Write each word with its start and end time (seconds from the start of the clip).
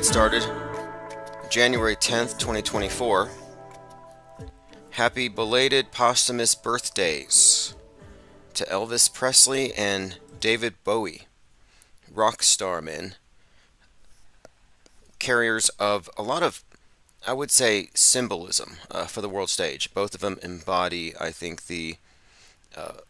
get 0.00 0.06
started. 0.06 0.42
January 1.50 1.94
10th, 1.94 2.38
2024. 2.38 3.28
Happy 4.92 5.28
belated 5.28 5.92
posthumous 5.92 6.54
birthdays 6.54 7.74
to 8.54 8.64
Elvis 8.64 9.12
Presley 9.12 9.74
and 9.74 10.16
David 10.40 10.72
Bowie, 10.84 11.26
rock 12.10 12.42
star 12.42 12.80
men, 12.80 13.16
carriers 15.18 15.68
of 15.78 16.08
a 16.16 16.22
lot 16.22 16.42
of, 16.42 16.64
I 17.26 17.34
would 17.34 17.50
say, 17.50 17.90
symbolism 17.92 18.76
uh, 18.90 19.04
for 19.04 19.20
the 19.20 19.28
world 19.28 19.50
stage. 19.50 19.92
Both 19.92 20.14
of 20.14 20.22
them 20.22 20.38
embody, 20.42 21.12
I 21.20 21.30
think, 21.30 21.66
the 21.66 21.96
uh, 22.74 23.00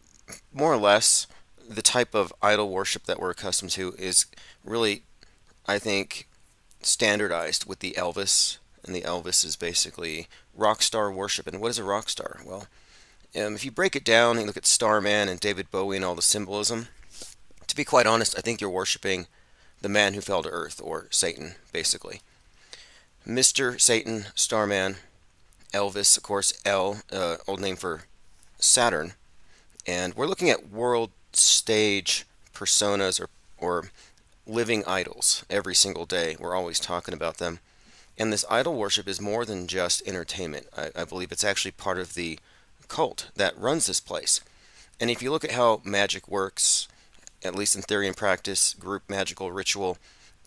more 0.53 0.73
or 0.73 0.77
less 0.77 1.25
the 1.69 1.81
type 1.81 2.13
of 2.13 2.33
idol 2.41 2.69
worship 2.69 3.05
that 3.05 3.17
we're 3.17 3.31
accustomed 3.31 3.71
to 3.71 3.95
is 3.97 4.25
really, 4.65 5.03
I 5.65 5.79
think, 5.79 6.27
standardized 6.85 7.65
with 7.65 7.79
the 7.79 7.93
Elvis. 7.97 8.57
And 8.83 8.95
the 8.95 9.01
Elvis 9.01 9.45
is 9.45 9.55
basically 9.55 10.27
rock 10.55 10.81
star 10.81 11.11
worship. 11.11 11.47
And 11.47 11.61
what 11.61 11.69
is 11.69 11.77
a 11.77 11.83
rock 11.83 12.09
star? 12.09 12.41
Well, 12.45 12.67
um, 13.35 13.55
if 13.55 13.63
you 13.63 13.71
break 13.71 13.95
it 13.95 14.03
down 14.03 14.37
and 14.37 14.47
look 14.47 14.57
at 14.57 14.65
Starman 14.65 15.29
and 15.29 15.39
David 15.39 15.69
Bowie 15.71 15.95
and 15.95 16.03
all 16.03 16.15
the 16.15 16.21
symbolism, 16.21 16.87
to 17.67 17.75
be 17.75 17.85
quite 17.85 18.07
honest, 18.07 18.35
I 18.37 18.41
think 18.41 18.59
you're 18.59 18.69
worshiping 18.69 19.27
the 19.81 19.89
man 19.89 20.13
who 20.13 20.21
fell 20.21 20.43
to 20.43 20.49
earth, 20.49 20.81
or 20.83 21.07
Satan, 21.09 21.55
basically. 21.71 22.21
Mr. 23.27 23.79
Satan, 23.79 24.25
Starman, 24.35 24.97
Elvis, 25.73 26.17
of 26.17 26.23
course, 26.23 26.53
L, 26.65 27.01
uh, 27.11 27.37
old 27.47 27.61
name 27.61 27.75
for 27.75 28.03
Saturn. 28.59 29.13
And 29.87 30.13
we're 30.15 30.27
looking 30.27 30.49
at 30.49 30.69
world 30.69 31.11
stage 31.33 32.25
personas 32.53 33.19
or, 33.19 33.29
or 33.57 33.89
living 34.51 34.83
idols 34.85 35.45
every 35.49 35.73
single 35.73 36.05
day. 36.05 36.35
We're 36.39 36.55
always 36.55 36.79
talking 36.79 37.13
about 37.13 37.37
them. 37.37 37.59
And 38.17 38.31
this 38.31 38.45
idol 38.49 38.75
worship 38.75 39.07
is 39.07 39.21
more 39.21 39.45
than 39.45 39.67
just 39.67 40.05
entertainment. 40.05 40.67
I, 40.77 40.91
I 40.95 41.05
believe 41.05 41.31
it's 41.31 41.43
actually 41.43 41.71
part 41.71 41.97
of 41.97 42.13
the 42.13 42.37
cult 42.87 43.31
that 43.35 43.57
runs 43.57 43.85
this 43.85 44.01
place. 44.01 44.41
And 44.99 45.09
if 45.09 45.21
you 45.21 45.31
look 45.31 45.45
at 45.45 45.51
how 45.51 45.81
magic 45.83 46.27
works, 46.27 46.87
at 47.43 47.55
least 47.55 47.75
in 47.75 47.81
theory 47.81 48.07
and 48.07 48.15
practice, 48.15 48.73
group 48.73 49.03
magical 49.09 49.51
ritual, 49.51 49.97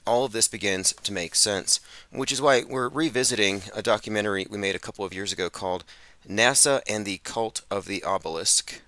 all 0.06 0.24
of 0.24 0.32
this 0.32 0.48
begins 0.48 0.92
to 0.92 1.12
make 1.12 1.34
sense, 1.34 1.80
which 2.12 2.30
is 2.30 2.42
why 2.42 2.62
we're 2.68 2.88
revisiting 2.88 3.62
a 3.74 3.82
documentary 3.82 4.46
we 4.48 4.58
made 4.58 4.76
a 4.76 4.80
couple 4.80 5.04
of 5.04 5.14
years 5.14 5.32
ago 5.32 5.48
called 5.48 5.82
NASA 6.28 6.82
and 6.86 7.04
the 7.04 7.18
Cult 7.24 7.62
of 7.70 7.86
the 7.86 8.04
Obelisk. 8.04 8.80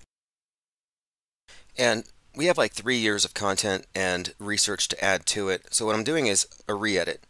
And 1.78 2.04
we 2.36 2.46
have 2.46 2.58
like 2.58 2.72
three 2.72 2.98
years 2.98 3.24
of 3.24 3.32
content 3.32 3.86
and 3.94 4.34
research 4.38 4.88
to 4.88 5.04
add 5.04 5.24
to 5.24 5.48
it. 5.48 5.62
So 5.70 5.86
what 5.86 5.94
I'm 5.94 6.04
doing 6.04 6.26
is 6.26 6.46
a 6.68 6.74
re-edit. 6.74 7.22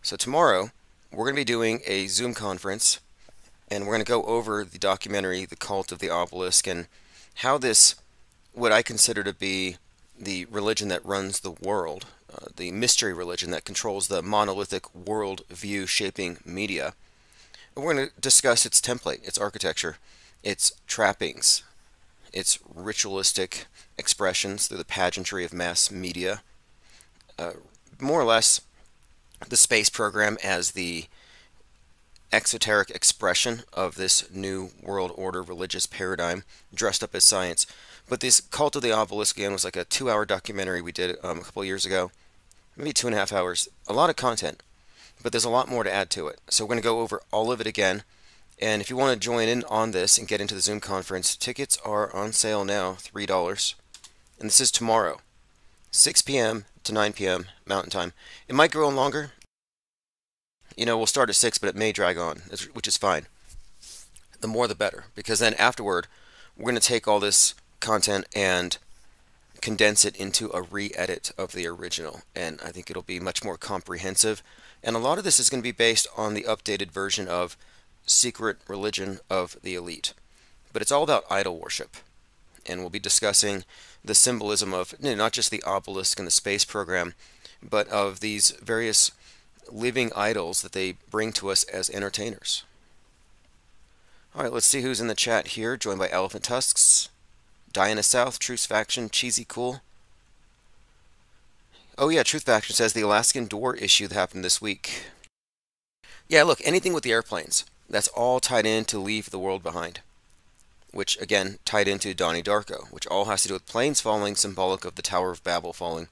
So 0.00 0.16
tomorrow 0.16 0.70
we're 1.12 1.26
going 1.26 1.34
to 1.34 1.40
be 1.40 1.44
doing 1.44 1.82
a 1.86 2.06
Zoom 2.06 2.32
conference 2.32 2.98
and 3.70 3.84
we're 3.84 3.92
going 3.92 4.04
to 4.04 4.10
go 4.10 4.22
over 4.22 4.64
the 4.64 4.78
documentary 4.78 5.44
The 5.44 5.56
Cult 5.56 5.92
of 5.92 5.98
the 5.98 6.08
Obelisk 6.08 6.66
and 6.66 6.86
how 7.36 7.58
this 7.58 7.96
what 8.54 8.72
I 8.72 8.80
consider 8.80 9.22
to 9.22 9.34
be 9.34 9.76
the 10.18 10.46
religion 10.46 10.88
that 10.88 11.04
runs 11.04 11.40
the 11.40 11.50
world, 11.50 12.06
uh, 12.32 12.46
the 12.56 12.70
mystery 12.70 13.12
religion 13.12 13.50
that 13.50 13.66
controls 13.66 14.08
the 14.08 14.22
monolithic 14.22 14.94
world 14.94 15.42
view 15.50 15.86
shaping 15.86 16.38
media. 16.46 16.94
And 17.74 17.84
we're 17.84 17.92
going 17.92 18.08
to 18.08 18.20
discuss 18.20 18.64
its 18.64 18.80
template, 18.80 19.26
its 19.28 19.36
architecture, 19.36 19.98
its 20.42 20.72
trappings, 20.86 21.62
its 22.36 22.58
ritualistic 22.74 23.66
expressions 23.96 24.68
through 24.68 24.76
the 24.76 24.84
pageantry 24.84 25.42
of 25.42 25.54
mass 25.54 25.90
media. 25.90 26.42
Uh, 27.38 27.52
more 27.98 28.20
or 28.20 28.24
less, 28.24 28.60
the 29.48 29.56
space 29.56 29.88
program 29.88 30.36
as 30.44 30.72
the 30.72 31.06
exoteric 32.32 32.90
expression 32.90 33.62
of 33.72 33.94
this 33.94 34.30
new 34.30 34.70
world 34.82 35.12
order 35.14 35.42
religious 35.42 35.86
paradigm 35.86 36.44
dressed 36.74 37.02
up 37.02 37.14
as 37.14 37.24
science. 37.24 37.66
But 38.06 38.20
this 38.20 38.40
Cult 38.40 38.76
of 38.76 38.82
the 38.82 38.92
Obelisk 38.92 39.38
again 39.38 39.52
was 39.52 39.64
like 39.64 39.76
a 39.76 39.84
two 39.84 40.10
hour 40.10 40.26
documentary 40.26 40.82
we 40.82 40.92
did 40.92 41.16
um, 41.22 41.38
a 41.38 41.42
couple 41.42 41.64
years 41.64 41.86
ago, 41.86 42.10
maybe 42.76 42.92
two 42.92 43.06
and 43.06 43.16
a 43.16 43.18
half 43.18 43.32
hours. 43.32 43.66
A 43.88 43.94
lot 43.94 44.10
of 44.10 44.16
content, 44.16 44.62
but 45.22 45.32
there's 45.32 45.44
a 45.44 45.50
lot 45.50 45.70
more 45.70 45.84
to 45.84 45.92
add 45.92 46.10
to 46.10 46.28
it. 46.28 46.38
So 46.50 46.64
we're 46.64 46.68
going 46.68 46.80
to 46.80 46.82
go 46.82 47.00
over 47.00 47.22
all 47.32 47.50
of 47.50 47.62
it 47.62 47.66
again. 47.66 48.02
And 48.58 48.80
if 48.80 48.88
you 48.88 48.96
want 48.96 49.12
to 49.14 49.24
join 49.24 49.48
in 49.48 49.64
on 49.64 49.90
this 49.90 50.16
and 50.16 50.28
get 50.28 50.40
into 50.40 50.54
the 50.54 50.60
Zoom 50.60 50.80
conference, 50.80 51.36
tickets 51.36 51.78
are 51.84 52.14
on 52.14 52.32
sale 52.32 52.64
now, 52.64 52.92
$3. 52.92 53.74
And 54.40 54.48
this 54.48 54.60
is 54.60 54.70
tomorrow, 54.70 55.18
6 55.90 56.22
p.m. 56.22 56.64
to 56.84 56.92
9 56.92 57.12
p.m. 57.12 57.46
Mountain 57.66 57.90
Time. 57.90 58.12
It 58.48 58.54
might 58.54 58.70
go 58.70 58.86
on 58.86 58.96
longer. 58.96 59.32
You 60.76 60.86
know, 60.86 60.96
we'll 60.96 61.06
start 61.06 61.28
at 61.28 61.36
6, 61.36 61.58
but 61.58 61.68
it 61.68 61.76
may 61.76 61.92
drag 61.92 62.16
on, 62.18 62.42
which 62.72 62.88
is 62.88 62.96
fine. 62.96 63.26
The 64.40 64.48
more 64.48 64.68
the 64.68 64.74
better, 64.74 65.04
because 65.14 65.38
then 65.38 65.54
afterward, 65.54 66.06
we're 66.56 66.70
going 66.70 66.80
to 66.80 66.80
take 66.80 67.06
all 67.06 67.20
this 67.20 67.54
content 67.80 68.26
and 68.34 68.78
condense 69.60 70.04
it 70.04 70.16
into 70.16 70.50
a 70.52 70.62
re-edit 70.62 71.32
of 71.38 71.52
the 71.52 71.66
original 71.66 72.20
and 72.34 72.60
I 72.64 72.70
think 72.70 72.90
it'll 72.90 73.02
be 73.02 73.18
much 73.18 73.42
more 73.42 73.56
comprehensive 73.56 74.42
and 74.82 74.94
a 74.94 75.00
lot 75.00 75.18
of 75.18 75.24
this 75.24 75.40
is 75.40 75.48
going 75.48 75.62
to 75.62 75.66
be 75.66 75.72
based 75.72 76.06
on 76.16 76.34
the 76.34 76.42
updated 76.42 76.90
version 76.90 77.26
of 77.26 77.56
secret 78.06 78.58
religion 78.68 79.18
of 79.28 79.56
the 79.62 79.74
elite. 79.74 80.14
But 80.72 80.82
it's 80.82 80.92
all 80.92 81.02
about 81.02 81.24
idol 81.30 81.58
worship. 81.58 81.96
And 82.64 82.80
we'll 82.80 82.90
be 82.90 82.98
discussing 82.98 83.64
the 84.04 84.14
symbolism 84.14 84.72
of 84.72 84.94
you 85.00 85.10
know, 85.10 85.16
not 85.16 85.32
just 85.32 85.50
the 85.50 85.62
obelisk 85.64 86.18
and 86.18 86.26
the 86.26 86.32
space 86.32 86.64
program, 86.64 87.14
but 87.62 87.88
of 87.88 88.20
these 88.20 88.52
various 88.62 89.10
living 89.70 90.10
idols 90.14 90.62
that 90.62 90.72
they 90.72 90.96
bring 91.10 91.32
to 91.32 91.50
us 91.50 91.64
as 91.64 91.90
entertainers. 91.90 92.64
All 94.34 94.42
right, 94.42 94.52
let's 94.52 94.66
see 94.66 94.82
who's 94.82 95.00
in 95.00 95.06
the 95.06 95.14
chat 95.14 95.48
here. 95.48 95.76
Joined 95.76 95.98
by 95.98 96.10
Elephant 96.10 96.44
Tusks, 96.44 97.08
Diana 97.72 98.02
South, 98.02 98.38
Truth 98.38 98.66
Faction, 98.66 99.08
Cheesy 99.08 99.46
Cool. 99.48 99.80
Oh 101.98 102.10
yeah, 102.10 102.22
Truth 102.22 102.44
Faction 102.44 102.74
says 102.74 102.92
the 102.92 103.00
Alaskan 103.00 103.46
door 103.46 103.74
issue 103.76 104.06
that 104.06 104.14
happened 104.14 104.44
this 104.44 104.60
week. 104.60 105.06
Yeah, 106.28 106.42
look, 106.42 106.60
anything 106.64 106.92
with 106.92 107.02
the 107.02 107.12
airplanes. 107.12 107.64
That's 107.88 108.08
all 108.08 108.40
tied 108.40 108.66
in 108.66 108.84
to 108.86 108.98
leave 108.98 109.30
the 109.30 109.38
world 109.38 109.62
behind. 109.62 110.00
Which, 110.92 111.20
again, 111.20 111.58
tied 111.64 111.88
into 111.88 112.14
Donnie 112.14 112.42
Darko, 112.42 112.90
which 112.90 113.06
all 113.06 113.26
has 113.26 113.42
to 113.42 113.48
do 113.48 113.54
with 113.54 113.66
planes 113.66 114.00
falling, 114.00 114.34
symbolic 114.34 114.84
of 114.84 114.94
the 114.94 115.02
Tower 115.02 115.30
of 115.30 115.44
Babel 115.44 115.72
falling. 115.72 116.08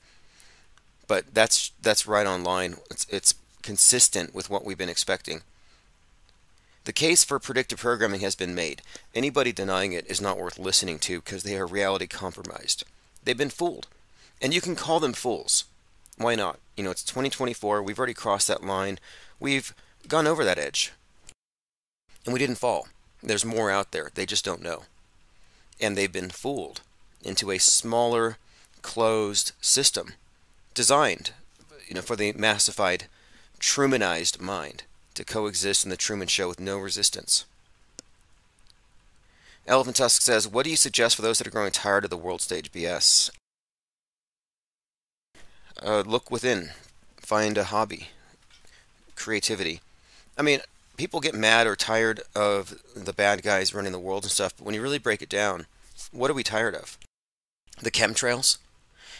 But 1.06 1.34
that's 1.34 1.72
that's 1.82 2.06
right 2.06 2.26
on 2.26 2.44
line. 2.44 2.76
It's, 2.90 3.06
it's 3.10 3.34
consistent 3.62 4.34
with 4.34 4.50
what 4.50 4.64
we've 4.64 4.78
been 4.78 4.88
expecting. 4.88 5.42
The 6.84 6.92
case 6.92 7.24
for 7.24 7.38
predictive 7.38 7.78
programming 7.78 8.20
has 8.20 8.34
been 8.34 8.54
made. 8.54 8.82
Anybody 9.14 9.52
denying 9.52 9.92
it 9.92 10.06
is 10.06 10.20
not 10.20 10.38
worth 10.38 10.58
listening 10.58 10.98
to 11.00 11.20
because 11.20 11.42
they 11.42 11.56
are 11.56 11.66
reality 11.66 12.06
compromised. 12.06 12.84
They've 13.24 13.36
been 13.36 13.50
fooled. 13.50 13.86
And 14.42 14.52
you 14.52 14.60
can 14.60 14.76
call 14.76 15.00
them 15.00 15.14
fools. 15.14 15.64
Why 16.18 16.34
not? 16.34 16.58
You 16.76 16.84
know, 16.84 16.90
it's 16.90 17.02
2024. 17.02 17.82
We've 17.82 17.98
already 17.98 18.14
crossed 18.14 18.48
that 18.48 18.62
line. 18.62 18.98
We've 19.40 19.74
gone 20.08 20.26
over 20.26 20.44
that 20.44 20.58
edge. 20.58 20.92
And 22.24 22.32
we 22.32 22.38
didn't 22.38 22.56
fall. 22.56 22.88
There's 23.22 23.44
more 23.44 23.70
out 23.70 23.92
there. 23.92 24.10
They 24.14 24.26
just 24.26 24.44
don't 24.44 24.62
know. 24.62 24.84
And 25.80 25.96
they've 25.96 26.12
been 26.12 26.30
fooled 26.30 26.80
into 27.22 27.50
a 27.50 27.58
smaller, 27.58 28.38
closed 28.82 29.52
system 29.60 30.14
designed 30.74 31.32
you 31.88 31.94
know, 31.94 32.02
for 32.02 32.16
the 32.16 32.32
massified, 32.32 33.04
Trumanized 33.60 34.40
mind 34.40 34.84
to 35.14 35.24
coexist 35.24 35.84
in 35.84 35.90
the 35.90 35.96
Truman 35.96 36.28
Show 36.28 36.48
with 36.48 36.60
no 36.60 36.76
resistance. 36.76 37.46
Elephant 39.66 39.96
Tusk 39.96 40.20
says, 40.20 40.46
What 40.46 40.64
do 40.64 40.70
you 40.70 40.76
suggest 40.76 41.16
for 41.16 41.22
those 41.22 41.38
that 41.38 41.46
are 41.46 41.50
growing 41.50 41.72
tired 41.72 42.04
of 42.04 42.10
the 42.10 42.16
world 42.16 42.42
stage 42.42 42.70
BS? 42.72 43.30
Uh, 45.82 46.00
look 46.00 46.30
within. 46.30 46.70
Find 47.16 47.56
a 47.56 47.64
hobby. 47.64 48.08
Creativity. 49.16 49.80
I 50.36 50.42
mean, 50.42 50.60
people 50.96 51.20
get 51.20 51.34
mad 51.34 51.66
or 51.66 51.76
tired 51.76 52.20
of 52.34 52.80
the 52.94 53.12
bad 53.12 53.42
guys 53.42 53.74
running 53.74 53.92
the 53.92 53.98
world 53.98 54.24
and 54.24 54.30
stuff, 54.30 54.54
but 54.56 54.64
when 54.64 54.74
you 54.74 54.82
really 54.82 54.98
break 54.98 55.22
it 55.22 55.28
down, 55.28 55.66
what 56.12 56.30
are 56.30 56.34
we 56.34 56.42
tired 56.42 56.74
of? 56.74 56.98
The 57.80 57.90
chemtrails? 57.90 58.58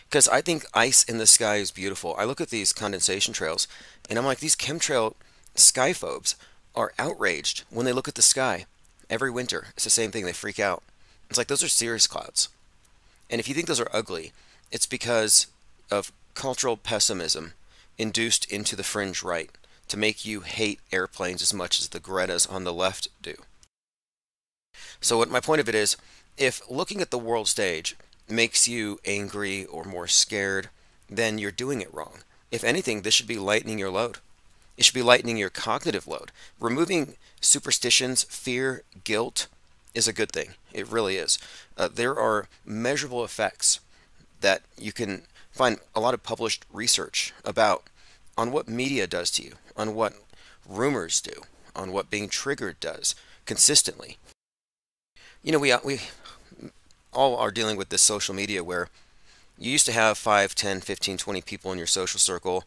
Because 0.08 0.28
I 0.28 0.40
think 0.40 0.64
ice 0.74 1.02
in 1.02 1.18
the 1.18 1.26
sky 1.26 1.56
is 1.56 1.70
beautiful. 1.70 2.14
I 2.18 2.24
look 2.24 2.40
at 2.40 2.50
these 2.50 2.72
condensation 2.72 3.34
trails, 3.34 3.66
and 4.08 4.18
I'm 4.18 4.24
like, 4.24 4.38
these 4.38 4.56
chemtrail 4.56 5.14
skyphobes 5.56 6.34
are 6.74 6.92
outraged 6.98 7.64
when 7.70 7.86
they 7.86 7.92
look 7.92 8.08
at 8.08 8.14
the 8.14 8.22
sky 8.22 8.66
every 9.10 9.30
winter. 9.30 9.68
It's 9.74 9.84
the 9.84 9.90
same 9.90 10.10
thing, 10.10 10.24
they 10.24 10.32
freak 10.32 10.60
out. 10.60 10.82
It's 11.28 11.38
like 11.38 11.48
those 11.48 11.64
are 11.64 11.68
cirrus 11.68 12.06
clouds. 12.06 12.48
And 13.30 13.40
if 13.40 13.48
you 13.48 13.54
think 13.54 13.66
those 13.66 13.80
are 13.80 13.88
ugly, 13.92 14.32
it's 14.70 14.86
because 14.86 15.46
of 15.90 16.12
cultural 16.34 16.76
pessimism 16.76 17.54
induced 17.98 18.50
into 18.50 18.76
the 18.76 18.82
fringe 18.82 19.22
right 19.22 19.50
to 19.88 19.96
make 19.96 20.24
you 20.24 20.40
hate 20.40 20.80
airplanes 20.92 21.42
as 21.42 21.54
much 21.54 21.80
as 21.80 21.88
the 21.88 22.00
Gretas 22.00 22.50
on 22.50 22.64
the 22.64 22.72
left 22.72 23.08
do. 23.22 23.34
So 25.00 25.18
what 25.18 25.30
my 25.30 25.40
point 25.40 25.60
of 25.60 25.68
it 25.68 25.74
is, 25.74 25.96
if 26.36 26.60
looking 26.70 27.00
at 27.00 27.10
the 27.10 27.18
world 27.18 27.48
stage 27.48 27.96
makes 28.28 28.66
you 28.66 28.98
angry 29.04 29.64
or 29.66 29.84
more 29.84 30.06
scared, 30.08 30.68
then 31.08 31.38
you're 31.38 31.50
doing 31.50 31.80
it 31.80 31.92
wrong. 31.92 32.20
If 32.50 32.64
anything, 32.64 33.02
this 33.02 33.14
should 33.14 33.26
be 33.26 33.38
lightening 33.38 33.78
your 33.78 33.90
load. 33.90 34.18
It 34.76 34.84
should 34.84 34.94
be 34.94 35.02
lightening 35.02 35.36
your 35.36 35.50
cognitive 35.50 36.06
load. 36.06 36.32
Removing 36.58 37.16
superstitions, 37.40 38.24
fear, 38.24 38.82
guilt 39.04 39.46
is 39.94 40.08
a 40.08 40.12
good 40.12 40.32
thing. 40.32 40.54
It 40.72 40.90
really 40.90 41.16
is. 41.16 41.38
Uh, 41.76 41.88
there 41.92 42.18
are 42.18 42.48
measurable 42.64 43.24
effects 43.24 43.80
that 44.40 44.62
you 44.78 44.92
can 44.92 45.22
find 45.52 45.78
a 45.94 46.00
lot 46.00 46.14
of 46.14 46.22
published 46.22 46.64
research 46.72 47.32
about 47.44 47.84
on 48.36 48.52
what 48.52 48.68
media 48.68 49.06
does 49.06 49.30
to 49.32 49.42
you, 49.42 49.52
on 49.76 49.94
what 49.94 50.14
rumors 50.68 51.20
do, 51.20 51.42
on 51.74 51.92
what 51.92 52.10
being 52.10 52.28
triggered 52.28 52.80
does 52.80 53.14
consistently. 53.46 54.16
You 55.42 55.52
know, 55.52 55.58
we 55.58 55.72
uh, 55.72 55.80
we 55.84 56.00
all 57.12 57.36
are 57.36 57.50
dealing 57.50 57.76
with 57.76 57.90
this 57.90 58.02
social 58.02 58.34
media 58.34 58.64
where 58.64 58.88
you 59.58 59.70
used 59.70 59.86
to 59.86 59.92
have 59.92 60.18
5, 60.18 60.54
10, 60.54 60.80
15, 60.80 61.16
20 61.16 61.42
people 61.42 61.70
in 61.70 61.78
your 61.78 61.86
social 61.86 62.18
circle, 62.18 62.64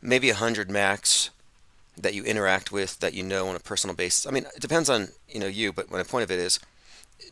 maybe 0.00 0.28
100 0.28 0.70
max 0.70 1.30
that 1.96 2.14
you 2.14 2.22
interact 2.22 2.70
with 2.70 3.00
that 3.00 3.14
you 3.14 3.24
know 3.24 3.48
on 3.48 3.56
a 3.56 3.60
personal 3.60 3.96
basis. 3.96 4.26
I 4.26 4.30
mean, 4.30 4.44
it 4.54 4.60
depends 4.60 4.88
on, 4.88 5.08
you 5.28 5.40
know, 5.40 5.46
you, 5.46 5.72
but 5.72 5.90
my 5.90 6.04
point 6.04 6.22
of 6.22 6.30
it 6.30 6.38
is 6.38 6.60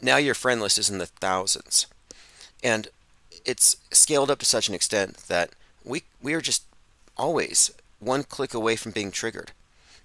now 0.02 0.16
your 0.16 0.34
friend 0.34 0.60
list 0.60 0.78
is 0.78 0.90
in 0.90 0.98
the 0.98 1.06
thousands. 1.06 1.86
And 2.64 2.88
it's 3.44 3.76
scaled 3.92 4.30
up 4.30 4.40
to 4.40 4.46
such 4.46 4.68
an 4.68 4.74
extent 4.74 5.18
that 5.28 5.50
we 5.84 6.02
we 6.20 6.34
are 6.34 6.40
just 6.40 6.64
always 7.16 7.70
one 7.98 8.24
click 8.24 8.54
away 8.54 8.76
from 8.76 8.92
being 8.92 9.10
triggered. 9.10 9.52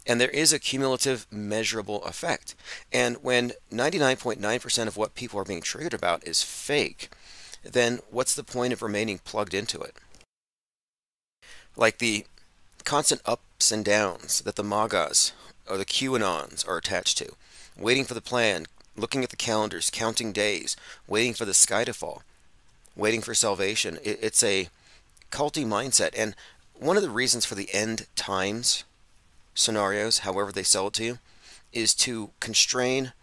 And 0.07 0.19
there 0.19 0.29
is 0.29 0.51
a 0.51 0.59
cumulative 0.59 1.27
measurable 1.31 2.03
effect. 2.03 2.55
And 2.91 3.17
when 3.23 3.51
99.9% 3.71 4.87
of 4.87 4.97
what 4.97 5.15
people 5.15 5.39
are 5.39 5.45
being 5.45 5.61
triggered 5.61 5.93
about 5.93 6.25
is 6.25 6.41
fake, 6.41 7.09
then 7.63 7.99
what's 8.09 8.33
the 8.33 8.43
point 8.43 8.73
of 8.73 8.81
remaining 8.81 9.19
plugged 9.19 9.53
into 9.53 9.79
it? 9.81 9.95
Like 11.75 11.99
the 11.99 12.25
constant 12.83 13.21
ups 13.25 13.71
and 13.71 13.85
downs 13.85 14.41
that 14.41 14.55
the 14.55 14.63
MAGAs 14.63 15.33
or 15.69 15.77
the 15.77 15.85
QAnons 15.85 16.67
are 16.67 16.77
attached 16.77 17.17
to, 17.19 17.33
waiting 17.77 18.03
for 18.03 18.15
the 18.15 18.21
plan, 18.21 18.65
looking 18.97 19.23
at 19.23 19.29
the 19.29 19.35
calendars, 19.35 19.91
counting 19.91 20.31
days, 20.31 20.75
waiting 21.07 21.33
for 21.33 21.45
the 21.45 21.53
sky 21.53 21.83
to 21.83 21.93
fall, 21.93 22.23
waiting 22.95 23.21
for 23.21 23.33
salvation. 23.33 23.99
it's 24.03 24.43
a 24.43 24.69
culty 25.31 25.65
mindset. 25.65 26.11
And 26.17 26.35
one 26.81 26.97
of 26.97 27.03
the 27.03 27.11
reasons 27.11 27.45
for 27.45 27.53
the 27.53 27.71
end 27.73 28.07
times 28.15 28.83
scenarios, 29.53 30.19
however 30.19 30.51
they 30.51 30.63
sell 30.63 30.87
it 30.87 30.93
to 30.93 31.03
you, 31.03 31.19
is 31.71 31.93
to 31.93 32.31
constrain 32.39 33.13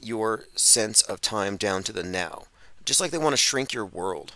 your 0.00 0.44
sense 0.56 1.02
of 1.02 1.20
time 1.20 1.56
down 1.58 1.82
to 1.82 1.92
the 1.92 2.02
now. 2.02 2.44
Just 2.86 3.00
like 3.00 3.10
they 3.10 3.18
want 3.18 3.34
to 3.34 3.36
shrink 3.36 3.74
your 3.74 3.84
world 3.84 4.32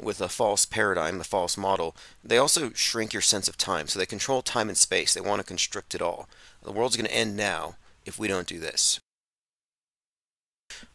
with 0.00 0.20
a 0.20 0.28
false 0.28 0.64
paradigm, 0.66 1.20
a 1.20 1.24
false 1.24 1.56
model, 1.56 1.94
they 2.24 2.38
also 2.38 2.72
shrink 2.72 3.12
your 3.12 3.22
sense 3.22 3.46
of 3.48 3.56
time. 3.56 3.86
So 3.86 3.98
they 3.98 4.06
control 4.06 4.42
time 4.42 4.68
and 4.68 4.76
space. 4.76 5.14
They 5.14 5.20
want 5.20 5.40
to 5.40 5.46
constrict 5.46 5.94
it 5.94 6.02
all. 6.02 6.28
The 6.62 6.72
world's 6.72 6.96
going 6.96 7.06
to 7.06 7.14
end 7.14 7.36
now 7.36 7.76
if 8.04 8.18
we 8.18 8.26
don't 8.26 8.48
do 8.48 8.58
this. 8.58 8.98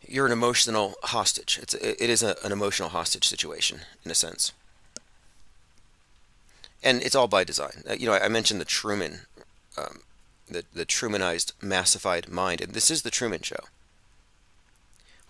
You're 0.06 0.26
an 0.26 0.34
emotional 0.34 0.96
hostage. 1.04 1.58
It's 1.62 1.74
it 1.74 2.10
is 2.10 2.22
a, 2.22 2.36
an 2.44 2.52
emotional 2.52 2.90
hostage 2.90 3.28
situation 3.28 3.80
in 4.04 4.12
a 4.12 4.16
sense, 4.16 4.52
and 6.83 7.01
it's 7.01 7.15
all 7.15 7.27
by 7.27 7.44
design. 7.44 7.83
Uh, 7.89 7.94
you 7.94 8.06
know, 8.06 8.13
I, 8.13 8.25
I 8.25 8.27
mentioned 8.27 8.62
the 8.62 8.65
Truman, 8.65 9.21
um, 9.77 10.01
the 10.50 10.63
the 10.74 10.85
Trumanized, 10.85 11.53
massified 11.62 12.30
mind, 12.30 12.62
and 12.62 12.74
this 12.74 12.91
is 12.91 13.01
the 13.01 13.12
Truman 13.12 13.41
Show. 13.41 13.65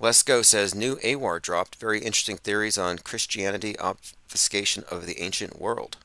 Lesko 0.02 0.44
says 0.44 0.76
new 0.76 0.98
AWAR 0.98 1.40
dropped. 1.42 1.76
Very 1.76 2.00
interesting 2.00 2.38
theories 2.38 2.78
on 2.78 2.98
Christianity 2.98 3.80
obfuscation 3.80 4.84
of 4.92 5.06
the 5.06 5.22
ancient 5.22 5.62
world. 5.62 5.98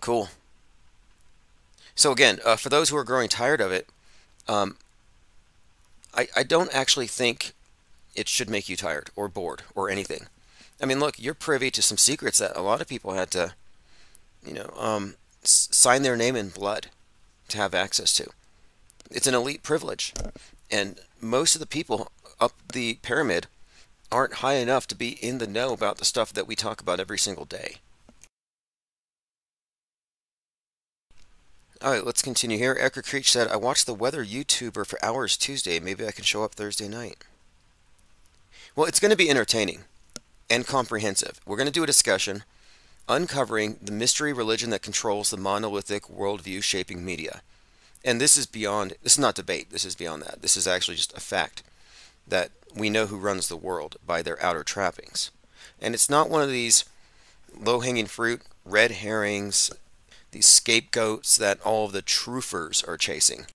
Cool. 0.00 0.28
So 1.94 2.10
again, 2.12 2.40
uh, 2.44 2.56
for 2.56 2.68
those 2.68 2.88
who 2.88 2.96
are 2.96 3.04
growing 3.04 3.28
tired 3.28 3.60
of 3.60 3.70
it, 3.70 3.88
um, 4.48 4.76
I, 6.14 6.28
I 6.36 6.42
don't 6.42 6.74
actually 6.74 7.06
think 7.06 7.52
it 8.14 8.28
should 8.28 8.50
make 8.50 8.68
you 8.68 8.76
tired 8.76 9.10
or 9.16 9.28
bored 9.28 9.62
or 9.74 9.90
anything. 9.90 10.26
I 10.80 10.86
mean, 10.86 11.00
look, 11.00 11.18
you're 11.18 11.34
privy 11.34 11.70
to 11.70 11.82
some 11.82 11.98
secrets 11.98 12.38
that 12.38 12.56
a 12.56 12.62
lot 12.62 12.80
of 12.80 12.88
people 12.88 13.12
had 13.12 13.30
to, 13.32 13.54
you 14.44 14.54
know, 14.54 14.72
um, 14.78 15.14
sign 15.42 16.02
their 16.02 16.16
name 16.16 16.36
in 16.36 16.48
blood 16.48 16.88
to 17.48 17.58
have 17.58 17.74
access 17.74 18.12
to. 18.14 18.28
It's 19.10 19.26
an 19.26 19.34
elite 19.34 19.62
privilege. 19.62 20.12
And 20.70 20.98
most 21.20 21.54
of 21.54 21.60
the 21.60 21.66
people 21.66 22.10
up 22.40 22.52
the 22.72 22.94
pyramid 23.02 23.46
aren't 24.10 24.34
high 24.34 24.54
enough 24.54 24.86
to 24.88 24.94
be 24.94 25.10
in 25.10 25.38
the 25.38 25.46
know 25.46 25.72
about 25.72 25.98
the 25.98 26.04
stuff 26.04 26.32
that 26.32 26.46
we 26.46 26.56
talk 26.56 26.80
about 26.80 27.00
every 27.00 27.18
single 27.18 27.44
day. 27.44 27.76
All 31.82 31.92
right, 31.92 32.04
let's 32.04 32.22
continue 32.22 32.56
here. 32.56 32.76
Erica 32.78 33.02
Creech 33.02 33.30
said, 33.30 33.48
I 33.48 33.56
watched 33.56 33.86
the 33.86 33.94
weather 33.94 34.24
YouTuber 34.24 34.86
for 34.86 35.04
hours 35.04 35.36
Tuesday. 35.36 35.78
Maybe 35.78 36.06
I 36.06 36.12
can 36.12 36.24
show 36.24 36.42
up 36.42 36.54
Thursday 36.54 36.88
night. 36.88 37.18
Well, 38.74 38.86
it's 38.86 39.00
going 39.00 39.10
to 39.10 39.16
be 39.16 39.28
entertaining 39.28 39.84
and 40.50 40.66
comprehensive. 40.66 41.40
We're 41.46 41.56
going 41.56 41.66
to 41.66 41.72
do 41.72 41.84
a 41.84 41.86
discussion 41.86 42.44
uncovering 43.08 43.76
the 43.82 43.92
mystery 43.92 44.32
religion 44.32 44.70
that 44.70 44.82
controls 44.82 45.30
the 45.30 45.36
monolithic 45.36 46.04
worldview 46.04 46.62
shaping 46.62 47.04
media. 47.04 47.42
And 48.04 48.20
this 48.20 48.36
is 48.36 48.46
beyond, 48.46 48.94
this 49.02 49.12
is 49.12 49.18
not 49.18 49.34
debate, 49.34 49.70
this 49.70 49.84
is 49.84 49.94
beyond 49.94 50.22
that. 50.22 50.42
This 50.42 50.56
is 50.56 50.66
actually 50.66 50.96
just 50.96 51.16
a 51.16 51.20
fact 51.20 51.62
that 52.26 52.50
we 52.74 52.90
know 52.90 53.06
who 53.06 53.16
runs 53.16 53.48
the 53.48 53.56
world 53.56 53.96
by 54.06 54.22
their 54.22 54.42
outer 54.42 54.62
trappings. 54.62 55.30
And 55.80 55.94
it's 55.94 56.10
not 56.10 56.30
one 56.30 56.42
of 56.42 56.50
these 56.50 56.84
low 57.58 57.80
hanging 57.80 58.06
fruit, 58.06 58.42
red 58.64 58.90
herrings, 58.90 59.70
these 60.32 60.46
scapegoats 60.46 61.36
that 61.36 61.60
all 61.62 61.86
of 61.86 61.92
the 61.92 62.02
truthers 62.02 62.86
are 62.86 62.96
chasing, 62.96 63.46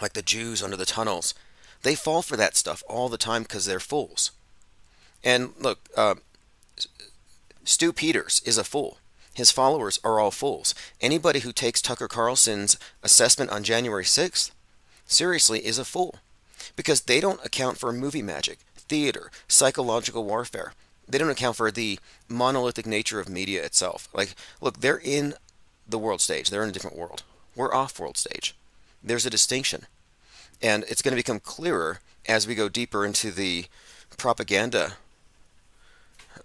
like 0.00 0.14
the 0.14 0.22
Jews 0.22 0.62
under 0.62 0.76
the 0.76 0.86
tunnels. 0.86 1.34
They 1.82 1.94
fall 1.94 2.22
for 2.22 2.36
that 2.36 2.56
stuff 2.56 2.82
all 2.88 3.08
the 3.08 3.16
time 3.16 3.42
because 3.42 3.64
they're 3.64 3.80
fools. 3.80 4.32
And 5.22 5.52
look, 5.58 5.78
uh, 5.96 6.16
Stu 7.64 7.92
Peters 7.92 8.42
is 8.44 8.58
a 8.58 8.64
fool. 8.64 8.98
His 9.34 9.50
followers 9.50 10.00
are 10.02 10.18
all 10.18 10.30
fools. 10.30 10.74
Anybody 11.00 11.40
who 11.40 11.52
takes 11.52 11.80
Tucker 11.80 12.08
Carlson's 12.08 12.76
assessment 13.02 13.50
on 13.50 13.62
January 13.62 14.04
6th 14.04 14.50
seriously 15.06 15.64
is 15.64 15.78
a 15.78 15.84
fool 15.84 16.16
because 16.76 17.02
they 17.02 17.20
don't 17.20 17.44
account 17.44 17.78
for 17.78 17.92
movie 17.92 18.22
magic, 18.22 18.58
theater, 18.76 19.30
psychological 19.48 20.24
warfare. 20.24 20.72
They 21.08 21.18
don't 21.18 21.30
account 21.30 21.56
for 21.56 21.70
the 21.70 21.98
monolithic 22.28 22.86
nature 22.86 23.20
of 23.20 23.28
media 23.28 23.64
itself. 23.64 24.08
Like, 24.12 24.34
look, 24.60 24.80
they're 24.80 25.00
in 25.02 25.34
the 25.88 25.98
world 25.98 26.20
stage. 26.20 26.50
They're 26.50 26.62
in 26.62 26.68
a 26.68 26.72
different 26.72 26.96
world. 26.96 27.22
We're 27.56 27.74
off 27.74 27.98
world 27.98 28.16
stage. 28.16 28.54
There's 29.02 29.26
a 29.26 29.30
distinction. 29.30 29.86
And 30.62 30.84
it's 30.88 31.02
going 31.02 31.12
to 31.12 31.16
become 31.16 31.40
clearer 31.40 32.00
as 32.28 32.46
we 32.46 32.54
go 32.54 32.68
deeper 32.68 33.04
into 33.04 33.30
the 33.30 33.66
propaganda 34.16 34.94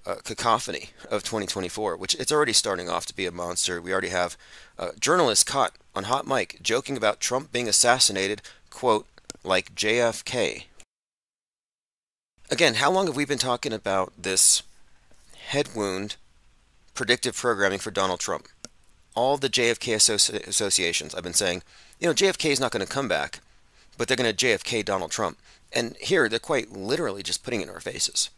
uh, 0.05 0.15
cacophony 0.23 0.89
of 1.09 1.23
2024, 1.23 1.97
which 1.97 2.15
it's 2.15 2.31
already 2.31 2.53
starting 2.53 2.89
off 2.89 3.05
to 3.07 3.15
be 3.15 3.25
a 3.25 3.31
monster. 3.31 3.81
We 3.81 3.91
already 3.91 4.09
have 4.09 4.37
uh, 4.77 4.89
journalists 4.99 5.43
caught 5.43 5.73
on 5.95 6.05
hot 6.05 6.27
mic 6.27 6.59
joking 6.61 6.97
about 6.97 7.19
Trump 7.19 7.51
being 7.51 7.67
assassinated, 7.67 8.41
quote, 8.69 9.07
like 9.43 9.75
JFK. 9.75 10.65
Again, 12.51 12.75
how 12.75 12.91
long 12.91 13.07
have 13.07 13.15
we 13.15 13.25
been 13.25 13.37
talking 13.37 13.73
about 13.73 14.13
this 14.17 14.61
head 15.47 15.69
wound 15.75 16.15
predictive 16.93 17.35
programming 17.35 17.79
for 17.79 17.91
Donald 17.91 18.19
Trump? 18.19 18.47
all 19.15 19.37
the 19.37 19.49
JFK 19.49 19.95
associ- 19.95 20.45
associations. 20.45 21.15
I've 21.15 21.23
been 21.23 21.33
saying, 21.33 21.63
you 21.99 22.07
know, 22.07 22.13
JFK 22.13 22.51
is 22.51 22.59
not 22.59 22.71
going 22.71 22.85
to 22.85 22.91
come 22.91 23.07
back, 23.07 23.39
but 23.97 24.07
they're 24.07 24.17
going 24.17 24.33
to 24.33 24.45
JFK 24.45 24.83
Donald 24.83 25.11
Trump. 25.11 25.37
And 25.73 25.95
here, 25.97 26.29
they're 26.29 26.39
quite 26.39 26.71
literally 26.71 27.23
just 27.23 27.43
putting 27.43 27.61
it 27.61 27.63
in 27.63 27.69
our 27.69 27.79
faces 27.79 28.29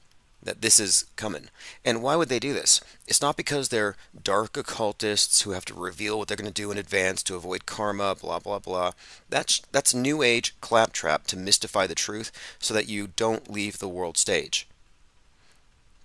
that 0.47 0.61
this 0.61 0.79
is 0.79 1.05
coming. 1.17 1.49
And 1.83 2.01
why 2.01 2.15
would 2.15 2.29
they 2.29 2.39
do 2.39 2.53
this? 2.53 2.79
It's 3.05 3.21
not 3.21 3.35
because 3.35 3.67
they're 3.67 3.97
dark 4.23 4.55
occultists 4.55 5.41
who 5.41 5.51
have 5.51 5.65
to 5.65 5.73
reveal 5.73 6.17
what 6.17 6.29
they're 6.29 6.37
going 6.37 6.51
to 6.51 6.61
do 6.61 6.71
in 6.71 6.77
advance 6.77 7.21
to 7.23 7.35
avoid 7.35 7.65
karma, 7.65 8.15
blah 8.15 8.39
blah 8.39 8.59
blah. 8.59 8.91
That's 9.29 9.61
that's 9.73 9.93
new 9.93 10.23
age 10.23 10.55
claptrap 10.61 11.27
to 11.27 11.37
mystify 11.37 11.85
the 11.85 11.95
truth 11.95 12.31
so 12.59 12.73
that 12.73 12.87
you 12.87 13.07
don't 13.07 13.51
leave 13.51 13.79
the 13.79 13.89
world 13.89 14.17
stage. 14.17 14.69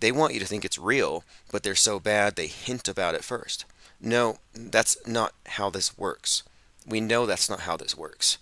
They 0.01 0.11
want 0.11 0.35
you 0.35 0.41
to 0.41 0.47
think 0.47 0.65
it's 0.65 0.79
real, 0.79 1.23
but 1.53 1.63
they're 1.63 1.77
so 1.77 2.01
bad 2.01 2.35
they 2.35 2.49
hint 2.49 2.89
about 2.89 3.15
it 3.15 3.23
first. 3.23 3.65
No, 4.01 4.39
that's 4.53 4.97
not 5.07 5.35
how 5.47 5.71
this 5.71 5.97
works. 5.97 6.43
We 6.85 7.01
know 7.01 7.27
that's 7.27 7.49
not 7.49 7.61
how 7.61 7.77
this 7.77 7.97
works. 7.97 8.39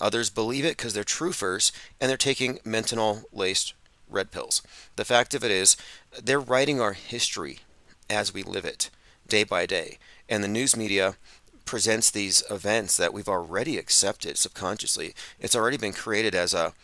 Others 0.00 0.30
believe 0.30 0.64
it 0.64 0.76
because 0.76 0.94
they're 0.94 1.04
truthers 1.04 1.70
and 2.00 2.10
they're 2.10 2.16
taking 2.16 2.58
menthol 2.64 3.22
laced 3.32 3.74
red 4.08 4.30
pills. 4.30 4.62
The 4.96 5.04
fact 5.04 5.34
of 5.34 5.44
it 5.44 5.50
is, 5.50 5.76
they're 6.22 6.40
writing 6.40 6.80
our 6.80 6.92
history 6.92 7.60
as 8.08 8.32
we 8.34 8.42
live 8.42 8.64
it, 8.64 8.90
day 9.26 9.44
by 9.44 9.66
day. 9.66 9.98
And 10.28 10.42
the 10.42 10.48
news 10.48 10.76
media 10.76 11.16
presents 11.64 12.10
these 12.10 12.42
events 12.50 12.96
that 12.96 13.12
we've 13.12 13.28
already 13.28 13.78
accepted 13.78 14.36
subconsciously. 14.36 15.14
It's 15.40 15.56
already 15.56 15.78
been 15.78 15.92
created 15.92 16.34
as 16.34 16.52
a 16.52 16.74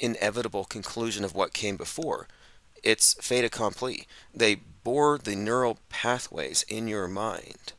inevitable 0.00 0.64
conclusion 0.64 1.24
of 1.24 1.34
what 1.34 1.52
came 1.52 1.76
before. 1.76 2.28
it's 2.82 3.14
fait 3.14 3.44
accompli. 3.44 4.06
They 4.34 4.56
bore 4.56 5.18
the 5.18 5.36
neural 5.36 5.78
pathways 5.88 6.64
in 6.68 6.88
your 6.88 7.08
mind. 7.08 7.72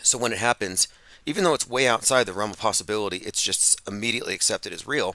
So 0.00 0.18
when 0.18 0.32
it 0.32 0.38
happens, 0.38 0.88
even 1.26 1.44
though 1.44 1.54
it's 1.54 1.68
way 1.68 1.88
outside 1.88 2.24
the 2.24 2.32
realm 2.32 2.50
of 2.50 2.58
possibility, 2.58 3.18
it's 3.18 3.42
just 3.42 3.80
immediately 3.88 4.34
accepted 4.34 4.72
as 4.72 4.86
real, 4.86 5.14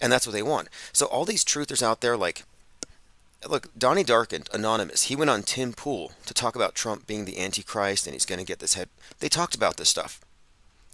and 0.00 0.12
that's 0.12 0.26
what 0.26 0.32
they 0.32 0.42
want. 0.42 0.68
So 0.92 1.06
all 1.06 1.24
these 1.24 1.44
truthers 1.44 1.82
out 1.82 2.00
there, 2.00 2.16
like, 2.16 2.44
look, 3.48 3.68
Donnie 3.76 4.04
Darkin, 4.04 4.44
anonymous, 4.52 5.04
he 5.04 5.16
went 5.16 5.30
on 5.30 5.42
Tim 5.42 5.72
Pool 5.72 6.12
to 6.26 6.34
talk 6.34 6.56
about 6.56 6.74
Trump 6.74 7.06
being 7.06 7.24
the 7.24 7.38
Antichrist 7.38 8.06
and 8.06 8.14
he's 8.14 8.26
going 8.26 8.38
to 8.38 8.44
get 8.44 8.58
this 8.58 8.74
head. 8.74 8.88
They 9.20 9.28
talked 9.28 9.54
about 9.54 9.76
this 9.76 9.88
stuff, 9.88 10.20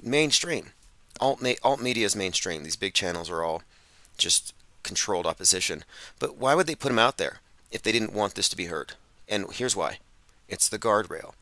mainstream. 0.02 0.70
Alt, 1.20 1.44
alt 1.62 1.82
media 1.82 2.06
is 2.06 2.16
mainstream. 2.16 2.64
These 2.64 2.76
big 2.76 2.94
channels 2.94 3.28
are 3.28 3.42
all 3.42 3.62
just 4.16 4.54
controlled 4.82 5.26
opposition. 5.26 5.84
But 6.18 6.36
why 6.36 6.54
would 6.54 6.66
they 6.66 6.74
put 6.74 6.88
them 6.88 6.98
out 6.98 7.18
there 7.18 7.40
if 7.70 7.82
they 7.82 7.92
didn't 7.92 8.14
want 8.14 8.34
this 8.34 8.48
to 8.48 8.56
be 8.56 8.66
heard? 8.66 8.92
And 9.28 9.52
here's 9.52 9.76
why 9.76 9.98
it's 10.48 10.68
the 10.68 10.78
guardrail. 10.78 11.34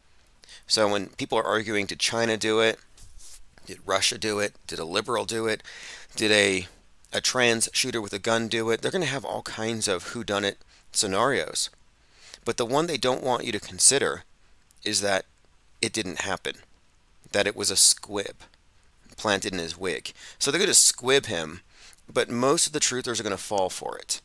So 0.67 0.89
when 0.89 1.09
people 1.11 1.39
are 1.39 1.45
arguing, 1.45 1.87
did 1.87 1.99
China 1.99 2.37
do 2.37 2.61
it? 2.61 2.79
Did 3.67 3.79
Russia 3.87 4.19
do 4.19 4.39
it? 4.39 4.55
Did 4.67 4.79
a 4.79 4.85
liberal 4.85 5.25
do 5.25 5.47
it? 5.47 5.63
Did 6.17 6.31
a 6.31 6.67
a 7.13 7.21
trans 7.21 7.69
shooter 7.73 8.01
with 8.01 8.13
a 8.13 8.19
gun 8.19 8.49
do 8.49 8.71
it? 8.71 8.83
They're 8.83 8.91
going 8.91 9.03
to 9.03 9.09
have 9.09 9.25
all 9.25 9.43
kinds 9.43 9.89
of 9.89 10.09
who 10.09 10.25
done 10.25 10.45
it 10.45 10.59
scenarios. 10.93 11.71
But 12.45 12.57
the 12.57 12.67
one 12.67 12.87
they 12.87 12.97
don't 12.97 13.23
want 13.23 13.45
you 13.45 13.53
to 13.53 13.61
consider 13.61 14.25
is 14.85 15.01
that 15.01 15.25
it 15.83 15.93
didn't 15.93 16.21
happen, 16.21 16.57
that 17.33 17.47
it 17.47 17.57
was 17.57 17.71
a 17.71 17.77
squib 17.77 18.37
planted 19.17 19.53
in 19.53 19.59
his 19.59 19.79
wig. 19.79 20.13
So 20.39 20.51
they're 20.51 20.59
going 20.59 20.69
to 20.69 20.75
squib 20.75 21.27
him 21.27 21.61
but 22.13 22.31
most 22.31 22.67
of 22.67 22.73
the 22.73 22.81
truthers 22.81 23.21
are 23.21 23.23
going 23.23 23.37
to 23.37 23.43
fall 23.43 23.69
for 23.69 23.97
it. 23.99 24.21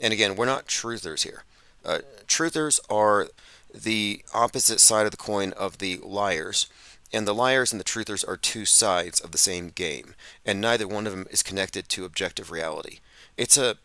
And 0.00 0.12
again, 0.12 0.36
we're 0.36 0.46
not 0.46 0.66
truthers 0.66 1.22
here. 1.22 1.44
Uh, 1.84 2.00
truthers 2.26 2.80
are 2.88 3.28
the 3.74 4.22
opposite 4.32 4.80
side 4.80 5.04
of 5.04 5.10
the 5.10 5.16
coin 5.16 5.52
of 5.52 5.78
the 5.78 5.98
liars. 5.98 6.66
And 7.14 7.28
the 7.28 7.32
liars 7.32 7.70
and 7.72 7.78
the 7.78 7.84
truthers 7.84 8.26
are 8.26 8.36
two 8.36 8.64
sides 8.64 9.20
of 9.20 9.30
the 9.30 9.38
same 9.38 9.68
game, 9.68 10.16
and 10.44 10.60
neither 10.60 10.88
one 10.88 11.06
of 11.06 11.12
them 11.12 11.28
is 11.30 11.44
connected 11.44 11.88
to 11.90 12.04
objective 12.04 12.50
reality. 12.50 12.98
It's 13.36 13.56
a 13.56 13.76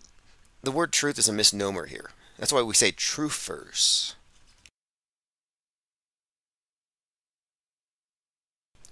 the 0.64 0.72
word 0.72 0.92
truth 0.92 1.20
is 1.20 1.30
a 1.30 1.34
misnomer 1.34 1.86
here. 1.86 2.10
That's 2.40 2.52
why 2.52 2.64
we 2.64 2.74
say 2.74 2.92
truthers. 2.92 4.16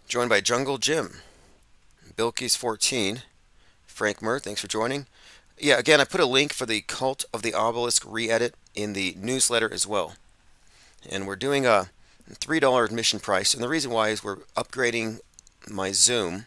Joined 0.07 0.29
by 0.29 0.39
Jungle 0.39 0.77
Jim, 0.77 1.15
Bilkis 2.15 2.55
14, 2.55 3.23
Frank 3.87 4.21
Murr, 4.21 4.37
thanks 4.37 4.61
for 4.61 4.67
joining. 4.67 5.07
Yeah, 5.57 5.79
again, 5.79 5.99
I 5.99 6.03
put 6.05 6.21
a 6.21 6.27
link 6.27 6.53
for 6.53 6.67
the 6.67 6.81
Cult 6.81 7.25
of 7.33 7.41
the 7.41 7.55
Obelisk 7.55 8.03
re-edit 8.05 8.53
in 8.75 8.93
the 8.93 9.17
newsletter 9.19 9.73
as 9.73 9.87
well. 9.87 10.13
And 11.09 11.25
we're 11.25 11.35
doing 11.35 11.65
a 11.65 11.89
$3 12.35 12.85
admission 12.85 13.19
price. 13.19 13.53
And 13.53 13.63
the 13.63 13.69
reason 13.69 13.91
why 13.91 14.09
is 14.09 14.23
we're 14.23 14.37
upgrading 14.55 15.19
my 15.69 15.91
Zoom 15.91 16.45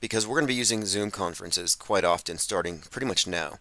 because 0.00 0.26
we're 0.26 0.36
going 0.36 0.46
to 0.46 0.52
be 0.52 0.54
using 0.54 0.84
Zoom 0.84 1.10
conferences 1.10 1.74
quite 1.74 2.04
often 2.04 2.38
starting 2.38 2.80
pretty 2.90 3.06
much 3.06 3.26
now. 3.26 3.58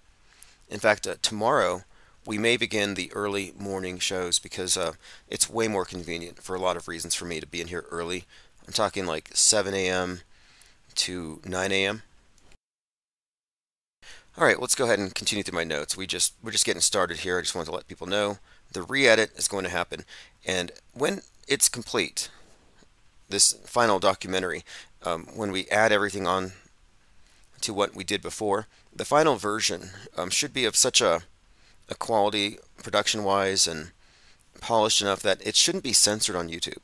In 0.69 0.79
fact, 0.79 1.07
uh, 1.07 1.15
tomorrow 1.21 1.83
we 2.25 2.37
may 2.37 2.57
begin 2.57 2.95
the 2.95 3.11
early 3.13 3.53
morning 3.57 3.99
shows 3.99 4.39
because 4.39 4.75
uh, 4.75 4.93
it's 5.29 5.49
way 5.49 5.67
more 5.67 5.85
convenient 5.85 6.41
for 6.41 6.55
a 6.55 6.59
lot 6.59 6.75
of 6.75 6.87
reasons 6.87 7.15
for 7.15 7.25
me 7.25 7.39
to 7.39 7.47
be 7.47 7.61
in 7.61 7.67
here 7.67 7.85
early. 7.91 8.25
I'm 8.67 8.73
talking 8.73 9.05
like 9.05 9.29
7 9.33 9.73
a.m. 9.73 10.21
to 10.95 11.39
9 11.45 11.71
a.m. 11.71 12.01
All 14.37 14.45
right, 14.45 14.59
let's 14.59 14.75
go 14.75 14.85
ahead 14.85 14.99
and 14.99 15.15
continue 15.15 15.43
through 15.43 15.57
my 15.57 15.63
notes. 15.63 15.95
We 15.95 16.07
just 16.07 16.33
we're 16.43 16.51
just 16.51 16.65
getting 16.65 16.81
started 16.81 17.19
here. 17.19 17.37
I 17.37 17.41
just 17.41 17.55
wanted 17.55 17.67
to 17.67 17.75
let 17.75 17.87
people 17.87 18.07
know 18.07 18.39
the 18.73 18.81
re-edit 18.81 19.31
is 19.37 19.47
going 19.47 19.63
to 19.63 19.69
happen, 19.69 20.03
and 20.45 20.71
when 20.93 21.21
it's 21.47 21.69
complete, 21.69 22.29
this 23.29 23.53
final 23.65 23.99
documentary, 23.99 24.63
um, 25.03 25.27
when 25.35 25.51
we 25.51 25.67
add 25.69 25.91
everything 25.91 26.25
on 26.27 26.53
to 27.61 27.73
what 27.73 27.95
we 27.95 28.03
did 28.03 28.21
before, 28.21 28.67
the 28.95 29.05
final 29.05 29.35
version 29.35 29.89
um, 30.17 30.29
should 30.29 30.53
be 30.53 30.65
of 30.65 30.75
such 30.75 31.01
a, 31.01 31.21
a 31.89 31.95
quality 31.95 32.57
production-wise 32.83 33.67
and 33.67 33.91
polished 34.61 35.01
enough 35.01 35.21
that 35.21 35.45
it 35.45 35.55
shouldn't 35.55 35.83
be 35.83 35.93
censored 35.93 36.35
on 36.35 36.49
YouTube. 36.49 36.83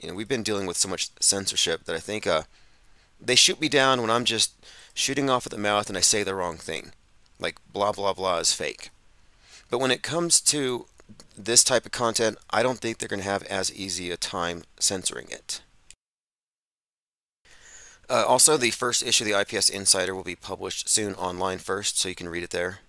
You 0.00 0.08
know, 0.08 0.14
we've 0.14 0.28
been 0.28 0.42
dealing 0.42 0.66
with 0.66 0.76
so 0.76 0.88
much 0.88 1.10
censorship 1.20 1.84
that 1.84 1.96
I 1.96 2.00
think 2.00 2.26
uh, 2.26 2.42
they 3.20 3.34
shoot 3.34 3.60
me 3.60 3.68
down 3.68 4.00
when 4.00 4.10
I'm 4.10 4.24
just 4.24 4.52
shooting 4.92 5.30
off 5.30 5.46
at 5.46 5.52
the 5.52 5.58
mouth 5.58 5.88
and 5.88 5.96
I 5.96 6.02
say 6.02 6.22
the 6.22 6.34
wrong 6.34 6.56
thing. 6.56 6.92
Like 7.38 7.58
blah 7.72 7.92
blah 7.92 8.12
blah 8.12 8.38
is 8.38 8.52
fake. 8.52 8.90
But 9.70 9.78
when 9.78 9.90
it 9.90 10.02
comes 10.02 10.40
to 10.42 10.86
this 11.36 11.64
type 11.64 11.86
of 11.86 11.92
content, 11.92 12.38
I 12.50 12.62
don't 12.62 12.78
think 12.78 12.98
they're 12.98 13.08
going 13.08 13.22
to 13.22 13.28
have 13.28 13.42
as 13.44 13.74
easy 13.74 14.10
a 14.10 14.16
time 14.16 14.62
censoring 14.78 15.26
it. 15.30 15.60
Uh, 18.08 18.24
also, 18.26 18.56
the 18.56 18.70
first 18.70 19.02
issue 19.02 19.24
of 19.24 19.30
the 19.30 19.40
IPS 19.40 19.70
Insider 19.70 20.14
will 20.14 20.24
be 20.24 20.36
published 20.36 20.88
soon 20.88 21.14
online 21.14 21.58
first, 21.58 21.98
so 21.98 22.08
you 22.08 22.14
can 22.14 22.28
read 22.28 22.42
it 22.42 22.50
there. 22.50 22.80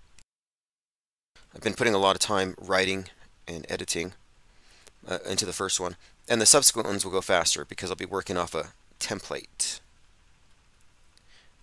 I've 1.54 1.62
been 1.62 1.74
putting 1.74 1.94
a 1.94 1.98
lot 1.98 2.16
of 2.16 2.20
time 2.20 2.54
writing 2.58 3.06
and 3.48 3.64
editing 3.68 4.12
uh, 5.08 5.18
into 5.26 5.46
the 5.46 5.54
first 5.54 5.80
one, 5.80 5.96
and 6.28 6.40
the 6.40 6.46
subsequent 6.46 6.86
ones 6.86 7.04
will 7.04 7.12
go 7.12 7.22
faster 7.22 7.64
because 7.64 7.90
I'll 7.90 7.96
be 7.96 8.04
working 8.04 8.36
off 8.36 8.54
a 8.54 8.72
template. 9.00 9.80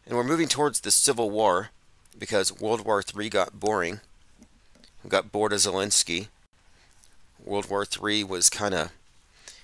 And 0.05 0.17
we're 0.17 0.23
moving 0.23 0.47
towards 0.47 0.79
the 0.79 0.91
Civil 0.91 1.29
War 1.29 1.69
because 2.17 2.59
World 2.59 2.85
War 2.85 3.03
III 3.03 3.29
got 3.29 3.59
boring. 3.59 4.01
We 5.03 5.09
got 5.09 5.31
bored 5.31 5.53
of 5.53 5.59
Zelensky. 5.59 6.27
World 7.43 7.69
War 7.69 7.85
III 7.85 8.23
was 8.23 8.49
kind 8.49 8.73
of 8.73 8.91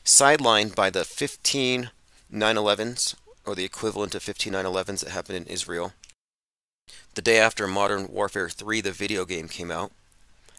sidelined 0.03 0.75
by 0.75 0.89
the 0.89 1.05
15 1.05 1.91
9-11s, 2.31 3.15
or 3.45 3.55
the 3.55 3.65
equivalent 3.65 4.13
of 4.13 4.21
15 4.21 4.53
9-11s 4.53 4.99
that 4.99 5.09
happened 5.09 5.37
in 5.37 5.45
Israel. 5.45 5.93
The 7.15 7.21
day 7.21 7.37
after 7.37 7.67
Modern 7.67 8.07
Warfare 8.07 8.49
3, 8.49 8.81
the 8.81 8.91
video 8.91 9.25
game, 9.25 9.47
came 9.47 9.71
out. 9.71 9.91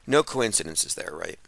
No 0.07 0.23
coincidences 0.23 0.95
there, 0.95 1.13
right? 1.13 1.39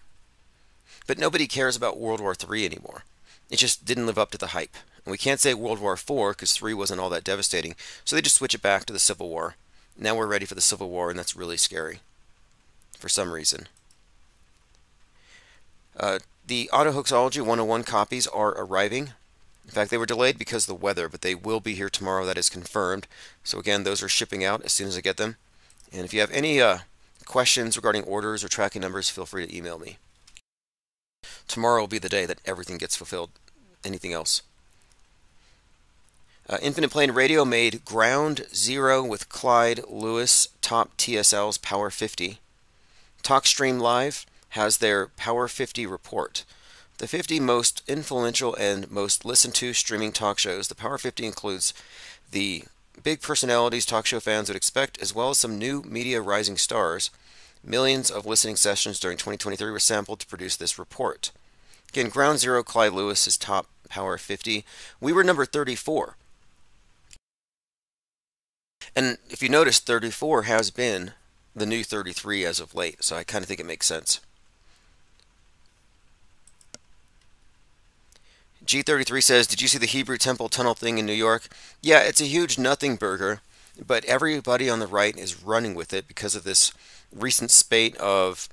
But 1.07 1.19
nobody 1.19 1.47
cares 1.47 1.77
about 1.77 1.99
World 1.99 2.21
War 2.21 2.35
III 2.35 2.67
anymore. 2.67 3.03
It 3.51 3.57
just 3.57 3.85
didn't 3.85 4.07
live 4.07 4.19
up 4.19 4.31
to 4.33 4.39
the 4.39 4.49
hype. 4.49 4.77
And 5.05 5.11
we 5.11 5.19
can't 5.19 5.41
say 5.41 5.55
World 5.55 5.81
War 5.81 5.95
IV 5.95 6.37
because 6.37 6.53
3 6.53 6.75
wasn't 6.75 7.01
all 7.01 7.11
that 7.11 7.25
devastating. 7.25 7.75
So 8.05 8.15
they 8.15 8.23
just 8.23 8.37
switch 8.37 8.55
it 8.55 8.63
back 8.63 8.85
to 8.85 8.93
the 8.93 8.99
Civil 9.01 9.29
War. 9.29 9.57
Now 9.99 10.15
we're 10.15 10.27
ready 10.27 10.47
for 10.47 10.55
the 10.55 10.61
Civil 10.61 10.89
War, 10.89 11.11
and 11.11 11.19
that's 11.19 11.37
really 11.37 11.57
scary 11.57 12.01
for 12.97 13.09
some 13.09 13.33
reason. 13.33 13.67
Uh, 15.99 16.19
the 16.47 16.69
Autohoaxology 16.73 17.41
101 17.41 17.85
copies 17.85 18.27
are 18.27 18.51
arriving. 18.51 19.13
In 19.65 19.71
fact, 19.71 19.91
they 19.91 19.99
were 19.99 20.07
delayed 20.07 20.39
because 20.39 20.65
of 20.65 20.69
the 20.69 20.83
weather, 20.85 21.09
but 21.09 21.23
they 21.23 21.35
will 21.35 21.61
be 21.61 21.75
here 21.75 21.89
tomorrow. 21.89 22.27
That 22.27 22.39
is 22.39 22.49
confirmed. 22.49 23.07
So 23.45 23.59
again, 23.59 23.85
those 23.85 24.03
are 24.03 24.09
shipping 24.09 24.45
out 24.45 24.63
as 24.65 24.73
soon 24.73 24.89
as 24.89 24.97
I 24.97 25.01
get 25.01 25.17
them. 25.17 25.37
And 25.93 26.05
if 26.05 26.13
you 26.13 26.21
have 26.21 26.31
any 26.31 26.61
uh, 26.61 26.79
questions 27.27 27.77
regarding 27.77 28.05
orders 28.05 28.43
or 28.43 28.49
tracking 28.49 28.83
numbers, 28.83 29.09
feel 29.09 29.27
free 29.27 29.47
to 29.47 29.57
email 29.57 29.79
me. 29.79 29.99
Tomorrow 31.47 31.83
will 31.83 31.89
be 31.89 31.99
the 31.99 32.09
day 32.09 32.27
that 32.27 32.41
everything 32.45 32.79
gets 32.79 32.97
fulfilled. 32.97 33.31
Anything 33.85 34.13
else? 34.13 34.43
Uh, 36.49 36.59
Infinite 36.61 36.91
Plane 36.91 37.13
Radio 37.13 37.45
made 37.45 37.85
Ground 37.85 38.47
Zero 38.55 39.03
with 39.03 39.29
Clyde 39.29 39.81
Lewis, 39.89 40.49
top 40.61 40.97
TSL's 40.97 41.57
Power 41.59 41.89
50. 41.89 42.39
TalkStream 43.23 43.81
Live 43.81 44.27
has 44.53 44.79
their 44.79 45.07
Power 45.07 45.49
50 45.49 45.87
report. 45.87 46.45
The 46.99 47.09
50 47.09 47.41
most 47.41 47.83
influential 47.89 48.55
and 48.55 48.91
most 48.91 49.25
listened 49.25 49.55
to 49.57 49.73
streaming 49.73 50.13
talk 50.13 50.39
shows. 50.39 50.69
The 50.69 50.75
Power 50.75 50.99
50 50.99 51.25
includes 51.25 51.73
the 52.31 52.65
big 53.03 53.23
personalities 53.23 53.87
talk 53.87 54.05
show 54.07 54.21
fans 54.21 54.49
would 54.49 54.57
expect, 54.57 55.01
as 55.01 55.15
well 55.15 55.31
as 55.31 55.39
some 55.39 55.59
new 55.59 55.83
media 55.83 56.21
rising 56.21 56.59
stars. 56.59 57.11
Millions 57.65 58.11
of 58.11 58.27
listening 58.27 58.57
sessions 58.57 59.01
during 59.01 59.17
2023 59.17 59.71
were 59.71 59.79
sampled 59.79 60.21
to 60.21 60.27
produce 60.27 60.57
this 60.57 60.79
report. 60.79 61.31
Again, 61.89 62.11
Ground 62.11 62.39
Zero, 62.39 62.63
Clyde 62.63 62.93
Lewis 62.93 63.27
is 63.27 63.37
top 63.39 63.67
Power 63.89 64.19
50. 64.19 64.65
We 65.01 65.13
were 65.13 65.25
number 65.25 65.47
34. 65.47 66.17
And 68.95 69.17
if 69.31 69.43
you 69.43 69.49
notice, 69.49 69.79
34 69.79 70.43
has 70.43 70.71
been 70.71 71.13
the 71.55 71.67
new 71.67 71.85
33 71.85 72.45
as 72.45 72.61
of 72.61 72.75
late, 72.75 73.03
so 73.03 73.17
I 73.17 73.25
kind 73.25 73.43
of 73.43 73.49
think 73.49 73.61
it 73.61 73.67
makes 73.67 73.87
sense. 73.87 74.21
G33 78.67 79.23
says, 79.23 79.47
Did 79.47 79.61
you 79.61 79.69
see 79.69 79.79
the 79.79 79.87
Hebrew 79.87 80.19
Temple 80.19 80.49
tunnel 80.49 80.75
thing 80.75 80.99
in 80.99 81.07
New 81.07 81.13
York? 81.13 81.49
Yeah, 81.81 82.01
it's 82.01 82.21
a 82.21 82.27
huge 82.27 82.59
nothing 82.59 82.97
burger, 82.97 83.41
but 83.85 84.05
everybody 84.05 84.69
on 84.69 84.79
the 84.79 84.87
right 84.87 85.17
is 85.17 85.43
running 85.43 85.75
with 85.75 85.93
it 85.93 86.09
because 86.09 86.35
of 86.35 86.45
this 86.45 86.73
recent 87.15 87.51
spate 87.51 87.97
of 87.97 88.49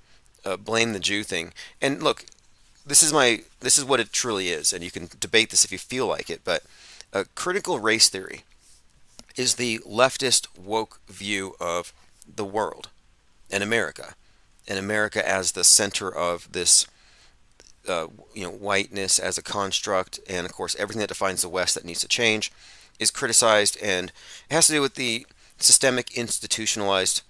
uh, 0.45 0.57
blame 0.57 0.93
the 0.93 0.99
Jew 0.99 1.23
thing. 1.23 1.53
And 1.81 2.01
look, 2.01 2.25
this 2.85 3.03
is 3.03 3.13
my 3.13 3.43
this 3.59 3.77
is 3.77 3.85
what 3.85 3.99
it 3.99 4.11
truly 4.11 4.49
is, 4.49 4.73
and 4.73 4.83
you 4.83 4.91
can 4.91 5.09
debate 5.19 5.51
this 5.51 5.63
if 5.63 5.71
you 5.71 5.77
feel 5.77 6.07
like 6.07 6.29
it, 6.29 6.41
but 6.43 6.63
a 7.13 7.25
critical 7.25 7.79
race 7.79 8.09
theory 8.09 8.43
is 9.35 9.55
the 9.55 9.79
leftist 9.79 10.47
woke 10.57 10.99
view 11.07 11.55
of 11.59 11.93
the 12.35 12.45
world 12.45 12.89
and 13.51 13.63
America. 13.63 14.15
and 14.67 14.77
America 14.77 15.27
as 15.27 15.53
the 15.53 15.63
center 15.63 16.13
of 16.13 16.51
this 16.51 16.85
uh, 17.87 18.07
you 18.33 18.43
know 18.43 18.51
whiteness 18.51 19.19
as 19.19 19.37
a 19.37 19.43
construct, 19.43 20.19
and 20.27 20.45
of 20.45 20.53
course 20.53 20.75
everything 20.77 21.01
that 21.01 21.07
defines 21.07 21.41
the 21.41 21.49
West 21.49 21.75
that 21.75 21.85
needs 21.85 22.01
to 22.01 22.07
change 22.07 22.51
is 22.99 23.11
criticized, 23.11 23.77
and 23.81 24.11
it 24.49 24.53
has 24.53 24.67
to 24.67 24.73
do 24.73 24.81
with 24.81 24.95
the 24.95 25.25
systemic 25.57 26.15
institutionalized 26.17 27.21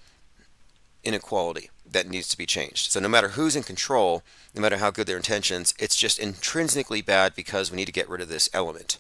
inequality 1.03 1.69
that 1.91 2.09
needs 2.09 2.27
to 2.29 2.37
be 2.37 2.45
changed. 2.45 2.91
So 2.91 2.99
no 2.99 3.07
matter 3.07 3.29
who's 3.29 3.55
in 3.55 3.63
control, 3.63 4.23
no 4.53 4.61
matter 4.61 4.77
how 4.77 4.91
good 4.91 5.07
their 5.07 5.17
intentions, 5.17 5.73
it's 5.79 5.95
just 5.95 6.19
intrinsically 6.19 7.01
bad 7.01 7.35
because 7.35 7.71
we 7.71 7.77
need 7.77 7.85
to 7.85 7.91
get 7.91 8.09
rid 8.09 8.21
of 8.21 8.29
this 8.29 8.49
element. 8.53 8.97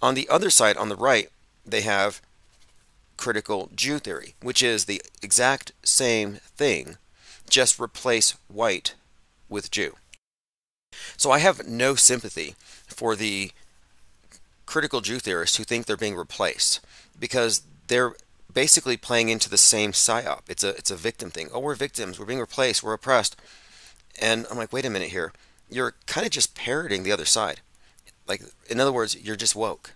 On 0.00 0.14
the 0.14 0.28
other 0.28 0.50
side, 0.50 0.76
on 0.76 0.88
the 0.88 0.96
right, 0.96 1.30
they 1.66 1.82
have 1.82 2.20
critical 3.16 3.70
Jew 3.74 3.98
theory, 3.98 4.34
which 4.42 4.62
is 4.62 4.84
the 4.84 5.02
exact 5.22 5.72
same 5.82 6.34
thing, 6.56 6.96
just 7.48 7.80
replace 7.80 8.32
white 8.48 8.94
with 9.48 9.70
Jew. 9.70 9.94
So 11.16 11.30
I 11.30 11.38
have 11.38 11.66
no 11.66 11.94
sympathy 11.94 12.54
for 12.86 13.16
the 13.16 13.52
critical 14.66 15.00
Jew 15.00 15.18
theorists 15.18 15.56
who 15.56 15.64
think 15.64 15.86
they're 15.86 15.96
being 15.96 16.16
replaced 16.16 16.80
because 17.18 17.62
they're 17.88 18.14
basically 18.52 18.96
playing 18.96 19.28
into 19.28 19.50
the 19.50 19.58
same 19.58 19.92
psyop. 19.92 20.40
It's 20.48 20.64
a 20.64 20.70
it's 20.70 20.90
a 20.90 20.96
victim 20.96 21.30
thing. 21.30 21.48
Oh, 21.52 21.60
we're 21.60 21.74
victims. 21.74 22.18
We're 22.18 22.26
being 22.26 22.40
replaced. 22.40 22.82
We're 22.82 22.94
oppressed. 22.94 23.36
And 24.20 24.46
I'm 24.50 24.56
like, 24.56 24.72
wait 24.72 24.84
a 24.84 24.90
minute 24.90 25.10
here. 25.10 25.32
You're 25.68 25.94
kind 26.06 26.24
of 26.24 26.30
just 26.30 26.54
parroting 26.54 27.02
the 27.02 27.12
other 27.12 27.24
side. 27.24 27.60
Like, 28.26 28.42
in 28.70 28.80
other 28.80 28.92
words, 28.92 29.16
you're 29.16 29.36
just 29.36 29.56
woke. 29.56 29.92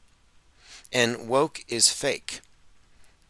And 0.93 1.29
woke 1.29 1.65
is 1.69 1.93
fake. 1.93 2.41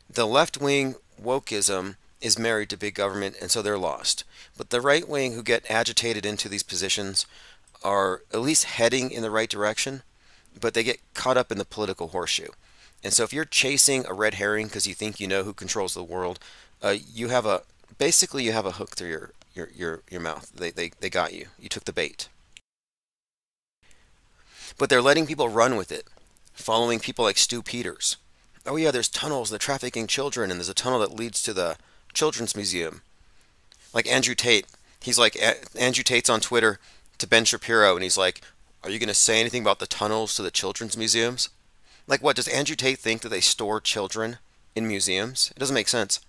The 0.08 0.26
left 0.26 0.60
wing 0.60 0.94
wokeism 1.22 1.96
is 2.20 2.38
married 2.38 2.70
to 2.70 2.76
big 2.76 2.94
government, 2.94 3.36
and 3.40 3.50
so 3.50 3.62
they're 3.62 3.78
lost. 3.78 4.24
But 4.56 4.70
the 4.70 4.80
right 4.80 5.08
wing 5.08 5.34
who 5.34 5.42
get 5.42 5.70
agitated 5.70 6.24
into 6.24 6.48
these 6.48 6.62
positions 6.62 7.26
are 7.82 8.22
at 8.32 8.40
least 8.40 8.64
heading 8.64 9.10
in 9.10 9.22
the 9.22 9.30
right 9.30 9.48
direction, 9.48 10.02
but 10.60 10.74
they 10.74 10.82
get 10.82 11.00
caught 11.14 11.36
up 11.36 11.52
in 11.52 11.58
the 11.58 11.64
political 11.64 12.08
horseshoe. 12.08 12.48
And 13.02 13.12
so 13.12 13.22
if 13.22 13.32
you're 13.32 13.44
chasing 13.44 14.04
a 14.06 14.12
red 14.12 14.34
herring 14.34 14.66
because 14.66 14.86
you 14.86 14.94
think 14.94 15.20
you 15.20 15.28
know 15.28 15.44
who 15.44 15.52
controls 15.52 15.94
the 15.94 16.02
world, 16.02 16.38
uh, 16.82 16.96
you 17.12 17.28
have 17.28 17.46
a 17.46 17.62
basically 17.96 18.44
you 18.44 18.52
have 18.52 18.66
a 18.66 18.72
hook 18.72 18.96
through 18.96 19.08
your 19.08 19.30
your 19.54 19.68
your, 19.74 20.02
your 20.10 20.20
mouth. 20.20 20.50
They, 20.54 20.70
they 20.70 20.92
they 21.00 21.10
got 21.10 21.32
you. 21.32 21.46
You 21.58 21.68
took 21.68 21.84
the 21.84 21.92
bait. 21.92 22.28
But 24.76 24.90
they're 24.90 25.02
letting 25.02 25.26
people 25.26 25.48
run 25.48 25.76
with 25.76 25.90
it, 25.90 26.04
following 26.52 27.00
people 27.00 27.24
like 27.24 27.38
Stu 27.38 27.62
Peters. 27.62 28.16
Oh 28.66 28.76
yeah, 28.76 28.90
there's 28.90 29.08
tunnels. 29.08 29.50
They're 29.50 29.58
trafficking 29.58 30.06
children, 30.06 30.50
and 30.50 30.60
there's 30.60 30.68
a 30.68 30.74
tunnel 30.74 31.00
that 31.00 31.14
leads 31.14 31.42
to 31.42 31.52
the 31.52 31.76
Children's 32.12 32.54
Museum. 32.54 33.02
Like 33.94 34.06
Andrew 34.06 34.34
Tate. 34.34 34.66
He's 35.00 35.18
like 35.18 35.36
Andrew 35.78 36.04
Tate's 36.04 36.28
on 36.28 36.40
Twitter 36.40 36.78
to 37.18 37.26
Ben 37.26 37.44
Shapiro, 37.44 37.94
and 37.94 38.02
he's 38.02 38.18
like, 38.18 38.40
"Are 38.82 38.90
you 38.90 38.98
going 38.98 39.08
to 39.08 39.14
say 39.14 39.40
anything 39.40 39.62
about 39.62 39.78
the 39.78 39.86
tunnels 39.86 40.34
to 40.36 40.42
the 40.42 40.50
children's 40.50 40.96
museums?" 40.96 41.48
Like, 42.06 42.22
what 42.22 42.36
does 42.36 42.48
Andrew 42.48 42.74
Tate 42.74 42.98
think 42.98 43.20
that 43.20 43.28
they 43.28 43.42
store 43.42 43.80
children 43.80 44.38
in 44.74 44.88
museums? 44.88 45.52
It 45.54 45.58
doesn't 45.58 45.74
make 45.74 45.88
sense. 45.88 46.20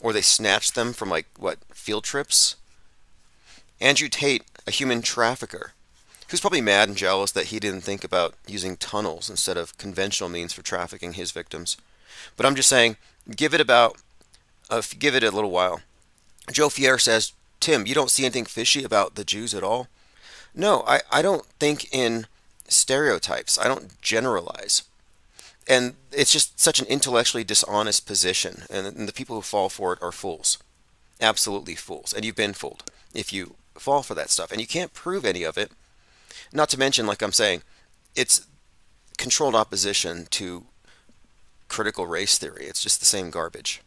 Or 0.00 0.12
they 0.12 0.20
snatch 0.20 0.72
them 0.72 0.92
from 0.92 1.08
like 1.08 1.26
what 1.38 1.58
field 1.72 2.04
trips? 2.04 2.56
Andrew 3.80 4.08
Tate, 4.08 4.42
a 4.66 4.70
human 4.70 5.02
trafficker, 5.02 5.72
who's 6.28 6.40
probably 6.40 6.60
mad 6.60 6.88
and 6.88 6.96
jealous 6.96 7.30
that 7.32 7.46
he 7.46 7.60
didn't 7.60 7.82
think 7.82 8.02
about 8.02 8.34
using 8.46 8.76
tunnels 8.76 9.30
instead 9.30 9.56
of 9.56 9.78
conventional 9.78 10.28
means 10.28 10.52
for 10.52 10.62
trafficking 10.62 11.12
his 11.12 11.30
victims. 11.30 11.76
But 12.36 12.46
I'm 12.46 12.56
just 12.56 12.68
saying, 12.68 12.96
give 13.34 13.54
it 13.54 13.60
about, 13.60 13.96
uh, 14.70 14.82
give 14.98 15.14
it 15.14 15.22
a 15.22 15.30
little 15.30 15.50
while. 15.50 15.82
Joe 16.50 16.68
Fier 16.68 16.98
says, 16.98 17.32
Tim, 17.60 17.86
you 17.86 17.94
don't 17.94 18.10
see 18.10 18.24
anything 18.24 18.44
fishy 18.44 18.82
about 18.82 19.14
the 19.14 19.24
Jews 19.24 19.54
at 19.54 19.62
all? 19.62 19.88
No, 20.56 20.82
I, 20.86 21.00
I 21.12 21.22
don't 21.22 21.44
think 21.60 21.92
in 21.92 22.26
stereotypes. 22.66 23.58
I 23.58 23.68
don't 23.68 24.00
generalize. 24.00 24.82
And 25.68 25.94
it's 26.10 26.32
just 26.32 26.58
such 26.58 26.80
an 26.80 26.86
intellectually 26.86 27.44
dishonest 27.44 28.06
position 28.06 28.62
and, 28.70 28.86
and, 28.86 29.08
the 29.08 29.12
people 29.12 29.36
who 29.36 29.42
fall 29.42 29.68
for 29.68 29.92
it 29.92 30.02
are 30.02 30.12
fools. 30.12 30.58
Absolutely 31.20 31.74
fools. 31.74 32.12
And 32.12 32.24
you've 32.24 32.36
been 32.36 32.52
fooled 32.54 32.84
if 33.12 33.32
you 33.32 33.56
fall 33.74 34.02
for 34.02 34.14
that 34.14 34.30
stuff. 34.30 34.50
And 34.50 34.60
you 34.60 34.66
can't 34.66 34.94
prove 34.94 35.24
any 35.24 35.42
of 35.42 35.58
it 35.58 35.72
not 36.52 36.68
to 36.70 36.78
mention 36.78 37.06
like 37.06 37.22
i'm 37.22 37.32
saying 37.32 37.62
it's 38.14 38.46
controlled 39.18 39.54
opposition 39.54 40.26
to 40.30 40.64
critical 41.68 42.06
race 42.06 42.38
theory. 42.38 42.66
It's 42.66 42.82
just 42.82 43.00
the 43.00 43.06
same 43.06 43.30
garbage. 43.30 43.82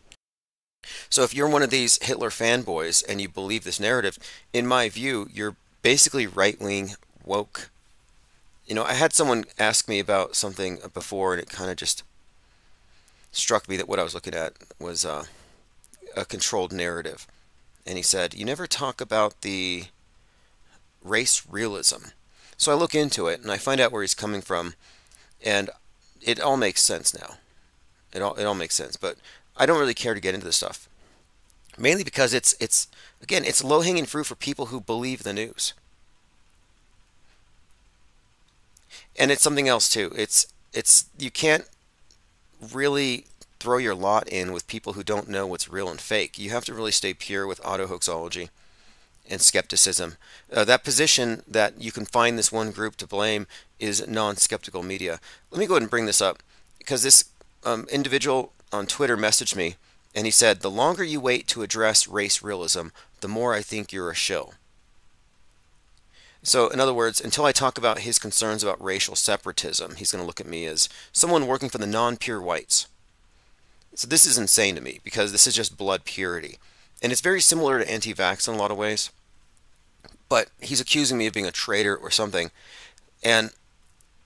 So 1.10 1.23
if 1.23 1.34
you're 1.34 1.49
one 1.49 1.62
of 1.62 1.69
these 1.69 2.01
hitler 2.01 2.29
fanboys 2.29 3.03
and 3.08 3.21
you 3.21 3.29
believe 3.29 3.63
this 3.63 3.79
narrative 3.79 4.17
in 4.53 4.67
my 4.67 4.89
view 4.89 5.29
you're 5.32 5.55
basically 5.82 6.28
right-wing 6.28 6.92
woke 7.24 7.70
you 8.70 8.76
know, 8.76 8.84
I 8.84 8.94
had 8.94 9.13
someone 9.13 9.46
ask 9.58 9.89
me 9.89 10.00
about 10.00 10.36
something 10.36 10.78
before, 10.94 11.34
and 11.34 11.42
it 11.42 11.50
kind 11.50 11.72
of 11.72 11.76
just 11.76 12.04
struck 13.32 13.68
me 13.68 13.76
that 13.78 13.89
what 13.89 13.98
I 13.98 14.04
was 14.04 14.13
looking 14.13 14.36
at 14.36 14.54
was 14.80 15.04
uh, 15.04 15.24
a 16.15 16.24
controlled 16.24 16.72
narrative. 16.72 17.26
And 17.88 17.98
he 17.98 18.04
said, 18.04 18.36
You 18.36 18.46
never 18.46 18.68
talk 18.68 19.02
about 19.02 19.42
the 19.42 19.86
race 21.04 21.44
realism. 21.50 22.10
So 22.58 22.72
I 22.72 22.76
look 22.76 22.94
into 22.94 23.28
it 23.28 23.42
and 23.42 23.52
I 23.52 23.58
find 23.58 23.82
out 23.82 23.92
where 23.92 24.04
he's 24.04 24.13
coming 24.13 24.42
from, 24.42 24.76
and 25.44 25.72
it 26.22 26.39
all 26.39 26.58
makes 26.58 26.84
sense 26.84 27.18
now. 27.20 27.38
It 28.13 28.22
all, 28.22 28.36
it 28.36 28.44
all 28.44 28.54
makes 28.54 28.76
sense. 28.76 28.98
But 28.98 29.18
I 29.58 29.65
don't 29.65 29.80
really 29.80 29.96
care 29.96 30.13
to 30.13 30.22
get 30.22 30.36
into 30.36 30.46
this 30.46 30.58
stuff. 30.58 30.88
Mainly 31.76 32.04
because 32.04 32.36
it's, 32.36 32.54
it's 32.60 32.88
again, 33.21 33.43
it's 33.45 33.63
low 33.63 33.82
hanging 33.82 34.05
fruit 34.05 34.25
for 34.25 34.36
people 34.36 34.67
who 34.67 34.82
believe 34.82 35.23
the 35.23 35.34
news. 35.34 35.73
and 39.19 39.29
it's 39.29 39.43
something 39.43 39.67
else 39.67 39.89
too. 39.89 40.12
It's 40.15 40.47
it's 40.73 41.05
you 41.19 41.29
can't 41.29 41.65
really 42.73 43.25
throw 43.60 43.77
your 43.77 43.93
lot 43.93 44.27
in 44.29 44.53
with 44.53 44.67
people 44.67 44.93
who 44.93 45.03
don't 45.03 45.27
know 45.27 45.45
what's 45.45 45.69
real 45.69 45.89
and 45.89 45.99
fake. 45.99 46.39
You 46.39 46.49
have 46.51 46.65
to 46.65 46.73
really 46.73 46.91
stay 46.91 47.13
pure 47.13 47.45
with 47.45 47.63
auto 47.63 47.88
hoaxology 47.88 48.49
and 49.29 49.41
skepticism. 49.41 50.15
Uh, 50.51 50.63
that 50.63 50.84
position 50.84 51.43
that 51.47 51.79
you 51.79 51.91
can 51.91 52.05
find 52.05 52.38
this 52.38 52.51
one 52.51 52.71
group 52.71 52.95
to 52.95 53.05
blame 53.05 53.45
is 53.79 54.08
non-skeptical 54.08 54.82
media. 54.82 55.19
Let 55.51 55.60
me 55.60 55.67
go 55.67 55.73
ahead 55.73 55.84
and 55.84 55.91
bring 55.91 56.05
this 56.05 56.21
up 56.21 56.41
because 56.77 57.03
this 57.03 57.25
um, 57.65 57.86
individual 57.91 58.53
on 58.71 58.88
Twitter 58.88 59.17
messaged 59.17 59.55
me 59.55 59.75
and 60.15 60.25
he 60.25 60.32
said, 60.32 60.62
"The 60.62 60.71
longer 60.71 61.03
you 61.03 61.19
wait 61.19 61.47
to 61.49 61.62
address 61.62 62.08
race 62.08 62.41
realism, 62.41 62.88
the 63.21 63.27
more 63.27 63.53
I 63.53 63.62
think 63.62 63.91
you're 63.91 64.12
a 64.12 64.15
shill." 64.15 64.53
So, 66.41 66.69
in 66.69 66.79
other 66.79 66.93
words, 66.93 67.19
until 67.19 67.45
I 67.45 67.51
talk 67.51 67.77
about 67.77 67.99
his 67.99 68.17
concerns 68.17 68.63
about 68.63 68.82
racial 68.84 69.15
separatism, 69.15 69.95
he's 69.95 70.12
going 70.12 70.21
to 70.21 70.27
look 70.27 70.39
at 70.39 70.47
me 70.47 70.65
as 70.65 70.88
someone 71.12 71.47
working 71.47 71.69
for 71.69 71.79
the 71.79 71.88
non 71.88 72.15
pure 72.17 72.41
whites. 72.41 72.88
So, 73.93 74.08
this 74.08 74.25
is 74.25 74.38
insane 74.38 74.75
to 74.75 74.82
me 74.82 74.99
because 75.03 75.32
this 75.32 75.47
is 75.47 75.55
just 75.55 75.77
blood 75.77 76.05
purity. 76.05 76.58
And 77.01 77.12
it's 77.12 77.21
very 77.21 77.41
similar 77.41 77.79
to 77.79 77.91
anti 77.91 78.13
vax 78.13 78.47
in 78.47 78.53
a 78.53 78.58
lot 78.58 78.71
of 78.71 78.77
ways. 78.77 79.10
But 80.29 80.49
he's 80.62 80.79
accusing 80.79 81.17
me 81.17 81.27
of 81.27 81.34
being 81.34 81.45
a 81.45 81.51
traitor 81.51 81.95
or 81.95 82.12
something. 82.12 82.51
And 83.23 83.51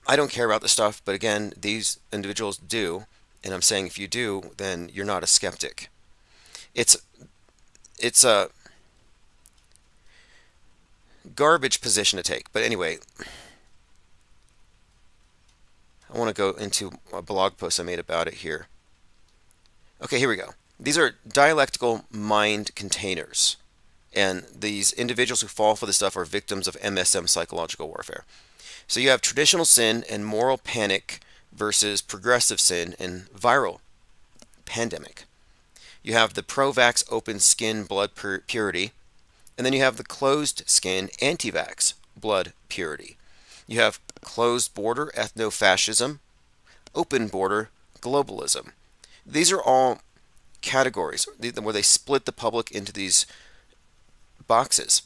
I 0.06 0.16
don't 0.16 0.30
care 0.30 0.46
about 0.46 0.60
this 0.60 0.72
stuff, 0.72 1.00
but 1.04 1.14
again, 1.14 1.52
these 1.56 1.98
individuals 2.12 2.58
do. 2.58 3.06
And 3.42 3.52
I'm 3.52 3.62
saying 3.62 3.86
if 3.86 3.98
you 3.98 4.06
do, 4.06 4.52
then 4.56 4.90
you're 4.92 5.04
not 5.04 5.22
a 5.22 5.26
skeptic. 5.26 5.88
It's 6.74 6.96
it's 7.98 8.24
a 8.24 8.50
garbage 11.34 11.80
position 11.80 12.16
to 12.16 12.22
take. 12.22 12.52
But 12.52 12.62
anyway, 12.62 12.98
I 16.12 16.18
want 16.18 16.28
to 16.28 16.34
go 16.34 16.50
into 16.52 16.92
a 17.12 17.22
blog 17.22 17.56
post 17.56 17.80
I 17.80 17.82
made 17.82 17.98
about 17.98 18.28
it 18.28 18.34
here. 18.34 18.66
Okay, 20.02 20.18
here 20.18 20.28
we 20.28 20.36
go. 20.36 20.50
These 20.78 20.98
are 20.98 21.16
dialectical 21.26 22.04
mind 22.10 22.74
containers. 22.74 23.56
And 24.12 24.44
these 24.54 24.92
individuals 24.92 25.40
who 25.40 25.48
fall 25.48 25.76
for 25.76 25.86
this 25.86 25.96
stuff 25.96 26.16
are 26.16 26.24
victims 26.24 26.68
of 26.68 26.80
MSM 26.80 27.28
psychological 27.28 27.88
warfare. 27.88 28.24
So 28.86 29.00
you 29.00 29.08
have 29.10 29.20
traditional 29.20 29.64
sin 29.64 30.04
and 30.10 30.24
moral 30.24 30.58
panic 30.58 31.20
versus 31.52 32.02
progressive 32.02 32.60
sin 32.60 32.94
and 32.98 33.26
viral 33.30 33.78
pandemic. 34.66 35.24
You 36.02 36.12
have 36.12 36.34
the 36.34 36.42
pro-vax 36.42 37.04
open 37.10 37.40
skin 37.40 37.84
blood 37.84 38.10
purity 38.46 38.92
and 39.56 39.64
then 39.64 39.72
you 39.72 39.80
have 39.80 39.96
the 39.96 40.04
closed 40.04 40.62
skin 40.66 41.10
anti 41.20 41.50
vax 41.50 41.94
blood 42.16 42.52
purity. 42.68 43.16
You 43.66 43.80
have 43.80 44.00
closed 44.20 44.74
border 44.74 45.12
ethno 45.16 45.52
fascism, 45.52 46.20
open 46.94 47.28
border 47.28 47.70
globalism. 48.00 48.72
These 49.26 49.52
are 49.52 49.62
all 49.62 50.00
categories 50.60 51.26
where 51.38 51.72
they 51.72 51.82
split 51.82 52.24
the 52.24 52.32
public 52.32 52.70
into 52.70 52.92
these 52.92 53.26
boxes. 54.46 55.02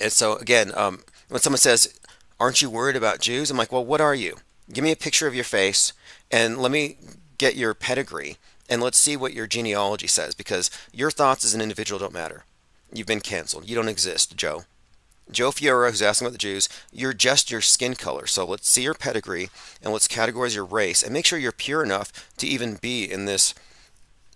And 0.00 0.12
so, 0.12 0.36
again, 0.36 0.72
um, 0.74 1.00
when 1.28 1.40
someone 1.40 1.58
says, 1.58 1.98
Aren't 2.38 2.60
you 2.60 2.68
worried 2.68 2.96
about 2.96 3.20
Jews? 3.20 3.50
I'm 3.50 3.56
like, 3.56 3.72
Well, 3.72 3.84
what 3.84 4.00
are 4.00 4.14
you? 4.14 4.36
Give 4.72 4.84
me 4.84 4.92
a 4.92 4.96
picture 4.96 5.26
of 5.26 5.34
your 5.34 5.44
face 5.44 5.92
and 6.30 6.58
let 6.58 6.72
me 6.72 6.96
get 7.38 7.56
your 7.56 7.72
pedigree 7.74 8.36
and 8.68 8.82
let's 8.82 8.98
see 8.98 9.16
what 9.16 9.32
your 9.32 9.46
genealogy 9.46 10.08
says 10.08 10.34
because 10.34 10.70
your 10.92 11.10
thoughts 11.10 11.44
as 11.44 11.54
an 11.54 11.60
individual 11.60 11.98
don't 11.98 12.12
matter. 12.12 12.44
You've 12.92 13.06
been 13.06 13.20
canceled. 13.20 13.68
You 13.68 13.76
don't 13.76 13.88
exist, 13.88 14.36
Joe. 14.36 14.64
Joe 15.30 15.50
Fiora, 15.50 15.90
who's 15.90 16.02
asking 16.02 16.26
about 16.26 16.32
the 16.32 16.38
Jews, 16.38 16.68
you're 16.92 17.12
just 17.12 17.50
your 17.50 17.60
skin 17.60 17.94
color. 17.94 18.26
So 18.26 18.46
let's 18.46 18.68
see 18.68 18.82
your 18.82 18.94
pedigree 18.94 19.50
and 19.82 19.92
let's 19.92 20.06
categorize 20.06 20.54
your 20.54 20.64
race 20.64 21.02
and 21.02 21.12
make 21.12 21.26
sure 21.26 21.38
you're 21.38 21.52
pure 21.52 21.82
enough 21.82 22.12
to 22.36 22.46
even 22.46 22.76
be 22.76 23.10
in 23.10 23.24
this 23.24 23.54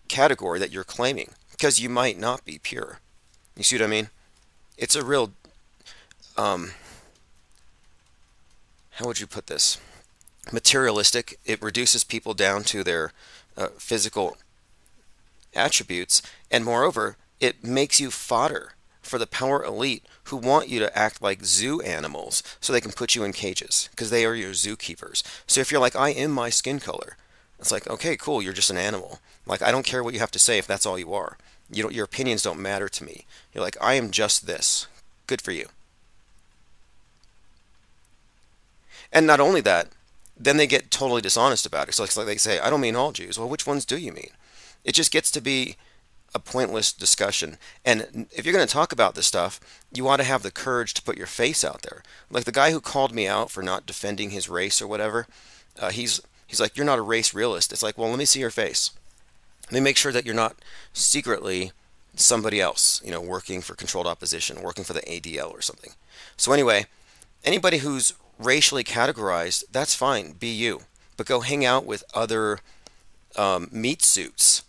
category 0.09 0.59
that 0.59 0.73
you're 0.73 0.83
claiming 0.83 1.31
because 1.53 1.81
you 1.81 1.89
might 1.89 2.19
not 2.19 2.45
be 2.45 2.59
pure. 2.59 2.99
You 3.57 3.63
see 3.63 3.77
what 3.77 3.85
I 3.85 3.89
mean? 3.89 4.09
It's 4.77 4.97
a 4.97 5.05
real, 5.05 5.33
um, 6.37 6.73
how 8.93 9.07
would 9.07 9.21
you 9.21 9.27
put 9.27 9.47
this? 9.47 9.79
Materialistic. 10.53 11.39
It 11.45 11.63
reduces 11.63 12.03
people 12.03 12.35
down 12.35 12.65
to 12.65 12.83
their 12.83 13.13
uh, 13.57 13.69
physical 13.79 14.39
attributes, 15.55 16.23
and 16.51 16.65
moreover, 16.65 17.17
it 17.41 17.65
makes 17.65 17.99
you 17.99 18.11
fodder 18.11 18.75
for 19.03 19.19
the 19.19 19.27
power 19.27 19.65
elite 19.65 20.05
who 20.25 20.37
want 20.37 20.69
you 20.69 20.79
to 20.79 20.97
act 20.97 21.23
like 21.23 21.45
zoo 21.45 21.81
animals 21.81 22.43
so 22.61 22.73
they 22.73 22.81
can 22.81 22.93
put 22.93 23.15
you 23.15 23.25
in 23.25 23.33
cages 23.33 23.89
because 23.91 24.11
they 24.11 24.25
are 24.25 24.35
your 24.35 24.53
zookeepers. 24.53 25.23
So 25.47 25.61
if 25.61 25.73
you're 25.73 25.81
like, 25.81 25.97
I 25.97 26.11
am 26.11 26.31
my 26.31 26.51
skin 26.51 26.79
color, 26.79 27.17
it's 27.59 27.73
like, 27.73 27.89
okay, 27.89 28.17
cool, 28.17 28.41
you're 28.41 28.53
just 28.53 28.71
an 28.71 28.77
animal. 28.79 29.21
Like, 29.47 29.63
I 29.63 29.71
don't 29.71 29.87
care 29.87 30.05
what 30.05 30.15
you 30.15 30.21
have 30.21 30.31
to 30.33 30.39
say 30.39 30.59
if 30.59 30.67
that's 30.67 30.87
all 30.87 30.99
you 30.99 31.13
are. 31.13 31.37
You 31.71 31.83
don't, 31.83 31.95
your 31.95 32.05
opinions 32.05 32.43
don't 32.43 32.61
matter 32.61 32.89
to 32.89 33.05
me. 33.05 33.27
You're 33.53 33.65
like, 33.65 33.77
I 33.81 33.95
am 33.95 34.11
just 34.11 34.47
this. 34.47 34.87
Good 35.27 35.41
for 35.41 35.53
you. 35.53 35.67
And 39.13 39.27
not 39.27 39.41
only 39.41 39.61
that, 39.63 39.89
then 40.39 40.57
they 40.57 40.67
get 40.67 40.91
totally 40.91 41.21
dishonest 41.21 41.67
about 41.67 41.89
it. 41.89 41.95
So 41.95 42.05
it's 42.05 42.17
like 42.17 42.27
they 42.27 42.37
say, 42.37 42.59
I 42.59 42.71
don't 42.71 42.81
mean 42.81 42.97
all 42.97 43.13
Jews. 43.13 43.39
Well, 43.39 43.49
which 43.49 43.67
ones 43.67 43.85
do 43.85 43.99
you 43.99 44.13
mean? 44.13 44.31
It 44.85 44.95
just 44.95 45.13
gets 45.13 45.31
to 45.33 45.41
be 45.41 45.77
a 46.35 46.39
pointless 46.39 46.93
discussion. 46.93 47.59
And 47.85 48.27
if 48.33 48.45
you're 48.45 48.55
going 48.55 48.67
to 48.67 48.73
talk 48.73 48.93
about 48.93 49.15
this 49.15 49.27
stuff, 49.27 49.61
you 49.93 50.07
ought 50.09 50.19
to 50.19 50.25
have 50.25 50.43
the 50.43 50.51
courage 50.51 50.95
to 50.95 51.03
put 51.03 51.19
your 51.19 51.27
face 51.27 51.65
out 51.65 51.83
there. 51.83 52.03
Like 52.31 52.45
the 52.45 52.53
guy 52.53 52.71
who 52.71 52.81
called 52.81 53.15
me 53.15 53.27
out 53.27 53.51
for 53.51 53.63
not 53.63 53.87
defending 53.87 54.31
his 54.31 54.49
race 54.49 54.81
or 54.81 54.87
whatever, 54.87 55.27
uh, 55.79 55.91
he's 55.91 56.21
he's 56.47 56.61
like, 56.61 56.77
"You're 56.77 56.87
not 56.87 56.99
a 56.99 57.03
race 57.03 57.35
realist." 57.35 57.73
It's 57.73 57.83
like, 57.83 57.99
well, 57.99 58.11
let 58.11 58.19
me 58.19 58.25
see 58.25 58.41
your 58.41 58.51
face. 58.51 58.93
Let 59.67 59.75
me 59.75 59.81
make 59.81 59.97
sure 59.97 60.13
that 60.13 60.27
you're 60.27 60.35
not 60.35 60.57
secretly 60.93 61.73
somebody 62.15 62.61
else, 62.61 63.01
you 63.05 63.11
know, 63.11 63.21
working 63.21 63.61
for 63.61 63.75
controlled 63.75 64.07
opposition, 64.07 64.63
working 64.63 64.85
for 64.85 64.93
the 64.93 65.01
ADL 65.03 65.53
or 65.53 65.63
something. 65.63 65.93
So 66.37 66.53
anyway, 66.53 66.87
anybody 67.45 67.79
who's 67.79 68.15
racially 68.39 68.85
categorized, 68.85 69.65
that's 69.71 69.95
fine. 69.95 70.33
Be 70.33 70.49
you, 70.49 70.83
but 71.17 71.27
go 71.27 71.41
hang 71.41 71.65
out 71.65 71.87
with 71.87 72.05
other 72.15 72.59
um, 73.37 73.69
meat 73.71 74.03
suits 74.03 74.65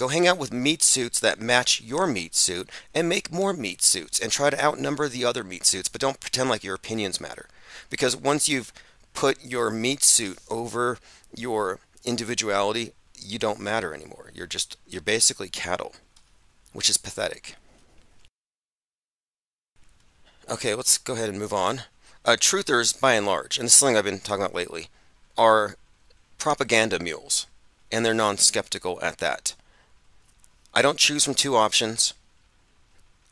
Go 0.00 0.08
hang 0.08 0.26
out 0.26 0.38
with 0.38 0.50
meat 0.50 0.82
suits 0.82 1.20
that 1.20 1.42
match 1.42 1.82
your 1.82 2.06
meat 2.06 2.34
suit 2.34 2.70
and 2.94 3.06
make 3.06 3.30
more 3.30 3.52
meat 3.52 3.82
suits 3.82 4.18
and 4.18 4.32
try 4.32 4.48
to 4.48 4.64
outnumber 4.64 5.08
the 5.08 5.26
other 5.26 5.44
meat 5.44 5.66
suits, 5.66 5.90
but 5.90 6.00
don't 6.00 6.20
pretend 6.20 6.48
like 6.48 6.64
your 6.64 6.74
opinions 6.74 7.20
matter. 7.20 7.50
Because 7.90 8.16
once 8.16 8.48
you've 8.48 8.72
put 9.12 9.44
your 9.44 9.68
meat 9.68 10.02
suit 10.02 10.38
over 10.48 10.96
your 11.36 11.80
individuality, 12.02 12.92
you 13.14 13.38
don't 13.38 13.60
matter 13.60 13.92
anymore. 13.92 14.30
You're 14.34 14.46
just, 14.46 14.78
you're 14.88 15.02
basically 15.02 15.50
cattle, 15.50 15.94
which 16.72 16.88
is 16.88 16.96
pathetic. 16.96 17.56
Okay, 20.48 20.74
let's 20.74 20.96
go 20.96 21.12
ahead 21.12 21.28
and 21.28 21.38
move 21.38 21.52
on. 21.52 21.82
Uh, 22.24 22.36
truthers, 22.40 22.98
by 22.98 23.12
and 23.12 23.26
large, 23.26 23.58
and 23.58 23.66
this 23.66 23.74
is 23.74 23.78
something 23.78 23.98
I've 23.98 24.04
been 24.04 24.20
talking 24.20 24.44
about 24.44 24.54
lately, 24.54 24.88
are 25.36 25.76
propaganda 26.38 26.98
mules, 26.98 27.46
and 27.92 28.02
they're 28.02 28.14
non 28.14 28.38
skeptical 28.38 28.98
at 29.02 29.18
that. 29.18 29.52
I 30.72 30.82
don't 30.82 30.98
choose 30.98 31.24
from 31.24 31.34
two 31.34 31.56
options. 31.56 32.14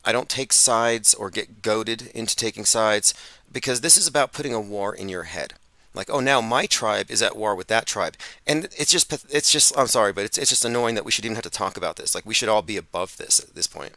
I 0.03 0.11
don't 0.11 0.29
take 0.29 0.53
sides 0.53 1.13
or 1.13 1.29
get 1.29 1.61
goaded 1.61 2.07
into 2.13 2.35
taking 2.35 2.65
sides 2.65 3.13
because 3.51 3.81
this 3.81 3.97
is 3.97 4.07
about 4.07 4.33
putting 4.33 4.53
a 4.53 4.59
war 4.59 4.95
in 4.95 5.09
your 5.09 5.23
head. 5.23 5.53
Like, 5.93 6.09
oh, 6.09 6.19
now 6.19 6.39
my 6.39 6.65
tribe 6.65 7.09
is 7.09 7.21
at 7.21 7.35
war 7.35 7.55
with 7.55 7.67
that 7.67 7.87
tribe, 7.87 8.15
and 8.45 8.65
it's 8.77 8.91
just, 8.91 9.11
it's 9.33 9.51
just, 9.51 9.75
I'm 9.77 9.87
sorry, 9.87 10.13
but 10.13 10.23
it's, 10.23 10.37
it's 10.37 10.51
just 10.51 10.63
annoying 10.63 10.95
that 10.95 11.03
we 11.03 11.11
should 11.11 11.25
even 11.25 11.35
have 11.35 11.43
to 11.43 11.49
talk 11.49 11.77
about 11.77 11.95
this. 11.95 12.13
Like, 12.13 12.25
we 12.25 12.33
should 12.35 12.47
all 12.47 12.61
be 12.61 12.77
above 12.77 13.17
this 13.17 13.39
at 13.39 13.55
this 13.55 13.67
point. 13.67 13.93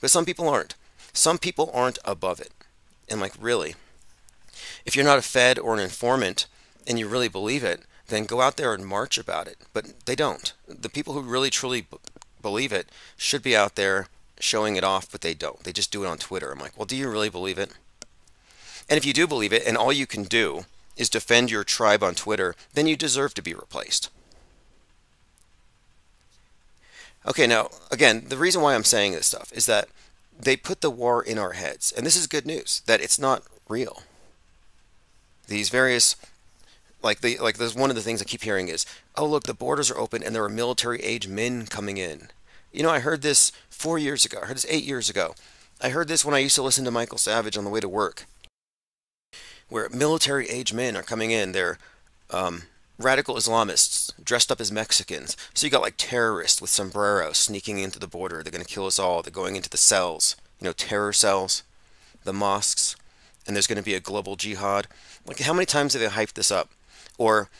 But 0.00 0.10
some 0.10 0.26
people 0.26 0.48
aren't. 0.48 0.74
Some 1.12 1.38
people 1.38 1.70
aren't 1.72 1.98
above 2.04 2.38
it. 2.38 2.52
And 3.08 3.20
like, 3.20 3.32
really, 3.40 3.76
if 4.84 4.94
you're 4.94 5.04
not 5.04 5.18
a 5.18 5.22
Fed 5.22 5.58
or 5.58 5.74
an 5.74 5.80
informant 5.80 6.46
and 6.86 6.98
you 6.98 7.08
really 7.08 7.28
believe 7.28 7.64
it, 7.64 7.80
then 8.08 8.24
go 8.24 8.40
out 8.40 8.56
there 8.56 8.74
and 8.74 8.84
march 8.86 9.18
about 9.18 9.46
it. 9.46 9.58
But 9.72 10.06
they 10.06 10.16
don't. 10.16 10.52
The 10.66 10.88
people 10.88 11.14
who 11.14 11.20
really 11.20 11.50
truly 11.50 11.82
b- 11.82 11.98
believe 12.42 12.72
it 12.72 12.88
should 13.16 13.42
be 13.42 13.56
out 13.56 13.76
there 13.76 14.08
showing 14.40 14.76
it 14.76 14.84
off, 14.84 15.10
but 15.10 15.20
they 15.20 15.34
don't. 15.34 15.62
They 15.64 15.72
just 15.72 15.92
do 15.92 16.04
it 16.04 16.08
on 16.08 16.18
Twitter. 16.18 16.50
I'm 16.50 16.58
like, 16.58 16.76
well, 16.76 16.86
do 16.86 16.96
you 16.96 17.08
really 17.10 17.28
believe 17.28 17.58
it? 17.58 17.70
And 18.88 18.96
if 18.96 19.04
you 19.04 19.12
do 19.12 19.26
believe 19.26 19.52
it, 19.52 19.66
and 19.66 19.76
all 19.76 19.92
you 19.92 20.06
can 20.06 20.24
do 20.24 20.64
is 20.96 21.08
defend 21.08 21.50
your 21.50 21.64
tribe 21.64 22.02
on 22.02 22.14
Twitter, 22.14 22.54
then 22.74 22.86
you 22.86 22.96
deserve 22.96 23.34
to 23.34 23.42
be 23.42 23.54
replaced. 23.54 24.10
Okay, 27.26 27.46
now, 27.46 27.68
again, 27.90 28.24
the 28.28 28.38
reason 28.38 28.62
why 28.62 28.74
I'm 28.74 28.84
saying 28.84 29.12
this 29.12 29.26
stuff 29.26 29.52
is 29.52 29.66
that 29.66 29.88
they 30.38 30.56
put 30.56 30.80
the 30.80 30.90
war 30.90 31.22
in 31.22 31.38
our 31.38 31.52
heads. 31.52 31.92
And 31.92 32.06
this 32.06 32.16
is 32.16 32.26
good 32.26 32.46
news 32.46 32.82
that 32.86 33.00
it's 33.00 33.18
not 33.18 33.42
real. 33.68 34.02
These 35.46 35.68
various 35.68 36.16
like 37.02 37.20
the 37.20 37.38
like 37.38 37.58
there's 37.58 37.74
one 37.74 37.90
of 37.90 37.96
the 37.96 38.02
things 38.02 38.20
I 38.20 38.24
keep 38.24 38.42
hearing 38.42 38.68
is, 38.68 38.86
oh 39.16 39.26
look, 39.26 39.44
the 39.44 39.54
borders 39.54 39.90
are 39.90 39.98
open 39.98 40.22
and 40.22 40.34
there 40.34 40.44
are 40.44 40.48
military 40.48 41.00
age 41.02 41.28
men 41.28 41.66
coming 41.66 41.96
in. 41.96 42.28
You 42.72 42.82
know, 42.82 42.90
I 42.90 42.98
heard 42.98 43.22
this 43.22 43.52
four 43.70 43.98
years 43.98 44.24
ago. 44.24 44.38
I 44.42 44.46
heard 44.46 44.56
this 44.56 44.66
eight 44.68 44.84
years 44.84 45.08
ago. 45.08 45.34
I 45.80 45.90
heard 45.90 46.08
this 46.08 46.24
when 46.24 46.34
I 46.34 46.38
used 46.38 46.56
to 46.56 46.62
listen 46.62 46.84
to 46.84 46.90
Michael 46.90 47.18
Savage 47.18 47.56
on 47.56 47.64
the 47.64 47.70
way 47.70 47.80
to 47.80 47.88
work, 47.88 48.26
where 49.68 49.88
military 49.88 50.48
age 50.48 50.72
men 50.72 50.96
are 50.96 51.02
coming 51.02 51.30
in. 51.30 51.52
They're 51.52 51.78
um, 52.30 52.62
radical 52.98 53.36
Islamists 53.36 54.12
dressed 54.22 54.50
up 54.50 54.60
as 54.60 54.72
Mexicans. 54.72 55.36
So 55.54 55.66
you 55.66 55.70
got 55.70 55.82
like 55.82 55.94
terrorists 55.96 56.60
with 56.60 56.70
sombreros 56.70 57.38
sneaking 57.38 57.78
into 57.78 57.98
the 57.98 58.08
border. 58.08 58.42
They're 58.42 58.52
going 58.52 58.64
to 58.64 58.74
kill 58.74 58.86
us 58.86 58.98
all. 58.98 59.22
They're 59.22 59.30
going 59.30 59.56
into 59.56 59.70
the 59.70 59.76
cells, 59.76 60.36
you 60.60 60.64
know, 60.64 60.72
terror 60.72 61.12
cells, 61.12 61.62
the 62.24 62.32
mosques, 62.32 62.96
and 63.46 63.54
there's 63.54 63.68
going 63.68 63.78
to 63.78 63.84
be 63.84 63.94
a 63.94 64.00
global 64.00 64.36
jihad. 64.36 64.88
Like, 65.26 65.38
how 65.38 65.52
many 65.52 65.66
times 65.66 65.92
have 65.92 66.02
they 66.02 66.08
hyped 66.08 66.34
this 66.34 66.50
up? 66.50 66.70
Or 67.18 67.50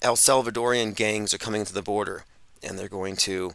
El 0.00 0.16
Salvadorian 0.16 0.94
gangs 0.94 1.34
are 1.34 1.38
coming 1.38 1.64
to 1.64 1.74
the 1.74 1.82
border 1.82 2.24
and 2.62 2.78
they're 2.78 2.88
going 2.88 3.16
to 3.16 3.52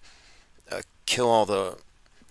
uh, 0.72 0.82
kill 1.06 1.30
all 1.30 1.46
the 1.46 1.78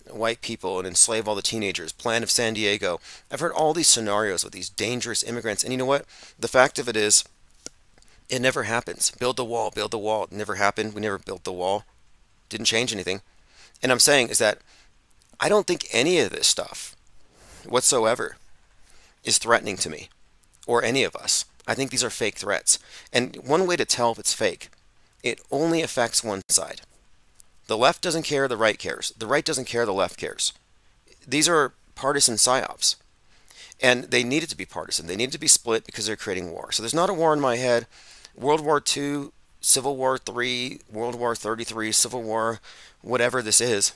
white 0.09 0.41
people 0.41 0.79
and 0.79 0.87
enslave 0.87 1.27
all 1.27 1.35
the 1.35 1.41
teenagers. 1.41 1.91
Plan 1.91 2.23
of 2.23 2.31
San 2.31 2.53
Diego. 2.53 2.99
I've 3.31 3.39
heard 3.39 3.51
all 3.51 3.73
these 3.73 3.87
scenarios 3.87 4.43
with 4.43 4.53
these 4.53 4.69
dangerous 4.69 5.23
immigrants. 5.23 5.63
And 5.63 5.71
you 5.71 5.77
know 5.77 5.85
what? 5.85 6.05
The 6.39 6.47
fact 6.47 6.79
of 6.79 6.87
it 6.87 6.95
is, 6.95 7.23
it 8.29 8.41
never 8.41 8.63
happens. 8.63 9.11
Build 9.11 9.37
the 9.37 9.45
wall, 9.45 9.71
build 9.71 9.91
the 9.91 9.97
wall. 9.97 10.25
It 10.25 10.31
never 10.31 10.55
happened. 10.55 10.93
We 10.93 11.01
never 11.01 11.17
built 11.17 11.43
the 11.43 11.51
wall. 11.51 11.85
Didn't 12.49 12.65
change 12.65 12.93
anything. 12.93 13.21
And 13.81 13.91
I'm 13.91 13.99
saying 13.99 14.29
is 14.29 14.37
that 14.37 14.59
I 15.39 15.49
don't 15.49 15.67
think 15.67 15.87
any 15.91 16.19
of 16.19 16.31
this 16.31 16.47
stuff 16.47 16.95
whatsoever 17.67 18.37
is 19.23 19.37
threatening 19.37 19.77
to 19.77 19.89
me 19.89 20.09
or 20.67 20.83
any 20.83 21.03
of 21.03 21.15
us. 21.15 21.45
I 21.67 21.75
think 21.75 21.91
these 21.91 22.03
are 22.03 22.09
fake 22.09 22.35
threats. 22.35 22.79
And 23.11 23.35
one 23.37 23.67
way 23.67 23.75
to 23.75 23.85
tell 23.85 24.11
if 24.11 24.19
it's 24.19 24.33
fake, 24.33 24.69
it 25.23 25.41
only 25.51 25.81
affects 25.81 26.23
one 26.23 26.41
side. 26.49 26.81
The 27.67 27.77
left 27.77 28.01
doesn't 28.01 28.23
care, 28.23 28.47
the 28.47 28.57
right 28.57 28.77
cares. 28.77 29.13
The 29.17 29.27
right 29.27 29.45
doesn't 29.45 29.65
care, 29.65 29.85
the 29.85 29.93
left 29.93 30.17
cares. 30.17 30.53
These 31.25 31.47
are 31.47 31.73
partisan 31.95 32.35
psyops. 32.35 32.97
And 33.81 34.05
they 34.05 34.23
needed 34.23 34.49
to 34.49 34.57
be 34.57 34.65
partisan. 34.65 35.07
They 35.07 35.15
needed 35.15 35.31
to 35.33 35.39
be 35.39 35.47
split 35.47 35.85
because 35.85 36.05
they're 36.05 36.15
creating 36.15 36.51
war. 36.51 36.71
So 36.71 36.83
there's 36.83 36.93
not 36.93 37.09
a 37.09 37.13
war 37.13 37.33
in 37.33 37.39
my 37.39 37.55
head. 37.55 37.87
World 38.35 38.61
War 38.61 38.81
II, 38.95 39.29
Civil 39.61 39.95
War 39.95 40.17
III, 40.17 40.81
World 40.91 41.15
War 41.15 41.35
33, 41.35 41.91
Civil 41.91 42.21
War, 42.21 42.59
whatever 43.01 43.41
this 43.41 43.61
is. 43.61 43.93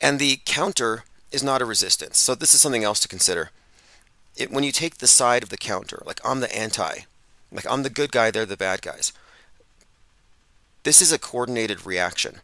And 0.00 0.18
the 0.18 0.40
counter 0.44 1.04
is 1.30 1.42
not 1.42 1.62
a 1.62 1.66
resistance. 1.66 2.18
So 2.18 2.34
this 2.34 2.54
is 2.54 2.60
something 2.60 2.84
else 2.84 3.00
to 3.00 3.08
consider 3.08 3.50
it, 4.40 4.50
when 4.50 4.64
you 4.64 4.72
take 4.72 4.98
the 4.98 5.06
side 5.06 5.42
of 5.42 5.48
the 5.48 5.56
counter, 5.56 6.02
like 6.04 6.20
I'm 6.24 6.40
the 6.40 6.54
anti, 6.56 7.00
like 7.52 7.66
I'm 7.68 7.82
the 7.82 7.90
good 7.90 8.12
guy, 8.12 8.30
they're 8.30 8.46
the 8.46 8.56
bad 8.56 8.82
guys. 8.82 9.12
This 10.82 11.02
is 11.02 11.12
a 11.12 11.18
coordinated 11.18 11.84
reaction. 11.84 12.36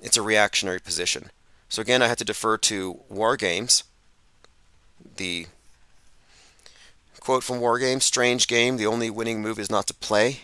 It's 0.00 0.16
a 0.16 0.22
reactionary 0.22 0.80
position. 0.80 1.30
So 1.68 1.82
again, 1.82 2.02
I 2.02 2.08
had 2.08 2.18
to 2.18 2.24
defer 2.24 2.56
to 2.58 3.00
War 3.08 3.36
Games, 3.36 3.84
the 5.16 5.46
quote 7.20 7.44
from 7.44 7.60
War 7.60 7.78
Games, 7.78 8.04
strange 8.04 8.46
game, 8.46 8.76
the 8.76 8.86
only 8.86 9.10
winning 9.10 9.40
move 9.40 9.58
is 9.58 9.70
not 9.70 9.86
to 9.86 9.94
play. 9.94 10.42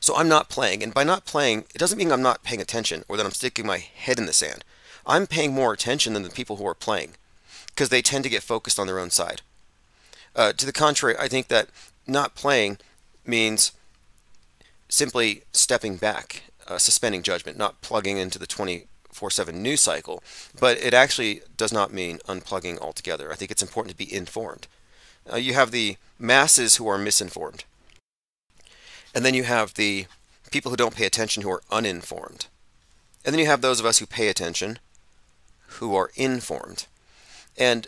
So 0.00 0.16
I'm 0.16 0.28
not 0.28 0.48
playing, 0.48 0.82
and 0.82 0.94
by 0.94 1.04
not 1.04 1.26
playing, 1.26 1.64
it 1.74 1.78
doesn't 1.78 1.98
mean 1.98 2.12
I'm 2.12 2.22
not 2.22 2.42
paying 2.42 2.60
attention 2.60 3.04
or 3.08 3.16
that 3.16 3.26
I'm 3.26 3.32
sticking 3.32 3.66
my 3.66 3.78
head 3.78 4.18
in 4.18 4.26
the 4.26 4.32
sand. 4.32 4.64
I'm 5.06 5.26
paying 5.26 5.52
more 5.52 5.72
attention 5.72 6.12
than 6.12 6.22
the 6.22 6.30
people 6.30 6.56
who 6.56 6.66
are 6.66 6.74
playing 6.74 7.14
because 7.74 7.88
they 7.88 8.02
tend 8.02 8.24
to 8.24 8.30
get 8.30 8.42
focused 8.42 8.78
on 8.78 8.86
their 8.86 8.98
own 8.98 9.10
side. 9.10 9.42
Uh, 10.34 10.52
to 10.52 10.66
the 10.66 10.72
contrary, 10.72 11.14
I 11.18 11.28
think 11.28 11.48
that 11.48 11.68
not 12.06 12.34
playing 12.34 12.78
means 13.26 13.72
simply 14.88 15.42
stepping 15.52 15.96
back, 15.96 16.44
uh, 16.68 16.78
suspending 16.78 17.22
judgment, 17.22 17.58
not 17.58 17.80
plugging 17.80 18.18
into 18.18 18.38
the 18.38 18.46
24 18.46 18.88
24 19.12 19.30
7 19.30 19.62
news 19.62 19.80
cycle, 19.80 20.22
but 20.58 20.78
it 20.78 20.94
actually 20.94 21.42
does 21.56 21.72
not 21.72 21.92
mean 21.92 22.18
unplugging 22.26 22.78
altogether. 22.78 23.30
I 23.30 23.34
think 23.34 23.50
it's 23.50 23.62
important 23.62 23.90
to 23.90 23.96
be 23.96 24.12
informed. 24.12 24.66
Uh, 25.30 25.36
you 25.36 25.54
have 25.54 25.70
the 25.70 25.96
masses 26.18 26.76
who 26.76 26.88
are 26.88 26.98
misinformed, 26.98 27.64
and 29.14 29.24
then 29.24 29.34
you 29.34 29.44
have 29.44 29.74
the 29.74 30.06
people 30.50 30.70
who 30.70 30.76
don't 30.76 30.96
pay 30.96 31.04
attention 31.04 31.42
who 31.42 31.50
are 31.50 31.62
uninformed. 31.70 32.46
And 33.24 33.32
then 33.32 33.38
you 33.38 33.46
have 33.46 33.60
those 33.60 33.80
of 33.80 33.86
us 33.86 33.98
who 33.98 34.06
pay 34.06 34.28
attention 34.28 34.78
who 35.78 35.94
are 35.94 36.10
informed. 36.16 36.86
And 37.56 37.86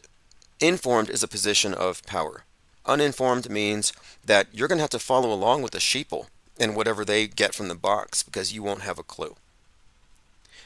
informed 0.60 1.10
is 1.10 1.22
a 1.22 1.28
position 1.28 1.74
of 1.74 2.04
power. 2.06 2.44
Uninformed 2.86 3.48
means 3.50 3.92
that 4.24 4.48
you're 4.52 4.68
going 4.68 4.78
to 4.78 4.82
have 4.82 4.90
to 4.90 4.98
follow 4.98 5.32
along 5.32 5.62
with 5.62 5.72
the 5.72 5.78
sheeple 5.78 6.26
and 6.58 6.76
whatever 6.76 7.04
they 7.04 7.26
get 7.26 7.54
from 7.54 7.68
the 7.68 7.74
box 7.74 8.22
because 8.22 8.52
you 8.52 8.62
won't 8.62 8.82
have 8.82 8.98
a 8.98 9.02
clue. 9.02 9.36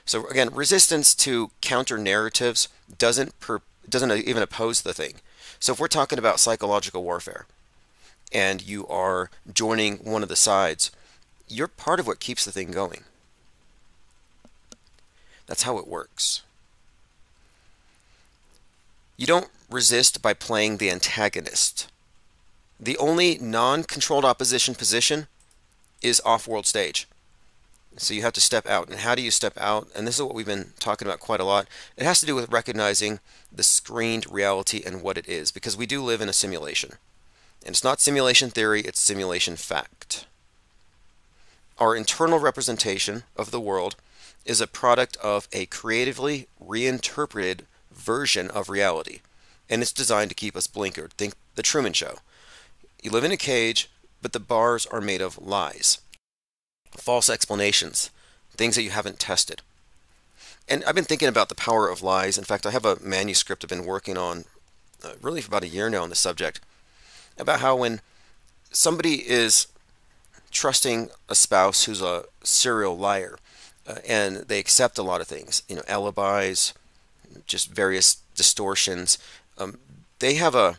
So 0.05 0.27
again, 0.27 0.55
resistance 0.55 1.15
to 1.17 1.51
counter 1.61 1.99
narratives 1.99 2.69
doesn't 2.97 3.39
per, 3.41 3.61
doesn't 3.89 4.11
even 4.11 4.43
oppose 4.43 4.81
the 4.81 4.95
thing. 4.95 5.15
So 5.61 5.73
if 5.73 5.81
we're 5.81 5.89
talking 5.89 6.19
about 6.19 6.41
psychological 6.41 7.03
warfare 7.03 7.47
and 8.33 8.63
you 8.63 8.87
are 8.89 9.31
joining 9.53 9.99
one 9.99 10.23
of 10.23 10.29
the 10.29 10.37
sides, 10.37 10.91
you're 11.49 11.69
part 11.69 12.01
of 12.01 12.07
what 12.07 12.21
keeps 12.21 12.45
the 12.45 12.53
thing 12.53 12.71
going. 12.71 13.05
That's 15.47 15.63
how 15.63 15.79
it 15.79 15.89
works. 15.89 16.43
You 19.19 19.27
don't 19.27 19.49
resist 19.69 20.23
by 20.23 20.33
playing 20.33 20.77
the 20.77 20.91
antagonist. 20.91 21.89
The 22.81 22.97
only 22.99 23.37
non-controlled 23.39 24.25
opposition 24.25 24.77
position 24.77 25.27
is 26.01 26.23
off-world 26.25 26.67
stage. 26.67 27.09
So 27.97 28.15
you 28.15 28.23
have 28.23 28.33
to 28.35 28.41
step 28.41 28.65
out. 28.69 28.89
And 28.89 29.01
how 29.01 29.17
do 29.17 29.23
you 29.23 29.33
step 29.33 29.59
out? 29.59 29.89
And 29.97 30.07
this 30.07 30.15
is 30.15 30.23
what 30.23 30.37
we've 30.37 30.47
been 30.47 30.73
talking 30.79 31.09
about 31.09 31.19
quite 31.19 31.41
a 31.41 31.45
lot. 31.45 31.67
It 31.97 32.05
has 32.05 32.21
to 32.21 32.27
do 32.27 32.37
with 32.37 32.53
recognizing 32.53 33.19
the 33.53 33.65
screened 33.65 34.31
reality 34.31 34.83
and 34.87 35.03
what 35.03 35.19
it 35.19 35.29
is, 35.29 35.51
because 35.51 35.77
we 35.77 35.85
do 35.85 36.01
live 36.01 36.21
in 36.21 36.29
a 36.29 36.33
simulation. 36.33 36.93
And 37.67 37.71
it's 37.71 37.83
not 37.83 38.01
simulation 38.01 38.51
theory, 38.51 38.83
it's 38.83 39.01
simulation 39.01 39.57
fact. 39.57 40.27
Our 41.79 41.97
internal 41.97 42.39
representation 42.39 43.25
of 43.37 43.51
the 43.51 43.61
world 43.61 43.97
is 44.45 44.61
a 44.61 44.69
product 44.69 45.17
of 45.17 45.49
a 45.53 45.67
creatively 45.67 46.47
reinterpreted 46.61 47.67
version 48.09 48.49
of 48.49 48.71
reality. 48.71 49.21
And 49.69 49.83
it's 49.83 49.93
designed 49.93 50.31
to 50.31 50.35
keep 50.43 50.57
us 50.57 50.67
blinkered. 50.67 51.13
Think 51.13 51.35
The 51.57 51.63
Truman 51.63 51.93
Show. 51.93 52.15
You 53.03 53.11
live 53.11 53.23
in 53.23 53.33
a 53.33 53.37
cage, 53.37 53.91
but 54.23 54.33
the 54.33 54.41
bars 54.41 54.87
are 54.87 55.03
made 55.03 55.21
of 55.21 55.37
lies, 55.37 56.01
false 56.97 57.29
explanations, 57.29 58.09
things 58.57 58.77
that 58.77 58.83
you 58.83 58.91
haven't 58.91 59.19
tested. 59.19 59.61
And 60.67 60.83
I've 60.85 60.95
been 60.95 61.05
thinking 61.05 61.29
about 61.29 61.51
the 61.51 61.55
power 61.55 61.87
of 61.91 62.03
lies. 62.03 62.39
In 62.39 62.45
fact, 62.45 62.65
I 62.65 62.71
have 62.71 62.87
a 62.87 62.99
manuscript 63.03 63.63
I've 63.63 63.69
been 63.69 63.85
working 63.85 64.17
on 64.17 64.45
uh, 65.05 65.13
really 65.21 65.43
for 65.43 65.49
about 65.49 65.65
a 65.65 65.69
year 65.69 65.91
now 65.91 66.03
on 66.03 66.09
the 66.09 66.17
subject 66.17 66.61
about 67.39 67.61
how 67.61 67.77
when 67.77 68.01
somebody 68.71 69.17
is 69.29 69.67
trusting 70.51 71.11
a 71.29 71.35
spouse 71.35 71.85
who's 71.85 72.01
a 72.01 72.25
serial 72.43 72.97
liar 72.97 73.39
uh, 73.87 73.97
and 74.09 74.37
they 74.49 74.59
accept 74.59 74.97
a 74.97 75.03
lot 75.03 75.21
of 75.21 75.29
things, 75.29 75.63
you 75.69 75.77
know, 75.77 75.85
alibis, 75.87 76.73
just 77.47 77.71
various 77.71 78.17
distortions, 78.35 79.19
um, 79.59 79.79
they 80.19 80.35
have 80.35 80.55
a 80.55 80.79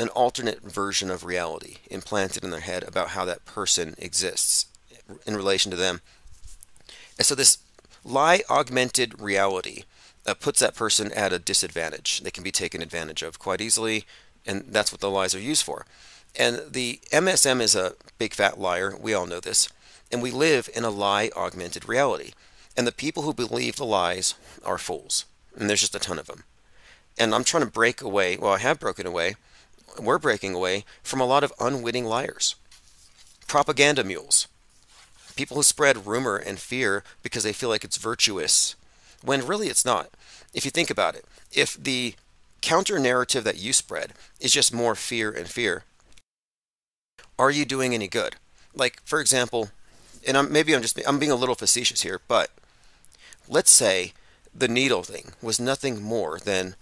an 0.00 0.08
alternate 0.10 0.62
version 0.62 1.10
of 1.10 1.24
reality 1.24 1.78
implanted 1.90 2.44
in 2.44 2.50
their 2.50 2.60
head 2.60 2.84
about 2.84 3.08
how 3.08 3.24
that 3.24 3.44
person 3.44 3.96
exists 3.98 4.66
in 5.26 5.34
relation 5.34 5.72
to 5.72 5.76
them. 5.76 6.00
And 7.16 7.26
so 7.26 7.34
this 7.34 7.58
lie 8.04 8.42
augmented 8.48 9.20
reality 9.20 9.84
uh, 10.24 10.34
puts 10.34 10.60
that 10.60 10.76
person 10.76 11.12
at 11.12 11.32
a 11.32 11.38
disadvantage. 11.38 12.20
They 12.20 12.30
can 12.30 12.44
be 12.44 12.52
taken 12.52 12.80
advantage 12.80 13.22
of 13.22 13.38
quite 13.38 13.60
easily, 13.60 14.04
and 14.46 14.66
that's 14.68 14.92
what 14.92 15.00
the 15.00 15.10
lies 15.10 15.34
are 15.34 15.40
used 15.40 15.64
for. 15.64 15.84
And 16.36 16.62
the 16.70 17.00
MSM 17.10 17.60
is 17.60 17.74
a 17.74 17.94
big 18.18 18.34
fat 18.34 18.60
liar. 18.60 18.94
We 19.00 19.14
all 19.14 19.26
know 19.26 19.40
this. 19.40 19.68
And 20.12 20.22
we 20.22 20.30
live 20.30 20.70
in 20.74 20.84
a 20.84 20.90
lie 20.90 21.30
augmented 21.36 21.88
reality. 21.88 22.32
And 22.78 22.86
the 22.86 22.92
people 22.92 23.24
who 23.24 23.34
believe 23.34 23.76
the 23.76 23.84
lies 23.84 24.34
are 24.64 24.78
fools. 24.78 25.26
And 25.54 25.68
there's 25.68 25.80
just 25.80 25.94
a 25.94 25.98
ton 25.98 26.18
of 26.18 26.28
them. 26.28 26.44
And 27.18 27.34
I'm 27.34 27.44
trying 27.44 27.64
to 27.64 27.70
break 27.70 28.00
away, 28.00 28.38
well, 28.38 28.52
I 28.52 28.58
have 28.58 28.80
broken 28.80 29.06
away 29.06 29.34
we're 30.00 30.18
breaking 30.18 30.54
away 30.54 30.84
from 31.02 31.20
a 31.20 31.26
lot 31.26 31.44
of 31.44 31.52
unwitting 31.60 32.04
liars. 32.04 32.54
Propaganda 33.46 34.04
mules. 34.04 34.48
People 35.36 35.56
who 35.56 35.62
spread 35.62 36.06
rumor 36.06 36.36
and 36.36 36.58
fear 36.58 37.04
because 37.22 37.42
they 37.42 37.52
feel 37.52 37.68
like 37.68 37.84
it's 37.84 37.96
virtuous, 37.96 38.74
when 39.22 39.46
really 39.46 39.68
it's 39.68 39.84
not. 39.84 40.10
If 40.52 40.64
you 40.64 40.70
think 40.70 40.90
about 40.90 41.14
it, 41.14 41.24
if 41.52 41.74
the 41.74 42.14
counter 42.60 42.98
narrative 42.98 43.44
that 43.44 43.58
you 43.58 43.72
spread 43.72 44.12
is 44.40 44.52
just 44.52 44.74
more 44.74 44.94
fear 44.94 45.30
and 45.30 45.48
fear, 45.48 45.84
are 47.38 47.50
you 47.50 47.64
doing 47.64 47.94
any 47.94 48.08
good? 48.08 48.36
Like, 48.74 49.00
for 49.04 49.20
example, 49.20 49.70
and 50.26 50.36
I'm, 50.36 50.52
maybe 50.52 50.74
I'm 50.74 50.82
just 50.82 51.00
I'm 51.06 51.18
being 51.18 51.30
a 51.30 51.36
little 51.36 51.54
facetious 51.54 52.02
here, 52.02 52.20
but 52.26 52.50
let's 53.48 53.70
say 53.70 54.12
the 54.54 54.68
needle 54.68 55.02
thing 55.02 55.32
was 55.42 55.60
nothing 55.60 56.02
more 56.02 56.38
than 56.38 56.74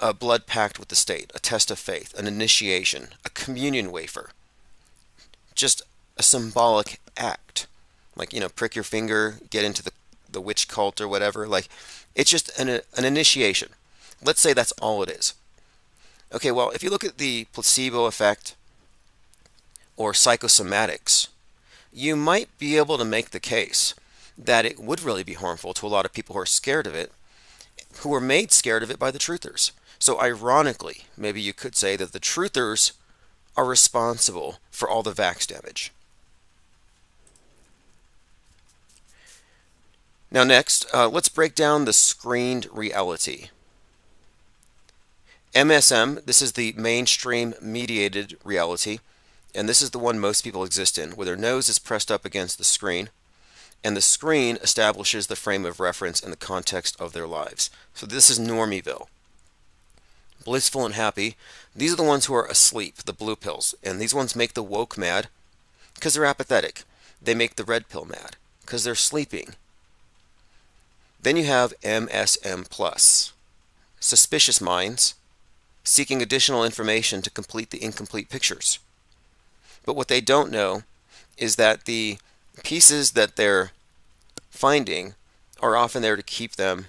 a 0.00 0.12
blood 0.12 0.46
pact 0.46 0.78
with 0.78 0.88
the 0.88 0.96
state, 0.96 1.32
a 1.34 1.38
test 1.38 1.70
of 1.70 1.78
faith, 1.78 2.16
an 2.18 2.26
initiation, 2.26 3.08
a 3.24 3.30
communion 3.30 3.90
wafer. 3.90 4.30
Just 5.54 5.82
a 6.16 6.22
symbolic 6.22 7.00
act. 7.16 7.66
Like, 8.14 8.32
you 8.32 8.40
know, 8.40 8.48
prick 8.48 8.74
your 8.74 8.84
finger, 8.84 9.36
get 9.50 9.64
into 9.64 9.82
the, 9.82 9.92
the 10.30 10.40
witch 10.40 10.68
cult 10.68 11.00
or 11.00 11.08
whatever. 11.08 11.46
Like, 11.46 11.68
it's 12.14 12.30
just 12.30 12.58
an, 12.58 12.68
an 12.68 13.04
initiation. 13.04 13.70
Let's 14.22 14.40
say 14.40 14.52
that's 14.52 14.72
all 14.72 15.02
it 15.02 15.10
is. 15.10 15.34
Okay, 16.32 16.50
well, 16.50 16.70
if 16.70 16.82
you 16.82 16.90
look 16.90 17.04
at 17.04 17.18
the 17.18 17.46
placebo 17.52 18.06
effect 18.06 18.54
or 19.96 20.12
psychosomatics, 20.12 21.28
you 21.92 22.16
might 22.16 22.48
be 22.58 22.76
able 22.76 22.98
to 22.98 23.04
make 23.04 23.30
the 23.30 23.40
case 23.40 23.94
that 24.38 24.66
it 24.66 24.78
would 24.78 25.02
really 25.02 25.22
be 25.22 25.34
harmful 25.34 25.72
to 25.74 25.86
a 25.86 25.88
lot 25.88 26.04
of 26.04 26.12
people 26.12 26.34
who 26.34 26.40
are 26.40 26.46
scared 26.46 26.86
of 26.86 26.94
it, 26.94 27.12
who 28.00 28.08
were 28.08 28.20
made 28.20 28.52
scared 28.52 28.82
of 28.82 28.90
it 28.90 28.98
by 28.98 29.10
the 29.10 29.18
truthers. 29.18 29.72
So, 29.98 30.20
ironically, 30.20 31.04
maybe 31.16 31.40
you 31.40 31.52
could 31.52 31.74
say 31.74 31.96
that 31.96 32.12
the 32.12 32.20
truthers 32.20 32.92
are 33.56 33.64
responsible 33.64 34.58
for 34.70 34.88
all 34.88 35.02
the 35.02 35.12
vax 35.12 35.46
damage. 35.46 35.92
Now, 40.30 40.44
next, 40.44 40.86
uh, 40.92 41.08
let's 41.08 41.28
break 41.28 41.54
down 41.54 41.84
the 41.84 41.92
screened 41.92 42.66
reality. 42.70 43.48
MSM, 45.54 46.22
this 46.26 46.42
is 46.42 46.52
the 46.52 46.74
mainstream 46.76 47.54
mediated 47.62 48.36
reality, 48.44 48.98
and 49.54 49.66
this 49.66 49.80
is 49.80 49.92
the 49.92 49.98
one 49.98 50.18
most 50.18 50.44
people 50.44 50.64
exist 50.64 50.98
in, 50.98 51.12
where 51.12 51.24
their 51.24 51.36
nose 51.36 51.70
is 51.70 51.78
pressed 51.78 52.12
up 52.12 52.26
against 52.26 52.58
the 52.58 52.64
screen, 52.64 53.08
and 53.84 53.96
the 53.96 54.00
screen 54.00 54.56
establishes 54.62 55.26
the 55.26 55.36
frame 55.36 55.64
of 55.64 55.80
reference 55.80 56.20
and 56.20 56.32
the 56.32 56.36
context 56.36 57.00
of 57.00 57.12
their 57.12 57.26
lives. 57.26 57.70
So 57.94 58.06
this 58.06 58.30
is 58.30 58.38
Normieville 58.38 59.08
blissful 60.46 60.86
and 60.86 60.94
happy. 60.94 61.36
These 61.74 61.92
are 61.92 61.96
the 61.96 62.02
ones 62.04 62.26
who 62.26 62.34
are 62.34 62.46
asleep, 62.46 62.98
the 62.98 63.12
blue 63.12 63.36
pills. 63.36 63.74
And 63.82 64.00
these 64.00 64.14
ones 64.14 64.36
make 64.36 64.54
the 64.54 64.62
woke 64.62 64.96
mad 64.96 65.26
because 65.94 66.14
they're 66.14 66.24
apathetic. 66.24 66.84
They 67.20 67.34
make 67.34 67.56
the 67.56 67.64
red 67.64 67.88
pill 67.88 68.06
mad 68.06 68.36
because 68.60 68.84
they're 68.84 68.94
sleeping. 68.94 69.56
Then 71.20 71.36
you 71.36 71.44
have 71.44 71.78
MSM 71.80 72.70
plus, 72.70 73.32
suspicious 73.98 74.60
minds 74.60 75.14
seeking 75.82 76.22
additional 76.22 76.64
information 76.64 77.22
to 77.22 77.30
complete 77.30 77.70
the 77.70 77.82
incomplete 77.82 78.28
pictures. 78.28 78.78
But 79.84 79.96
what 79.96 80.08
they 80.08 80.20
don't 80.20 80.52
know 80.52 80.82
is 81.36 81.56
that 81.56 81.84
the 81.84 82.18
pieces 82.62 83.12
that 83.12 83.36
they're 83.36 83.72
finding 84.50 85.14
are 85.60 85.76
often 85.76 86.02
there 86.02 86.16
to 86.16 86.22
keep 86.22 86.56
them 86.56 86.86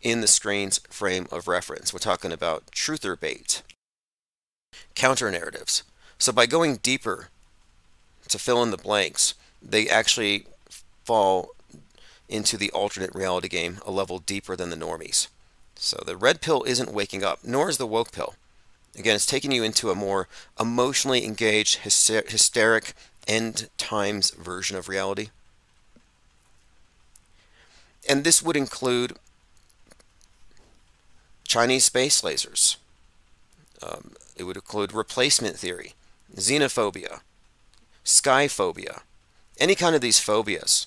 in 0.00 0.20
the 0.20 0.26
screen's 0.26 0.78
frame 0.90 1.26
of 1.30 1.48
reference. 1.48 1.92
We're 1.92 1.98
talking 1.98 2.32
about 2.32 2.66
truther 2.72 3.18
bait, 3.18 3.62
counter 4.94 5.30
narratives. 5.30 5.84
So 6.18 6.32
by 6.32 6.46
going 6.46 6.76
deeper 6.76 7.28
to 8.28 8.38
fill 8.38 8.62
in 8.62 8.70
the 8.70 8.76
blanks, 8.76 9.34
they 9.60 9.88
actually 9.88 10.46
fall 11.04 11.50
into 12.28 12.56
the 12.56 12.70
alternate 12.70 13.14
reality 13.14 13.48
game 13.48 13.78
a 13.86 13.90
level 13.90 14.18
deeper 14.18 14.56
than 14.56 14.70
the 14.70 14.76
normies. 14.76 15.28
So 15.76 16.02
the 16.04 16.16
red 16.16 16.40
pill 16.40 16.62
isn't 16.64 16.92
waking 16.92 17.24
up, 17.24 17.40
nor 17.44 17.68
is 17.68 17.76
the 17.76 17.86
woke 17.86 18.12
pill. 18.12 18.34
Again, 18.96 19.16
it's 19.16 19.26
taking 19.26 19.52
you 19.52 19.62
into 19.62 19.90
a 19.90 19.94
more 19.94 20.28
emotionally 20.60 21.24
engaged, 21.24 21.80
hyster 21.80 22.28
hysteric, 22.28 22.94
end 23.26 23.68
times 23.78 24.30
version 24.30 24.76
of 24.76 24.88
reality. 24.88 25.30
And 28.08 28.24
this 28.24 28.42
would 28.42 28.56
include 28.56 29.16
Chinese 31.46 31.84
space 31.84 32.22
lasers. 32.22 32.76
Um, 33.82 34.12
it 34.36 34.44
would 34.44 34.56
include 34.56 34.92
replacement 34.92 35.56
theory, 35.56 35.94
xenophobia, 36.36 37.20
skyphobia, 38.04 39.02
any 39.58 39.74
kind 39.74 39.94
of 39.94 40.00
these 40.00 40.18
phobias. 40.18 40.86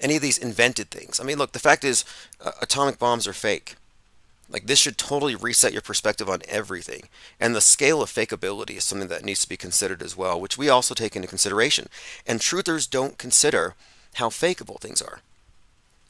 any 0.00 0.16
of 0.16 0.22
these 0.22 0.38
invented 0.38 0.90
things. 0.90 1.20
I 1.20 1.24
mean, 1.24 1.38
look, 1.38 1.52
the 1.52 1.58
fact 1.58 1.84
is, 1.84 2.04
uh, 2.40 2.52
atomic 2.60 2.98
bombs 2.98 3.26
are 3.26 3.32
fake. 3.32 3.76
Like, 4.48 4.66
this 4.66 4.78
should 4.78 4.96
totally 4.96 5.34
reset 5.34 5.72
your 5.72 5.82
perspective 5.82 6.28
on 6.28 6.42
everything. 6.48 7.08
And 7.40 7.54
the 7.54 7.60
scale 7.60 8.00
of 8.00 8.10
fakeability 8.10 8.76
is 8.76 8.84
something 8.84 9.08
that 9.08 9.24
needs 9.24 9.42
to 9.42 9.48
be 9.48 9.56
considered 9.56 10.02
as 10.02 10.16
well, 10.16 10.40
which 10.40 10.56
we 10.56 10.68
also 10.68 10.94
take 10.94 11.16
into 11.16 11.28
consideration. 11.28 11.88
And 12.26 12.40
truthers 12.40 12.88
don't 12.88 13.18
consider 13.18 13.74
how 14.14 14.28
fakeable 14.28 14.80
things 14.80 15.02
are. 15.02 15.20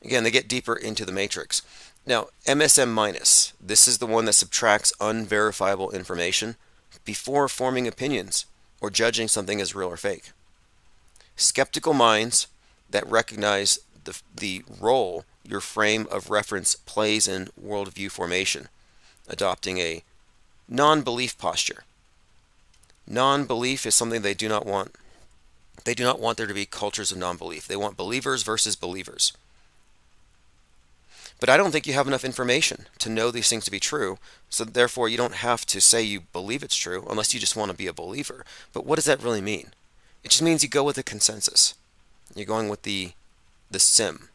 Again, 0.03 0.23
they 0.23 0.31
get 0.31 0.49
deeper 0.49 0.77
into 0.77 1.05
the 1.05 1.13
matrix. 1.13 1.63
Now, 2.07 2.29
MSM 2.47 2.93
minus, 2.93 3.53
this 3.61 3.89
is 3.89 3.99
the 3.99 4.07
one 4.07 4.27
that 4.27 4.35
subtracts 4.35 4.93
unverifiable 5.01 5.91
information 5.91 6.57
before 7.05 7.49
forming 7.49 7.89
opinions 7.89 8.47
or 8.81 8.91
judging 8.91 9.27
something 9.27 9.61
as 9.61 9.75
real 9.75 9.89
or 9.89 9.97
fake. 9.97 10.31
Skeptical 11.35 11.95
minds 11.95 12.47
that 12.91 13.09
recognize 13.09 13.81
the, 14.05 14.21
the 14.35 14.63
role 14.81 15.25
your 15.49 15.61
frame 15.61 16.07
of 16.11 16.31
reference 16.31 16.75
plays 16.75 17.29
in 17.29 17.49
worldview 17.63 18.11
formation, 18.11 18.69
adopting 19.29 19.79
a 19.79 20.03
non 20.69 21.03
belief 21.03 21.39
posture. 21.39 21.85
Non 23.07 23.45
belief 23.45 23.87
is 23.87 23.95
something 23.95 24.23
they 24.23 24.35
do 24.35 24.49
not 24.49 24.67
want. 24.67 24.95
They 25.85 25.95
do 25.95 26.03
not 26.03 26.21
want 26.21 26.37
there 26.37 26.47
to 26.47 26.55
be 26.55 26.67
cultures 26.67 27.13
of 27.13 27.19
non 27.19 27.37
belief. 27.37 27.69
They 27.69 27.77
want 27.77 27.97
believers 27.97 28.43
versus 28.43 28.77
believers. 28.77 29.33
But 31.39 31.51
I 31.51 31.57
don't 31.57 31.71
think 31.71 31.87
you 31.87 31.93
have 31.93 32.09
enough 32.09 32.25
information 32.25 32.87
to 32.99 33.11
know 33.11 33.31
these 33.31 33.49
things 33.51 33.67
to 33.67 33.71
be 33.71 33.79
true, 33.79 34.19
so 34.49 34.65
therefore 34.65 35.09
you 35.09 35.19
don't 35.19 35.35
have 35.35 35.67
to 35.67 35.81
say 35.81 36.03
you 36.03 36.21
believe 36.33 36.63
it's 36.63 36.77
true 36.77 37.07
unless 37.11 37.35
you 37.35 37.41
just 37.41 37.57
want 37.57 37.71
to 37.71 37.77
be 37.77 37.87
a 37.87 37.93
believer. 37.93 38.45
But 38.73 38.87
what 38.87 38.97
does 38.97 39.05
that 39.05 39.23
really 39.23 39.43
mean? 39.43 39.73
It 40.25 40.31
just 40.31 40.43
means 40.43 40.63
you 40.63 40.69
go 40.69 40.83
with 40.83 40.97
the 40.97 41.03
consensus. 41.03 41.75
You're 42.35 42.47
going 42.47 42.69
with 42.69 42.83
the 42.83 43.13
the 43.71 43.79
sim. 43.79 44.29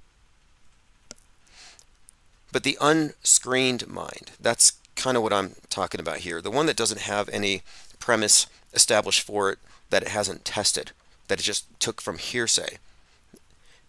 But 2.51 2.63
the 2.63 2.77
unscreened 2.81 3.87
mind, 3.87 4.31
that's 4.39 4.73
kind 4.95 5.17
of 5.17 5.23
what 5.23 5.33
I'm 5.33 5.55
talking 5.69 5.99
about 5.99 6.17
here. 6.19 6.41
The 6.41 6.51
one 6.51 6.65
that 6.65 6.75
doesn't 6.77 7.01
have 7.01 7.29
any 7.29 7.61
premise 7.99 8.47
established 8.73 9.21
for 9.21 9.51
it 9.51 9.59
that 9.89 10.03
it 10.03 10.09
hasn't 10.09 10.45
tested, 10.45 10.91
that 11.27 11.39
it 11.39 11.43
just 11.43 11.65
took 11.79 12.01
from 12.01 12.17
hearsay. 12.17 12.77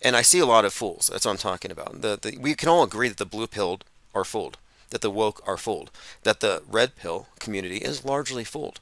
And 0.01 0.16
I 0.16 0.22
see 0.22 0.40
a 0.40 0.46
lot 0.46 0.64
of 0.64 0.72
fools. 0.72 1.09
That's 1.12 1.25
what 1.25 1.33
I'm 1.33 1.38
talking 1.38 1.70
about. 1.70 2.03
The, 2.03 2.18
the, 2.20 2.38
we 2.38 2.55
can 2.55 2.68
all 2.68 2.83
agree 2.83 3.09
that 3.09 3.18
the 3.18 3.27
blue 3.27 3.46
pilled 3.46 3.85
are 4.14 4.25
fooled, 4.25 4.59
that 4.90 5.01
the 5.01 5.11
woke 5.11 5.40
are 5.46 5.57
fooled, 5.57 5.90
that 6.25 6.40
the 6.40 6.62
red 6.68 6.96
pill 6.96 7.29
community 7.38 7.79
is 7.79 8.05
largely 8.05 8.44
fooled. 8.44 8.81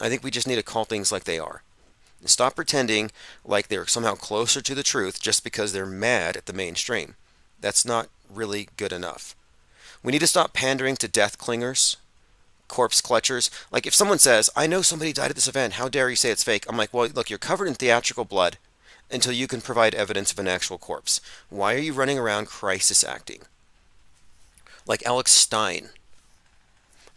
I 0.00 0.08
think 0.08 0.22
we 0.22 0.30
just 0.30 0.46
need 0.46 0.56
to 0.56 0.62
call 0.62 0.84
things 0.84 1.12
like 1.12 1.24
they 1.24 1.38
are. 1.38 1.62
And 2.20 2.30
stop 2.30 2.56
pretending 2.56 3.10
like 3.44 3.68
they're 3.68 3.86
somehow 3.86 4.14
closer 4.14 4.60
to 4.60 4.74
the 4.74 4.82
truth 4.82 5.20
just 5.20 5.44
because 5.44 5.72
they're 5.72 5.86
mad 5.86 6.36
at 6.36 6.46
the 6.46 6.52
mainstream. 6.52 7.16
That's 7.60 7.84
not 7.84 8.08
really 8.32 8.68
good 8.76 8.92
enough. 8.92 9.34
We 10.02 10.12
need 10.12 10.20
to 10.20 10.26
stop 10.26 10.52
pandering 10.52 10.96
to 10.96 11.08
death 11.08 11.38
clingers, 11.38 11.96
corpse 12.68 13.00
clutchers. 13.00 13.50
Like 13.70 13.86
if 13.86 13.94
someone 13.94 14.18
says, 14.18 14.50
I 14.54 14.66
know 14.66 14.82
somebody 14.82 15.12
died 15.12 15.30
at 15.30 15.36
this 15.36 15.48
event, 15.48 15.74
how 15.74 15.88
dare 15.88 16.10
you 16.10 16.16
say 16.16 16.30
it's 16.30 16.44
fake? 16.44 16.66
I'm 16.68 16.76
like, 16.76 16.92
well, 16.92 17.08
look, 17.08 17.30
you're 17.30 17.38
covered 17.38 17.68
in 17.68 17.74
theatrical 17.74 18.24
blood 18.24 18.58
until 19.10 19.32
you 19.32 19.46
can 19.46 19.60
provide 19.60 19.94
evidence 19.94 20.32
of 20.32 20.38
an 20.38 20.48
actual 20.48 20.78
corpse. 20.78 21.20
Why 21.48 21.74
are 21.74 21.78
you 21.78 21.92
running 21.92 22.18
around 22.18 22.46
crisis 22.46 23.04
acting? 23.04 23.42
Like 24.86 25.06
Alex 25.06 25.32
Stein, 25.32 25.90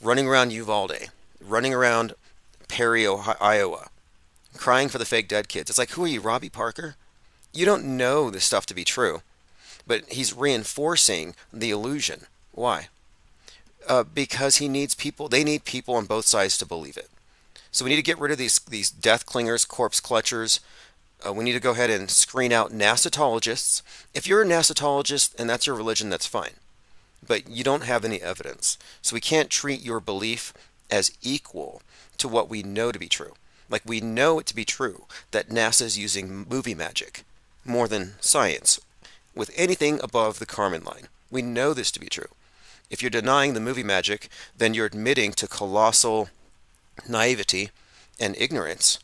running 0.02 0.28
around 0.28 0.52
Uvalde, 0.52 1.10
running 1.42 1.74
around 1.74 2.14
Perry, 2.68 3.06
Ohio, 3.06 3.36
Iowa, 3.42 3.90
crying 4.56 4.90
for 4.90 4.98
the 4.98 5.06
fake 5.06 5.28
dead 5.28 5.50
kids. 5.50 5.70
It's 5.70 5.80
like, 5.80 5.92
who 5.92 6.06
are 6.06 6.08
you, 6.08 6.22
Robbie 6.22 6.50
Parker? 6.50 6.96
You 7.54 7.66
don't 7.66 7.98
know 7.98 8.30
this 8.30 8.46
stuff 8.46 8.66
to 8.68 8.76
be 8.76 8.84
true, 8.84 9.22
but 9.88 10.04
he's 10.10 10.34
reinforcing 10.36 11.34
the 11.52 11.72
illusion. 11.72 12.28
Why? 12.52 12.90
Uh, 13.88 14.04
because 14.04 14.58
he 14.58 14.68
needs 14.68 14.94
people. 14.94 15.30
They 15.30 15.44
need 15.44 15.64
people 15.64 15.96
on 15.96 16.06
both 16.06 16.26
sides 16.26 16.58
to 16.58 16.66
believe 16.66 16.98
it. 16.98 17.10
So 17.72 17.86
we 17.86 17.90
need 17.90 17.98
to 17.98 18.02
get 18.02 18.20
rid 18.20 18.32
of 18.32 18.38
these 18.38 18.60
these 18.60 18.90
death 18.90 19.26
clingers, 19.26 19.68
corpse 19.68 20.02
clutchers, 20.02 20.60
uh, 21.26 21.34
we 21.34 21.44
need 21.44 21.54
to 21.54 21.60
go 21.60 21.72
ahead 21.72 21.90
and 21.90 22.10
screen 22.10 22.52
out 22.52 22.72
nasotologists. 22.72 23.82
If 24.14 24.28
you're 24.28 24.44
a 24.44 24.46
nasotologist 24.46 25.40
and 25.40 25.50
that's 25.50 25.66
your 25.66 25.76
religion, 25.76 26.10
that's 26.10 26.28
fine. 26.28 26.54
But 27.26 27.50
you 27.50 27.64
don't 27.64 27.84
have 27.84 28.06
any 28.06 28.22
evidence. 28.22 28.78
So 29.02 29.16
we 29.16 29.20
can't 29.20 29.50
treat 29.50 29.82
your 29.82 30.00
belief 30.00 30.54
as 30.92 31.12
equal 31.22 31.82
to 32.18 32.28
what 32.28 32.50
we 32.50 32.64
know 32.64 32.92
to 32.92 33.00
be 33.00 33.08
true. 33.08 33.34
Like 33.70 33.82
we 33.86 34.00
know 34.00 34.40
it 34.40 34.46
to 34.48 34.56
be 34.56 34.66
true 34.66 35.06
that 35.32 35.50
NASA 35.50 35.84
is 35.84 35.98
using 35.98 36.46
movie 36.48 36.76
magic 36.76 37.24
more 37.66 37.88
than 37.88 38.14
science 38.22 38.80
with 39.38 39.52
anything 39.56 40.00
above 40.04 40.40
the 40.40 40.46
Kármán 40.46 40.86
line. 40.86 41.08
We 41.30 41.42
know 41.42 41.74
this 41.74 41.92
to 41.92 42.00
be 42.00 42.08
true. 42.08 42.30
If 42.90 43.02
you're 43.02 43.10
denying 43.10 43.54
the 43.54 43.60
movie 43.60 43.84
magic, 43.84 44.30
then 44.58 44.74
you're 44.74 44.86
admitting 44.86 45.34
to 45.34 45.48
colossal 45.48 46.30
naivety 47.08 47.70
and 48.20 48.36
ignorance, 48.38 49.00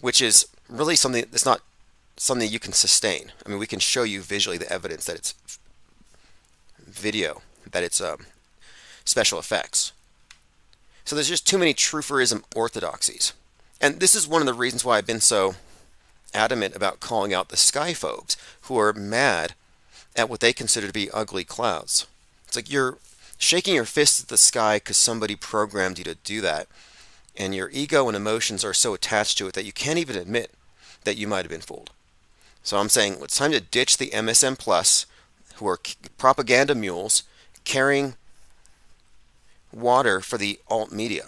which 0.00 0.20
is 0.20 0.48
really 0.68 0.96
something 0.96 1.24
that's 1.30 1.46
not 1.46 1.62
something 2.16 2.50
you 2.50 2.58
can 2.58 2.72
sustain. 2.72 3.32
I 3.44 3.48
mean, 3.48 3.58
we 3.58 3.66
can 3.66 3.78
show 3.78 4.02
you 4.02 4.20
visually 4.20 4.58
the 4.58 4.70
evidence 4.72 5.04
that 5.04 5.16
it's 5.16 5.34
video, 6.78 7.42
that 7.70 7.84
it's 7.84 8.00
um, 8.00 8.26
special 9.04 9.38
effects. 9.38 9.92
So 11.04 11.14
there's 11.14 11.28
just 11.28 11.46
too 11.46 11.58
many 11.58 11.72
truthorism 11.72 12.42
orthodoxies. 12.54 13.32
And 13.80 14.00
this 14.00 14.14
is 14.14 14.26
one 14.26 14.42
of 14.42 14.46
the 14.46 14.54
reasons 14.54 14.84
why 14.84 14.98
I've 14.98 15.06
been 15.06 15.20
so 15.20 15.54
adamant 16.34 16.76
about 16.76 17.00
calling 17.00 17.32
out 17.32 17.48
the 17.48 17.56
skyphobes 17.56 18.36
who 18.62 18.78
are 18.78 18.92
mad 18.92 19.54
at 20.14 20.28
what 20.28 20.40
they 20.40 20.52
consider 20.52 20.86
to 20.86 20.92
be 20.92 21.10
ugly 21.10 21.44
clouds. 21.44 22.06
It's 22.46 22.56
like 22.56 22.70
you're 22.70 22.98
shaking 23.38 23.74
your 23.74 23.84
fist 23.84 24.22
at 24.22 24.28
the 24.28 24.38
sky 24.38 24.76
because 24.76 24.96
somebody 24.96 25.36
programmed 25.36 25.98
you 25.98 26.04
to 26.04 26.14
do 26.14 26.40
that 26.40 26.68
and 27.36 27.54
your 27.54 27.70
ego 27.72 28.08
and 28.08 28.16
emotions 28.16 28.64
are 28.64 28.74
so 28.74 28.94
attached 28.94 29.38
to 29.38 29.46
it 29.46 29.54
that 29.54 29.64
you 29.64 29.72
can't 29.72 29.98
even 29.98 30.16
admit 30.16 30.50
that 31.04 31.16
you 31.16 31.28
might 31.28 31.44
have 31.44 31.50
been 31.50 31.60
fooled. 31.60 31.90
So 32.62 32.78
I'm 32.78 32.88
saying 32.88 33.18
it's 33.22 33.38
time 33.38 33.52
to 33.52 33.60
ditch 33.60 33.98
the 33.98 34.10
MSM 34.10 34.58
Plus, 34.58 35.06
who 35.56 35.68
are 35.68 35.78
propaganda 36.18 36.74
mules 36.74 37.22
carrying 37.64 38.14
water 39.72 40.20
for 40.20 40.38
the 40.38 40.58
alt 40.68 40.90
media. 40.90 41.26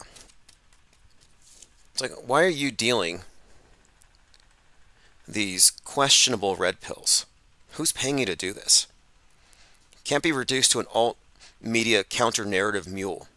It's 1.92 2.02
like, 2.02 2.12
why 2.26 2.42
are 2.44 2.48
you 2.48 2.70
dealing 2.70 3.22
these 5.28 5.70
questionable 5.84 6.56
red 6.56 6.80
pills? 6.80 7.26
Who's 7.72 7.92
paying 7.92 8.18
you 8.18 8.26
to 8.26 8.34
do 8.34 8.52
this? 8.52 8.86
Can't 10.04 10.22
be 10.22 10.32
reduced 10.32 10.72
to 10.72 10.80
an 10.80 10.86
alt 10.92 11.18
media 11.60 12.02
counter 12.02 12.44
narrative 12.44 12.86
mule. 12.88 13.28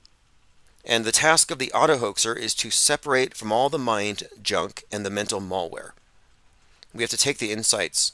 And 0.85 1.05
the 1.05 1.11
task 1.11 1.51
of 1.51 1.59
the 1.59 1.71
auto 1.73 1.97
hoaxer 1.97 2.33
is 2.33 2.55
to 2.55 2.71
separate 2.71 3.35
from 3.35 3.51
all 3.51 3.69
the 3.69 3.77
mind 3.77 4.23
junk 4.41 4.83
and 4.91 5.05
the 5.05 5.09
mental 5.09 5.39
malware. 5.39 5.91
We 6.93 7.03
have 7.03 7.11
to 7.11 7.17
take 7.17 7.37
the 7.37 7.51
insights 7.51 8.13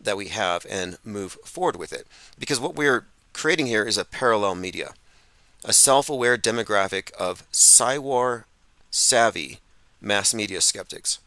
that 0.00 0.16
we 0.16 0.28
have 0.28 0.66
and 0.68 0.98
move 1.04 1.38
forward 1.44 1.76
with 1.76 1.92
it. 1.92 2.06
Because 2.38 2.60
what 2.60 2.74
we're 2.74 3.04
creating 3.32 3.66
here 3.66 3.84
is 3.84 3.98
a 3.98 4.04
parallel 4.04 4.54
media, 4.54 4.94
a 5.64 5.72
self 5.72 6.08
aware 6.08 6.36
demographic 6.36 7.12
of 7.12 7.48
Psywar 7.52 8.44
savvy 8.90 9.58
mass 10.00 10.34
media 10.34 10.60
skeptics. 10.60 11.18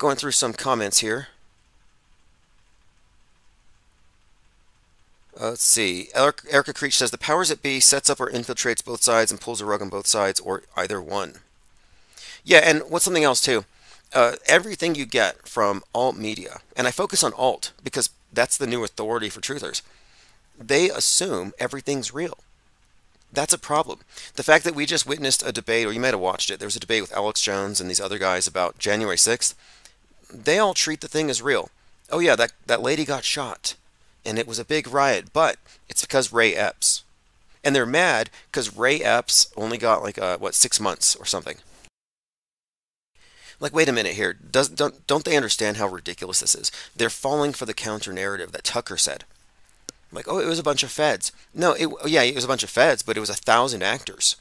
Going 0.00 0.16
through 0.16 0.32
some 0.32 0.54
comments 0.54 1.00
here. 1.00 1.28
Uh, 5.38 5.50
let's 5.50 5.62
see. 5.62 6.08
Erica 6.14 6.72
Creech 6.72 6.96
says 6.96 7.10
the 7.10 7.18
powers 7.18 7.50
that 7.50 7.60
be 7.60 7.80
sets 7.80 8.08
up 8.08 8.18
or 8.18 8.30
infiltrates 8.30 8.82
both 8.82 9.02
sides 9.02 9.30
and 9.30 9.38
pulls 9.38 9.60
a 9.60 9.66
rug 9.66 9.82
on 9.82 9.90
both 9.90 10.06
sides, 10.06 10.40
or 10.40 10.62
either 10.74 11.02
one. 11.02 11.40
Yeah, 12.42 12.62
and 12.64 12.80
what's 12.88 13.04
something 13.04 13.24
else 13.24 13.42
too? 13.42 13.66
Uh, 14.14 14.36
everything 14.46 14.94
you 14.94 15.04
get 15.04 15.46
from 15.46 15.82
alt 15.94 16.16
media, 16.16 16.60
and 16.74 16.86
I 16.86 16.92
focus 16.92 17.22
on 17.22 17.34
alt 17.34 17.72
because 17.84 18.08
that's 18.32 18.56
the 18.56 18.66
new 18.66 18.82
authority 18.82 19.28
for 19.28 19.42
truthers. 19.42 19.82
They 20.58 20.88
assume 20.88 21.52
everything's 21.58 22.14
real. 22.14 22.38
That's 23.30 23.52
a 23.52 23.58
problem. 23.58 23.98
The 24.36 24.42
fact 24.42 24.64
that 24.64 24.74
we 24.74 24.86
just 24.86 25.06
witnessed 25.06 25.46
a 25.46 25.52
debate, 25.52 25.86
or 25.86 25.92
you 25.92 26.00
might 26.00 26.14
have 26.14 26.20
watched 26.20 26.50
it, 26.50 26.58
there 26.58 26.66
was 26.66 26.76
a 26.76 26.80
debate 26.80 27.02
with 27.02 27.12
Alex 27.12 27.42
Jones 27.42 27.82
and 27.82 27.90
these 27.90 28.00
other 28.00 28.18
guys 28.18 28.46
about 28.46 28.78
January 28.78 29.18
6th. 29.18 29.54
They 30.32 30.58
all 30.58 30.74
treat 30.74 31.00
the 31.00 31.08
thing 31.08 31.30
as 31.30 31.42
real. 31.42 31.70
Oh, 32.10 32.18
yeah, 32.18 32.36
that, 32.36 32.52
that 32.66 32.82
lady 32.82 33.04
got 33.04 33.24
shot 33.24 33.74
and 34.24 34.38
it 34.38 34.46
was 34.46 34.58
a 34.58 34.64
big 34.64 34.88
riot, 34.88 35.32
but 35.32 35.56
it's 35.88 36.02
because 36.02 36.32
Ray 36.32 36.54
Epps. 36.54 37.04
And 37.62 37.74
they're 37.74 37.86
mad 37.86 38.30
because 38.50 38.76
Ray 38.76 39.00
Epps 39.00 39.52
only 39.56 39.78
got 39.78 40.02
like, 40.02 40.18
uh, 40.18 40.38
what, 40.38 40.54
six 40.54 40.80
months 40.80 41.14
or 41.16 41.24
something. 41.24 41.56
Like, 43.58 43.74
wait 43.74 43.88
a 43.88 43.92
minute 43.92 44.14
here. 44.14 44.32
Does, 44.32 44.70
don't, 44.70 45.06
don't 45.06 45.24
they 45.24 45.36
understand 45.36 45.76
how 45.76 45.86
ridiculous 45.86 46.40
this 46.40 46.54
is? 46.54 46.72
They're 46.96 47.10
falling 47.10 47.52
for 47.52 47.66
the 47.66 47.74
counter 47.74 48.12
narrative 48.12 48.52
that 48.52 48.64
Tucker 48.64 48.96
said. 48.96 49.24
Like, 50.10 50.26
oh, 50.26 50.38
it 50.38 50.46
was 50.46 50.58
a 50.58 50.64
bunch 50.64 50.82
of 50.82 50.90
feds. 50.90 51.30
No, 51.54 51.72
it, 51.72 51.88
yeah, 52.06 52.22
it 52.22 52.34
was 52.34 52.44
a 52.44 52.48
bunch 52.48 52.62
of 52.62 52.70
feds, 52.70 53.02
but 53.02 53.16
it 53.16 53.20
was 53.20 53.30
a 53.30 53.34
thousand 53.34 53.82
actors. 53.82 54.36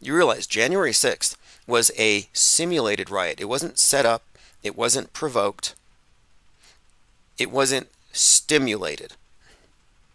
You 0.00 0.16
realize 0.16 0.46
January 0.46 0.92
6th 0.92 1.36
was 1.66 1.92
a 1.98 2.28
simulated 2.32 3.10
riot. 3.10 3.40
It 3.40 3.48
wasn't 3.48 3.78
set 3.78 4.06
up 4.06 4.24
It 4.62 4.76
wasn't 4.76 5.12
provoked. 5.12 5.74
It 7.38 7.50
wasn't 7.50 7.88
stimulated. 8.12 9.14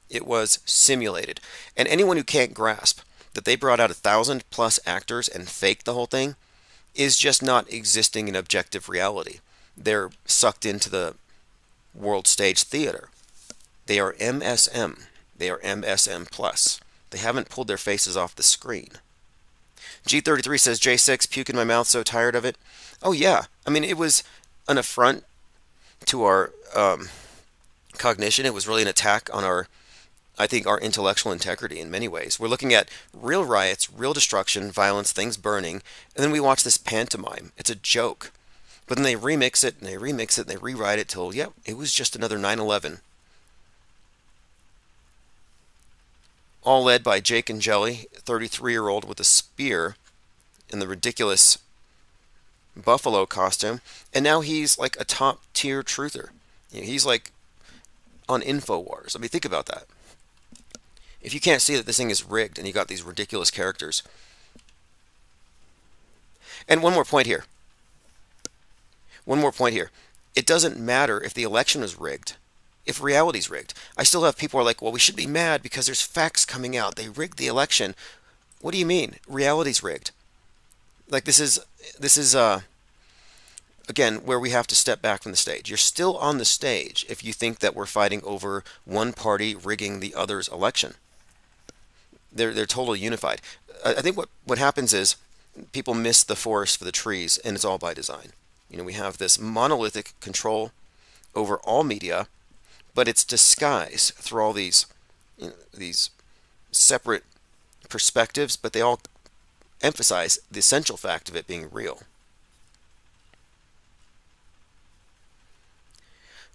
It 0.09 0.25
was 0.25 0.59
simulated. 0.65 1.41
And 1.75 1.87
anyone 1.87 2.17
who 2.17 2.23
can't 2.23 2.53
grasp 2.53 3.01
that 3.33 3.45
they 3.45 3.55
brought 3.55 3.79
out 3.79 3.91
a 3.91 3.95
thousand 3.95 4.49
plus 4.49 4.79
actors 4.85 5.27
and 5.27 5.49
faked 5.49 5.85
the 5.85 5.93
whole 5.93 6.05
thing 6.05 6.35
is 6.95 7.17
just 7.17 7.43
not 7.43 7.71
existing 7.71 8.27
in 8.27 8.35
objective 8.35 8.89
reality. 8.89 9.39
They're 9.77 10.09
sucked 10.25 10.65
into 10.65 10.89
the 10.89 11.15
world 11.93 12.27
stage 12.27 12.63
theater. 12.63 13.09
They 13.85 13.99
are 13.99 14.13
MSM. 14.13 15.03
They 15.37 15.49
are 15.49 15.59
MSM 15.59 16.31
plus. 16.31 16.79
They 17.11 17.19
haven't 17.19 17.49
pulled 17.49 17.67
their 17.67 17.77
faces 17.77 18.17
off 18.17 18.35
the 18.35 18.43
screen. 18.43 18.89
G33 20.07 20.59
says 20.59 20.79
J6 20.79 21.29
puke 21.29 21.49
in 21.49 21.55
my 21.55 21.63
mouth 21.63 21.87
so 21.87 22.03
tired 22.03 22.35
of 22.35 22.45
it. 22.45 22.57
Oh 23.03 23.11
yeah. 23.11 23.43
I 23.65 23.69
mean 23.69 23.83
it 23.83 23.97
was 23.97 24.23
an 24.67 24.77
affront 24.77 25.23
to 26.05 26.23
our 26.23 26.51
um, 26.75 27.09
cognition. 27.97 28.45
It 28.45 28.53
was 28.53 28.67
really 28.67 28.81
an 28.81 28.87
attack 28.87 29.29
on 29.33 29.43
our 29.43 29.67
I 30.39 30.45
think, 30.45 30.67
our 30.67 30.79
intellectual 30.79 31.31
integrity 31.31 31.79
in 31.79 31.89
many 31.89 32.07
ways. 32.07 32.39
We're 32.39 32.47
looking 32.47 32.73
at 32.73 32.89
real 33.11 33.43
riots, 33.43 33.91
real 33.91 34.13
destruction, 34.13 34.71
violence, 34.71 35.11
things 35.11 35.35
burning, 35.35 35.81
and 36.15 36.23
then 36.23 36.31
we 36.31 36.39
watch 36.39 36.63
this 36.63 36.77
pantomime. 36.77 37.53
It's 37.57 37.71
a 37.71 37.75
joke. 37.75 38.31
But 38.85 38.97
then 38.97 39.03
they 39.03 39.15
remix 39.15 39.63
it, 39.63 39.75
and 39.79 39.87
they 39.87 39.95
remix 39.95 40.37
it, 40.37 40.41
and 40.41 40.49
they 40.49 40.57
rewrite 40.57 40.99
it 40.99 41.07
till, 41.07 41.33
yep, 41.33 41.53
yeah, 41.65 41.71
it 41.71 41.77
was 41.77 41.91
just 41.91 42.15
another 42.15 42.37
9 42.37 42.59
11. 42.59 42.99
All 46.63 46.83
led 46.83 47.03
by 47.03 47.19
Jake 47.19 47.49
Angeli, 47.49 48.07
33 48.13 48.73
year 48.73 48.89
old 48.89 49.05
with 49.05 49.19
a 49.19 49.23
spear 49.23 49.95
in 50.69 50.79
the 50.79 50.87
ridiculous 50.87 51.57
buffalo 52.77 53.25
costume. 53.25 53.81
And 54.13 54.23
now 54.23 54.41
he's 54.41 54.77
like 54.77 54.97
a 54.99 55.05
top 55.05 55.41
tier 55.53 55.83
truther. 55.83 56.29
He's 56.71 57.05
like 57.05 57.31
on 58.29 58.41
InfoWars. 58.41 59.15
I 59.15 59.19
mean, 59.19 59.29
think 59.29 59.45
about 59.45 59.67
that 59.67 59.85
if 61.27 61.33
you 61.33 61.39
can't 61.39 61.61
see 61.61 61.75
that 61.75 61.85
this 61.85 61.97
thing 61.97 62.09
is 62.09 62.23
rigged 62.23 62.57
and 62.57 62.65
you 62.65 62.73
got 62.73 62.87
these 62.87 63.03
ridiculous 63.03 63.51
characters. 63.51 64.01
And 66.69 66.81
one 66.81 66.93
more 66.93 67.03
point 67.03 67.27
here. 67.27 67.43
One 69.25 69.39
more 69.39 69.51
point 69.51 69.73
here. 69.73 69.91
It 70.35 70.45
doesn't 70.45 70.79
matter 70.79 71.21
if 71.21 71.33
the 71.33 71.43
election 71.43 71.83
is 71.83 71.99
rigged, 71.99 72.37
if 72.85 73.01
reality's 73.01 73.49
rigged. 73.49 73.73
I 73.97 74.03
still 74.03 74.23
have 74.23 74.37
people 74.37 74.59
are 74.59 74.63
like, 74.63 74.81
well, 74.81 74.91
we 74.91 74.99
should 74.99 75.17
be 75.17 75.27
mad 75.27 75.61
because 75.61 75.85
there's 75.85 76.01
facts 76.01 76.45
coming 76.45 76.77
out. 76.77 76.95
They 76.95 77.09
rigged 77.09 77.37
the 77.37 77.47
election. 77.47 77.93
What 78.61 78.71
do 78.71 78.77
you 78.77 78.85
mean? 78.85 79.15
Reality's 79.27 79.83
rigged. 79.83 80.11
Like 81.09 81.23
this 81.23 81.39
is 81.39 81.59
this 81.99 82.17
is 82.17 82.35
uh 82.35 82.61
again 83.89 84.17
where 84.25 84.39
we 84.39 84.49
have 84.49 84.67
to 84.67 84.75
step 84.75 85.01
back 85.01 85.23
from 85.23 85.31
the 85.31 85.37
stage. 85.37 85.69
You're 85.69 85.77
still 85.77 86.17
on 86.17 86.37
the 86.37 86.45
stage 86.45 87.05
if 87.09 87.23
you 87.23 87.33
think 87.33 87.59
that 87.59 87.75
we're 87.75 87.85
fighting 87.85 88.21
over 88.23 88.63
one 88.85 89.13
party 89.13 89.55
rigging 89.55 89.99
the 89.99 90.13
other's 90.13 90.47
election 90.49 90.95
they're 92.37 92.53
they're 92.53 92.65
totally 92.65 92.99
unified. 92.99 93.41
I, 93.85 94.01
think 94.01 94.17
what 94.17 94.29
what 94.45 94.57
happens 94.57 94.93
is 94.93 95.15
people 95.71 95.93
miss 95.93 96.23
the 96.23 96.35
forest 96.35 96.77
for 96.77 96.85
the 96.85 96.91
trees, 96.91 97.37
and 97.39 97.55
it's 97.55 97.65
all 97.65 97.77
by 97.77 97.93
design. 97.93 98.29
You 98.69 98.77
know, 98.77 98.83
we 98.83 98.93
have 98.93 99.17
this 99.17 99.39
monolithic 99.39 100.13
control 100.19 100.71
over 101.35 101.57
all 101.57 101.83
media, 101.83 102.27
but 102.93 103.07
it's 103.07 103.23
disguised 103.23 104.13
through 104.15 104.43
all 104.43 104.53
these 104.53 104.85
you 105.37 105.47
know, 105.47 105.53
these 105.73 106.09
separate 106.71 107.23
perspectives, 107.89 108.57
but 108.57 108.73
they 108.73 108.81
all 108.81 108.99
emphasize 109.81 110.39
the 110.51 110.59
essential 110.59 110.97
fact 110.97 111.29
of 111.29 111.35
it 111.35 111.47
being 111.47 111.69
real. 111.71 112.01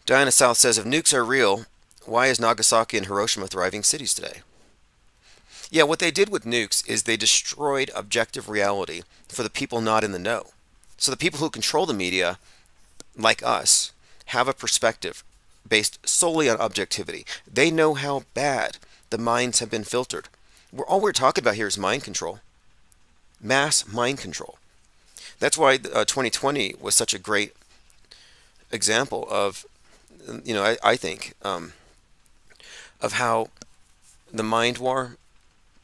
Diana 0.05 0.33
South 0.33 0.57
says, 0.57 0.79
if 0.79 0.85
nukes 0.85 1.15
are 1.15 1.25
real, 1.25 1.67
why 2.05 2.27
is 2.27 2.41
Nagasaki 2.41 2.97
and 2.97 3.07
Hiroshima 3.07 3.47
thriving 3.47 3.85
cities 3.85 4.15
today? 4.15 4.41
Yeah, 5.71 5.85
what 5.85 6.01
they 6.01 6.11
did 6.11 6.29
with 6.29 6.45
nukes 6.45 6.87
is 6.89 7.05
they 7.05 7.17
destroyed 7.17 7.91
objective 7.95 8.49
reality 8.49 9.03
for 9.29 9.43
the 9.43 9.51
people 9.51 9.81
not 9.81 10.05
in 10.05 10.13
the 10.13 10.19
know. 10.19 10.49
So 10.99 11.11
the 11.11 11.17
people 11.17 11.39
who 11.41 11.51
control 11.51 11.87
the 11.87 11.95
media, 11.95 12.39
like 13.17 13.43
us, 13.43 13.93
have 14.27 14.49
a 14.49 14.53
perspective 14.53 15.25
based 15.67 15.99
solely 16.07 16.51
on 16.51 16.59
objectivity. 16.59 17.25
They 17.51 17.71
know 17.71 17.95
how 17.95 18.25
bad 18.35 18.79
the 19.11 19.19
minds 19.19 19.61
have 19.61 19.71
been 19.71 19.85
filtered. 19.85 20.29
We're, 20.73 20.85
all 20.85 21.01
we're 21.01 21.13
talking 21.13 21.43
about 21.43 21.55
here 21.55 21.69
is 21.69 21.79
mind 21.79 22.05
control, 22.05 22.41
mass 23.43 23.87
mind 23.87 24.19
control. 24.19 24.57
That's 25.39 25.59
why 25.59 25.75
uh, 25.75 26.05
2020 26.05 26.77
was 26.81 26.95
such 26.95 27.13
a 27.13 27.19
great 27.19 27.55
example 28.71 29.27
of, 29.31 29.67
you 30.45 30.55
know, 30.55 30.63
I, 30.63 30.77
I 30.83 30.97
think, 30.97 31.35
um, 31.43 31.73
of 33.01 33.15
how 33.15 33.49
the 34.33 34.45
mind 34.45 34.79
war 34.79 35.17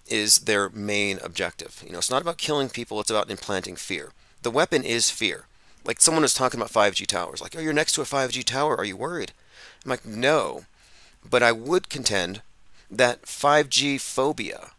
is 0.06 0.40
their 0.40 0.70
main 0.70 1.18
objective. 1.22 1.82
You 1.84 1.92
know, 1.92 1.98
it's 1.98 2.10
not 2.10 2.22
about 2.22 2.38
killing 2.38 2.68
people, 2.68 3.00
it's 3.00 3.10
about 3.10 3.30
implanting 3.30 3.76
fear. 3.76 4.12
The 4.42 4.50
weapon 4.50 4.84
is 4.84 5.10
fear. 5.10 5.44
Like 5.84 6.00
someone 6.00 6.22
was 6.22 6.34
talking 6.34 6.60
about 6.60 6.72
5G 6.72 7.06
towers, 7.06 7.40
like, 7.40 7.56
oh, 7.56 7.60
you're 7.60 7.72
next 7.72 7.92
to 7.92 8.00
a 8.00 8.04
5G 8.04 8.44
tower, 8.44 8.76
are 8.76 8.84
you 8.84 8.96
worried? 8.96 9.32
I'm 9.84 9.90
like, 9.90 10.06
no. 10.06 10.64
But 11.28 11.42
I 11.42 11.52
would 11.52 11.88
contend 11.88 12.42
that 12.90 13.22
5G 13.22 14.00
phobia 14.00 14.70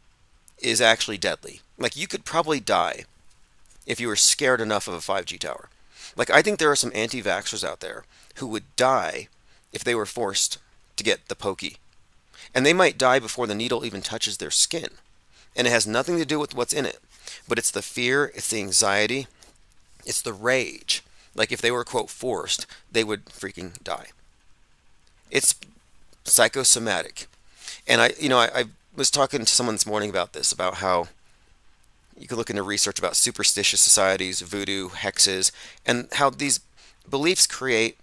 is 0.60 0.82
actually 0.82 1.18
deadly. 1.18 1.62
Like, 1.80 1.96
you 1.96 2.08
could 2.08 2.26
probably 2.26 2.60
die 2.60 3.06
if 3.88 4.00
you 4.00 4.08
were 4.08 4.16
scared 4.16 4.62
enough 4.62 4.88
of 4.88 4.94
a 4.94 4.98
5G 4.98 5.40
tower. 5.40 5.70
Like, 6.16 6.30
I 6.30 6.42
think 6.42 6.60
there 6.60 6.72
are 6.72 6.76
some 6.76 6.92
anti 6.94 7.22
vaxxers 7.24 7.64
out 7.64 7.80
there 7.80 8.04
who 8.36 8.48
would 8.48 8.76
die 8.76 9.28
if 9.74 9.84
they 9.84 9.96
were 9.96 10.06
forced 10.06 10.58
to 10.98 11.04
get 11.04 11.28
the 11.28 11.36
pokey. 11.36 11.78
And 12.54 12.66
they 12.66 12.74
might 12.74 12.98
die 12.98 13.20
before 13.20 13.48
the 13.48 13.56
needle 13.56 13.86
even 13.86 14.02
touches 14.02 14.38
their 14.38 14.52
skin 14.52 14.90
and 15.56 15.68
it 15.68 15.72
has 15.72 15.88
nothing 15.88 16.18
to 16.18 16.26
do 16.26 16.40
with 16.40 16.56
what's 16.56 16.74
in 16.74 16.86
it. 16.86 17.00
But 17.48 17.58
it's 17.58 17.72
the 17.72 17.82
fear, 17.82 18.32
it's 18.36 18.50
the 18.50 18.62
anxiety, 18.62 19.28
it's 20.06 20.22
the 20.22 20.34
rage. 20.34 21.04
Like 21.36 21.52
if 21.52 21.62
they 21.62 21.72
were, 21.72 21.84
quote, 21.84 22.10
forced, 22.10 22.66
they 22.92 23.04
would 23.04 23.26
freaking 23.26 23.82
die. 23.84 24.08
It's 25.30 25.56
psychosomatic. 26.24 27.28
And 27.88 28.02
I, 28.02 28.14
you 28.20 28.30
know, 28.30 28.40
I, 28.40 28.50
I 28.56 28.64
was 28.96 29.12
talking 29.12 29.42
to 29.42 29.46
someone 29.46 29.76
this 29.76 29.86
morning 29.86 30.10
about 30.10 30.34
this, 30.34 30.52
about 30.52 30.76
how 30.76 31.10
you 32.20 32.28
could 32.28 32.38
look 32.38 32.50
into 32.50 32.64
research 32.64 33.00
about 33.00 33.16
superstitious 33.16 33.80
societies, 33.80 34.42
voodoo, 34.42 34.90
hexes, 34.90 35.52
and 35.86 36.08
how 36.14 36.30
these 36.30 36.60
beliefs 37.10 37.48
create 37.48 37.98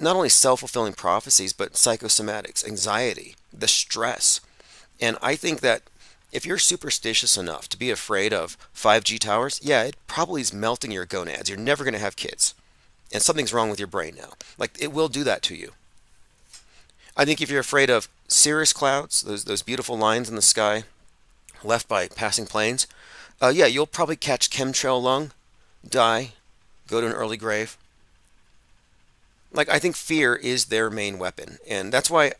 not 0.00 0.16
only 0.16 0.28
self 0.28 0.60
fulfilling 0.60 0.92
prophecies, 0.92 1.52
but 1.52 1.74
psychosomatics, 1.74 2.66
anxiety, 2.66 3.36
the 3.52 3.68
stress. 3.68 4.40
And 5.00 5.16
I 5.22 5.36
think 5.36 5.60
that 5.60 5.82
if 6.32 6.44
you're 6.44 6.58
superstitious 6.58 7.36
enough 7.38 7.68
to 7.68 7.78
be 7.78 7.90
afraid 7.90 8.32
of 8.32 8.58
5G 8.74 9.18
towers, 9.18 9.60
yeah, 9.62 9.84
it 9.84 9.96
probably 10.06 10.40
is 10.40 10.52
melting 10.52 10.90
your 10.90 11.06
gonads. 11.06 11.48
You're 11.48 11.58
never 11.58 11.84
going 11.84 11.94
to 11.94 12.00
have 12.00 12.16
kids. 12.16 12.54
And 13.12 13.22
something's 13.22 13.54
wrong 13.54 13.70
with 13.70 13.78
your 13.78 13.88
brain 13.88 14.16
now. 14.18 14.34
Like, 14.58 14.76
it 14.80 14.92
will 14.92 15.08
do 15.08 15.24
that 15.24 15.42
to 15.44 15.54
you. 15.54 15.72
I 17.16 17.24
think 17.24 17.40
if 17.40 17.48
you're 17.48 17.60
afraid 17.60 17.88
of 17.88 18.08
cirrus 18.28 18.72
clouds, 18.72 19.22
those, 19.22 19.44
those 19.44 19.62
beautiful 19.62 19.96
lines 19.96 20.28
in 20.28 20.36
the 20.36 20.42
sky 20.42 20.84
left 21.62 21.88
by 21.88 22.08
passing 22.08 22.46
planes, 22.46 22.86
uh, 23.40 23.48
yeah, 23.48 23.66
you'll 23.66 23.86
probably 23.86 24.16
catch 24.16 24.50
chemtrail 24.50 25.00
lung, 25.02 25.32
die, 25.88 26.32
go 26.88 27.00
to 27.00 27.06
an 27.06 27.12
early 27.12 27.36
grave. 27.36 27.76
Like, 29.52 29.68
I 29.68 29.78
think 29.78 29.96
fear 29.96 30.34
is 30.34 30.66
their 30.66 30.90
main 30.90 31.18
weapon. 31.18 31.58
And 31.68 31.92
that's 31.92 32.10
why 32.10 32.32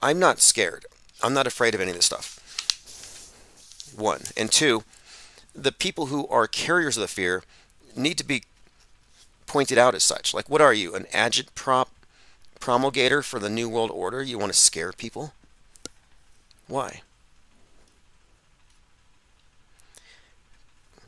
I'm 0.00 0.18
not 0.18 0.40
scared. 0.40 0.86
I'm 1.22 1.34
not 1.34 1.46
afraid 1.46 1.74
of 1.74 1.80
any 1.80 1.90
of 1.90 1.96
this 1.96 2.06
stuff 2.06 2.36
one. 3.98 4.22
And 4.36 4.50
two, 4.50 4.84
the 5.54 5.72
people 5.72 6.06
who 6.06 6.26
are 6.28 6.46
carriers 6.46 6.96
of 6.96 7.00
the 7.00 7.08
fear 7.08 7.42
need 7.94 8.18
to 8.18 8.24
be 8.24 8.42
pointed 9.46 9.78
out 9.78 9.94
as 9.94 10.02
such. 10.02 10.34
Like, 10.34 10.50
what 10.50 10.60
are 10.60 10.74
you, 10.74 10.94
an 10.94 11.04
agitprop 11.12 11.88
promulgator 12.60 13.22
for 13.22 13.38
the 13.38 13.50
New 13.50 13.68
World 13.68 13.90
Order? 13.90 14.22
You 14.22 14.38
want 14.38 14.52
to 14.52 14.58
scare 14.58 14.92
people? 14.92 15.32
Why? 16.68 17.02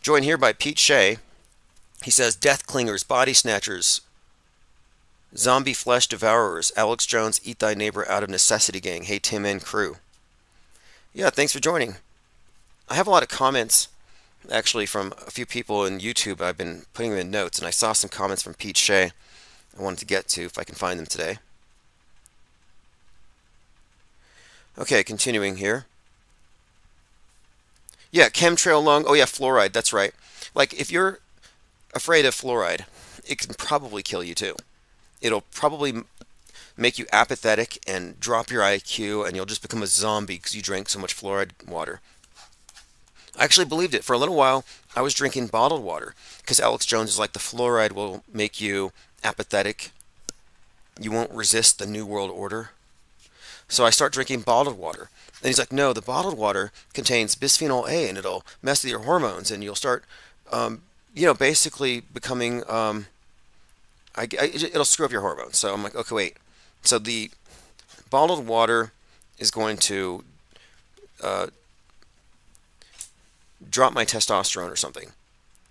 Joined 0.03 0.25
here 0.25 0.39
by 0.39 0.53
Pete 0.53 0.79
Shea. 0.79 1.19
He 2.05 2.11
says, 2.11 2.37
Death 2.37 2.67
Clingers, 2.67 3.07
Body 3.07 3.33
Snatchers, 3.33 4.01
Zombie 5.37 5.73
Flesh 5.73 6.07
Devourers, 6.07 6.73
Alex 6.77 7.05
Jones, 7.07 7.41
Eat 7.45 7.59
Thy 7.59 7.75
Neighbor 7.75 8.09
Out 8.09 8.23
of 8.23 8.31
Necessity 8.31 8.81
Gang. 8.81 9.05
Hey, 9.05 9.19
Tim 9.19 9.45
and 9.45 9.63
crew. 9.63 9.97
Yeah, 11.13 11.31
thanks 11.31 11.53
for 11.53 11.61
joining. 11.61 11.97
I 12.89 12.95
have 12.95 13.07
a 13.07 13.11
lot 13.11 13.23
of 13.23 13.29
comments 13.29 13.89
actually 14.51 14.87
from 14.87 15.13
a 15.27 15.31
few 15.31 15.45
people 15.45 15.85
in 15.85 15.99
YouTube. 15.99 16.41
I've 16.41 16.57
been 16.57 16.85
putting 16.95 17.11
them 17.11 17.21
in 17.21 17.31
notes, 17.31 17.59
and 17.59 17.67
I 17.67 17.71
saw 17.71 17.93
some 17.93 18.09
comments 18.09 18.43
from 18.43 18.55
Pete 18.55 18.77
Shea 18.77 19.11
I 19.79 19.83
wanted 19.83 20.01
to 20.01 20.07
get 20.07 20.29
to 20.29 20.43
if 20.43 20.59
I 20.59 20.65
can 20.65 20.75
find 20.75 20.99
them 20.99 21.07
today. 21.07 21.39
Okay, 24.79 25.05
continuing 25.05 25.57
here. 25.57 25.87
Yeah, 28.11 28.29
chemtrail 28.29 28.83
lung. 28.83 29.05
Oh 29.07 29.15
yeah, 29.15 29.25
fluoride. 29.25 29.73
That's 29.73 29.93
right. 29.93 30.13
Like 30.55 30.73
if 30.75 30.91
you're 30.91 31.21
afraid 31.95 32.25
of 32.25 32.35
fluoride 32.35 32.85
it 33.29 33.39
can 33.39 33.55
probably 33.55 34.03
kill 34.03 34.25
you 34.25 34.35
too. 34.35 34.57
It'll 35.21 35.43
probably 35.43 36.03
make 36.77 36.99
you 36.99 37.07
apathetic 37.13 37.79
and 37.87 38.19
drop 38.19 38.51
your 38.51 38.63
IQ, 38.63 39.27
and 39.27 39.37
you'll 39.37 39.47
just 39.47 39.63
become 39.63 39.83
a 39.83 39.87
zombie 39.87 40.37
because 40.37 40.57
you 40.57 40.63
drank 40.63 40.89
so 40.89 40.99
much 40.99 41.15
fluoride 41.15 41.51
water. 41.67 42.01
I 43.39 43.45
actually 43.45 43.67
believed 43.67 43.95
it. 43.95 44.05
For 44.05 44.15
a 44.15 44.19
little 44.19 44.35
while, 44.35 44.65
I 44.97 45.03
was 45.03 45.15
drinking 45.15 45.49
bottled 45.49 45.85
water 45.85 46.15
because 46.41 46.59
Alex 46.59 46.87
Jones 46.87 47.11
is 47.11 47.19
like 47.19 47.33
the 47.33 47.39
fluoride 47.39 47.93
will 47.93 48.25
make 48.33 48.61
you 48.61 48.93
apathetic. 49.23 49.91
You 51.01 51.13
won't 51.13 51.31
resist 51.31 51.79
the 51.79 51.87
New 51.87 52.07
World 52.07 52.31
Order. 52.31 52.71
So 53.69 53.85
I 53.85 53.91
start 53.91 54.13
drinking 54.13 54.41
bottled 54.41 54.79
water. 54.79 55.11
And 55.41 55.49
he's 55.49 55.59
like, 55.59 55.73
no, 55.73 55.93
the 55.93 56.03
bottled 56.03 56.37
water 56.37 56.73
contains 56.95 57.37
bisphenol 57.37 57.89
A 57.89 58.09
and 58.09 58.19
it'll 58.19 58.45
mess 58.63 58.83
with 58.83 58.91
your 58.91 59.03
hormones 59.03 59.51
and 59.51 59.63
you'll 59.63 59.75
start, 59.75 60.05
um, 60.51 60.83
you 61.15 61.27
know, 61.27 61.35
basically 61.35 62.01
becoming, 62.01 62.63
um, 62.69 63.07
I, 64.17 64.23
I, 64.41 64.51
it'll 64.53 64.85
screw 64.85 65.07
up 65.07 65.13
your 65.13 65.21
hormones. 65.21 65.59
So 65.59 65.73
I'm 65.73 65.83
like, 65.83 65.95
okay, 65.95 66.15
wait. 66.15 66.37
So 66.83 66.99
the 66.99 67.31
bottled 68.11 68.47
water 68.47 68.93
is 69.39 69.51
going 69.51 69.77
to 69.77 70.25
uh, 71.23 71.47
drop 73.71 73.93
my 73.93 74.05
testosterone 74.05 74.71
or 74.71 74.77
something. 74.77 75.11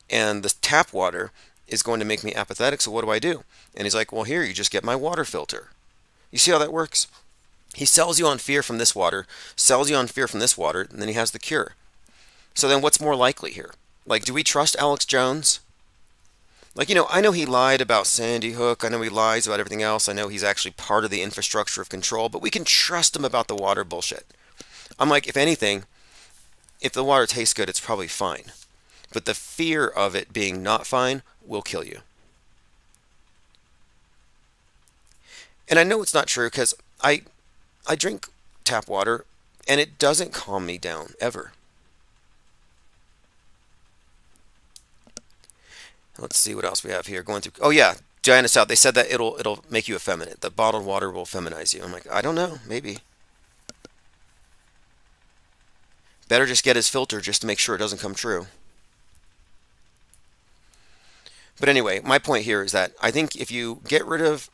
And 0.10 0.44
the 0.44 0.54
tap 0.62 0.94
water 0.94 1.32
is 1.68 1.84
going 1.84 2.00
to 2.00 2.06
make 2.06 2.24
me 2.24 2.34
apathetic, 2.34 2.80
so 2.80 2.92
what 2.92 3.04
do 3.04 3.12
I 3.12 3.20
do? 3.20 3.44
And 3.76 3.86
he's 3.86 3.96
like, 3.96 4.14
well, 4.14 4.24
here, 4.24 4.44
you 4.44 4.54
just 4.54 4.72
get 4.72 4.84
my 4.84 4.96
water 4.96 5.26
filter. 5.26 5.72
You 6.32 6.38
see 6.38 6.52
how 6.52 6.60
that 6.60 6.72
works? 6.72 7.08
He 7.74 7.86
sells 7.86 8.20
you 8.20 8.28
on 8.28 8.40
fear 8.40 8.64
from 8.64 8.78
this 8.78 8.96
water, 8.96 9.28
sells 9.56 9.90
you 9.90 9.96
on 9.96 10.08
fear 10.08 10.28
from 10.28 10.40
this 10.40 10.58
water, 10.58 10.88
and 10.90 11.02
then 11.02 11.08
he 11.08 11.14
has 11.14 11.32
the 11.32 11.40
cure. 11.40 11.76
So 12.54 12.68
then 12.68 12.82
what's 12.82 13.00
more 13.00 13.16
likely 13.16 13.52
here? 13.52 13.74
Like, 14.06 14.26
do 14.26 14.34
we 14.34 14.44
trust 14.44 14.76
Alex 14.78 15.06
Jones? 15.06 15.60
Like, 16.74 16.90
you 16.90 16.96
know, 16.96 17.08
I 17.10 17.22
know 17.22 17.32
he 17.32 17.46
lied 17.46 17.82
about 17.82 18.08
Sandy 18.08 18.52
Hook. 18.52 18.84
I 18.84 18.90
know 18.90 19.02
he 19.02 19.10
lies 19.10 19.48
about 19.48 19.60
everything 19.60 19.82
else. 19.82 20.08
I 20.08 20.14
know 20.14 20.28
he's 20.28 20.44
actually 20.44 20.72
part 20.72 21.04
of 21.04 21.12
the 21.12 21.22
infrastructure 21.22 21.82
of 21.82 21.90
control, 21.90 22.30
but 22.30 22.42
we 22.42 22.50
can 22.50 22.64
trust 22.64 23.16
him 23.16 23.26
about 23.26 23.48
the 23.48 23.56
water 23.56 23.84
bullshit. 23.84 24.26
I'm 25.00 25.10
like, 25.10 25.28
if 25.28 25.36
anything, 25.36 25.84
if 26.80 26.94
the 26.94 27.04
water 27.04 27.26
tastes 27.26 27.54
good, 27.54 27.70
it's 27.70 27.80
probably 27.80 28.08
fine. 28.08 28.46
But 29.12 29.26
the 29.26 29.34
fear 29.34 29.88
of 29.88 30.16
it 30.16 30.34
being 30.34 30.62
not 30.62 30.86
fine 30.86 31.24
will 31.46 31.62
kill 31.62 31.84
you. 31.84 32.00
And 35.70 35.80
I 35.80 35.84
know 35.84 36.02
it's 36.02 36.14
not 36.14 36.28
true 36.28 36.48
because 36.48 36.74
I 37.02 37.24
I 37.88 37.96
drink 37.96 38.28
tap 38.64 38.88
water 38.88 39.26
and 39.68 39.80
it 39.80 39.98
doesn't 39.98 40.34
calm 40.34 40.66
me 40.66 40.78
down 40.78 41.14
ever. 41.20 41.52
Let's 46.20 46.38
see 46.38 46.56
what 46.56 46.66
else 46.66 46.84
we 46.84 46.92
have 46.92 47.08
here. 47.08 47.22
Going 47.22 47.42
through 47.42 47.54
Oh 47.62 47.70
yeah, 47.70 47.96
Diana 48.24 48.48
South, 48.48 48.68
they 48.68 48.76
said 48.76 48.96
that 48.96 49.12
it'll 49.12 49.38
it'll 49.40 49.64
make 49.70 49.88
you 49.88 49.96
effeminate. 49.96 50.42
The 50.42 50.50
bottled 50.50 50.86
water 50.86 51.12
will 51.12 51.26
feminize 51.26 51.74
you. 51.74 51.84
I'm 51.84 51.92
like, 51.92 52.12
I 52.12 52.22
don't 52.22 52.36
know, 52.36 52.58
maybe. 52.68 53.00
Better 56.28 56.46
just 56.46 56.64
get 56.64 56.76
his 56.76 56.90
filter 56.90 57.22
just 57.22 57.42
to 57.42 57.48
make 57.48 57.60
sure 57.60 57.76
it 57.76 57.80
doesn't 57.80 58.02
come 58.02 58.14
true. 58.14 58.48
But 61.60 61.70
anyway, 61.70 62.02
my 62.04 62.20
point 62.20 62.44
here 62.44 62.62
is 62.62 62.72
that 62.72 62.92
I 63.02 63.12
think 63.12 63.36
if 63.36 63.52
you 63.52 63.82
get 63.88 64.06
rid 64.06 64.22
of 64.22 64.50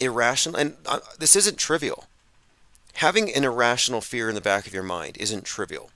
irrational, 0.00 0.58
and 0.58 0.76
uh, 0.84 0.98
this 1.18 1.36
isn't 1.36 1.58
trivial, 1.58 2.06
having 3.02 3.34
an 3.34 3.42
irrational 3.42 4.00
fear 4.00 4.28
in 4.28 4.36
the 4.36 4.40
back 4.40 4.64
of 4.64 4.72
your 4.72 4.84
mind 4.84 5.16
isn't 5.18 5.44
trivial 5.44 5.90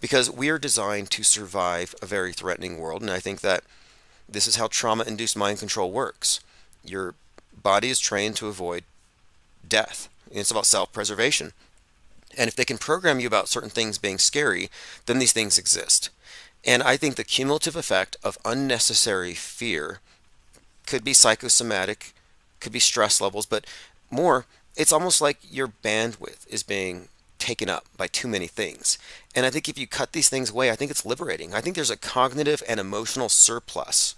because 0.00 0.30
we 0.30 0.48
are 0.48 0.58
designed 0.58 1.10
to 1.10 1.22
survive 1.22 1.94
a 2.00 2.06
very 2.06 2.32
threatening 2.32 2.78
world. 2.78 3.02
And 3.02 3.10
I 3.10 3.20
think 3.20 3.42
that 3.42 3.64
this 4.26 4.46
is 4.46 4.56
how 4.56 4.66
trauma 4.66 5.04
induced 5.04 5.36
mind 5.36 5.58
control 5.58 5.92
works. 5.92 6.40
Your 6.82 7.14
body 7.62 7.90
is 7.90 8.00
trained 8.00 8.34
to 8.36 8.48
avoid 8.48 8.84
death, 9.68 10.08
it's 10.30 10.50
about 10.50 10.64
self 10.64 10.90
preservation. 10.90 11.52
And 12.38 12.48
if 12.48 12.56
they 12.56 12.64
can 12.64 12.78
program 12.78 13.20
you 13.20 13.26
about 13.26 13.50
certain 13.50 13.68
things 13.68 13.98
being 13.98 14.16
scary, 14.16 14.70
then 15.04 15.18
these 15.18 15.34
things 15.34 15.58
exist. 15.58 16.08
And 16.64 16.82
I 16.82 16.96
think 16.96 17.16
the 17.16 17.24
cumulative 17.24 17.76
effect 17.76 18.16
of 18.24 18.38
unnecessary 18.46 19.34
fear 19.34 20.00
could 20.86 21.04
be 21.04 21.12
psychosomatic, 21.12 22.14
could 22.58 22.72
be 22.72 22.80
stress 22.80 23.20
levels, 23.20 23.44
but 23.44 23.66
more, 24.10 24.46
it's 24.78 24.92
almost 24.92 25.20
like 25.20 25.38
your 25.50 25.68
bandwidth 25.68 26.46
is 26.48 26.62
being 26.62 27.08
taken 27.38 27.68
up 27.68 27.84
by 27.96 28.06
too 28.06 28.28
many 28.28 28.46
things. 28.46 28.96
And 29.34 29.44
I 29.44 29.50
think 29.50 29.68
if 29.68 29.76
you 29.76 29.86
cut 29.86 30.12
these 30.12 30.28
things 30.28 30.50
away, 30.50 30.70
I 30.70 30.76
think 30.76 30.90
it's 30.90 31.04
liberating. 31.04 31.52
I 31.52 31.60
think 31.60 31.74
there's 31.74 31.90
a 31.90 31.96
cognitive 31.96 32.62
and 32.68 32.78
emotional 32.78 33.28
surplus 33.28 34.14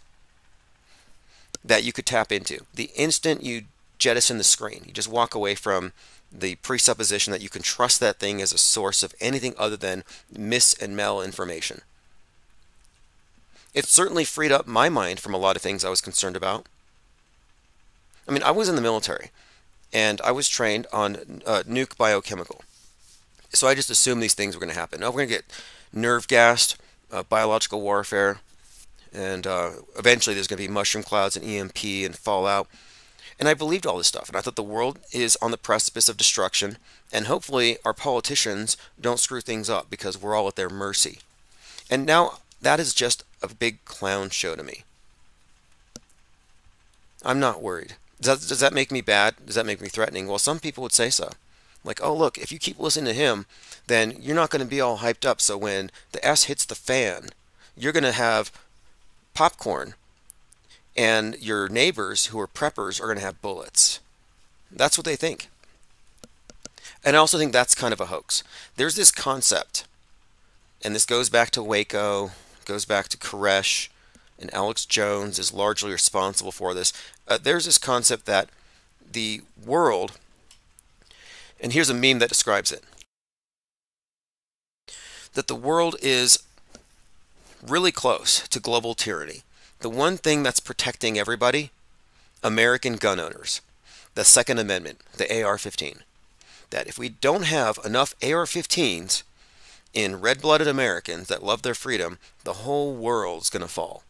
that 1.65 1.83
you 1.83 1.93
could 1.93 2.07
tap 2.07 2.31
into. 2.31 2.61
The 2.75 2.91
instant 2.95 3.43
you 3.43 3.63
jettison 3.99 4.39
the 4.39 4.45
screen, 4.45 4.85
you 4.87 4.93
just 4.93 5.09
walk 5.09 5.35
away 5.35 5.55
from 5.55 5.93
the 6.31 6.57
presupposition 6.57 7.33
that 7.33 7.43
you 7.43 7.49
can 7.49 7.63
trust 7.63 7.99
that 8.01 8.19
thing 8.19 8.41
as 8.41 8.53
a 8.53 8.59
source 8.59 9.03
of 9.03 9.15
anything 9.19 9.55
other 9.59 9.77
than 9.77 10.05
mis 10.31 10.75
and 10.75 10.95
mal 10.95 11.23
information. 11.23 11.81
It 13.73 13.87
certainly 13.87 14.25
freed 14.25 14.53
up 14.53 14.67
my 14.67 14.89
mind 14.89 15.21
from 15.21 15.33
a 15.33 15.39
lot 15.39 15.57
of 15.57 15.63
things 15.63 15.85
I 15.85 15.91
was 15.91 16.01
concerned 16.01 16.37
about. 16.37 16.67
I 18.29 18.33
mean, 18.33 18.43
I 18.43 18.51
was 18.51 18.69
in 18.69 18.77
the 18.77 18.83
military 18.83 19.31
and 19.93 20.21
I 20.23 20.33
was 20.33 20.49
trained 20.49 20.87
on 20.93 21.43
uh, 21.47 21.63
nuke 21.67 21.97
biochemical. 21.97 22.63
So 23.53 23.67
I 23.67 23.75
just 23.75 23.91
assumed 23.91 24.23
these 24.23 24.35
things 24.35 24.55
were 24.55 24.61
going 24.61 24.73
to 24.73 24.79
happen. 24.79 25.01
Now 25.01 25.09
we're 25.09 25.27
going 25.27 25.29
to 25.29 25.35
get 25.35 25.63
nerve 25.93 26.29
gassed, 26.29 26.77
uh, 27.11 27.25
biological 27.25 27.81
warfare, 27.81 28.39
and 29.13 29.47
uh, 29.47 29.71
eventually 29.99 30.35
there's 30.35 30.47
going 30.47 30.61
to 30.61 30.69
be 30.69 30.73
mushroom 30.73 31.03
clouds 31.03 31.37
and 31.37 31.45
EMP 31.45 31.85
and 31.85 32.17
fallout. 32.17 32.69
And 33.39 33.49
I 33.49 33.55
believed 33.55 33.87
all 33.87 33.97
this 33.97 34.07
stuff. 34.07 34.29
And 34.29 34.37
I 34.37 34.43
thought 34.43 34.57
the 34.57 34.63
world 34.63 34.99
is 35.13 35.37
on 35.41 35.51
the 35.51 35.57
precipice 35.57 36.09
of 36.09 36.19
destruction. 36.19 36.77
And 37.11 37.27
hopefully 37.27 37.79
our 37.85 37.95
politicians 37.95 38.77
don't 39.01 39.19
screw 39.19 39.41
things 39.41 39.71
up 39.71 39.89
because 39.89 40.21
we're 40.21 40.37
all 40.37 40.47
at 40.47 40.57
their 40.57 40.69
mercy. 40.69 41.21
And 41.91 42.05
now 42.05 42.39
that 42.61 42.79
is 42.79 42.93
just 42.93 43.25
a 43.43 43.49
big 43.49 43.85
clown 43.87 44.29
show 44.29 44.55
to 44.55 44.63
me. 44.63 44.85
I'm 47.25 47.41
not 47.41 47.63
worried. 47.63 47.95
Does 48.21 48.41
that, 48.41 48.49
does 48.49 48.61
that 48.61 48.75
make 48.75 48.93
me 48.93 49.01
bad? 49.01 49.35
Does 49.47 49.55
that 49.55 49.67
make 49.67 49.81
me 49.81 49.89
threatening? 49.89 50.27
Well, 50.27 50.39
some 50.39 50.61
people 50.61 50.83
would 50.83 50.93
say 50.93 51.11
so. 51.11 51.31
Like, 51.85 52.01
oh, 52.03 52.15
look, 52.15 52.37
if 52.37 52.53
you 52.53 52.59
keep 52.59 52.79
listening 52.79 53.07
to 53.07 53.19
him, 53.19 53.47
then 53.87 54.15
you're 54.21 54.37
not 54.37 54.51
going 54.51 54.63
to 54.63 54.69
be 54.69 54.81
all 54.81 54.99
hyped 54.99 55.27
up. 55.27 55.41
So 55.41 55.57
when 55.57 55.91
the 56.13 56.25
S 56.25 56.45
hits 56.45 56.65
the 56.65 56.75
fan, 56.75 57.29
you're 57.77 57.93
going 57.93 58.05
to 58.05 58.13
have 58.13 58.53
popcorn 59.33 59.95
and 60.97 61.37
your 61.41 61.69
neighbors 61.69 62.27
who 62.27 62.39
are 62.39 62.47
preppers 62.47 63.01
are 63.01 63.07
going 63.07 63.19
to 63.19 63.25
have 63.25 63.41
bullets. 63.41 64.01
That's 64.71 64.99
what 64.99 65.05
they 65.05 65.17
think. 65.17 65.49
And 67.05 67.17
I 67.17 67.19
also 67.19 67.39
think 67.39 67.53
that's 67.53 67.75
kind 67.75 67.93
of 67.93 68.01
a 68.01 68.07
hoax. 68.07 68.45
There's 68.77 68.97
this 68.97 69.11
concept, 69.11 69.85
and 70.85 70.95
this 70.95 71.07
goes 71.07 71.31
back 71.31 71.51
to 71.53 71.63
Waco, 71.63 72.33
goes 72.67 72.85
back 72.85 73.09
to 73.09 73.17
Koresh, 73.17 73.89
and 74.39 74.53
Alex 74.55 74.85
Jones 74.85 75.39
is 75.39 75.53
largely 75.53 75.93
responsible 75.93 76.53
for 76.53 76.75
this. 76.75 76.93
Uh, 77.31 77.39
there's 77.41 77.65
this 77.65 77.79
concept 77.79 78.27
that 78.27 78.49
the 79.13 79.41
world, 79.65 80.19
and 81.61 81.73
here's 81.73 81.89
a 81.89 81.95
meme 81.95 82.19
that 82.19 82.29
describes 82.29 82.73
it, 82.73 82.83
that 85.35 85.47
the 85.47 85.55
world 85.55 85.95
is 86.03 86.43
really 87.67 87.93
close 87.93 88.49
to 88.49 88.59
global 88.59 88.95
tyranny 88.95 89.43
the 89.81 89.89
one 89.89 90.19
thing 90.19 90.43
that's 90.43 90.61
protecting 90.61 91.19
everybody 91.19 91.71
American 92.43 92.97
gun 92.97 93.19
owners, 93.19 93.61
the 94.15 94.25
Second 94.25 94.59
Amendment, 94.59 95.01
the 95.17 95.43
AR 95.43 95.57
15. 95.57 96.01
That 96.71 96.87
if 96.87 96.99
we 96.99 97.09
don't 97.09 97.45
have 97.45 97.79
enough 97.85 98.15
AR 98.23 98.45
15s 98.45 99.23
in 99.93 100.21
red 100.21 100.41
blooded 100.41 100.69
Americans 100.69 101.29
that 101.29 101.43
love 101.43 101.63
their 101.63 101.75
freedom, 101.75 102.19
the 102.45 102.53
whole 102.53 102.95
world's 102.95 103.51
going 103.51 103.63
to 103.63 103.69
fall. 103.69 104.03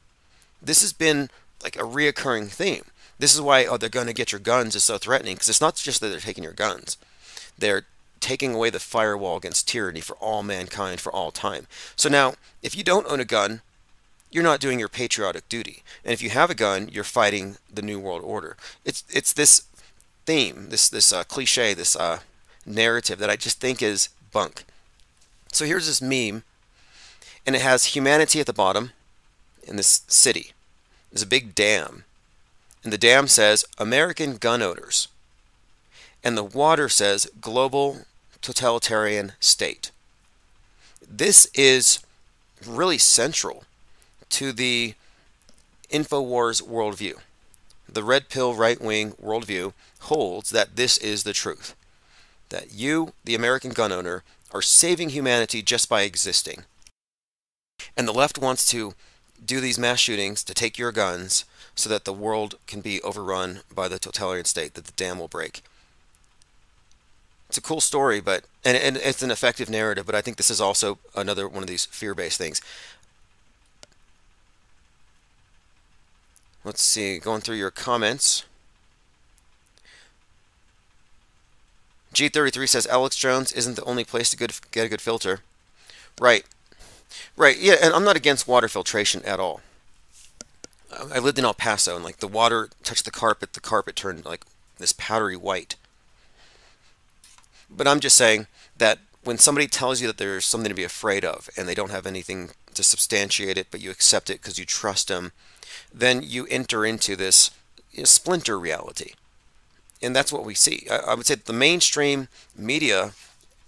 This 0.61 0.81
has 0.83 0.93
been 0.93 1.31
like 1.63 1.77
a 1.77 1.81
reoccurring 1.81 2.49
theme. 2.49 2.85
This 3.21 3.35
is 3.35 3.41
why, 3.43 3.67
oh, 3.67 3.77
they're 3.77 3.91
going 3.91 4.07
to 4.07 4.15
get 4.15 4.33
your 4.33 4.39
guns 4.39 4.75
is 4.75 4.85
so 4.85 4.97
threatening 4.97 5.35
because 5.35 5.51
it's 5.51 5.61
not 5.61 5.77
just 5.77 6.01
that 6.01 6.09
they're 6.09 6.21
taking 6.21 6.43
your 6.43 6.55
guns, 6.55 6.97
they're 7.59 7.85
taking 8.19 8.55
away 8.55 8.71
the 8.71 8.81
firewall 8.81 9.37
against 9.37 9.69
tyranny 9.69 10.01
for 10.01 10.17
all 10.17 10.43
mankind 10.43 11.01
for 11.01 11.13
all 11.13 11.31
time. 11.31 11.67
So 11.97 12.09
now, 12.09 12.35
if 12.63 12.75
you 12.75 12.83
don't 12.83 13.07
own 13.11 13.21
a 13.21 13.27
gun, 13.27 13.61
you're 14.31 14.43
not 14.43 14.61
doing 14.61 14.79
your 14.79 14.89
patriotic 14.89 15.47
duty. 15.51 15.83
And 16.03 16.15
if 16.15 16.23
you 16.23 16.31
have 16.31 16.49
a 16.49 16.55
gun, 16.55 16.89
you're 16.91 17.05
fighting 17.05 17.57
the 17.71 17.83
New 17.83 17.99
World 17.99 18.23
Order. 18.25 18.57
It's 18.87 19.05
it's 19.11 19.35
this 19.35 19.67
theme, 20.25 20.71
this 20.71 20.89
this 20.89 21.13
uh, 21.13 21.25
cliche, 21.25 21.75
this 21.75 21.97
uh, 21.97 22.21
narrative 22.65 23.19
that 23.19 23.31
I 23.31 23.37
just 23.37 23.61
think 23.61 23.83
is 23.83 24.09
bunk. 24.33 24.65
So 25.53 25.67
here's 25.67 25.87
this 25.87 26.01
meme, 26.01 26.45
and 27.47 27.55
it 27.55 27.61
has 27.61 27.97
humanity 27.97 28.41
at 28.41 28.47
the 28.47 28.55
bottom 28.55 28.93
in 29.63 29.77
this 29.77 30.05
city. 30.07 30.53
There's 31.13 31.23
a 31.23 31.27
big 31.27 31.55
dam, 31.55 32.05
and 32.83 32.93
the 32.93 32.99
dam 32.99 33.27
says 33.29 33.65
American 33.79 34.37
gun 34.37 34.63
owners, 34.63 35.09
and 36.25 36.37
the 36.37 36.45
water 36.45 36.89
says 36.89 37.31
global 37.41 38.07
totalitarian 38.41 39.33
state. 39.41 39.91
This 41.07 41.47
is 41.55 42.01
really 42.67 42.99
central 42.99 43.65
to 44.31 44.53
the 44.53 44.95
InfoWars 45.91 46.63
worldview. 46.63 47.19
the 47.93 48.05
red 48.05 48.29
pill 48.29 48.55
right 48.55 48.81
wing 48.81 49.13
worldview 49.13 49.73
holds 50.03 50.51
that 50.51 50.77
this 50.77 50.97
is 50.99 51.25
the 51.25 51.33
truth. 51.33 51.75
That 52.51 52.73
you, 52.73 53.13
the 53.25 53.35
American 53.35 53.71
gun 53.71 53.93
owner, 53.93 54.23
are 54.53 54.63
saving 54.63 55.11
humanity 55.11 55.63
just 55.63 55.89
by 55.89 56.03
existing. 56.03 56.65
And 57.97 58.07
the 58.07 58.13
left 58.13 58.39
wants 58.39 58.69
to 58.71 58.95
do 59.45 59.61
these 59.61 59.79
mass 59.79 59.99
shootings 59.99 60.45
to 60.45 60.55
take 60.55 60.79
your 60.79 60.93
guns 60.93 61.45
so 61.75 61.89
that 61.89 62.05
the 62.05 62.13
world 62.13 62.57
can 62.67 62.81
be 62.81 63.01
overrun 63.03 63.61
by 63.75 63.89
the 63.89 63.99
totalitarian 63.99 64.45
state, 64.45 64.75
that 64.75 64.85
the 64.85 64.93
dam 64.93 65.19
will 65.19 65.29
break. 65.29 65.63
It's 67.49 67.59
a 67.59 67.63
cool 67.63 67.81
story, 67.81 68.21
but 68.21 68.45
and, 68.65 68.77
and 68.77 68.97
it's 68.97 69.23
an 69.23 69.31
effective 69.31 69.69
narrative, 69.69 70.07
but 70.07 70.15
I 70.15 70.21
think 70.21 70.37
this 70.37 70.51
is 70.51 70.61
also 70.61 70.99
another 71.17 71.49
one 71.49 71.63
of 71.63 71.69
these 71.69 71.87
fear-based 71.87 72.39
things. 72.39 72.61
Let's 76.63 76.83
see, 76.83 77.19
going 77.19 77.41
through 77.41 77.57
your 77.57 77.71
comments. 77.71 78.45
G33 82.15 82.69
says 82.69 82.87
Alex 82.87 83.17
Jones 83.17 83.53
isn't 83.53 83.77
the 83.77 83.85
only 83.85 84.05
place 84.05 84.31
to 84.31 84.37
get 84.37 84.85
a 84.85 84.89
good 84.89 85.01
filter. 85.01 85.41
Right. 86.21 86.45
Right. 87.37 87.59
Yeah, 87.59 87.77
and 87.83 87.95
I'm 87.95 88.05
not 88.05 88.17
against 88.17 88.47
water 88.47 88.69
filtration 88.69 89.23
at 89.25 89.41
all. 89.41 89.61
I 91.13 91.19
lived 91.19 91.39
in 91.39 91.45
El 91.45 91.55
Paso 91.55 91.95
and 91.95 92.05
like 92.05 92.19
the 92.19 92.29
water 92.29 92.69
touched 92.83 93.05
the 93.05 93.11
carpet, 93.11 93.53
the 93.53 93.61
carpet 93.61 93.97
turned 93.97 94.25
like 94.25 94.45
this 94.79 94.93
powdery 94.93 95.37
white. 95.37 95.77
But 97.71 97.87
I'm 97.87 98.01
just 98.01 98.17
saying 98.17 98.47
that 98.79 98.99
when 99.23 99.39
somebody 99.39 99.67
tells 99.67 100.01
you 100.01 100.07
that 100.09 100.19
there's 100.19 100.45
something 100.45 100.69
to 100.69 100.75
be 100.75 100.85
afraid 100.85 101.25
of 101.25 101.49
and 101.57 101.69
they 101.69 101.75
don't 101.75 101.91
have 101.91 102.07
anything 102.07 102.51
to 102.75 102.83
substantiate 102.83 103.59
it, 103.59 103.69
but 103.71 103.81
you 103.81 103.91
accept 103.91 104.31
it 104.31 104.41
because 104.41 104.59
you 104.59 104.65
trust 104.65 105.09
them, 105.09 105.33
then 105.93 106.23
you 106.23 106.47
enter 106.51 106.85
into 106.85 107.17
this 107.17 107.51
you 107.93 108.01
know, 108.01 108.05
splinter 108.05 108.59
reality. 108.59 109.13
And 110.03 110.17
that's 110.17 110.33
what 110.33 110.45
we 110.45 110.55
see. 110.55 110.87
I, 110.91 110.97
I 110.99 111.15
would 111.15 111.27
say 111.27 111.35
the 111.37 111.53
mainstream 111.53 112.29
media 112.57 113.13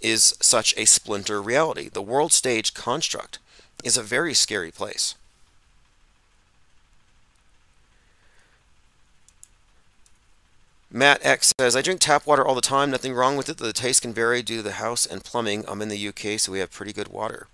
is 0.01 0.35
such 0.41 0.77
a 0.77 0.87
splinter 0.87 1.41
reality. 1.41 1.89
The 1.89 2.03
world 2.03 2.33
stage 2.33 2.75
construct 2.75 3.39
is 3.85 3.97
a 3.97 4.03
very 4.03 4.35
scary 4.35 4.73
place. 4.73 5.15
Matt 10.95 11.25
X 11.25 11.55
says, 11.59 11.75
I 11.75 11.81
drink 11.81 12.01
tap 12.01 12.27
water 12.27 12.47
all 12.47 12.55
the 12.55 12.61
time. 12.61 12.91
Nothing 12.91 13.15
wrong 13.15 13.37
with 13.37 13.49
it. 13.49 13.57
The 13.57 13.73
taste 13.73 14.03
can 14.03 14.13
vary 14.13 14.43
due 14.43 14.59
to 14.59 14.63
the 14.63 14.73
house 14.73 15.07
and 15.07 15.25
plumbing. 15.25 15.65
I'm 15.67 15.81
in 15.81 15.89
the 15.89 16.09
UK, 16.09 16.39
so 16.39 16.53
we 16.53 16.59
have 16.59 16.71
pretty 16.71 16.93
good 16.93 17.09
water. 17.09 17.47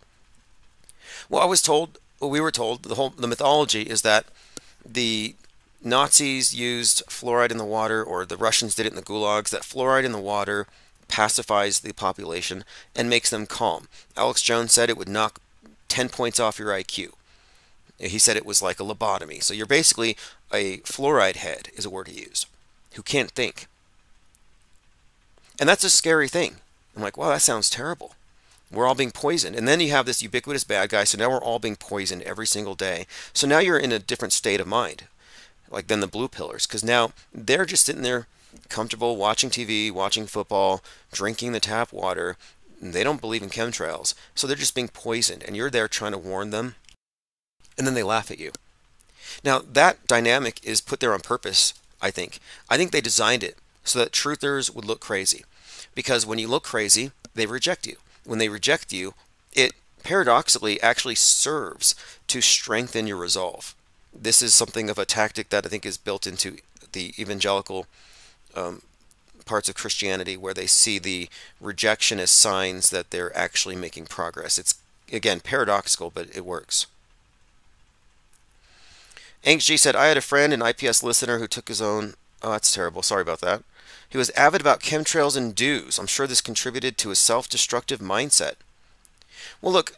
Well, 1.28 1.41
I 1.41 1.47
was 1.47 1.62
told, 1.62 1.99
well, 2.18 2.30
we 2.30 2.41
were 2.41 2.51
told, 2.51 2.82
the 2.82 2.97
whole 2.97 3.11
the 3.11 3.28
mythology 3.28 3.82
is 3.82 4.03
that 4.03 4.26
the 4.84 5.36
Nazis 5.84 6.53
used 6.53 7.05
fluoride 7.07 7.53
in 7.53 7.59
the 7.59 7.64
water, 7.64 8.03
or 8.03 8.24
the 8.24 8.36
Russians 8.36 8.74
did 8.74 8.86
it 8.86 8.93
in 8.93 8.97
the 8.97 9.03
gulags, 9.03 9.51
that 9.51 9.62
fluoride 9.62 10.05
in 10.05 10.12
the 10.12 10.18
water 10.18 10.66
pacifies 11.07 11.80
the 11.80 11.93
population 11.93 12.64
and 12.97 13.09
makes 13.09 13.30
them 13.30 13.47
calm. 13.47 13.86
Alex 14.16 14.43
Jones 14.43 14.72
said 14.72 14.91
it 14.91 14.99
would 14.99 15.09
knock 15.09 15.41
10 15.86 16.09
points 16.09 16.41
off 16.41 16.59
your 16.59 16.70
IQ. 16.70 17.12
He 17.99 18.18
said 18.18 18.36
it 18.36 18.47
was 18.47 18.62
like 18.62 18.80
a 18.80 18.84
lobotomy. 18.84 19.43
So 19.43 19.55
you're 19.55 19.66
basically 19.66 20.16
a 20.53 20.78
fluoride 20.78 21.36
head, 21.36 21.68
is 21.76 21.84
a 21.84 21.91
word 21.91 22.09
he 22.09 22.20
used, 22.20 22.47
who 22.99 23.03
can't 23.05 23.31
think. 23.31 23.69
And 25.61 25.69
that's 25.69 25.85
a 25.85 25.91
scary 25.91 26.27
thing. 26.27 26.57
I'm 26.97 27.03
like, 27.03 27.17
wow, 27.17 27.29
that 27.29 27.43
sounds 27.43 27.71
terrible. 27.71 28.15
We're 28.73 28.89
all 28.89 28.97
being 28.97 29.13
poisoned. 29.13 29.55
And 29.55 29.69
then 29.69 29.79
you 29.79 29.93
have 29.93 30.05
this 30.05 30.21
ubiquitous 30.21 30.65
bad 30.65 30.91
guy, 30.91 31.05
so 31.05 31.17
now 31.17 31.31
we're 31.31 31.41
all 31.41 31.61
being 31.61 31.77
poisoned 31.77 32.23
every 32.23 32.47
single 32.47 32.75
day. 32.75 33.07
So 33.33 33.47
now 33.47 33.61
you're 33.61 33.79
in 33.79 33.93
a 33.93 34.01
different 34.01 34.33
state 34.33 34.61
of 34.61 34.67
mind, 34.67 35.05
like 35.71 35.87
than 35.87 36.01
the 36.01 36.09
blue 36.09 36.27
pillars, 36.27 36.67
because 36.67 36.83
now 36.83 37.13
they're 37.33 37.65
just 37.65 37.87
sitting 37.87 38.03
there 38.03 38.27
comfortable 38.69 39.17
watching 39.17 39.49
TV, 39.49 39.93
watching 39.93 40.27
football, 40.27 40.83
drinking 41.13 41.53
the 41.53 41.61
tap 41.61 41.93
water. 41.93 42.37
They 42.83 43.05
don't 43.05 43.21
believe 43.21 43.45
in 43.45 43.49
chemtrails, 43.49 44.15
so 44.35 44.49
they're 44.49 44.57
just 44.57 44.75
being 44.75 44.89
poisoned, 44.89 45.45
and 45.45 45.57
you're 45.57 45.71
there 45.71 45.87
trying 45.87 46.13
to 46.13 46.19
warn 46.19 46.51
them, 46.51 46.75
and 47.77 47.87
then 47.87 47.95
they 47.95 48.03
laugh 48.03 48.33
at 48.33 48.41
you. 48.41 48.51
Now, 49.45 49.61
that 49.61 50.09
dynamic 50.09 50.59
is 50.65 50.81
put 50.81 50.99
there 50.99 51.15
on 51.15 51.21
purpose, 51.21 51.75
I 52.01 52.11
think. 52.11 52.39
I 52.69 52.77
think 52.77 52.93
they 52.93 53.01
designed 53.01 53.43
it 53.43 53.57
so 53.85 53.99
that 53.99 54.13
truthers 54.13 54.75
would 54.75 54.85
look 54.85 55.01
crazy. 55.01 55.45
Because 55.95 56.27
when 56.27 56.39
you 56.39 56.49
look 56.49 56.65
crazy, 56.65 57.13
they 57.35 57.47
reject 57.47 57.87
you 57.87 57.97
when 58.29 58.39
they 58.39 58.51
reject 58.51 58.93
you, 58.93 59.15
it 59.55 59.73
paradoxically 60.05 60.81
actually 60.83 61.15
serves 61.15 61.95
to 62.27 62.43
strengthen 62.43 63.07
your 63.07 63.17
resolve. 63.17 63.75
This 64.15 64.43
is 64.43 64.53
something 64.53 64.91
of 64.91 64.99
a 64.99 65.07
tactic 65.07 65.49
that 65.49 65.65
I 65.65 65.71
think 65.71 65.87
is 65.87 65.97
built 65.97 66.27
into 66.27 66.59
the 66.93 67.15
evangelical 67.19 67.87
um, 68.55 68.83
parts 69.47 69.69
of 69.69 69.77
Christianity 69.77 70.37
where 70.37 70.53
they 70.53 70.67
see 70.67 70.99
the 70.99 71.31
rejection 71.59 72.21
as 72.21 72.31
signs 72.31 72.91
that 72.91 73.11
they're 73.11 73.37
actually 73.37 73.77
making 73.77 74.07
progress. 74.07 74.59
It's, 74.59 74.75
again, 75.11 75.41
paradoxical, 75.41 76.11
but 76.11 76.29
it 76.37 76.45
works. 76.45 76.87
Anx 79.45 79.66
G 79.66 79.76
said, 79.76 79.97
I 79.97 80.07
had 80.07 80.16
a 80.16 80.22
friend, 80.22 80.53
an 80.53 80.62
IPS 80.62 81.03
listener, 81.03 81.39
who 81.39 81.47
took 81.47 81.68
his 81.68 81.80
own. 81.80 82.14
Oh, 82.43 82.53
that's 82.53 82.72
terrible. 82.72 83.03
Sorry 83.03 83.22
about 83.22 83.41
that. 83.41 83.62
He 84.09 84.18
was 84.18 84.30
avid 84.30 84.61
about 84.61 84.80
chemtrails 84.80 85.36
and 85.36 85.55
DEWs. 85.55 85.99
I'm 85.99 86.07
sure 86.07 86.26
this 86.26 86.41
contributed 86.41 86.97
to 86.99 87.11
his 87.11 87.18
self-destructive 87.18 88.01
mindset. 88.01 88.55
Well, 89.61 89.72
look, 89.72 89.97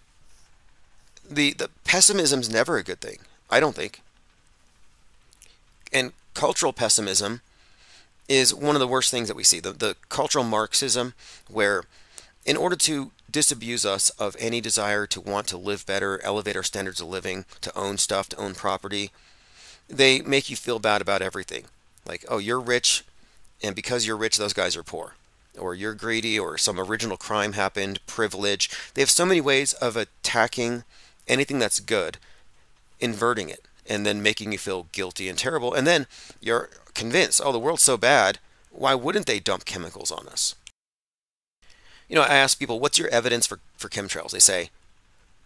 the, 1.29 1.53
the 1.53 1.71
pessimism's 1.85 2.51
never 2.51 2.77
a 2.77 2.83
good 2.83 3.01
thing. 3.01 3.19
I 3.49 3.61
don't 3.61 3.77
think. 3.77 4.01
And 5.93 6.13
cultural 6.35 6.73
pessimism 6.73 7.41
is 8.29 8.55
one 8.55 8.77
of 8.77 8.81
the 8.81 8.89
worst 8.89 9.11
things 9.11 9.29
that 9.29 9.37
we 9.37 9.45
see. 9.45 9.61
The, 9.61 9.73
the 9.73 9.97
cultural 10.09 10.45
Marxism, 10.45 11.15
where 11.49 11.85
in 12.45 12.57
order 12.57 12.77
to 12.77 13.13
disabuse 13.31 13.85
us 13.85 14.11
of 14.11 14.37
any 14.39 14.61
desire 14.61 15.07
to 15.07 15.21
want 15.21 15.47
to 15.49 15.57
live 15.57 15.87
better, 15.87 16.21
elevate 16.23 16.57
our 16.57 16.63
standards 16.63 17.01
of 17.01 17.09
living, 17.09 17.45
to 17.61 17.77
own 17.77 17.99
stuff, 17.99 18.29
to 18.31 18.37
own 18.37 18.55
property, 18.55 19.11
they 19.91 20.23
make 20.23 20.49
you 20.49 20.57
feel 20.57 20.79
bad 20.79 21.03
about 21.03 21.23
everything. 21.23 21.65
Like, 22.07 22.25
oh, 22.29 22.39
you're 22.39 22.61
rich, 22.61 23.05
and 23.63 23.75
because 23.75 24.07
you're 24.07 24.17
rich, 24.17 24.39
those 24.39 24.53
guys 24.53 24.77
are 24.77 24.83
poor. 24.83 25.15
Or 25.59 25.75
you're 25.75 25.95
greedy, 25.95 26.39
or 26.39 26.57
some 26.57 26.79
original 26.79 27.17
crime 27.17 27.53
happened, 27.55 28.05
privilege. 28.07 28.71
They 28.95 29.03
have 29.03 29.11
so 29.11 29.27
many 29.27 29.41
ways 29.41 29.73
of 29.75 29.97
attacking 29.97 30.85
anything 31.27 31.59
that's 31.59 31.81
good, 31.81 32.19
inverting 33.01 33.49
it, 33.49 33.67
and 33.87 34.07
then 34.07 34.23
making 34.23 34.53
you 34.53 34.59
feel 34.59 34.87
guilty 34.93 35.29
and 35.29 35.37
terrible. 35.37 35.75
And 35.75 35.87
then 35.87 36.07
you're 36.41 36.71
convinced, 36.95 37.41
oh, 37.45 37.53
the 37.53 37.59
world's 37.59 37.83
so 37.83 37.97
bad, 37.97 38.39
why 38.71 38.95
wouldn't 38.95 39.27
they 39.27 39.41
dump 39.41 39.65
chemicals 39.65 40.11
on 40.13 40.29
us? 40.29 40.55
You 42.09 42.17
know, 42.17 42.23
I 42.23 42.35
ask 42.35 42.59
people, 42.59 42.81
what's 42.81 42.99
your 42.99 43.09
evidence 43.09 43.47
for, 43.47 43.61
for 43.77 43.89
chemtrails? 43.89 44.31
They 44.31 44.39
say, 44.39 44.71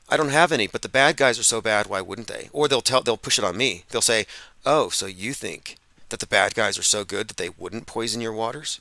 I 0.08 0.16
don't 0.16 0.28
have 0.28 0.52
any, 0.52 0.66
but 0.66 0.82
the 0.82 0.88
bad 0.88 1.16
guys 1.16 1.38
are 1.38 1.44
so 1.44 1.60
bad, 1.60 1.86
why 1.86 2.00
wouldn't 2.00 2.28
they? 2.28 2.48
Or 2.52 2.68
they'll 2.68 2.80
tell 2.80 3.02
they'll 3.02 3.16
push 3.16 3.38
it 3.38 3.44
on 3.44 3.56
me. 3.56 3.84
They'll 3.88 4.00
say, 4.00 4.26
"Oh, 4.66 4.88
so 4.90 5.06
you 5.06 5.32
think 5.32 5.78
that 6.14 6.20
the 6.20 6.26
bad 6.26 6.54
guys 6.54 6.78
are 6.78 6.82
so 6.82 7.04
good 7.04 7.26
that 7.26 7.36
they 7.38 7.48
wouldn't 7.48 7.86
poison 7.86 8.20
your 8.20 8.32
waters. 8.32 8.80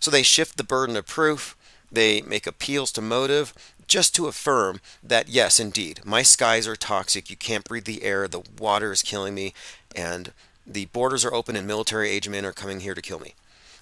So 0.00 0.10
they 0.10 0.24
shift 0.24 0.56
the 0.56 0.64
burden 0.64 0.96
of 0.96 1.06
proof, 1.06 1.56
they 1.90 2.20
make 2.22 2.48
appeals 2.48 2.90
to 2.92 3.00
motive 3.00 3.54
just 3.86 4.12
to 4.16 4.26
affirm 4.26 4.80
that, 5.02 5.28
yes, 5.28 5.60
indeed, 5.60 6.00
my 6.04 6.22
skies 6.22 6.66
are 6.66 6.74
toxic, 6.74 7.30
you 7.30 7.36
can't 7.36 7.64
breathe 7.64 7.84
the 7.84 8.02
air, 8.02 8.26
the 8.26 8.42
water 8.58 8.90
is 8.90 9.02
killing 9.02 9.34
me, 9.34 9.54
and 9.94 10.32
the 10.66 10.86
borders 10.86 11.24
are 11.24 11.32
open 11.32 11.54
and 11.54 11.66
military 11.66 12.10
age 12.10 12.28
men 12.28 12.44
are 12.44 12.52
coming 12.52 12.80
here 12.80 12.94
to 12.94 13.02
kill 13.02 13.20
me. 13.20 13.34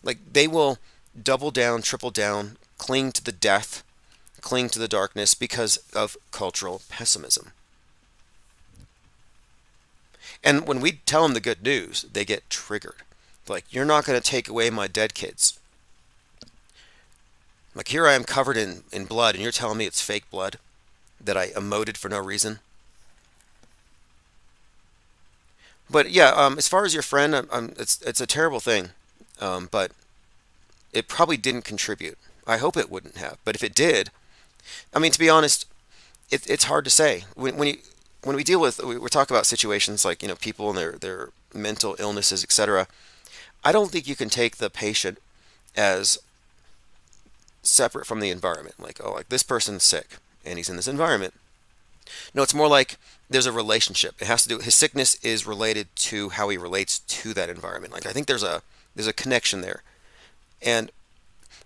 Like 0.02 0.18
they 0.32 0.46
will 0.46 0.78
double 1.20 1.50
down, 1.50 1.80
triple 1.80 2.10
down, 2.10 2.58
cling 2.76 3.12
to 3.12 3.24
the 3.24 3.32
death, 3.32 3.82
cling 4.42 4.68
to 4.70 4.78
the 4.78 4.88
darkness 4.88 5.34
because 5.34 5.78
of 5.94 6.16
cultural 6.30 6.82
pessimism. 6.88 7.52
And 10.44 10.66
when 10.66 10.80
we 10.80 11.00
tell 11.06 11.22
them 11.22 11.34
the 11.34 11.40
good 11.40 11.62
news, 11.62 12.02
they 12.12 12.24
get 12.24 12.50
triggered. 12.50 13.02
Like, 13.48 13.64
you're 13.70 13.84
not 13.84 14.04
going 14.04 14.20
to 14.20 14.30
take 14.30 14.48
away 14.48 14.70
my 14.70 14.88
dead 14.88 15.14
kids. 15.14 15.58
Like, 17.74 17.88
here 17.88 18.06
I 18.06 18.14
am 18.14 18.24
covered 18.24 18.56
in, 18.56 18.82
in 18.92 19.04
blood, 19.06 19.34
and 19.34 19.42
you're 19.42 19.52
telling 19.52 19.78
me 19.78 19.86
it's 19.86 20.02
fake 20.02 20.30
blood 20.30 20.58
that 21.20 21.36
I 21.36 21.48
emoted 21.48 21.96
for 21.96 22.08
no 22.08 22.18
reason. 22.18 22.58
But 25.88 26.10
yeah, 26.10 26.30
um, 26.30 26.58
as 26.58 26.68
far 26.68 26.84
as 26.84 26.94
your 26.94 27.02
friend, 27.02 27.36
I'm, 27.36 27.48
I'm, 27.52 27.74
it's 27.78 28.00
it's 28.02 28.20
a 28.20 28.26
terrible 28.26 28.60
thing, 28.60 28.90
um, 29.40 29.68
but 29.70 29.92
it 30.92 31.06
probably 31.06 31.36
didn't 31.36 31.66
contribute. 31.66 32.16
I 32.46 32.56
hope 32.56 32.76
it 32.76 32.90
wouldn't 32.90 33.18
have, 33.18 33.36
but 33.44 33.54
if 33.54 33.62
it 33.62 33.74
did, 33.74 34.10
I 34.94 34.98
mean, 34.98 35.12
to 35.12 35.18
be 35.18 35.28
honest, 35.28 35.66
it, 36.30 36.48
it's 36.48 36.64
hard 36.64 36.84
to 36.84 36.90
say 36.90 37.24
when, 37.34 37.56
when 37.56 37.68
you 37.68 37.78
when 38.24 38.36
we 38.36 38.44
deal 38.44 38.60
with 38.60 38.82
we, 38.82 38.96
we 38.98 39.08
talk 39.08 39.30
about 39.30 39.46
situations 39.46 40.04
like 40.04 40.22
you 40.22 40.28
know 40.28 40.34
people 40.34 40.68
and 40.68 40.78
their 40.78 40.92
their 40.92 41.30
mental 41.54 41.96
illnesses, 41.98 42.42
etc. 42.42 42.86
I 43.64 43.72
don't 43.72 43.90
think 43.90 44.08
you 44.08 44.16
can 44.16 44.28
take 44.28 44.56
the 44.56 44.70
patient 44.70 45.18
as 45.76 46.18
separate 47.62 48.06
from 48.06 48.20
the 48.20 48.30
environment. 48.30 48.80
Like, 48.80 49.00
oh, 49.02 49.12
like 49.12 49.28
this 49.28 49.42
person's 49.42 49.84
sick 49.84 50.16
and 50.44 50.58
he's 50.58 50.68
in 50.68 50.76
this 50.76 50.88
environment. 50.88 51.34
No, 52.34 52.42
it's 52.42 52.54
more 52.54 52.68
like 52.68 52.96
there's 53.30 53.46
a 53.46 53.52
relationship. 53.52 54.20
It 54.20 54.26
has 54.26 54.42
to 54.42 54.48
do 54.48 54.58
his 54.58 54.74
sickness 54.74 55.14
is 55.24 55.46
related 55.46 55.88
to 55.96 56.30
how 56.30 56.48
he 56.48 56.56
relates 56.56 56.98
to 56.98 57.32
that 57.34 57.48
environment. 57.48 57.92
Like 57.92 58.06
I 58.06 58.12
think 58.12 58.26
there's 58.26 58.42
a 58.42 58.62
there's 58.94 59.06
a 59.06 59.12
connection 59.12 59.60
there. 59.60 59.82
And 60.60 60.90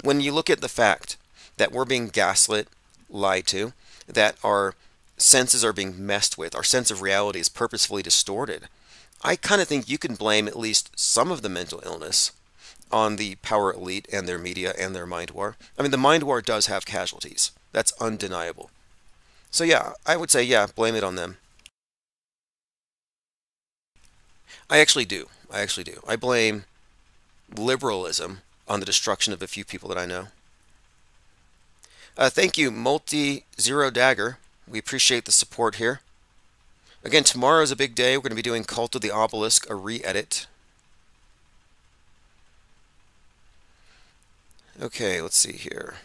when 0.05 0.21
you 0.21 0.33
look 0.33 0.51
at 0.51 0.61
the 0.61 0.69
fact 0.69 1.17
that 1.57 1.73
we're 1.73 1.85
being 1.85 2.09
gaslit, 2.09 2.69
lied 3.09 3.47
to, 3.49 3.73
that 4.07 4.37
our 4.43 4.75
senses 5.17 5.65
are 5.65 5.73
being 5.73 6.05
messed 6.05 6.37
with, 6.37 6.55
our 6.55 6.65
sense 6.65 6.91
of 6.91 7.03
reality 7.03 7.41
is 7.41 7.49
purposefully 7.49 8.03
distorted, 8.03 8.69
I 9.23 9.37
kind 9.37 9.61
of 9.61 9.69
think 9.69 9.89
you 9.89 9.99
can 9.99 10.15
blame 10.15 10.47
at 10.47 10.59
least 10.59 10.91
some 10.95 11.31
of 11.31 11.43
the 11.43 11.49
mental 11.49 11.83
illness 11.85 12.33
on 12.93 13.17
the 13.17 13.37
power 13.37 13.73
elite 13.73 14.07
and 14.13 14.29
their 14.29 14.39
media 14.39 14.73
and 14.79 14.95
their 14.95 15.07
mind 15.07 15.31
war. 15.31 15.57
I 15.79 15.83
mean, 15.83 15.91
the 15.91 15.97
mind 15.97 16.23
war 16.23 16.41
does 16.41 16.67
have 16.67 16.87
casualties. 16.87 17.51
That's 17.73 17.93
undeniable. 18.01 18.71
So, 19.51 19.65
yeah, 19.65 19.93
I 20.05 20.17
would 20.17 20.31
say, 20.31 20.43
yeah, 20.43 20.67
blame 20.75 20.95
it 20.95 21.05
on 21.05 21.17
them. 21.17 21.39
I 24.69 24.79
actually 24.79 25.05
do. 25.05 25.29
I 25.51 25.61
actually 25.61 25.85
do. 25.85 26.03
I 26.07 26.17
blame 26.17 26.65
liberalism 27.57 28.41
on 28.69 28.81
the 28.81 28.87
destruction 28.87 29.33
of 29.33 29.43
a 29.43 29.47
few 29.47 29.65
people 29.65 29.89
that 29.89 29.99
I 29.99 30.07
know. 30.07 30.29
Uh, 32.19 32.31
thank 32.31 32.57
you, 32.57 32.71
Multi 32.71 33.45
Zero 33.61 33.91
Dagger. 33.91 34.39
We 34.67 34.79
appreciate 34.79 35.27
the 35.27 35.33
support 35.33 35.75
here. 35.75 36.01
Again, 37.05 37.25
tomorrow 37.25 37.63
is 37.63 37.71
a 37.71 37.77
big 37.77 37.95
day. 37.95 38.17
We're 38.17 38.23
going 38.23 38.31
to 38.31 38.37
be 38.37 38.43
doing 38.43 38.65
Cult 38.65 38.95
of 38.95 39.03
the 39.03 39.11
Obelisk, 39.11 39.69
a 39.69 39.75
re-edit. 39.75 40.47
Okay, 44.81 45.21
let's 45.21 45.37
see 45.37 45.53
here. 45.53 45.97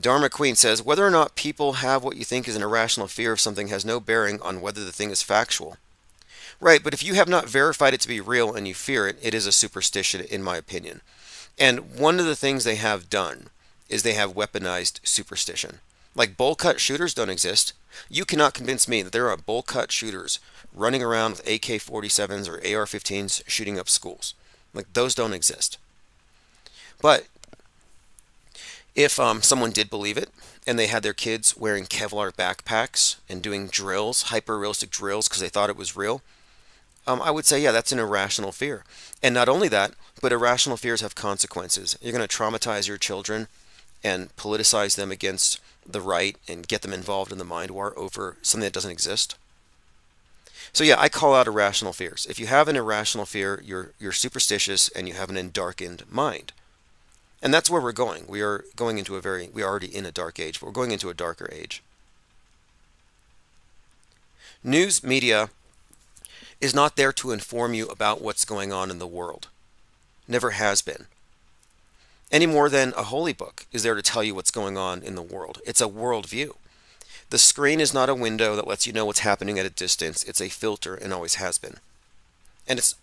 Dharma 0.00 0.30
Queen 0.30 0.54
says, 0.54 0.82
whether 0.82 1.04
or 1.04 1.10
not 1.10 1.34
people 1.34 1.74
have 1.74 2.02
what 2.02 2.16
you 2.16 2.24
think 2.24 2.46
is 2.46 2.56
an 2.56 2.62
irrational 2.62 3.08
fear 3.08 3.32
of 3.32 3.40
something 3.40 3.68
has 3.68 3.84
no 3.84 4.00
bearing 4.00 4.40
on 4.40 4.60
whether 4.60 4.84
the 4.84 4.92
thing 4.92 5.10
is 5.10 5.22
factual. 5.22 5.76
Right, 6.60 6.82
but 6.82 6.94
if 6.94 7.02
you 7.02 7.14
have 7.14 7.28
not 7.28 7.48
verified 7.48 7.94
it 7.94 8.00
to 8.02 8.08
be 8.08 8.20
real 8.20 8.54
and 8.54 8.66
you 8.66 8.74
fear 8.74 9.08
it, 9.08 9.18
it 9.20 9.34
is 9.34 9.46
a 9.46 9.52
superstition, 9.52 10.20
in 10.20 10.42
my 10.42 10.56
opinion. 10.56 11.00
And 11.58 11.96
one 11.96 12.20
of 12.20 12.26
the 12.26 12.36
things 12.36 12.62
they 12.62 12.76
have 12.76 13.10
done 13.10 13.48
is 13.92 14.02
they 14.02 14.14
have 14.14 14.34
weaponized 14.34 15.00
superstition. 15.04 15.78
Like 16.14 16.36
bowl 16.36 16.54
cut 16.54 16.80
shooters 16.80 17.14
don't 17.14 17.30
exist. 17.30 17.72
You 18.10 18.24
cannot 18.24 18.54
convince 18.54 18.88
me 18.88 19.02
that 19.02 19.12
there 19.12 19.30
are 19.30 19.36
bowl 19.36 19.62
cut 19.62 19.92
shooters 19.92 20.38
running 20.74 21.02
around 21.02 21.32
with 21.32 21.46
AK 21.46 21.80
47s 21.80 22.48
or 22.48 22.54
AR 22.56 22.86
15s 22.86 23.42
shooting 23.46 23.78
up 23.78 23.88
schools. 23.88 24.34
Like 24.74 24.92
those 24.92 25.14
don't 25.14 25.32
exist. 25.34 25.78
But 27.00 27.26
if 28.94 29.18
um, 29.18 29.42
someone 29.42 29.70
did 29.70 29.90
believe 29.90 30.16
it 30.16 30.30
and 30.66 30.78
they 30.78 30.86
had 30.86 31.02
their 31.02 31.12
kids 31.12 31.56
wearing 31.56 31.84
Kevlar 31.84 32.32
backpacks 32.32 33.16
and 33.28 33.42
doing 33.42 33.68
drills, 33.68 34.24
hyper 34.24 34.58
realistic 34.58 34.90
drills 34.90 35.28
because 35.28 35.40
they 35.40 35.48
thought 35.48 35.70
it 35.70 35.76
was 35.76 35.96
real, 35.96 36.22
um, 37.06 37.20
I 37.20 37.30
would 37.30 37.46
say, 37.46 37.60
yeah, 37.60 37.72
that's 37.72 37.92
an 37.92 37.98
irrational 37.98 38.52
fear. 38.52 38.84
And 39.22 39.34
not 39.34 39.48
only 39.48 39.68
that, 39.68 39.92
but 40.20 40.32
irrational 40.32 40.76
fears 40.76 41.00
have 41.00 41.14
consequences. 41.14 41.98
You're 42.00 42.12
going 42.12 42.26
to 42.26 42.36
traumatize 42.36 42.86
your 42.86 42.98
children 42.98 43.48
and 44.04 44.34
politicize 44.36 44.96
them 44.96 45.10
against 45.10 45.60
the 45.86 46.00
right 46.00 46.36
and 46.48 46.68
get 46.68 46.82
them 46.82 46.92
involved 46.92 47.32
in 47.32 47.38
the 47.38 47.44
mind 47.44 47.70
war 47.70 47.92
over 47.96 48.36
something 48.42 48.64
that 48.64 48.72
doesn't 48.72 48.90
exist. 48.90 49.36
So 50.72 50.84
yeah, 50.84 50.96
I 50.98 51.08
call 51.08 51.34
out 51.34 51.46
irrational 51.46 51.92
fears. 51.92 52.26
If 52.28 52.38
you 52.38 52.46
have 52.46 52.68
an 52.68 52.76
irrational 52.76 53.26
fear, 53.26 53.60
you're 53.64 53.92
you're 53.98 54.12
superstitious 54.12 54.88
and 54.90 55.06
you 55.08 55.14
have 55.14 55.30
an 55.30 55.50
darkened 55.50 56.04
mind. 56.10 56.52
And 57.42 57.52
that's 57.52 57.68
where 57.68 57.80
we're 57.80 57.92
going. 57.92 58.26
We 58.26 58.40
are 58.40 58.64
going 58.76 58.98
into 58.98 59.16
a 59.16 59.20
very 59.20 59.50
we 59.52 59.62
are 59.62 59.68
already 59.68 59.94
in 59.94 60.06
a 60.06 60.12
dark 60.12 60.38
age, 60.38 60.60
but 60.60 60.66
we're 60.66 60.72
going 60.72 60.92
into 60.92 61.10
a 61.10 61.14
darker 61.14 61.48
age. 61.52 61.82
News 64.64 65.02
media 65.02 65.50
is 66.60 66.74
not 66.74 66.96
there 66.96 67.12
to 67.12 67.32
inform 67.32 67.74
you 67.74 67.86
about 67.88 68.22
what's 68.22 68.44
going 68.44 68.72
on 68.72 68.90
in 68.90 69.00
the 69.00 69.06
world. 69.06 69.48
Never 70.28 70.50
has 70.50 70.80
been. 70.80 71.06
Any 72.32 72.46
more 72.46 72.70
than 72.70 72.94
a 72.96 73.02
holy 73.02 73.34
book 73.34 73.66
is 73.72 73.82
there 73.82 73.94
to 73.94 74.00
tell 74.00 74.24
you 74.24 74.34
what's 74.34 74.50
going 74.50 74.78
on 74.78 75.02
in 75.02 75.14
the 75.14 75.22
world. 75.22 75.60
It's 75.66 75.82
a 75.82 75.86
worldview. 75.86 76.54
The 77.28 77.38
screen 77.38 77.78
is 77.78 77.92
not 77.92 78.08
a 78.08 78.14
window 78.14 78.56
that 78.56 78.66
lets 78.66 78.86
you 78.86 78.92
know 78.92 79.04
what's 79.04 79.20
happening 79.20 79.58
at 79.58 79.66
a 79.66 79.70
distance. 79.70 80.24
It's 80.24 80.40
a 80.40 80.48
filter 80.48 80.94
and 80.94 81.12
always 81.12 81.34
has 81.34 81.58
been. 81.58 81.76
And 82.66 82.78
it's 82.78 82.94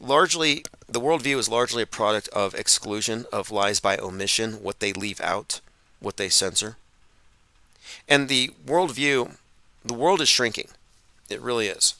largely, 0.00 0.64
the 0.88 1.00
worldview 1.00 1.36
is 1.36 1.50
largely 1.50 1.82
a 1.82 1.86
product 1.86 2.28
of 2.28 2.54
exclusion, 2.54 3.26
of 3.30 3.50
lies 3.50 3.78
by 3.78 3.98
omission, 3.98 4.62
what 4.62 4.80
they 4.80 4.94
leave 4.94 5.20
out, 5.20 5.60
what 6.00 6.16
they 6.16 6.30
censor. 6.30 6.76
And 8.08 8.28
the 8.28 8.52
worldview, 8.66 9.36
the 9.84 9.94
world 9.94 10.22
is 10.22 10.30
shrinking. 10.30 10.68
It 11.28 11.42
really 11.42 11.66
is. 11.66 11.94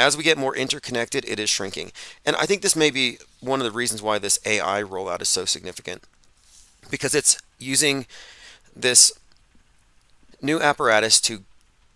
As 0.00 0.16
we 0.16 0.22
get 0.22 0.38
more 0.38 0.56
interconnected, 0.56 1.26
it 1.28 1.38
is 1.38 1.50
shrinking. 1.50 1.92
And 2.24 2.34
I 2.36 2.46
think 2.46 2.62
this 2.62 2.74
may 2.74 2.90
be 2.90 3.18
one 3.40 3.60
of 3.60 3.64
the 3.64 3.70
reasons 3.70 4.00
why 4.00 4.18
this 4.18 4.38
AI 4.46 4.82
rollout 4.82 5.20
is 5.20 5.28
so 5.28 5.44
significant. 5.44 6.04
Because 6.90 7.14
it's 7.14 7.38
using 7.58 8.06
this 8.74 9.12
new 10.40 10.58
apparatus 10.58 11.20
to 11.20 11.42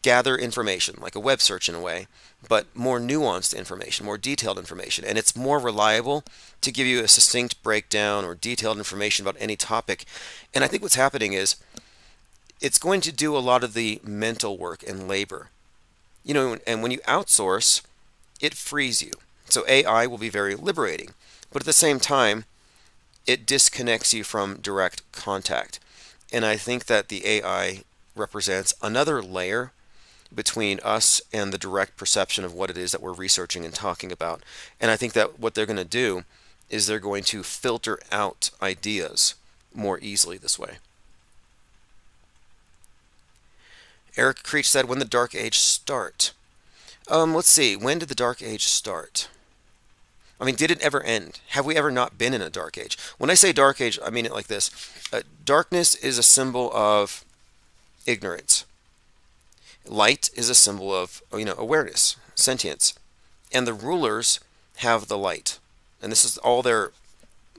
gather 0.03 0.37
information, 0.37 0.99
like 1.01 1.15
a 1.15 1.21
web 1.21 1.41
search 1.41 1.67
in 1.67 1.75
a 1.75 1.81
way, 1.81 2.07
but 2.47 2.67
more 2.77 3.01
nuanced 3.01 3.57
information, 3.57 4.05
more 4.05 4.19
detailed 4.19 4.59
information. 4.59 5.07
And 5.07 5.17
it's 5.17 5.35
more 5.35 5.59
reliable 5.59 6.25
to 6.61 6.71
give 6.71 6.87
you 6.87 7.03
a 7.03 7.09
succinct 7.09 7.63
breakdown 7.63 8.27
or 8.27 8.35
detailed 8.35 8.77
information 8.77 9.25
about 9.25 9.41
any 9.41 9.57
topic. 9.57 10.05
And 10.55 10.63
I 10.63 10.67
think 10.67 10.83
what's 10.83 10.95
happening 10.95 11.33
is 11.33 11.57
it's 12.61 12.79
going 12.79 13.01
to 13.01 13.13
do 13.13 13.35
a 13.35 13.39
lot 13.39 13.65
of 13.65 13.73
the 13.73 14.03
mental 14.05 14.59
work 14.59 14.85
and 14.87 15.09
labor 15.09 15.49
you 16.25 16.33
know, 16.33 16.57
and 16.67 16.83
when 16.83 16.91
you 16.91 16.99
outsource, 17.01 17.83
it 18.41 18.55
frees 18.55 19.03
you. 19.03 19.13
So 19.49 19.65
AI 19.69 20.07
will 20.07 20.19
be 20.19 20.29
very 20.29 20.55
liberating, 20.55 21.11
but 21.53 21.63
at 21.63 21.67
the 21.67 21.73
same 21.73 22.01
time, 22.01 22.45
it 23.27 23.47
disconnects 23.47 24.13
you 24.13 24.25
from 24.25 24.57
direct 24.57 25.03
contact. 25.13 25.81
And 26.33 26.45
I 26.45 26.57
think 26.57 26.87
that 26.87 27.09
the 27.09 27.27
AI 27.27 27.83
represents 28.17 28.75
another 28.83 29.23
layer 29.23 29.73
between 30.35 30.81
us 30.81 31.23
and 31.33 31.53
the 31.53 31.59
direct 31.59 31.97
perception 31.97 32.45
of 32.45 32.53
what 32.53 32.71
it 32.71 32.77
is 32.77 32.93
that 32.93 33.03
we're 33.03 33.13
researching 33.13 33.65
and 33.65 33.75
talking 33.75 34.11
about. 34.11 34.43
And 34.81 34.91
I 34.91 34.97
think 34.97 35.13
that 35.13 35.39
what 35.39 35.55
they're 35.55 35.67
going 35.67 35.77
to 35.77 35.85
do 35.85 36.25
is 36.71 36.87
they're 36.87 36.99
going 36.99 37.23
to 37.25 37.43
filter 37.43 37.99
out 38.11 38.51
ideas 38.61 39.35
more 39.73 39.99
easily 40.01 40.39
this 40.39 40.59
way. 40.59 40.79
Eric 44.17 44.43
Creech 44.43 44.69
said, 44.69 44.87
when 44.87 45.01
the 45.01 45.05
Dark 45.05 45.35
Age 45.35 45.59
start? 45.59 46.33
Um, 47.09 47.35
let's 47.35 47.51
see. 47.51 47.77
When 47.77 47.99
did 47.99 48.09
the 48.09 48.15
Dark 48.15 48.43
Age 48.43 48.65
start? 48.65 49.29
I 50.41 50.45
mean, 50.45 50.55
did 50.55 50.71
it 50.71 50.81
ever 50.81 51.03
end? 51.03 51.41
Have 51.49 51.67
we 51.67 51.77
ever 51.77 51.91
not 51.91 52.19
been 52.19 52.35
in 52.35 52.43
a 52.43 52.51
Dark 52.51 52.77
Age? 52.79 52.99
When 53.19 53.31
I 53.31 53.35
say 53.35 53.53
Dark 53.53 53.81
Age, 53.81 53.99
I 54.05 54.11
mean 54.11 54.27
it 54.27 54.33
like 54.33 54.47
this. 54.47 54.71
Uh, 55.13 55.21
darkness 55.45 55.95
is 55.95 56.19
a 56.19 56.23
symbol 56.23 56.71
of 56.75 57.25
ignorance. 58.07 58.65
Light 59.87 60.31
is 60.35 60.49
a 60.49 60.55
symbol 60.55 60.95
of, 60.95 61.23
you 61.33 61.45
know, 61.45 61.55
awareness, 61.59 62.17
sentience. 62.35 62.95
And 63.53 63.67
the 63.67 63.75
rulers 63.75 64.41
have 64.77 65.09
the 65.09 65.19
light. 65.19 65.59
And 66.03 66.11
this 66.11 66.25
is 66.25 66.39
all 66.39 66.63
their 66.63 66.93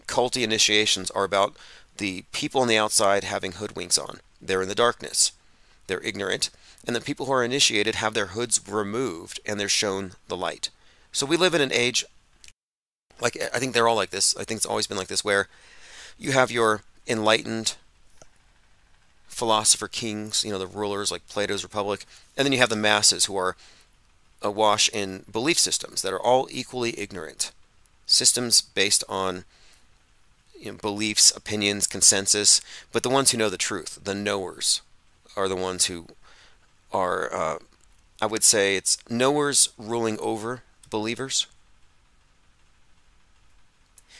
culty 0.07 0.43
initiations 0.43 1.11
are 1.11 1.23
about 1.23 1.55
the 1.97 2.25
people 2.31 2.61
on 2.61 2.67
the 2.67 2.77
outside 2.77 3.23
having 3.23 3.53
hoodwinks 3.53 3.97
on. 3.97 4.19
They're 4.41 4.61
in 4.61 4.69
the 4.69 4.75
darkness 4.75 5.31
they're 5.87 6.01
ignorant, 6.01 6.49
and 6.85 6.95
the 6.95 7.01
people 7.01 7.25
who 7.25 7.33
are 7.33 7.43
initiated 7.43 7.95
have 7.95 8.13
their 8.13 8.27
hoods 8.27 8.61
removed 8.67 9.39
and 9.45 9.59
they're 9.59 9.69
shown 9.69 10.11
the 10.27 10.37
light. 10.37 10.69
So 11.11 11.25
we 11.25 11.37
live 11.37 11.53
in 11.53 11.61
an 11.61 11.71
age, 11.71 12.05
like 13.19 13.37
I 13.53 13.59
think 13.59 13.73
they're 13.73 13.87
all 13.87 13.95
like 13.95 14.11
this. 14.11 14.35
I 14.37 14.43
think 14.43 14.57
it's 14.57 14.65
always 14.65 14.87
been 14.87 14.97
like 14.97 15.07
this, 15.07 15.23
where 15.23 15.47
you 16.17 16.31
have 16.33 16.51
your 16.51 16.81
enlightened 17.07 17.75
philosopher 19.27 19.87
kings, 19.87 20.43
you 20.45 20.51
know, 20.51 20.59
the 20.59 20.67
rulers 20.67 21.11
like 21.11 21.27
Plato's 21.27 21.63
Republic, 21.63 22.05
and 22.37 22.45
then 22.45 22.53
you 22.53 22.59
have 22.59 22.69
the 22.69 22.75
masses 22.75 23.25
who 23.25 23.35
are 23.35 23.55
awash 24.41 24.89
in 24.89 25.25
belief 25.31 25.57
systems 25.57 26.01
that 26.01 26.13
are 26.13 26.21
all 26.21 26.47
equally 26.51 26.97
ignorant. 26.99 27.51
Systems 28.05 28.61
based 28.61 29.03
on 29.09 29.43
you 30.59 30.71
know, 30.71 30.77
beliefs, 30.77 31.35
opinions, 31.35 31.87
consensus, 31.87 32.61
but 32.91 33.03
the 33.03 33.09
ones 33.09 33.31
who 33.31 33.37
know 33.37 33.49
the 33.49 33.57
truth, 33.57 33.99
the 34.03 34.15
knowers, 34.15 34.81
are 35.35 35.47
the 35.47 35.55
ones 35.55 35.85
who 35.85 36.07
are, 36.95 37.33
uh, 37.33 37.57
I 38.21 38.25
would 38.25 38.43
say, 38.43 38.75
it's 38.75 38.97
knowers 39.09 39.69
ruling 39.77 40.17
over 40.19 40.63
believers. 40.89 41.47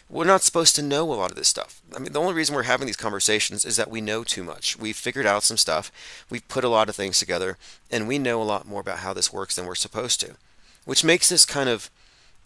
We're 0.09 0.25
not 0.25 0.43
supposed 0.43 0.75
to 0.75 0.83
know 0.83 1.11
a 1.11 1.15
lot 1.15 1.31
of 1.31 1.37
this 1.37 1.47
stuff. 1.47 1.81
I 1.95 1.99
mean, 1.99 2.11
the 2.11 2.19
only 2.19 2.33
reason 2.33 2.53
we're 2.53 2.63
having 2.63 2.85
these 2.85 2.97
conversations 2.97 3.65
is 3.65 3.77
that 3.77 3.89
we 3.89 4.01
know 4.01 4.23
too 4.23 4.43
much. 4.43 4.77
We've 4.77 4.95
figured 4.95 5.25
out 5.25 5.43
some 5.43 5.57
stuff, 5.57 5.91
we've 6.29 6.47
put 6.47 6.63
a 6.63 6.69
lot 6.69 6.89
of 6.89 6.95
things 6.95 7.17
together, 7.17 7.57
and 7.89 8.07
we 8.07 8.19
know 8.19 8.41
a 8.41 8.43
lot 8.43 8.67
more 8.67 8.81
about 8.81 8.99
how 8.99 9.13
this 9.13 9.33
works 9.33 9.55
than 9.55 9.65
we're 9.65 9.75
supposed 9.75 10.19
to, 10.19 10.35
which 10.83 11.03
makes 11.03 11.29
this 11.29 11.45
kind 11.45 11.69
of 11.69 11.89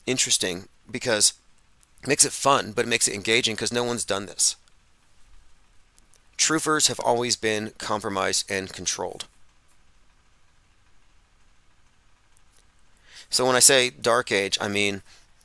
interesting 0.06 0.70
because 0.90 1.34
it 2.02 2.08
makes 2.08 2.24
it 2.24 2.32
fun, 2.32 2.72
but 2.72 2.86
it 2.86 2.90
makes 2.90 3.08
it 3.08 3.16
engaging 3.16 3.56
because 3.56 3.74
no 3.74 3.84
one's 3.84 4.06
done 4.06 4.26
this. 4.26 4.56
Truthers 6.38 6.88
have 6.88 7.02
always 7.02 7.36
been 7.36 7.74
compromised 7.78 8.50
and 8.50 8.72
controlled. 8.72 9.26
So 13.30 13.46
when 13.46 13.56
I 13.56 13.60
say 13.60 13.90
dark 13.90 14.32
age, 14.32 14.58
I 14.60 14.68
mean 14.68 15.02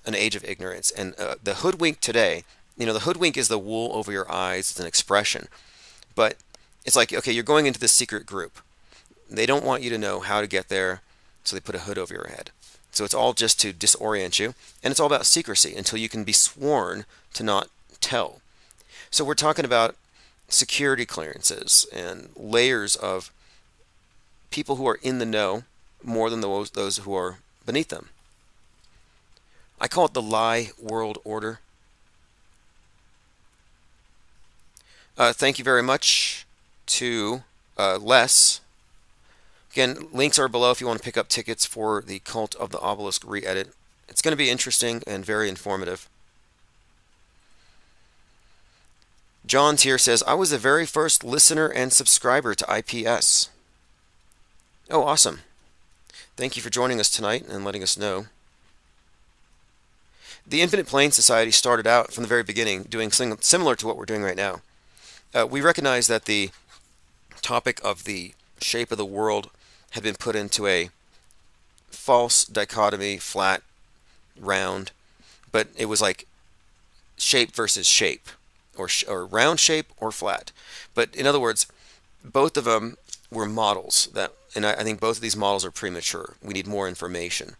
an 0.06 0.14
age 0.14 0.36
of 0.36 0.44
ignorance. 0.44 0.90
And 0.90 1.18
uh, 1.18 1.36
the 1.42 1.54
hoodwink 1.56 2.00
today, 2.00 2.44
you 2.76 2.86
know, 2.86 2.92
the 2.92 3.00
hoodwink 3.00 3.36
is 3.36 3.48
the 3.48 3.58
wool 3.58 3.90
over 3.94 4.12
your 4.12 4.30
eyes. 4.30 4.70
It's 4.70 4.80
an 4.80 4.86
expression, 4.86 5.48
but 6.14 6.36
it's 6.84 6.96
like 6.96 7.12
okay, 7.12 7.32
you're 7.32 7.44
going 7.44 7.66
into 7.66 7.80
this 7.80 7.92
secret 7.92 8.26
group. 8.26 8.60
They 9.30 9.46
don't 9.46 9.64
want 9.64 9.82
you 9.82 9.90
to 9.90 9.98
know 9.98 10.20
how 10.20 10.40
to 10.40 10.46
get 10.46 10.68
there, 10.68 11.00
so 11.44 11.56
they 11.56 11.60
put 11.60 11.74
a 11.74 11.80
hood 11.80 11.98
over 11.98 12.12
your 12.12 12.28
head. 12.28 12.50
So 12.90 13.04
it's 13.04 13.14
all 13.14 13.32
just 13.32 13.60
to 13.60 13.72
disorient 13.72 14.38
you, 14.38 14.54
and 14.82 14.90
it's 14.90 15.00
all 15.00 15.06
about 15.06 15.26
secrecy 15.26 15.74
until 15.74 15.98
you 15.98 16.08
can 16.08 16.24
be 16.24 16.32
sworn 16.32 17.06
to 17.32 17.42
not 17.42 17.68
tell. 18.00 18.40
So 19.10 19.24
we're 19.24 19.34
talking 19.34 19.64
about 19.64 19.96
security 20.48 21.06
clearances 21.06 21.86
and 21.92 22.28
layers 22.36 22.94
of 22.96 23.32
people 24.50 24.76
who 24.76 24.86
are 24.86 25.00
in 25.02 25.18
the 25.18 25.26
know 25.26 25.64
more 26.02 26.30
than 26.30 26.40
those, 26.40 26.70
those 26.70 26.98
who 26.98 27.14
are 27.14 27.38
beneath 27.66 27.88
them. 27.88 28.08
I 29.80 29.88
call 29.88 30.06
it 30.06 30.14
the 30.14 30.22
lie 30.22 30.70
world 30.80 31.18
order. 31.24 31.60
Uh, 35.16 35.32
thank 35.32 35.58
you 35.58 35.64
very 35.64 35.82
much 35.82 36.46
to 36.86 37.42
uh, 37.78 37.98
Les. 37.98 38.60
Again, 39.72 40.08
links 40.12 40.38
are 40.38 40.48
below 40.48 40.70
if 40.70 40.80
you 40.80 40.86
want 40.86 40.98
to 40.98 41.04
pick 41.04 41.16
up 41.16 41.28
tickets 41.28 41.66
for 41.66 42.02
the 42.02 42.20
Cult 42.20 42.54
of 42.56 42.70
the 42.70 42.80
Obelisk 42.80 43.22
re-edit. 43.26 43.72
It's 44.08 44.22
going 44.22 44.32
to 44.32 44.36
be 44.36 44.50
interesting 44.50 45.02
and 45.06 45.24
very 45.24 45.48
informative. 45.48 46.08
John's 49.46 49.82
here 49.82 49.98
says, 49.98 50.22
I 50.26 50.34
was 50.34 50.50
the 50.50 50.58
very 50.58 50.86
first 50.86 51.22
listener 51.22 51.66
and 51.66 51.92
subscriber 51.92 52.54
to 52.54 52.76
IPS. 52.78 53.50
Oh, 54.90 55.02
awesome. 55.02 55.40
Thank 56.36 56.56
you 56.56 56.62
for 56.62 56.70
joining 56.70 56.98
us 56.98 57.10
tonight 57.10 57.46
and 57.48 57.64
letting 57.64 57.84
us 57.84 57.96
know. 57.96 58.26
The 60.44 60.62
Infinite 60.62 60.88
Plane 60.88 61.12
Society 61.12 61.52
started 61.52 61.86
out 61.86 62.12
from 62.12 62.22
the 62.22 62.28
very 62.28 62.42
beginning 62.42 62.82
doing 62.82 63.12
similar 63.12 63.76
to 63.76 63.86
what 63.86 63.96
we're 63.96 64.04
doing 64.04 64.24
right 64.24 64.36
now. 64.36 64.60
Uh, 65.32 65.46
we 65.48 65.60
recognize 65.60 66.08
that 66.08 66.24
the 66.24 66.50
topic 67.40 67.80
of 67.84 68.02
the 68.02 68.32
shape 68.60 68.90
of 68.90 68.98
the 68.98 69.04
world 69.04 69.48
had 69.90 70.02
been 70.02 70.16
put 70.16 70.34
into 70.34 70.66
a 70.66 70.90
false 71.90 72.44
dichotomy, 72.44 73.16
flat, 73.18 73.62
round, 74.36 74.90
but 75.52 75.68
it 75.76 75.86
was 75.86 76.02
like 76.02 76.26
shape 77.16 77.54
versus 77.54 77.86
shape 77.86 78.26
or, 78.76 78.88
or 79.06 79.24
round 79.24 79.60
shape 79.60 79.86
or 79.98 80.10
flat. 80.10 80.50
But 80.96 81.14
in 81.14 81.28
other 81.28 81.38
words, 81.38 81.68
both 82.24 82.56
of 82.56 82.64
them 82.64 82.96
were 83.30 83.46
models 83.46 84.08
that, 84.14 84.32
and 84.54 84.66
I, 84.66 84.72
I 84.72 84.84
think 84.84 85.00
both 85.00 85.16
of 85.16 85.22
these 85.22 85.36
models 85.36 85.64
are 85.64 85.70
premature. 85.70 86.34
We 86.42 86.54
need 86.54 86.66
more 86.66 86.88
information, 86.88 87.56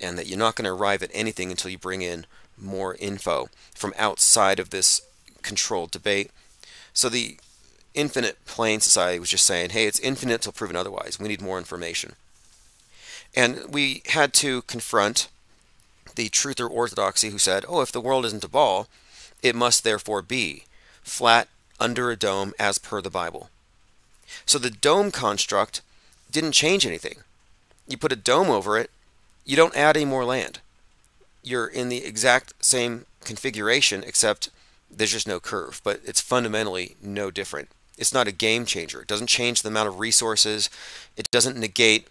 and 0.00 0.18
that 0.18 0.26
you're 0.26 0.38
not 0.38 0.56
going 0.56 0.64
to 0.64 0.72
arrive 0.72 1.02
at 1.02 1.10
anything 1.12 1.50
until 1.50 1.70
you 1.70 1.78
bring 1.78 2.02
in 2.02 2.26
more 2.58 2.96
info 2.96 3.48
from 3.74 3.94
outside 3.98 4.58
of 4.58 4.70
this 4.70 5.02
controlled 5.42 5.90
debate. 5.90 6.30
So 6.92 7.08
the 7.08 7.38
Infinite 7.94 8.44
Plane 8.44 8.80
Society 8.80 9.18
was 9.18 9.30
just 9.30 9.46
saying, 9.46 9.70
hey, 9.70 9.86
it's 9.86 9.98
infinite 10.00 10.34
until 10.34 10.52
proven 10.52 10.76
otherwise. 10.76 11.18
We 11.18 11.28
need 11.28 11.42
more 11.42 11.58
information. 11.58 12.14
And 13.34 13.64
we 13.68 14.02
had 14.06 14.32
to 14.34 14.62
confront 14.62 15.28
the 16.16 16.28
truther 16.28 16.68
orthodoxy 16.68 17.30
who 17.30 17.38
said, 17.38 17.64
oh, 17.68 17.80
if 17.80 17.92
the 17.92 18.00
world 18.00 18.24
isn't 18.26 18.44
a 18.44 18.48
ball, 18.48 18.88
it 19.42 19.54
must 19.54 19.84
therefore 19.84 20.22
be 20.22 20.64
flat 21.02 21.48
under 21.78 22.10
a 22.10 22.16
dome 22.16 22.52
as 22.58 22.78
per 22.78 23.00
the 23.00 23.10
Bible. 23.10 23.48
So 24.44 24.58
the 24.58 24.70
dome 24.70 25.10
construct 25.10 25.80
didn't 26.30 26.52
change 26.52 26.86
anything. 26.86 27.18
You 27.86 27.96
put 27.96 28.12
a 28.12 28.16
dome 28.16 28.50
over 28.50 28.78
it, 28.78 28.90
you 29.44 29.56
don't 29.56 29.76
add 29.76 29.96
any 29.96 30.04
more 30.04 30.24
land. 30.24 30.60
You're 31.42 31.66
in 31.66 31.88
the 31.88 32.04
exact 32.04 32.54
same 32.64 33.06
configuration, 33.20 34.04
except 34.04 34.50
there's 34.90 35.12
just 35.12 35.28
no 35.28 35.40
curve, 35.40 35.80
but 35.84 36.00
it's 36.04 36.20
fundamentally 36.20 36.96
no 37.02 37.30
different. 37.30 37.68
It's 37.96 38.14
not 38.14 38.28
a 38.28 38.32
game 38.32 38.64
changer. 38.64 39.02
It 39.02 39.08
doesn't 39.08 39.26
change 39.26 39.62
the 39.62 39.68
amount 39.68 39.88
of 39.88 39.98
resources. 39.98 40.70
It 41.16 41.30
doesn't 41.30 41.56
negate 41.56 42.08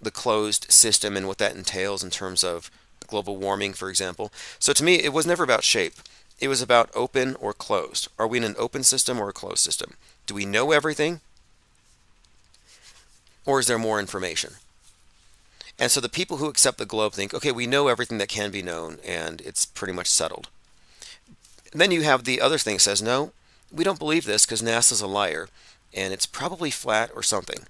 the 0.00 0.10
closed 0.10 0.70
system 0.70 1.16
and 1.16 1.26
what 1.26 1.38
that 1.38 1.56
entails 1.56 2.02
in 2.02 2.10
terms 2.10 2.42
of 2.42 2.70
global 3.06 3.36
warming, 3.36 3.72
for 3.72 3.88
example. 3.88 4.32
So 4.58 4.72
to 4.72 4.84
me, 4.84 4.96
it 4.96 5.12
was 5.12 5.26
never 5.26 5.44
about 5.44 5.64
shape. 5.64 5.94
It 6.40 6.48
was 6.48 6.60
about 6.60 6.90
open 6.94 7.36
or 7.36 7.52
closed. 7.52 8.08
Are 8.18 8.26
we 8.26 8.38
in 8.38 8.44
an 8.44 8.56
open 8.58 8.82
system 8.82 9.20
or 9.20 9.28
a 9.28 9.32
closed 9.32 9.60
system? 9.60 9.94
Do 10.26 10.34
we 10.34 10.44
know 10.44 10.72
everything? 10.72 11.20
Or 13.44 13.58
is 13.58 13.66
there 13.66 13.78
more 13.78 13.98
information? 13.98 14.54
And 15.78 15.90
so 15.90 16.00
the 16.00 16.08
people 16.08 16.36
who 16.36 16.48
accept 16.48 16.78
the 16.78 16.86
globe 16.86 17.12
think, 17.12 17.34
okay, 17.34 17.50
we 17.50 17.66
know 17.66 17.88
everything 17.88 18.18
that 18.18 18.28
can 18.28 18.50
be 18.50 18.62
known 18.62 18.98
and 19.06 19.40
it's 19.40 19.66
pretty 19.66 19.92
much 19.92 20.06
settled. 20.06 20.48
And 21.72 21.80
then 21.80 21.90
you 21.90 22.02
have 22.02 22.24
the 22.24 22.40
other 22.40 22.58
thing 22.58 22.76
that 22.76 22.80
says, 22.80 23.02
no, 23.02 23.32
we 23.72 23.84
don't 23.84 23.98
believe 23.98 24.24
this 24.24 24.44
because 24.44 24.62
NASA's 24.62 25.00
a 25.00 25.06
liar 25.06 25.48
and 25.94 26.12
it's 26.12 26.26
probably 26.26 26.70
flat 26.70 27.10
or 27.14 27.22
something. 27.22 27.64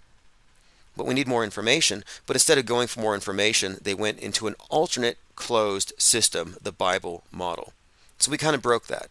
But 0.96 1.06
we 1.06 1.14
need 1.14 1.28
more 1.28 1.44
information. 1.44 2.04
But 2.26 2.36
instead 2.36 2.58
of 2.58 2.66
going 2.66 2.88
for 2.88 3.00
more 3.00 3.14
information, 3.14 3.78
they 3.80 3.94
went 3.94 4.18
into 4.18 4.46
an 4.46 4.56
alternate 4.68 5.16
closed 5.36 5.92
system, 5.96 6.56
the 6.60 6.72
Bible 6.72 7.24
model. 7.32 7.72
So 8.18 8.30
we 8.30 8.36
kind 8.36 8.54
of 8.54 8.62
broke 8.62 8.88
that. 8.88 9.08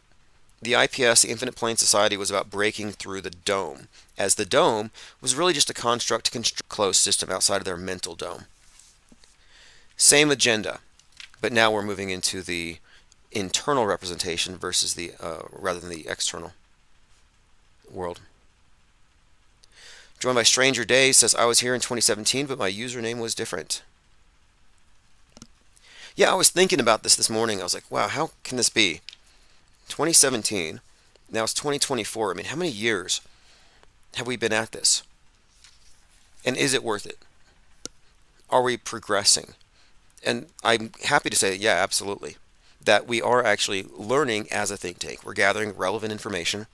The 0.62 0.76
IPS, 0.76 1.24
the 1.24 1.30
Infinite 1.32 1.55
Plane 1.55 1.78
Society, 1.78 2.18
was 2.18 2.30
about 2.30 2.51
breaking 2.51 2.91
through 2.91 3.22
the 3.22 3.32
dome, 3.32 3.88
as 4.22 4.36
the 4.36 4.45
dome 4.45 4.91
was 5.19 5.34
really 5.34 5.51
just 5.51 5.72
a 5.72 5.74
construct 5.74 6.26
to 6.26 6.32
construct 6.32 6.61
a 6.61 6.76
closed 6.76 6.99
system 6.99 7.32
outside 7.32 7.57
of 7.57 7.65
their 7.65 7.76
mental 7.76 8.13
dome. 8.13 8.45
Same 9.97 10.30
agenda, 10.30 10.80
but 11.41 11.51
now 11.51 11.72
we're 11.72 11.82
moving 11.82 12.11
into 12.11 12.43
the 12.43 12.78
internal 13.32 13.88
representation 13.88 14.57
versus 14.57 14.93
the 14.93 15.13
uh, 15.19 15.43
rather 15.51 15.80
than 15.80 15.89
the 15.89 16.07
external 16.07 16.53
world. 17.89 18.22
Joined 20.19 20.36
by 20.36 20.43
Stranger 20.43 20.86
Days 20.86 21.17
says 21.17 21.34
I 21.34 21.45
was 21.45 21.61
here 21.61 21.74
in 21.74 21.82
2017, 21.82 22.45
but 22.45 22.59
my 22.59 22.72
username 22.72 23.19
was 23.19 23.34
different. 23.34 23.82
Yeah, 26.15 26.32
I 26.32 26.36
was 26.36 26.49
thinking 26.49 26.80
about 26.80 27.01
this 27.01 27.15
this 27.15 27.30
morning. 27.30 27.59
I 27.59 27.63
was 27.63 27.74
like, 27.74 27.89
wow, 27.89 28.07
how 28.07 28.30
can 28.43 28.57
this 28.57 28.69
be? 28.69 29.01
2017, 29.88 30.80
now 31.32 31.43
it's 31.43 31.55
2024. 31.55 32.32
I 32.32 32.34
mean, 32.36 32.45
how 32.45 32.55
many 32.55 32.69
years 32.69 33.22
have 34.16 34.28
we 34.28 34.36
been 34.36 34.53
at 34.53 34.72
this? 34.72 35.03
And 36.43 36.57
is 36.57 36.74
it 36.74 36.84
worth 36.84 37.05
it? 37.05 37.18
Are 38.49 38.62
we 38.62 38.78
progressing? 38.78 39.53
And 40.24 40.47
I'm 40.64 40.91
happy 41.05 41.30
to 41.30 41.36
say, 41.36 41.55
yeah, 41.55 41.76
absolutely, 41.82 42.38
that 42.84 43.07
we 43.07 43.22
are 43.22 43.43
actually 43.43 43.86
learning 43.95 44.47
as 44.51 44.72
a 44.72 44.78
think 44.78 44.99
tank. 44.99 45.20
We're 45.24 45.34
gathering 45.34 45.76
relevant 45.76 46.12
information, 46.12 46.68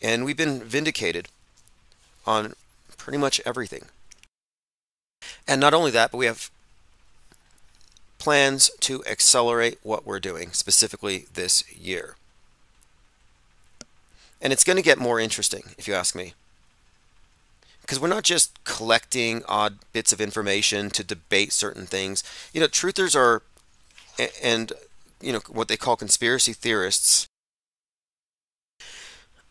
and 0.00 0.24
we've 0.24 0.36
been 0.36 0.62
vindicated 0.62 1.28
on 2.26 2.54
pretty 2.96 3.18
much 3.18 3.40
everything. 3.44 3.86
And 5.46 5.60
not 5.60 5.74
only 5.74 5.90
that, 5.90 6.10
but 6.10 6.18
we 6.18 6.26
have 6.26 6.50
plans 8.18 8.70
to 8.80 9.04
accelerate 9.04 9.78
what 9.82 10.06
we're 10.06 10.20
doing, 10.20 10.52
specifically 10.52 11.26
this 11.32 11.64
year. 11.74 12.16
And 14.40 14.52
it's 14.52 14.64
going 14.64 14.76
to 14.76 14.82
get 14.82 14.98
more 14.98 15.20
interesting, 15.20 15.74
if 15.78 15.86
you 15.86 15.94
ask 15.94 16.14
me. 16.14 16.34
Because 17.90 18.00
we're 18.00 18.06
not 18.06 18.22
just 18.22 18.62
collecting 18.62 19.42
odd 19.48 19.78
bits 19.92 20.12
of 20.12 20.20
information 20.20 20.90
to 20.90 21.02
debate 21.02 21.52
certain 21.52 21.86
things. 21.86 22.22
You 22.54 22.60
know, 22.60 22.68
truthers 22.68 23.16
are, 23.16 23.42
and, 24.40 24.72
you 25.20 25.32
know, 25.32 25.40
what 25.48 25.66
they 25.66 25.76
call 25.76 25.96
conspiracy 25.96 26.52
theorists 26.52 27.26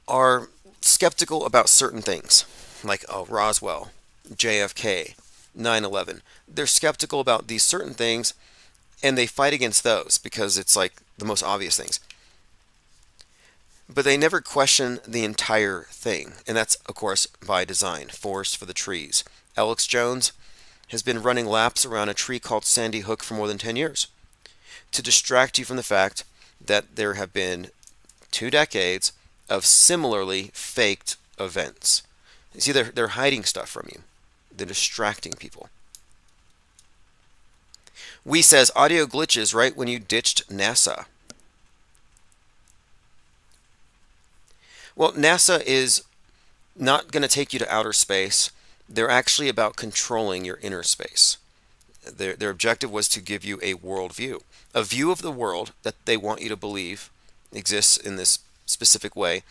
are 0.08 0.48
skeptical 0.80 1.46
about 1.46 1.68
certain 1.68 2.02
things, 2.02 2.46
like 2.82 3.04
oh, 3.10 3.26
Roswell, 3.26 3.92
JFK, 4.30 5.16
9 5.54 5.84
11. 5.84 6.22
They're 6.48 6.66
skeptical 6.66 7.20
about 7.20 7.50
these 7.50 7.64
certain 7.64 7.94
things 7.94 8.34
and 9.04 9.18
they 9.18 9.28
fight 9.28 9.52
against 9.52 9.84
those 9.84 10.18
because 10.18 10.58
it's 10.58 10.78
like 10.78 10.94
the 11.18 11.26
most 11.26 11.44
obvious 11.44 11.76
things. 11.76 12.00
But 13.92 14.06
they 14.06 14.18
never 14.18 14.40
question 14.40 15.00
the 15.08 15.24
entire 15.24 15.88
thing, 15.90 16.34
and 16.48 16.56
that's, 16.56 16.76
of 16.88 16.94
course, 16.94 17.26
by 17.26 17.66
design. 17.66 18.10
Forest 18.10 18.58
for 18.58 18.66
the 18.66 18.74
trees. 18.74 19.24
Alex 19.58 19.88
Jones 19.88 20.32
has 20.90 21.02
been 21.02 21.24
running 21.24 21.48
laps 21.48 21.86
around 21.86 22.10
a 22.10 22.14
tree 22.14 22.40
called 22.40 22.66
Sandy 22.66 23.00
Hook 23.00 23.24
for 23.24 23.34
more 23.34 23.48
than 23.48 23.58
10 23.58 23.76
years 23.76 24.08
to 24.92 25.02
distract 25.02 25.58
you 25.58 25.66
from 25.66 25.76
the 25.76 25.84
fact 25.84 26.24
that 26.64 26.96
there 26.96 27.16
have 27.16 27.34
been 27.34 27.68
two 28.32 28.50
decades 28.50 29.12
of 29.50 29.66
similarly 29.66 30.52
faked 30.54 31.16
events. 31.40 32.04
You 32.54 32.62
see, 32.62 32.72
they're, 32.72 32.92
they're 32.92 33.10
hiding 33.10 33.44
stuff 33.44 33.70
from 33.70 33.88
you, 33.92 34.02
they're 34.56 34.68
distracting 34.68 35.34
people. 35.34 35.70
We 38.26 38.42
says 38.42 38.72
audio 38.76 39.06
glitches 39.06 39.56
right 39.56 39.76
when 39.76 39.88
you 39.88 39.98
ditched 39.98 40.50
NASA. 40.50 41.06
Well, 45.00 45.14
NASA 45.14 45.64
is 45.64 46.04
not 46.76 47.14
going 47.14 47.22
to 47.22 47.30
take 47.30 47.54
you 47.54 47.60
to 47.60 47.74
outer 47.74 47.94
space. 47.94 48.52
They're 48.90 49.10
actually 49.10 49.48
about 49.48 49.78
controlling 49.78 50.44
your 50.44 50.60
inner 50.62 50.84
space. 50.84 51.38
Their, 52.06 52.34
their 52.34 52.50
objective 52.50 52.92
was 52.92 53.08
to 53.10 53.22
give 53.22 53.46
you 53.46 53.62
a 53.64 53.76
world 53.76 54.14
view, 54.14 54.42
a 54.76 54.84
view 54.84 55.10
of 55.10 55.22
the 55.22 55.32
world 55.32 55.72
that 55.84 55.96
they 56.04 56.18
want 56.18 56.42
you 56.42 56.50
to 56.50 56.58
believe 56.58 57.10
exists 57.54 57.96
in 57.96 58.18
this 58.18 58.40
specific 58.66 59.16
way. 59.16 59.44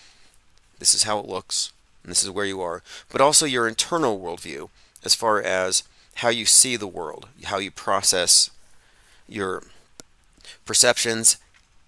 This 0.81 0.95
is 0.95 1.05
how 1.05 1.19
it 1.19 1.27
looks, 1.27 1.73
and 2.03 2.11
this 2.11 2.23
is 2.23 2.29
where 2.29 2.45
you 2.45 2.61
are, 2.61 2.83
but 3.11 3.23
also 3.23 3.47
your 3.47 3.67
internal 3.67 4.21
worldview 4.21 4.69
as 5.03 5.15
far 5.15 5.41
as 5.41 5.83
how 6.17 6.29
you 6.29 6.45
see 6.45 6.77
the 6.77 6.87
world, 6.87 7.27
how 7.45 7.57
you 7.57 7.71
process 7.71 8.51
your 9.27 9.63
perceptions 10.67 11.39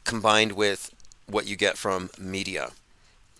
combined 0.04 0.52
with 0.52 0.94
what 1.26 1.46
you 1.46 1.56
get 1.56 1.76
from 1.76 2.08
media 2.18 2.70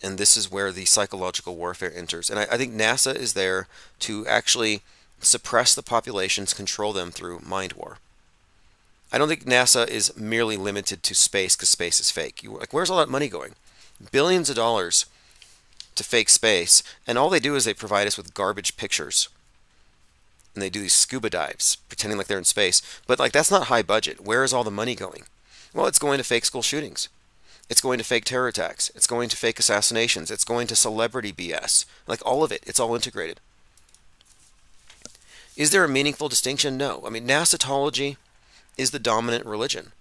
and 0.03 0.19
this 0.19 0.37
is 0.37 0.51
where 0.51 0.73
the 0.73 0.85
psychological 0.85 1.57
warfare 1.57 1.93
enters. 1.95 2.31
And 2.31 2.39
I, 2.39 2.43
I 2.51 2.57
think 2.57 2.75
NASA 2.75 3.15
is 3.15 3.35
there 3.35 3.69
to 4.01 4.27
actually 4.27 4.83
suppress 5.21 5.75
the 5.75 5.83
populations, 5.83 6.55
control 6.55 6.93
them 6.93 7.11
through 7.11 7.41
mind 7.41 7.75
war. 7.75 7.99
I 9.13 9.19
don't 9.19 9.29
think 9.29 9.45
NASA 9.45 9.89
is 9.89 10.17
merely 10.17 10.57
limited 10.57 11.03
to 11.03 11.15
space 11.15 11.57
because 11.57 11.69
space 11.69 12.01
is 12.01 12.11
fake. 12.11 12.43
You, 12.43 12.57
like, 12.57 12.73
where's 12.73 12.91
all 12.91 12.99
that 12.99 13.09
money 13.09 13.29
going? 13.29 13.55
Billions 14.13 14.49
of 14.49 14.57
dollars 14.57 15.07
to 15.97 16.05
fake 16.05 16.29
space, 16.29 16.83
and 17.07 17.19
all 17.19 17.29
they 17.29 17.41
do 17.41 17.57
is 17.57 17.65
they 17.65 17.75
provide 17.75 18.07
us 18.07 18.17
with 18.17 18.35
garbage 18.35 18.77
pictures. 18.77 19.29
And 20.55 20.63
they 20.63 20.71
do 20.71 20.81
these 20.81 20.95
scuba 20.95 21.29
dives, 21.29 21.77
pretending 21.77 22.19
like 22.19 22.29
they're 22.29 22.39
in 22.39 22.45
space. 22.45 22.83
But 23.07 23.19
like, 23.19 23.33
that's 23.33 23.51
not 23.51 23.67
high 23.67 23.83
budget. 23.83 24.21
Where 24.21 24.45
is 24.45 24.53
all 24.53 24.65
the 24.65 24.71
money 24.71 24.95
going? 24.95 25.25
Well, 25.75 25.87
it's 25.87 25.99
going 25.99 26.19
to 26.19 26.25
fake 26.25 26.45
school 26.45 26.63
shootings. 26.63 27.09
It's 27.71 27.81
going 27.81 27.99
to 27.99 28.05
fake 28.05 28.25
terror 28.25 28.49
attacks. 28.49 28.91
It's 28.97 29.07
going 29.07 29.29
to 29.29 29.37
fake 29.37 29.61
assassinations. 29.61 30.31
It's 30.31 30.45
going 30.45 30.67
to 30.67 30.77
celebrity 30.77 31.33
BS. 31.33 31.85
Like 32.09 32.21
all 32.27 32.43
of 32.43 32.51
it, 32.51 32.65
it's 32.67 32.81
all 32.81 32.97
integrated. 32.97 33.39
Is 35.57 35.71
there 35.71 35.85
a 35.85 35.89
meaningful 35.89 36.29
distinction? 36.29 36.77
No. 36.77 37.05
I 37.07 37.11
mean, 37.11 37.29
Nasatology 37.29 38.17
is 38.77 38.91
the 38.91 38.99
dominant 38.99 39.47
religion. 39.47 39.93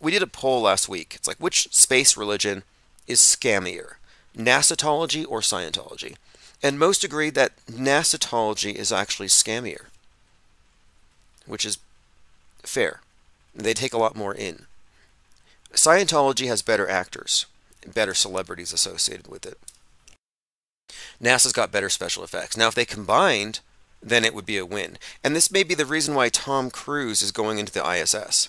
We 0.00 0.10
did 0.10 0.22
a 0.22 0.26
poll 0.26 0.62
last 0.62 0.88
week. 0.88 1.14
It's 1.14 1.28
like, 1.28 1.36
which 1.36 1.72
space 1.72 2.16
religion 2.16 2.64
is 3.06 3.20
scammier, 3.20 3.94
Nasatology 4.36 5.24
or 5.28 5.40
Scientology? 5.40 6.16
And 6.62 6.78
most 6.78 7.04
agree 7.04 7.30
that 7.30 7.52
Nasatology 7.66 8.74
is 8.74 8.90
actually 8.90 9.28
scammier, 9.28 9.86
which 11.46 11.64
is 11.64 11.78
fair. 12.62 13.00
They 13.54 13.74
take 13.74 13.92
a 13.92 13.98
lot 13.98 14.16
more 14.16 14.34
in. 14.34 14.66
Scientology 15.72 16.46
has 16.46 16.62
better 16.62 16.88
actors, 16.88 17.46
better 17.86 18.14
celebrities 18.14 18.72
associated 18.72 19.28
with 19.28 19.46
it. 19.46 19.58
NASA's 21.22 21.52
got 21.52 21.72
better 21.72 21.88
special 21.88 22.24
effects. 22.24 22.56
Now, 22.56 22.68
if 22.68 22.74
they 22.74 22.84
combined, 22.84 23.60
then 24.02 24.24
it 24.24 24.34
would 24.34 24.46
be 24.46 24.58
a 24.58 24.66
win. 24.66 24.98
And 25.22 25.36
this 25.36 25.50
may 25.50 25.62
be 25.62 25.74
the 25.74 25.86
reason 25.86 26.14
why 26.14 26.28
Tom 26.28 26.70
Cruise 26.70 27.22
is 27.22 27.32
going 27.32 27.58
into 27.58 27.72
the 27.72 27.88
ISS. 27.88 28.48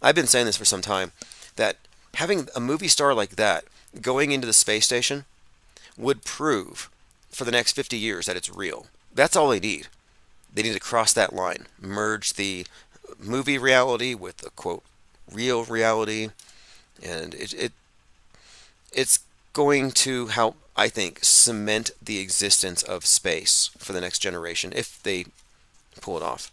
I've 0.00 0.14
been 0.14 0.26
saying 0.26 0.46
this 0.46 0.56
for 0.56 0.64
some 0.64 0.80
time 0.80 1.12
that 1.56 1.76
having 2.14 2.48
a 2.54 2.60
movie 2.60 2.88
star 2.88 3.12
like 3.12 3.36
that 3.36 3.64
going 4.00 4.30
into 4.30 4.46
the 4.46 4.52
space 4.52 4.84
station 4.84 5.24
would 5.96 6.24
prove 6.24 6.90
for 7.30 7.44
the 7.44 7.50
next 7.50 7.72
50 7.72 7.96
years 7.96 8.26
that 8.26 8.36
it's 8.36 8.54
real. 8.54 8.86
That's 9.14 9.36
all 9.36 9.48
they 9.48 9.60
need. 9.60 9.88
They 10.52 10.62
need 10.62 10.74
to 10.74 10.80
cross 10.80 11.12
that 11.12 11.34
line, 11.34 11.66
merge 11.80 12.34
the 12.34 12.66
movie 13.18 13.58
reality 13.58 14.14
with 14.14 14.38
the 14.38 14.50
quote 14.50 14.82
real 15.30 15.64
reality 15.64 16.30
and 17.02 17.34
it, 17.34 17.52
it 17.54 17.72
it's 18.92 19.20
going 19.52 19.90
to 19.90 20.26
help 20.26 20.56
I 20.76 20.88
think 20.88 21.20
cement 21.22 21.90
the 22.02 22.18
existence 22.18 22.82
of 22.82 23.06
space 23.06 23.70
for 23.78 23.92
the 23.92 24.00
next 24.00 24.18
generation 24.18 24.72
if 24.76 25.02
they 25.02 25.26
pull 26.00 26.16
it 26.16 26.22
off. 26.22 26.50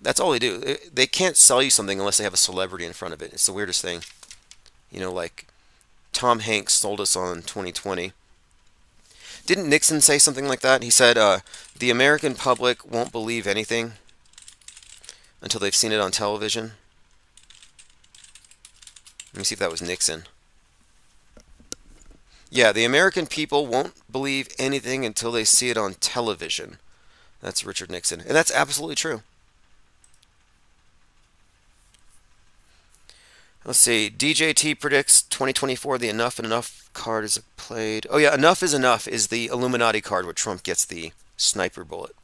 That's 0.00 0.20
all 0.20 0.30
they 0.30 0.38
do. 0.38 0.76
They 0.92 1.06
can't 1.06 1.36
sell 1.36 1.62
you 1.62 1.70
something 1.70 1.98
unless 1.98 2.18
they 2.18 2.24
have 2.24 2.34
a 2.34 2.38
celebrity 2.38 2.84
in 2.84 2.92
front 2.92 3.14
of 3.14 3.20
it. 3.20 3.32
It's 3.32 3.46
the 3.46 3.52
weirdest 3.52 3.82
thing. 3.82 4.02
You 4.90 5.00
know, 5.00 5.12
like 5.12 5.46
Tom 6.12 6.40
Hanks 6.40 6.74
sold 6.74 7.00
us 7.00 7.16
on 7.16 7.42
2020. 7.42 8.12
Didn't 9.44 9.68
Nixon 9.68 10.00
say 10.00 10.18
something 10.18 10.46
like 10.46 10.60
that? 10.60 10.82
He 10.82 10.90
said, 10.90 11.18
uh, 11.18 11.40
the 11.78 11.90
American 11.90 12.34
public 12.34 12.90
won't 12.90 13.12
believe 13.12 13.46
anything 13.46 13.94
until 15.40 15.60
they've 15.60 15.74
seen 15.74 15.92
it 15.92 16.00
on 16.00 16.10
television. 16.10 16.72
Let 19.38 19.42
me 19.42 19.44
see 19.44 19.52
if 19.52 19.60
that 19.60 19.70
was 19.70 19.80
Nixon. 19.80 20.24
Yeah, 22.50 22.72
the 22.72 22.84
American 22.84 23.28
people 23.28 23.68
won't 23.68 23.94
believe 24.10 24.48
anything 24.58 25.06
until 25.06 25.30
they 25.30 25.44
see 25.44 25.70
it 25.70 25.76
on 25.76 25.94
television. 25.94 26.78
That's 27.40 27.64
Richard 27.64 27.88
Nixon. 27.88 28.18
And 28.18 28.30
that's 28.30 28.52
absolutely 28.52 28.96
true. 28.96 29.22
Let's 33.64 33.78
see. 33.78 34.10
DJT 34.10 34.80
predicts 34.80 35.22
2024 35.22 35.98
the 35.98 36.08
Enough 36.08 36.40
and 36.40 36.46
Enough 36.46 36.90
card 36.92 37.22
is 37.22 37.40
played. 37.56 38.08
Oh, 38.10 38.18
yeah, 38.18 38.34
Enough 38.34 38.64
is 38.64 38.74
Enough 38.74 39.06
is 39.06 39.28
the 39.28 39.46
Illuminati 39.46 40.00
card 40.00 40.24
where 40.24 40.34
Trump 40.34 40.64
gets 40.64 40.84
the 40.84 41.12
sniper 41.36 41.84
bullet. 41.84 42.16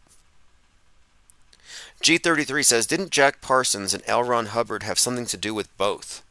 G33 2.03 2.65
says 2.65 2.87
Didn't 2.89 3.12
Jack 3.12 3.41
Parsons 3.41 3.95
and 3.95 4.03
L. 4.09 4.25
Ron 4.25 4.47
Hubbard 4.47 4.83
have 4.83 4.99
something 4.99 5.27
to 5.27 5.37
do 5.37 5.55
with 5.55 5.79
both? 5.79 6.24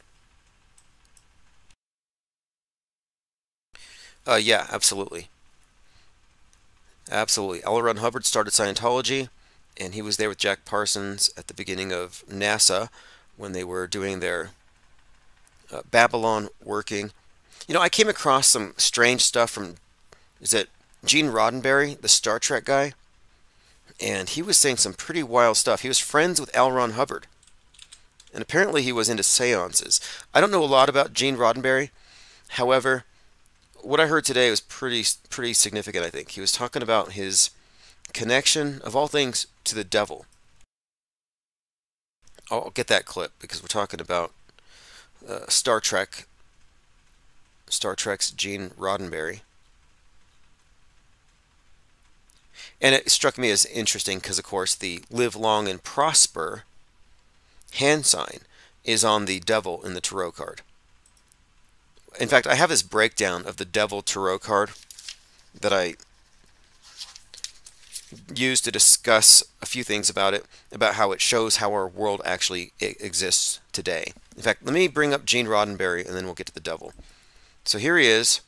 Uh, 4.28 4.36
yeah, 4.36 4.68
absolutely. 4.72 5.28
Absolutely. 7.12 7.64
L. 7.64 7.82
Ron 7.82 7.98
Hubbard 7.98 8.26
started 8.26 8.52
Scientology, 8.54 9.30
and 9.78 9.94
he 9.94 10.02
was 10.02 10.18
there 10.18 10.30
with 10.30 10.38
Jack 10.38 10.66
Parsons 10.66 11.30
at 11.38 11.48
the 11.48 11.54
beginning 11.54 11.92
of 11.92 12.24
NASA 12.30 12.90
when 13.36 13.52
they 13.52 13.64
were 13.64 13.88
doing 13.88 14.20
their 14.20 14.52
uh, 15.72 15.82
Babalon 15.92 16.50
working. 16.64 17.12
You 17.68 17.74
know, 17.74 17.82
I 17.82 17.90
came 17.90 18.08
across 18.08 18.48
some 18.48 18.74
strange 18.78 19.22
stuff 19.22 19.50
from, 19.50 19.76
is 20.42 20.54
it 20.54 20.70
Gene 21.04 21.28
Roddenberry, 21.28 22.00
the 22.00 22.08
Star 22.08 22.40
Trek 22.40 22.66
guy? 22.66 22.94
And 24.02 24.30
he 24.30 24.42
was 24.42 24.58
saying 24.58 24.78
some 24.78 24.94
pretty 24.94 25.24
wild 25.24 25.58
stuff. 25.58 25.82
He 25.82 25.88
was 25.88 26.00
friends 26.00 26.40
with 26.40 26.56
L. 26.56 26.72
Ron 26.72 26.92
Hubbard. 26.92 27.28
And 28.34 28.42
apparently 28.42 28.82
he 28.82 28.92
was 28.92 29.10
into 29.10 29.24
seances. 29.24 30.02
I 30.34 30.42
don't 30.42 30.52
know 30.52 30.64
a 30.64 30.66
lot 30.66 30.90
about 30.90 31.14
Gene 31.14 31.38
Roddenberry. 31.38 31.90
However, 32.50 33.06
what 33.84 34.00
I 34.00 34.08
heard 34.08 34.26
today 34.26 34.50
was 34.50 34.62
pretty 34.62 35.04
pretty 35.30 35.54
significant. 35.54 36.06
I 36.06 36.10
think 36.10 36.32
he 36.32 36.42
was 36.42 36.52
talking 36.52 36.82
about 36.82 37.12
his 37.12 37.52
connection 38.14 38.82
of 38.84 38.96
all 38.96 39.08
things 39.08 39.48
to 39.66 39.76
the 39.76 39.84
devil. 39.84 40.26
I'll 42.50 42.72
get 42.72 42.88
that 42.88 43.06
clip 43.06 43.32
because 43.40 43.62
we're 43.62 43.68
talking 43.68 44.02
about 44.02 44.32
uh, 45.28 45.48
Star 45.48 45.80
Trek. 45.80 46.28
Star 47.68 47.96
Trek's 47.96 48.32
Gene 48.32 48.70
Roddenberry. 48.72 49.42
And 52.82 52.94
it 52.94 53.10
struck 53.10 53.38
me 53.38 53.50
as 53.50 53.66
interesting 53.66 54.20
because, 54.20 54.38
of 54.38 54.46
course, 54.46 54.76
the 54.76 55.02
live 55.10 55.36
long 55.36 55.68
and 55.68 55.82
prosper 55.82 56.64
hand 57.76 58.06
sign 58.06 58.40
is 58.84 59.04
on 59.04 59.26
the 59.26 59.40
devil 59.40 59.82
in 59.84 59.94
the 59.94 60.02
tarot 60.02 60.34
card 60.34 60.62
in 62.20 62.28
fact, 62.28 62.48
I 62.48 62.56
have 62.56 62.70
this 62.70 62.84
breakdown 62.84 63.46
of 63.46 63.58
the 63.58 63.66
Devil 63.66 64.02
Tarot 64.02 64.40
card 64.40 64.72
that 65.60 65.74
I 65.74 65.96
used 68.36 68.64
to 68.66 68.72
discuss 68.72 69.44
a 69.62 69.66
few 69.66 69.84
things 69.84 70.10
about 70.10 70.34
it, 70.34 70.46
about 70.72 70.96
how 70.96 71.12
it 71.12 71.22
shows 71.22 71.58
how 71.58 71.72
our 71.72 71.88
world 71.88 72.22
actually 72.26 72.72
exists 72.80 73.60
today. 73.72 74.14
In 74.36 74.44
fact, 74.44 74.64
let 74.64 74.74
me 74.74 74.88
bring 74.88 75.14
up 75.14 75.26
Gene 75.26 75.48
Roddenberry 75.48 76.06
and 76.06 76.16
then 76.16 76.26
we'll 76.26 76.34
get 76.34 76.48
to 76.48 76.54
the 76.54 76.60
devil. 76.60 76.94
So 77.64 77.78
here 77.78 77.98
he 77.98 78.08
is, 78.08 78.42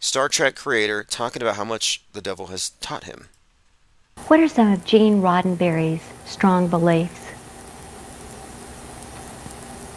Star 0.00 0.28
Trek 0.28 0.56
creator, 0.56 1.04
talking 1.04 1.40
about 1.40 1.56
how 1.56 1.64
much 1.64 2.02
the 2.12 2.20
devil 2.20 2.48
has 2.48 2.70
taught 2.80 3.04
him. 3.04 3.28
What 4.26 4.40
are 4.40 4.48
some 4.48 4.72
of 4.72 4.84
Gene 4.84 5.22
Roddenberry's 5.22 6.02
strong 6.26 6.68
beliefs? 6.68 7.28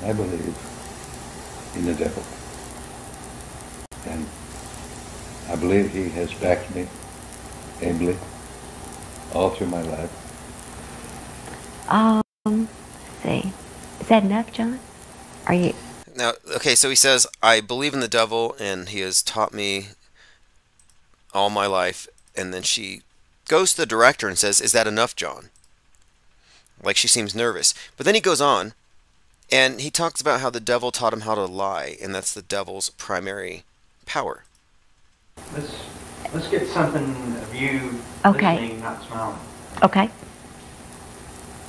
I 0.03 0.13
believe 0.13 0.55
in 1.75 1.85
the 1.85 1.93
devil. 1.93 2.23
And 4.07 4.25
I 5.49 5.55
believe 5.55 5.91
he 5.91 6.09
has 6.09 6.33
backed 6.33 6.73
me 6.75 6.87
ably 7.81 8.17
all 9.33 9.49
through 9.49 9.67
my 9.67 9.81
life. 9.81 10.11
Um, 11.89 12.23
let's 12.45 13.23
see. 13.23 13.51
Is 13.99 14.07
that 14.07 14.23
enough, 14.23 14.51
John? 14.51 14.79
Are 15.47 15.53
you? 15.53 15.73
Now, 16.15 16.33
okay, 16.55 16.75
so 16.75 16.89
he 16.89 16.95
says, 16.95 17.27
I 17.43 17.61
believe 17.61 17.93
in 17.93 17.99
the 17.99 18.07
devil, 18.07 18.55
and 18.59 18.89
he 18.89 19.01
has 19.01 19.21
taught 19.21 19.53
me 19.53 19.87
all 21.33 21.49
my 21.49 21.67
life. 21.67 22.07
And 22.35 22.53
then 22.53 22.63
she 22.63 23.01
goes 23.47 23.73
to 23.73 23.81
the 23.81 23.85
director 23.85 24.27
and 24.27 24.37
says, 24.37 24.61
Is 24.61 24.71
that 24.71 24.87
enough, 24.87 25.15
John? 25.15 25.49
Like 26.81 26.97
she 26.97 27.07
seems 27.07 27.35
nervous. 27.35 27.73
But 27.97 28.05
then 28.05 28.15
he 28.15 28.21
goes 28.21 28.41
on, 28.41 28.73
and 29.51 29.81
he 29.81 29.89
talks 29.89 30.21
about 30.21 30.39
how 30.39 30.49
the 30.49 30.59
devil 30.59 30.91
taught 30.91 31.13
him 31.13 31.21
how 31.21 31.35
to 31.35 31.45
lie, 31.45 31.97
and 32.01 32.15
that's 32.15 32.33
the 32.33 32.41
devil's 32.41 32.89
primary 32.89 33.63
power. 34.05 34.43
Let's, 35.53 35.73
let's 36.33 36.47
get 36.47 36.67
something 36.67 37.03
of 37.37 37.55
you 37.55 37.99
okay. 38.25 38.59
listening, 38.59 38.81
not 38.81 39.03
smiling. 39.03 39.39
Okay. 39.83 40.09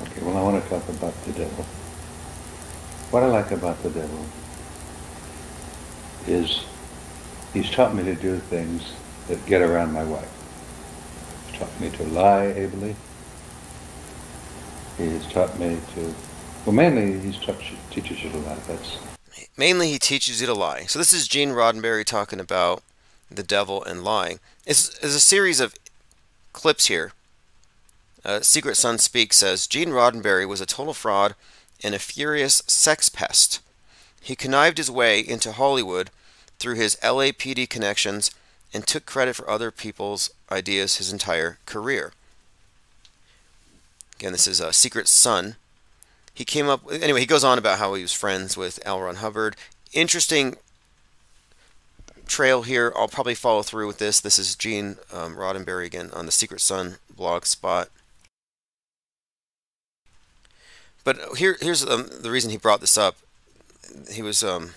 Okay, 0.03 0.22
well, 0.22 0.37
I 0.37 0.43
want 0.43 0.62
to 0.62 0.68
talk 0.68 0.89
about 0.89 1.14
the 1.24 1.32
devil. 1.32 1.64
What 3.11 3.22
I 3.22 3.26
like 3.26 3.51
about 3.51 3.82
the 3.82 3.91
devil 3.91 4.26
is 6.26 6.64
he's 7.55 7.70
taught 7.70 7.95
me 7.95 8.05
to 8.05 8.14
do 8.14 8.39
things 8.39 8.93
that 9.28 9.45
get 9.47 9.62
around 9.62 9.93
my 9.93 10.05
wife. 10.05 10.30
He's 11.47 11.59
taught 11.59 11.80
me 11.80 11.91
to 11.91 12.05
lie 12.05 12.47
ably. 12.47 12.95
He's 14.99 15.26
taught 15.26 15.59
me 15.59 15.78
to, 15.95 16.14
well, 16.64 16.74
mainly 16.74 17.18
he 17.18 17.32
teaches 17.91 18.22
you 18.22 18.30
to 18.30 18.39
lie. 18.39 18.59
That's 18.66 18.99
Mainly, 19.57 19.89
he 19.89 19.99
teaches 19.99 20.41
you 20.41 20.47
to 20.47 20.55
lie. 20.55 20.84
So 20.84 20.99
this 20.99 21.12
is 21.12 21.28
Gene 21.28 21.51
Roddenberry 21.51 22.05
talking 22.05 22.41
about 22.41 22.82
the 23.30 23.43
devil 23.43 23.82
and 23.82 24.05
lying. 24.05 24.41
It's, 24.64 24.89
it's 24.97 25.14
a 25.14 25.20
series 25.20 25.61
of 25.61 25.74
clips 26.53 26.87
here. 26.87 27.12
Uh, 28.24 28.41
Secret 28.41 28.76
Sun 28.76 28.99
Speaks 28.99 29.37
says 29.37 29.66
Gene 29.66 29.91
Roddenberry 29.91 30.49
was 30.49 30.61
a 30.61 30.66
total 30.66 30.95
fraud 30.95 31.34
and 31.82 31.95
a 31.95 31.99
furious 31.99 32.62
sex 32.66 33.09
pest. 33.09 33.61
He 34.20 34.34
connived 34.34 34.78
his 34.78 34.91
way 34.91 35.20
into 35.20 35.53
Hollywood 35.53 36.11
through 36.59 36.74
his 36.74 36.97
LAPD 36.97 37.68
connections 37.68 38.30
and 38.72 38.87
took 38.87 39.07
credit 39.07 39.37
for 39.37 39.49
other 39.49 39.70
people's 39.70 40.30
ideas 40.51 40.97
his 40.97 41.12
entire 41.12 41.59
career. 41.66 42.12
Again, 44.18 44.32
this 44.32 44.49
is 44.49 44.61
a 44.61 44.72
Secret 44.72 45.09
Sun. 45.09 45.57
He 46.37 46.45
came 46.45 46.68
up 46.68 46.82
anyway. 46.93 47.20
He 47.20 47.26
goes 47.26 47.45
on 47.45 47.57
about 47.57 47.78
how 47.78 47.95
he 47.95 48.03
was 48.03 48.12
friends 48.12 48.59
with 48.59 48.78
L. 48.84 49.01
Ron 49.01 49.16
Hubbard. 49.16 49.57
Interesting 49.95 50.57
trail 52.26 52.61
here. 52.61 52.93
I'll 52.95 53.09
probably 53.09 53.34
follow 53.34 53.62
through 53.62 53.87
with 53.87 53.97
this. 53.97 54.20
This 54.20 54.39
is 54.39 54.55
Gene 54.55 54.99
um, 55.11 55.37
Roddenberry 55.37 55.87
again 55.87 56.11
on 56.12 56.26
the 56.26 56.32
Secret 56.32 56.61
Sun 56.61 56.97
blog 57.16 57.47
spot. 57.47 57.89
But 61.05 61.39
here, 61.39 61.57
here's 61.62 61.82
um, 61.87 62.11
the 62.20 62.30
reason 62.30 62.51
he 62.51 62.59
brought 62.59 62.82
this 62.82 62.99
up. 62.99 63.16
He 64.12 64.20
was 64.20 64.43
um, 64.43 64.72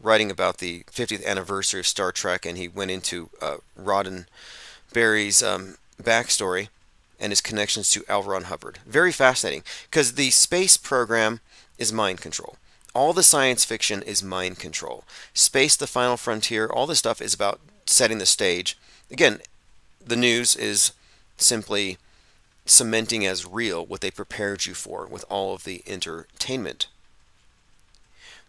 writing 0.00 0.32
about 0.32 0.58
the 0.58 0.82
50th 0.90 1.24
anniversary 1.24 1.78
of 1.78 1.86
Star 1.86 2.10
Trek, 2.10 2.44
and 2.44 2.58
he 2.58 2.66
went 2.66 2.90
into 2.90 3.30
uh, 3.40 3.58
Roddenberry's 3.78 5.44
um, 5.44 5.76
backstory 6.02 6.70
and 7.20 7.30
his 7.30 7.40
connections 7.40 7.90
to 7.90 8.04
L. 8.08 8.22
Ron 8.22 8.44
Hubbard. 8.44 8.78
Very 8.86 9.12
fascinating, 9.12 9.62
because 9.90 10.14
the 10.14 10.30
space 10.30 10.76
program 10.76 11.40
is 11.78 11.92
mind 11.92 12.20
control. 12.20 12.56
All 12.94 13.12
the 13.12 13.22
science 13.22 13.64
fiction 13.64 14.02
is 14.02 14.22
mind 14.22 14.58
control. 14.58 15.04
Space, 15.32 15.76
the 15.76 15.86
final 15.86 16.16
frontier, 16.16 16.66
all 16.66 16.86
this 16.86 16.98
stuff 16.98 17.20
is 17.20 17.34
about 17.34 17.60
setting 17.86 18.18
the 18.18 18.26
stage. 18.26 18.76
Again, 19.10 19.40
the 20.04 20.16
news 20.16 20.56
is 20.56 20.92
simply 21.36 21.98
cementing 22.66 23.26
as 23.26 23.46
real 23.46 23.84
what 23.84 24.00
they 24.00 24.10
prepared 24.10 24.66
you 24.66 24.74
for 24.74 25.06
with 25.06 25.24
all 25.28 25.54
of 25.54 25.64
the 25.64 25.82
entertainment. 25.86 26.86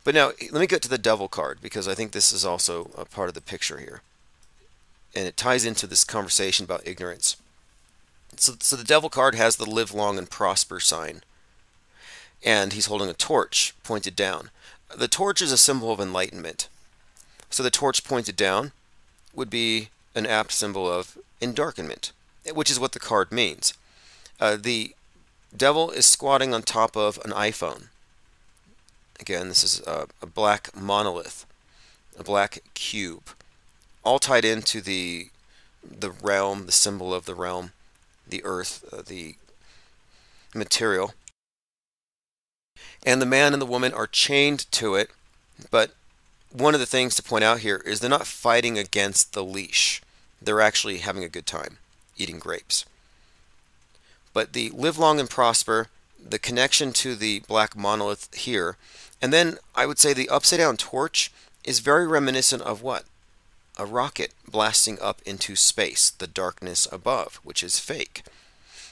But 0.03 0.15
now, 0.15 0.31
let 0.51 0.61
me 0.61 0.67
get 0.67 0.81
to 0.83 0.89
the 0.89 0.97
devil 0.97 1.27
card 1.27 1.59
because 1.61 1.87
I 1.87 1.93
think 1.93 2.11
this 2.11 2.33
is 2.33 2.43
also 2.43 2.89
a 2.97 3.05
part 3.05 3.29
of 3.29 3.35
the 3.35 3.41
picture 3.41 3.77
here. 3.77 4.01
And 5.15 5.27
it 5.27 5.37
ties 5.37 5.65
into 5.65 5.85
this 5.85 6.03
conversation 6.03 6.63
about 6.63 6.87
ignorance. 6.87 7.37
So, 8.41 8.53
so 8.59 8.75
the 8.75 8.83
devil 8.83 9.07
card 9.07 9.35
has 9.35 9.57
the 9.57 9.69
live 9.69 9.93
long 9.93 10.17
and 10.17 10.27
prosper 10.27 10.79
sign. 10.79 11.21
And 12.43 12.73
he's 12.73 12.87
holding 12.87 13.07
a 13.07 13.13
torch 13.13 13.75
pointed 13.83 14.15
down. 14.15 14.49
The 14.97 15.07
torch 15.07 15.43
is 15.43 15.51
a 15.51 15.59
symbol 15.59 15.91
of 15.91 15.99
enlightenment. 15.99 16.67
So 17.51 17.61
the 17.61 17.69
torch 17.69 18.03
pointed 18.03 18.35
down 18.35 18.71
would 19.35 19.51
be 19.51 19.89
an 20.15 20.25
apt 20.25 20.53
symbol 20.53 20.91
of 20.91 21.19
endarkenment, 21.39 22.13
which 22.51 22.71
is 22.71 22.79
what 22.79 22.93
the 22.93 22.99
card 22.99 23.31
means. 23.31 23.75
Uh, 24.39 24.57
the 24.59 24.95
devil 25.55 25.91
is 25.91 26.07
squatting 26.07 26.51
on 26.51 26.63
top 26.63 26.97
of 26.97 27.19
an 27.23 27.31
iPhone. 27.33 27.89
Again, 29.19 29.49
this 29.49 29.63
is 29.63 29.81
a, 29.85 30.07
a 30.19 30.25
black 30.25 30.75
monolith, 30.75 31.45
a 32.17 32.23
black 32.23 32.57
cube, 32.73 33.29
all 34.03 34.17
tied 34.17 34.45
into 34.45 34.81
the 34.81 35.29
the 35.83 36.09
realm, 36.09 36.65
the 36.65 36.71
symbol 36.71 37.13
of 37.13 37.25
the 37.25 37.35
realm, 37.35 37.71
the 38.31 38.43
earth, 38.43 38.83
uh, 38.91 39.03
the 39.05 39.35
material. 40.55 41.13
And 43.05 43.21
the 43.21 43.27
man 43.27 43.53
and 43.53 43.61
the 43.61 43.67
woman 43.67 43.93
are 43.93 44.07
chained 44.07 44.71
to 44.71 44.95
it, 44.95 45.11
but 45.69 45.91
one 46.51 46.73
of 46.73 46.79
the 46.79 46.85
things 46.85 47.15
to 47.15 47.23
point 47.23 47.43
out 47.43 47.59
here 47.59 47.81
is 47.85 47.99
they're 47.99 48.09
not 48.09 48.27
fighting 48.27 48.77
against 48.77 49.33
the 49.33 49.43
leash. 49.43 50.01
They're 50.41 50.61
actually 50.61 50.97
having 50.97 51.23
a 51.23 51.29
good 51.29 51.45
time 51.45 51.77
eating 52.17 52.39
grapes. 52.39 52.85
But 54.33 54.53
the 54.53 54.69
live 54.71 54.97
long 54.97 55.19
and 55.19 55.29
prosper, 55.29 55.87
the 56.23 56.39
connection 56.39 56.93
to 56.93 57.15
the 57.15 57.39
black 57.47 57.75
monolith 57.75 58.33
here, 58.33 58.77
and 59.21 59.31
then 59.31 59.57
I 59.75 59.85
would 59.85 59.99
say 59.99 60.13
the 60.13 60.29
upside 60.29 60.59
down 60.59 60.77
torch 60.77 61.31
is 61.63 61.79
very 61.79 62.07
reminiscent 62.07 62.61
of 62.61 62.81
what? 62.81 63.05
A 63.77 63.85
rocket 63.85 64.33
blasting 64.49 64.99
up 65.01 65.21
into 65.25 65.55
space, 65.55 66.09
the 66.09 66.27
darkness 66.27 66.87
above, 66.91 67.39
which 67.43 67.63
is 67.63 67.79
fake. 67.79 68.23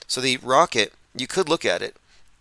So 0.08 0.22
the 0.22 0.38
rocket, 0.38 0.94
you 1.16 1.28
could 1.28 1.50
look 1.50 1.66
at 1.66 1.82
it 1.82 1.96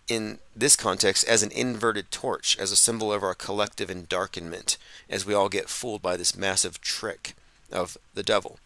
in 0.09 0.39
this 0.57 0.75
context 0.75 1.27
as 1.29 1.43
an 1.43 1.51
inverted 1.53 2.11
torch, 2.11 2.57
as 2.59 2.73
a 2.73 2.77
symbol 2.77 3.13
of 3.13 3.23
our 3.23 3.35
collective 3.35 3.91
endarkenment, 3.91 4.79
as 5.11 5.27
we 5.27 5.35
all 5.35 5.49
get 5.49 5.69
fooled 5.69 6.01
by 6.01 6.17
this 6.17 6.37
massive 6.37 6.81
trick 6.81 7.35
of 7.71 7.99
the 8.15 8.23
devil. 8.23 8.59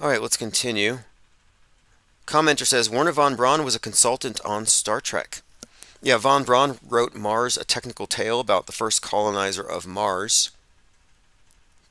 All 0.00 0.08
right, 0.08 0.22
let's 0.22 0.36
continue. 0.36 1.00
Commenter 2.26 2.66
says 2.66 2.88
Wernher 2.88 3.10
von 3.10 3.34
Braun 3.34 3.64
was 3.64 3.74
a 3.74 3.80
consultant 3.80 4.40
on 4.44 4.66
Star 4.66 5.00
Trek. 5.00 5.42
Yeah, 6.00 6.16
von 6.18 6.44
Braun 6.44 6.78
wrote 6.86 7.14
Mars, 7.14 7.56
a 7.56 7.64
technical 7.64 8.06
tale 8.06 8.38
about 8.38 8.66
the 8.66 8.72
first 8.72 9.02
colonizer 9.02 9.62
of 9.62 9.86
Mars, 9.86 10.50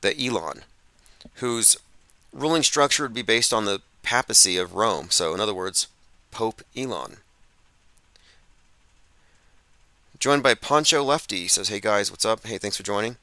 the 0.00 0.18
Elon, 0.18 0.62
whose 1.34 1.76
ruling 2.32 2.62
structure 2.62 3.02
would 3.02 3.14
be 3.14 3.22
based 3.22 3.52
on 3.52 3.66
the 3.66 3.82
papacy 4.02 4.56
of 4.56 4.74
Rome. 4.74 5.08
So, 5.10 5.34
in 5.34 5.40
other 5.40 5.54
words, 5.54 5.88
Pope 6.30 6.62
Elon. 6.74 7.18
Joined 10.18 10.42
by 10.42 10.54
Poncho 10.54 11.04
Lefty 11.04 11.46
says, 11.46 11.68
"Hey 11.68 11.78
guys, 11.78 12.10
what's 12.10 12.24
up? 12.24 12.46
Hey, 12.46 12.58
thanks 12.58 12.76
for 12.76 12.82
joining." 12.82 13.18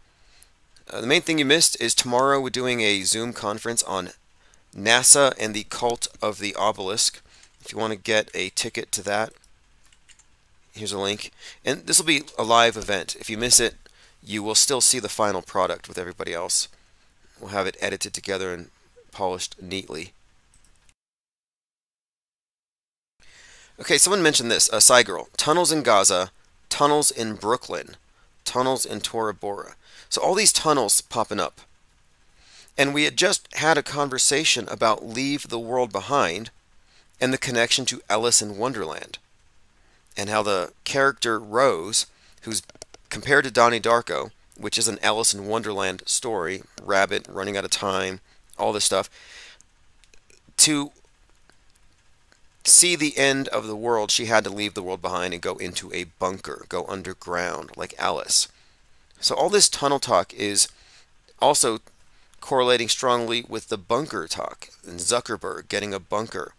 Uh, 0.89 1.01
the 1.01 1.07
main 1.07 1.21
thing 1.21 1.39
you 1.39 1.45
missed 1.45 1.75
is 1.81 1.95
tomorrow 1.95 2.39
we're 2.39 2.49
doing 2.51 2.81
a 2.81 3.03
Zoom 3.03 3.33
conference 3.33 3.81
on 3.83 4.11
NASA 4.75 5.33
and 5.39 5.53
the 5.53 5.65
Cult 5.65 6.07
of 6.21 6.39
the 6.39 6.53
Obelisk. 6.55 7.21
If 7.59 7.71
you 7.71 7.79
want 7.79 7.91
to 7.91 7.97
get 7.97 8.29
a 8.33 8.49
ticket 8.49 8.91
to 8.93 9.01
that, 9.03 9.33
here's 10.75 10.91
a 10.91 10.99
link. 10.99 11.31
And 11.63 11.87
this 11.87 11.99
will 11.99 12.05
be 12.05 12.23
a 12.37 12.43
live 12.43 12.77
event. 12.77 13.15
If 13.19 13.29
you 13.29 13.37
miss 13.37 13.59
it, 13.59 13.75
you 14.23 14.43
will 14.43 14.55
still 14.55 14.81
see 14.81 14.99
the 14.99 15.09
final 15.09 15.41
product 15.41 15.87
with 15.87 15.97
everybody 15.97 16.33
else. 16.33 16.67
We'll 17.39 17.49
have 17.49 17.67
it 17.67 17.77
edited 17.79 18.13
together 18.13 18.53
and 18.53 18.69
polished 19.11 19.61
neatly. 19.61 20.13
Okay, 23.79 23.97
someone 23.97 24.23
mentioned 24.23 24.49
this. 24.49 24.69
a 24.71 24.93
Uh, 24.93 25.03
Girl. 25.03 25.27
Tunnels 25.35 25.71
in 25.71 25.83
Gaza, 25.83 26.31
tunnels 26.69 27.11
in 27.11 27.35
Brooklyn, 27.35 27.97
tunnels 28.45 28.85
in 28.85 29.01
Tora 29.01 29.33
Bora. 29.33 29.75
So 30.07 30.21
all 30.21 30.35
these 30.35 30.53
tunnels 30.53 31.01
popping 31.01 31.39
up. 31.39 31.61
And 32.77 32.93
we 32.93 33.03
had 33.03 33.17
just 33.17 33.53
had 33.55 33.77
a 33.77 33.83
conversation 33.83 34.67
about 34.69 35.05
Leave 35.05 35.49
the 35.49 35.59
World 35.59 35.91
Behind 35.91 36.49
and 37.19 37.33
the 37.33 37.37
connection 37.37 37.85
to 37.85 38.01
Alice 38.09 38.41
in 38.41 38.57
Wonderland. 38.57 39.17
And 40.17 40.29
how 40.29 40.43
the 40.43 40.73
character 40.83 41.39
Rose, 41.39 42.05
who's 42.41 42.63
compared 43.09 43.43
to 43.45 43.51
Donnie 43.51 43.79
Darko, 43.79 44.31
which 44.57 44.77
is 44.77 44.87
an 44.87 44.99
Alice 45.01 45.33
in 45.33 45.47
Wonderland 45.47 46.03
story, 46.05 46.63
rabbit 46.81 47.25
running 47.29 47.57
out 47.57 47.65
of 47.65 47.71
time, 47.71 48.21
all 48.57 48.71
this 48.71 48.85
stuff, 48.85 49.09
to 50.57 50.91
see 52.63 52.95
the 52.95 53.17
end 53.17 53.47
of 53.49 53.67
the 53.67 53.75
world, 53.75 54.09
she 54.09 54.25
had 54.25 54.43
to 54.43 54.49
leave 54.49 54.73
the 54.73 54.83
world 54.83 55.01
behind 55.01 55.33
and 55.33 55.43
go 55.43 55.55
into 55.57 55.93
a 55.93 56.05
bunker, 56.05 56.65
go 56.69 56.85
underground, 56.87 57.71
like 57.75 57.93
Alice. 57.99 58.47
So 59.19 59.35
all 59.35 59.49
this 59.49 59.69
tunnel 59.69 59.99
talk 59.99 60.33
is 60.33 60.67
also 61.39 61.79
correlating 62.41 62.89
strongly 62.89 63.43
with 63.47 63.69
the 63.69 63.77
bunker 63.77 64.27
talk 64.27 64.69
and 64.87 64.99
Zuckerberg 64.99 65.67
getting 65.67 65.93
a 65.93 65.99
bunker. 65.99 66.53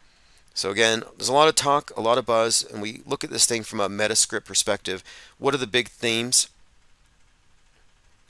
So 0.56 0.70
again, 0.70 1.02
there's 1.18 1.28
a 1.28 1.34
lot 1.34 1.48
of 1.48 1.54
talk, 1.54 1.92
a 1.98 2.00
lot 2.00 2.16
of 2.16 2.24
buzz, 2.24 2.64
and 2.64 2.80
we 2.80 3.02
look 3.04 3.22
at 3.22 3.28
this 3.28 3.44
thing 3.44 3.62
from 3.62 3.78
a 3.78 3.90
metascript 3.90 4.46
perspective. 4.46 5.04
What 5.36 5.52
are 5.52 5.58
the 5.58 5.66
big 5.66 5.88
themes? 5.88 6.48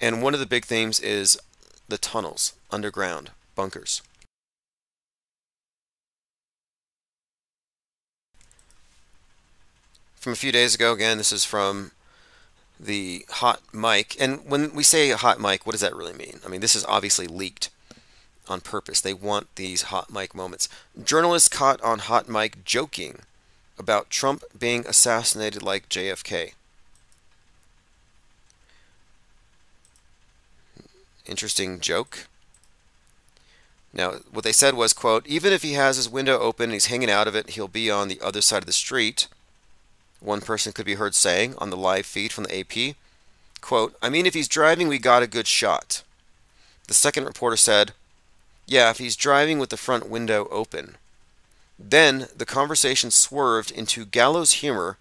And 0.01 0.21
one 0.21 0.35
of 0.35 0.41
the 0.41 0.45
big 0.45 0.65
themes 0.65 0.99
is 0.99 1.39
the 1.89 1.99
tunnels, 1.99 2.55
underground, 2.73 3.31
bunkers. 3.55 4.03
From 10.17 10.33
a 10.33 10.37
few 10.37 10.51
days 10.51 10.75
ago, 10.75 10.93
again, 10.93 11.19
this 11.19 11.31
is 11.31 11.45
from 11.45 11.93
the 12.81 13.25
hot 13.29 13.63
mic. 13.73 14.21
And 14.21 14.45
when 14.45 14.75
we 14.75 14.83
say 14.83 15.13
a 15.13 15.17
hot 15.17 15.41
mic, 15.41 15.65
what 15.65 15.73
does 15.75 15.81
that 15.81 15.95
really 15.95 16.13
mean? 16.13 16.41
I 16.45 16.49
mean, 16.49 16.61
this 16.61 16.75
is 16.75 16.85
obviously 16.87 17.29
leaked. 17.29 17.71
On 18.51 18.61
purpose. 18.61 19.01
They 19.01 19.15
want 19.15 19.55
these 19.57 19.83
hot 19.83 20.13
mic 20.13 20.35
moments. 20.35 20.69
Journalists 21.03 21.49
caught 21.49 21.81
on 21.83 22.01
hot 22.01 22.29
mic 22.29 22.65
joking 22.65 23.21
about 23.79 24.11
Trump 24.11 24.43
being 24.59 24.87
assassinated 24.87 25.63
like 25.63 25.89
JFK. 25.89 26.53
Interesting 31.27 31.81
joke. 31.81 32.27
Now, 33.93 34.17
what 34.31 34.45
they 34.45 34.53
said 34.53 34.75
was, 34.75 34.93
quote, 34.93 35.27
even 35.27 35.53
if 35.53 35.63
he 35.63 35.73
has 35.73 35.97
his 35.97 36.09
window 36.09 36.39
open 36.39 36.65
and 36.65 36.73
he's 36.75 36.87
hanging 36.87 37.11
out 37.11 37.27
of 37.27 37.35
it, 37.35 37.51
he'll 37.51 37.69
be 37.69 37.91
on 37.91 38.09
the 38.09 38.21
other 38.21 38.43
side 38.43 38.63
of 38.63 38.67
the 38.67 38.73
street. 38.73 39.27
One 40.21 40.41
person 40.41 40.73
could 40.73 40.87
be 40.87 40.95
heard 40.95 41.15
saying 41.15 41.55
on 41.59 41.71
the 41.71 41.77
live 41.77 42.07
feed 42.07 42.33
from 42.33 42.45
the 42.45 42.61
AP, 42.61 42.97
quote, 43.61 43.97
I 44.03 44.11
mean, 44.11 44.27
if 44.27 44.35
he's 44.35 44.49
driving, 44.49 44.89
we 44.89 44.99
got 44.99 45.23
a 45.23 45.27
good 45.27 45.47
shot. 45.47 46.03
The 46.89 46.95
second 46.95 47.25
reporter 47.25 47.57
said, 47.57 47.93
yeah, 48.67 48.91
if 48.91 48.99
he's 48.99 49.17
driving 49.17 49.59
with 49.59 49.71
the 49.71 49.77
front 49.77 50.09
window 50.09 50.49
open. 50.51 50.97
Then 51.79 52.29
the 52.37 52.47
conversation 52.47 53.11
swerved 53.11 53.71
into 53.71 54.07
gallows 54.07 54.53
humor 54.55 54.99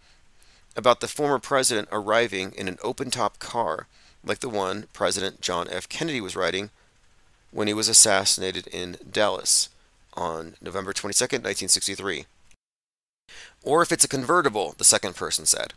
about 0.75 0.99
the 0.99 1.07
former 1.07 1.39
president 1.39 1.87
arriving 1.91 2.51
in 2.57 2.67
an 2.67 2.77
open 2.83 3.09
top 3.09 3.39
car 3.39 3.87
like 4.23 4.39
the 4.39 4.49
one 4.49 4.87
President 4.91 5.41
John 5.41 5.67
F. 5.69 5.87
Kennedy 5.87 6.19
was 6.19 6.35
riding 6.35 6.69
when 7.51 7.67
he 7.67 7.73
was 7.73 7.87
assassinated 7.87 8.67
in 8.67 8.97
Dallas 9.09 9.69
on 10.13 10.55
November 10.61 10.93
22, 10.93 11.23
1963. 11.23 12.25
Or 13.63 13.81
if 13.81 13.91
it's 13.91 14.03
a 14.03 14.09
convertible, 14.09 14.75
the 14.77 14.83
second 14.83 15.15
person 15.15 15.45
said. 15.45 15.73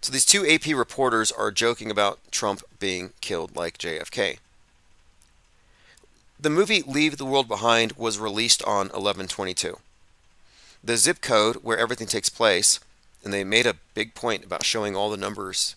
So 0.00 0.12
these 0.12 0.26
two 0.26 0.44
AP 0.46 0.66
reporters 0.66 1.30
are 1.30 1.52
joking 1.52 1.90
about 1.90 2.18
Trump 2.32 2.62
being 2.80 3.12
killed 3.20 3.54
like 3.54 3.78
JFK. 3.78 4.38
The 6.42 6.50
movie 6.50 6.82
Leave 6.82 7.16
the 7.18 7.24
World 7.24 7.46
Behind 7.46 7.92
was 7.92 8.18
released 8.18 8.64
on 8.64 8.88
1122. 8.88 9.78
The 10.82 10.96
zip 10.96 11.20
code 11.20 11.58
where 11.62 11.78
everything 11.78 12.08
takes 12.08 12.28
place, 12.28 12.80
and 13.22 13.32
they 13.32 13.44
made 13.44 13.64
a 13.64 13.76
big 13.94 14.16
point 14.16 14.44
about 14.44 14.64
showing 14.64 14.96
all 14.96 15.08
the 15.08 15.16
numbers, 15.16 15.76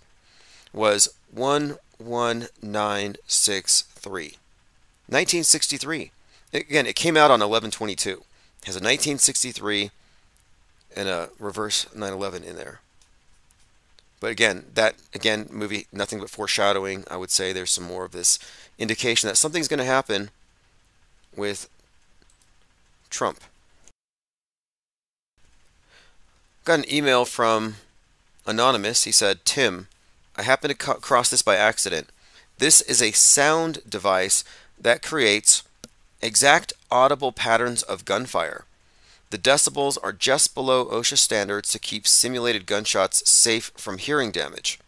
was 0.73 1.13
11963. 1.31 4.23
1963. 5.07 6.11
Again, 6.51 6.87
it 6.87 6.95
came 6.95 7.15
out 7.15 7.29
on 7.29 7.41
1122. 7.41 8.09
It 8.09 8.17
has 8.65 8.75
a 8.75 8.79
1963 8.79 9.91
and 10.95 11.07
a 11.07 11.29
reverse 11.37 11.85
911 11.93 12.43
in 12.43 12.55
there. 12.55 12.79
But 14.19 14.31
again, 14.31 14.65
that 14.73 14.95
again 15.13 15.47
movie 15.51 15.85
nothing 15.91 16.19
but 16.19 16.31
foreshadowing. 16.31 17.03
I 17.07 17.17
would 17.17 17.29
say 17.29 17.53
there's 17.53 17.69
some 17.69 17.83
more 17.83 18.03
of 18.03 18.13
this 18.13 18.39
indication 18.79 19.27
that 19.27 19.37
something's 19.37 19.67
going 19.67 19.77
to 19.77 19.85
happen 19.85 20.31
with 21.35 21.69
Trump. 23.09 23.39
Got 26.63 26.79
an 26.79 26.93
email 26.93 27.25
from 27.25 27.75
Anonymous. 28.45 29.03
He 29.03 29.11
said, 29.11 29.45
Tim, 29.45 29.87
I 30.35 30.43
happened 30.43 30.77
to 30.77 30.93
cross 30.95 31.29
this 31.29 31.41
by 31.41 31.55
accident. 31.55 32.09
This 32.57 32.81
is 32.81 33.01
a 33.01 33.11
sound 33.11 33.79
device 33.87 34.43
that 34.79 35.03
creates 35.03 35.63
exact 36.21 36.73
audible 36.89 37.31
patterns 37.31 37.83
of 37.83 38.05
gunfire. 38.05 38.65
The 39.29 39.37
decibels 39.37 39.97
are 40.01 40.13
just 40.13 40.55
below 40.55 40.85
OSHA 40.85 41.17
standards 41.17 41.71
to 41.71 41.79
keep 41.79 42.07
simulated 42.07 42.65
gunshots 42.65 43.29
safe 43.29 43.71
from 43.75 43.97
hearing 43.97 44.31
damage. 44.31 44.79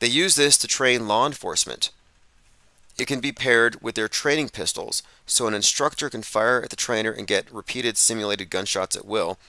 They 0.00 0.08
use 0.08 0.34
this 0.34 0.58
to 0.58 0.66
train 0.66 1.06
law 1.06 1.26
enforcement. 1.26 1.90
It 3.02 3.08
can 3.08 3.18
be 3.18 3.32
paired 3.32 3.82
with 3.82 3.96
their 3.96 4.06
training 4.06 4.50
pistols, 4.50 5.02
so 5.26 5.48
an 5.48 5.54
instructor 5.54 6.08
can 6.08 6.22
fire 6.22 6.62
at 6.62 6.70
the 6.70 6.76
trainer 6.76 7.10
and 7.10 7.26
get 7.26 7.52
repeated 7.52 7.98
simulated 7.98 8.48
gunshots 8.48 8.94
at 8.94 9.04
will. 9.04 9.40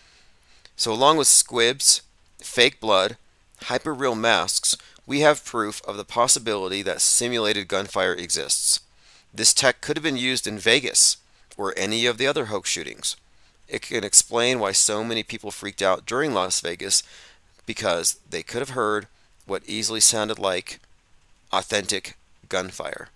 So, 0.75 0.91
along 0.91 1.17
with 1.17 1.27
squibs, 1.27 2.01
fake 2.39 2.80
blood, 2.80 3.15
hyperreal 3.65 4.17
masks, 4.17 4.75
we 5.05 5.19
have 5.19 5.45
proof 5.45 5.84
of 5.84 5.97
the 5.97 6.03
possibility 6.03 6.81
that 6.81 6.99
simulated 6.99 7.67
gunfire 7.67 8.15
exists. 8.15 8.80
This 9.31 9.53
tech 9.53 9.81
could 9.81 9.97
have 9.97 10.03
been 10.03 10.17
used 10.17 10.47
in 10.47 10.57
Vegas 10.57 11.17
or 11.55 11.75
any 11.77 12.07
of 12.07 12.17
the 12.17 12.25
other 12.25 12.45
hoax 12.45 12.71
shootings. 12.71 13.17
It 13.67 13.84
can 13.84 14.03
explain 14.03 14.57
why 14.57 14.71
so 14.71 15.03
many 15.03 15.21
people 15.21 15.51
freaked 15.51 15.84
out 15.84 16.07
during 16.07 16.34
Las 16.34 16.59
Vegas 16.59 17.03
because 17.67 18.15
they 18.27 18.41
could 18.41 18.61
have 18.61 18.71
heard 18.71 19.05
what 19.45 19.61
easily 19.67 19.99
sounded 19.99 20.39
like 20.39 20.80
authentic 21.51 22.17
gunfire. 22.49 23.09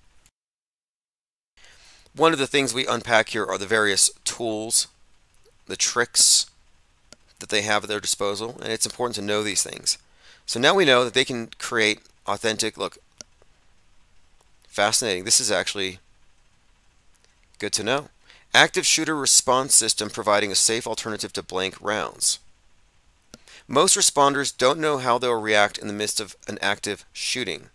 One 2.17 2.33
of 2.33 2.39
the 2.39 2.47
things 2.47 2.73
we 2.73 2.87
unpack 2.87 3.29
here 3.29 3.45
are 3.45 3.59
the 3.59 3.67
various 3.67 4.09
tools, 4.23 4.87
the 5.67 5.75
tricks 5.75 6.47
that 7.37 7.49
they 7.49 7.61
have 7.61 7.83
at 7.83 7.89
their 7.89 7.99
disposal, 7.99 8.57
and 8.59 8.73
it's 8.73 8.87
important 8.87 9.15
to 9.17 9.21
know 9.21 9.43
these 9.43 9.61
things. 9.61 9.99
So 10.47 10.59
now 10.59 10.73
we 10.73 10.83
know 10.83 11.03
that 11.03 11.13
they 11.13 11.23
can 11.23 11.51
create 11.59 11.99
authentic, 12.25 12.75
look, 12.75 12.97
fascinating. 14.67 15.25
This 15.25 15.39
is 15.39 15.51
actually 15.51 15.99
good 17.59 17.73
to 17.73 17.83
know. 17.83 18.09
Active 18.51 18.87
shooter 18.87 19.15
response 19.15 19.75
system 19.75 20.09
providing 20.09 20.51
a 20.51 20.55
safe 20.55 20.87
alternative 20.87 21.33
to 21.33 21.43
blank 21.43 21.75
rounds. 21.79 22.39
Most 23.67 23.95
responders 23.95 24.57
don't 24.57 24.79
know 24.79 24.97
how 24.97 25.19
they'll 25.19 25.39
react 25.39 25.77
in 25.77 25.87
the 25.87 25.93
midst 25.93 26.19
of 26.19 26.35
an 26.47 26.57
active 26.63 27.05
shooting. 27.13 27.69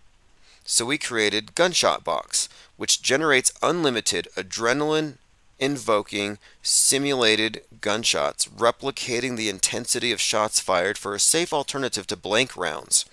So 0.64 0.84
we 0.84 0.98
created 0.98 1.54
Gunshot 1.54 2.02
Box, 2.02 2.48
which 2.76 3.02
generates 3.02 3.52
unlimited 3.62 4.28
adrenaline 4.36 5.18
invoking 5.58 6.38
simulated 6.62 7.62
gunshots, 7.80 8.46
replicating 8.48 9.36
the 9.36 9.48
intensity 9.48 10.10
of 10.10 10.20
shots 10.20 10.58
fired 10.58 10.98
for 10.98 11.14
a 11.14 11.20
safe 11.20 11.52
alternative 11.52 12.06
to 12.06 12.16
blank 12.16 12.56
rounds. 12.56 13.04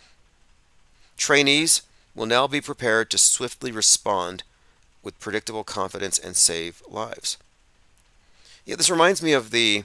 Trainees 1.16 1.84
will 2.16 2.26
now 2.26 2.48
be 2.48 2.62
prepared 2.62 3.12
to 3.12 3.18
swiftly 3.18 3.72
respond 3.72 4.44
with 5.04 5.20
predictable 5.20 5.64
confidence 5.64 6.18
and 6.18 6.36
save 6.36 6.82
lives. 6.90 7.38
Yeah, 8.66 8.76
this 8.76 8.90
reminds 8.90 9.22
me 9.22 9.34
of 9.34 9.52
the 9.52 9.84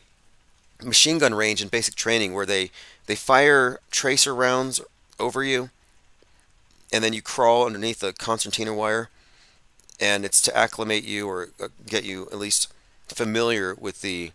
machine 0.83 1.19
gun 1.19 1.35
range 1.35 1.63
in 1.63 1.69
basic 1.69 1.95
training 1.95 2.33
where 2.33 2.47
they, 2.47 2.71
they 3.07 3.15
fire 3.15 3.81
tracer 3.91 4.35
rounds 4.35 4.81
over 5.19 5.45
you 5.45 5.71
and 6.93 7.03
then 7.03 7.13
you 7.13 7.23
crawl 7.23 7.67
underneath 7.67 8.03
a 8.03 8.13
concertina 8.13 8.75
wire 8.75 9.09
and 10.01 10.25
it's 10.25 10.43
to 10.43 10.57
acclimate 10.57 11.05
you 11.05 11.29
or 11.29 11.49
uh, 11.63 11.69
get 11.87 12.05
you 12.05 12.29
at 12.33 12.39
least 12.39 12.73
familiar 13.09 13.75
with 13.75 14.01
the 14.01 14.33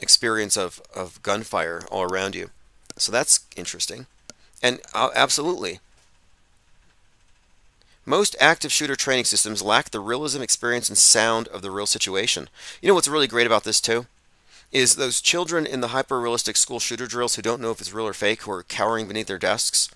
experience 0.00 0.56
of, 0.56 0.80
of 0.94 1.22
gunfire 1.22 1.82
all 1.90 2.02
around 2.02 2.34
you. 2.34 2.50
So 2.96 3.12
that's 3.12 3.40
interesting. 3.56 4.06
And 4.62 4.80
uh, 4.94 5.10
absolutely, 5.14 5.80
most 8.04 8.34
active 8.40 8.72
shooter 8.72 8.96
training 8.96 9.24
systems 9.24 9.62
lack 9.62 9.90
the 9.90 10.00
realism, 10.00 10.42
experience, 10.42 10.88
and 10.88 10.98
sound 10.98 11.48
of 11.48 11.62
the 11.62 11.70
real 11.70 11.86
situation. 11.86 12.48
You 12.82 12.88
know 12.88 12.94
what's 12.94 13.08
really 13.08 13.28
great 13.28 13.46
about 13.46 13.64
this, 13.64 13.80
too? 13.80 14.06
Is 14.72 14.96
those 14.96 15.20
children 15.20 15.66
in 15.66 15.80
the 15.80 15.88
hyper 15.88 16.20
realistic 16.20 16.56
school 16.56 16.80
shooter 16.80 17.06
drills 17.06 17.36
who 17.36 17.42
don't 17.42 17.60
know 17.60 17.70
if 17.70 17.80
it's 17.80 17.92
real 17.92 18.06
or 18.06 18.12
fake, 18.12 18.42
who 18.42 18.52
are 18.52 18.62
cowering 18.62 19.08
beneath 19.08 19.26
their 19.26 19.38
desks, 19.38 19.88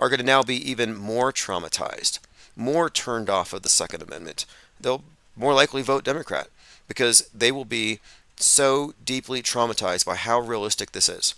are 0.00 0.08
going 0.08 0.18
to 0.20 0.26
now 0.26 0.42
be 0.42 0.56
even 0.70 0.96
more 0.96 1.32
traumatized 1.32 2.18
more 2.56 2.88
turned 2.90 3.30
off 3.30 3.52
of 3.52 3.62
the 3.62 3.68
Second 3.68 4.02
Amendment. 4.02 4.46
They'll 4.80 5.04
more 5.36 5.54
likely 5.54 5.82
vote 5.82 6.04
Democrat 6.04 6.48
because 6.88 7.28
they 7.34 7.52
will 7.52 7.64
be 7.64 8.00
so 8.36 8.94
deeply 9.04 9.42
traumatized 9.42 10.06
by 10.06 10.16
how 10.16 10.40
realistic 10.40 10.92
this 10.92 11.08
is. 11.08 11.34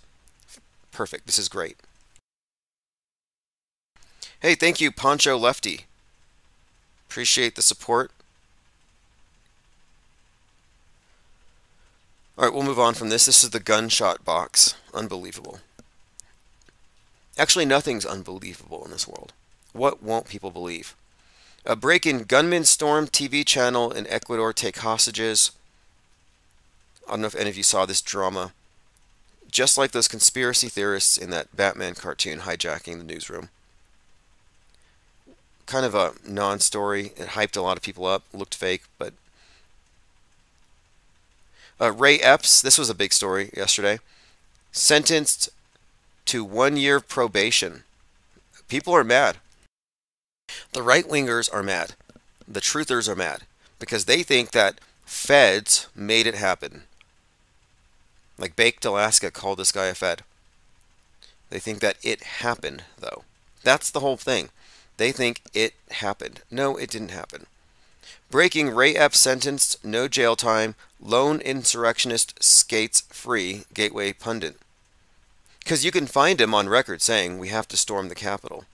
Perfect. 0.93 1.27
This 1.27 1.39
is 1.39 1.49
great. 1.49 1.77
Hey, 4.41 4.55
thank 4.55 4.81
you, 4.81 4.93
Poncho 4.93 5.37
Lefty. 5.37 5.87
Appreciate 7.09 7.57
the 7.57 7.63
support. 7.63 8.13
All 12.37 12.45
right, 12.45 12.55
we'll 12.55 12.63
move 12.63 12.79
on 12.79 12.95
from 12.95 13.09
this. 13.09 13.27
This 13.27 13.43
is 13.43 13.51
the 13.51 13.59
gunshot 13.59 14.25
box. 14.25 14.77
Unbelievable. 14.95 15.59
Actually, 17.37 17.65
nothing's 17.65 18.07
unbelievable 18.07 18.85
in 18.85 18.93
this 18.93 19.09
world. 19.09 19.33
What 19.73 20.03
won't 20.03 20.29
people 20.29 20.51
believe? 20.51 20.95
A 21.69 21.77
break 21.77 22.07
in 22.07 22.25
gunmen 22.25 22.65
storm 22.65 23.09
TV 23.09 23.45
channel 23.45 23.91
in 23.91 24.07
Ecuador 24.07 24.55
take 24.55 24.79
hostages. 24.79 25.51
I 27.07 27.11
don't 27.11 27.21
know 27.21 27.27
if 27.27 27.37
any 27.37 27.51
of 27.51 27.59
you 27.59 27.63
saw 27.63 27.85
this 27.85 28.01
drama. 28.01 28.53
Just 29.51 29.77
like 29.77 29.91
those 29.91 30.09
conspiracy 30.09 30.71
theorists 30.71 31.19
in 31.19 31.29
that 31.29 31.55
Batman 31.55 31.95
cartoon 31.95 32.41
hijacking 32.41 32.97
the 32.97 33.05
newsroom. 33.05 33.51
Kind 35.67 35.85
of 35.85 35.95
a 35.95 36.15
non 36.27 36.59
story. 36.59 37.13
It 37.19 37.29
hyped 37.29 37.55
a 37.55 37.61
lot 37.61 37.77
of 37.77 37.83
people 37.83 38.07
up, 38.07 38.23
looked 38.33 38.55
fake, 38.55 38.85
but. 38.99 39.13
Uh, 41.79 41.93
Ray 41.93 42.19
Epps, 42.19 42.63
this 42.63 42.79
was 42.79 42.89
a 42.89 42.95
big 42.95 43.13
story 43.13 43.51
yesterday, 43.55 43.99
sentenced 44.73 45.51
to 46.25 46.43
one 46.43 46.79
year 46.79 46.99
probation. 46.99 47.85
People 48.69 48.95
are 48.95 49.05
mad. 49.05 49.37
The 50.73 50.83
right 50.83 51.07
wingers 51.07 51.53
are 51.53 51.63
mad. 51.63 51.95
The 52.47 52.61
truthers 52.61 53.09
are 53.09 53.17
mad. 53.17 53.43
because 53.79 54.05
they 54.05 54.23
think 54.23 54.51
that 54.51 54.81
feds 55.05 55.89
made 55.95 56.27
it 56.27 56.35
happen. 56.35 56.83
Like 58.37 58.57
Baked 58.57 58.85
Alaska 58.85 59.31
called 59.31 59.59
this 59.59 59.73
guy 59.73 59.87
a 59.87 59.95
fed. 59.95 60.23
They 61.51 61.59
think 61.59 61.81
that 61.81 61.97
it 62.03 62.23
happened, 62.23 62.85
though. 62.99 63.25
That's 63.65 63.91
the 63.91 64.01
whole 64.01 64.17
thing. 64.17 64.51
They 64.97 65.13
think 65.13 65.43
it 65.55 65.75
happened. 65.91 66.43
No, 66.51 66.77
it 66.77 66.91
didn't 66.91 67.11
happen. 67.11 67.47
Breaking 68.31 68.71
Ray 68.75 68.95
Epps 68.95 69.21
sentenced, 69.21 69.83
no 69.85 70.09
jail 70.09 70.37
time, 70.37 70.75
lone 71.01 71.41
insurrectionist 71.41 72.43
skates 72.43 73.01
free, 73.09 73.65
Gateway 73.73 74.13
pundit. 74.13 74.57
Because 75.61 75.85
you 75.85 75.91
can 75.91 76.07
find 76.07 76.41
him 76.41 76.55
on 76.55 76.69
record 76.69 77.01
saying, 77.01 77.39
we 77.39 77.49
have 77.49 77.69
to 77.69 77.77
storm 77.77 78.09
the 78.09 78.15
Capitol. 78.15 78.65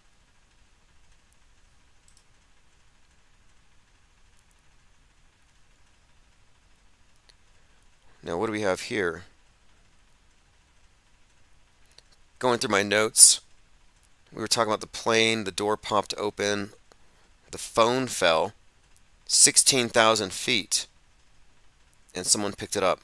Now, 8.24 8.38
what 8.38 8.46
do 8.46 8.52
we 8.52 8.62
have 8.62 8.82
here? 8.82 9.24
Going 12.38 12.58
through 12.58 12.70
my 12.70 12.82
notes, 12.82 13.42
we 14.32 14.40
were 14.40 14.48
talking 14.48 14.70
about 14.70 14.80
the 14.80 14.86
plane, 14.86 15.44
the 15.44 15.50
door 15.50 15.76
popped 15.76 16.14
open, 16.16 16.70
the 17.50 17.58
phone 17.58 18.06
fell 18.06 18.54
16,000 19.26 20.32
feet, 20.32 20.86
and 22.14 22.24
someone 22.24 22.54
picked 22.54 22.76
it 22.76 22.82
up. 22.82 23.00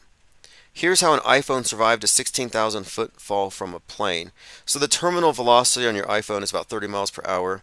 Here's 0.73 1.03
how 1.03 1.13
an 1.13 1.21
iPhone 1.21 1.67
survived 1.67 2.03
a 2.03 2.07
16,000 2.07 2.85
foot 2.85 3.21
fall 3.21 3.51
from 3.51 3.75
a 3.75 3.81
plane. 3.81 4.33
So 4.65 4.79
the 4.79 4.89
terminal 4.89 5.33
velocity 5.33 5.87
on 5.87 5.97
your 5.97 6.07
iPhone 6.07 6.43
is 6.43 6.51
about 6.51 6.69
30 6.69 6.87
miles 6.87 7.11
per 7.11 7.23
hour. 7.27 7.63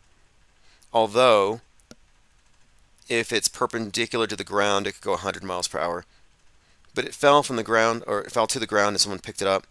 Although, 0.94 1.62
if 3.10 3.34
it's 3.34 3.48
perpendicular 3.48 4.28
to 4.28 4.36
the 4.36 4.44
ground, 4.44 4.86
it 4.86 4.94
could 4.94 5.02
go 5.02 5.12
100 5.12 5.44
miles 5.44 5.68
per 5.68 5.80
hour. 5.80 6.06
But 6.98 7.06
it 7.06 7.14
fell 7.14 7.44
from 7.44 7.58
the 7.58 7.64
ground, 7.64 8.04
or 8.08 8.22
it 8.22 8.32
fell 8.32 8.48
to 8.48 8.58
the 8.58 8.66
ground, 8.66 8.96
and 8.96 9.00
someone 9.00 9.20
picked 9.20 9.44
it 9.44 9.48
up. 9.48 9.68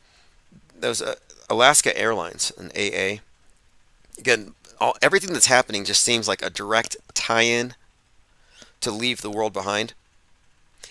That 0.78 0.86
was 0.86 1.03
uh, 1.03 1.16
Alaska 1.51 1.98
Airlines, 1.98 2.53
an 2.57 2.70
AA. 2.77 3.19
Again, 4.16 4.55
all, 4.81 4.94
everything 5.03 5.32
that's 5.32 5.47
happening 5.47 5.85
just 5.85 6.05
seems 6.05 6.28
like 6.28 6.40
a 6.40 6.51
direct 6.51 6.97
tie-in 7.15 7.74
to 8.81 8.93
leave 8.93 9.23
the 9.23 9.31
world 9.32 9.53
behind. 9.53 9.93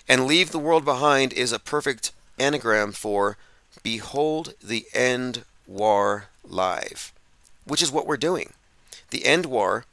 And 0.09 0.27
leave 0.27 0.51
the 0.51 0.59
world 0.59 0.83
behind 0.83 1.31
is 1.31 1.53
a 1.53 1.57
perfect 1.57 2.11
anagram 2.37 2.91
for 2.91 3.37
behold 3.81 4.55
the 4.61 4.87
end 4.93 5.45
war 5.65 6.25
live, 6.43 7.13
which 7.63 7.81
is 7.81 7.93
what 7.93 8.07
we're 8.07 8.17
doing. 8.17 8.51
The 9.09 9.25
end 9.25 9.45
war 9.45 9.85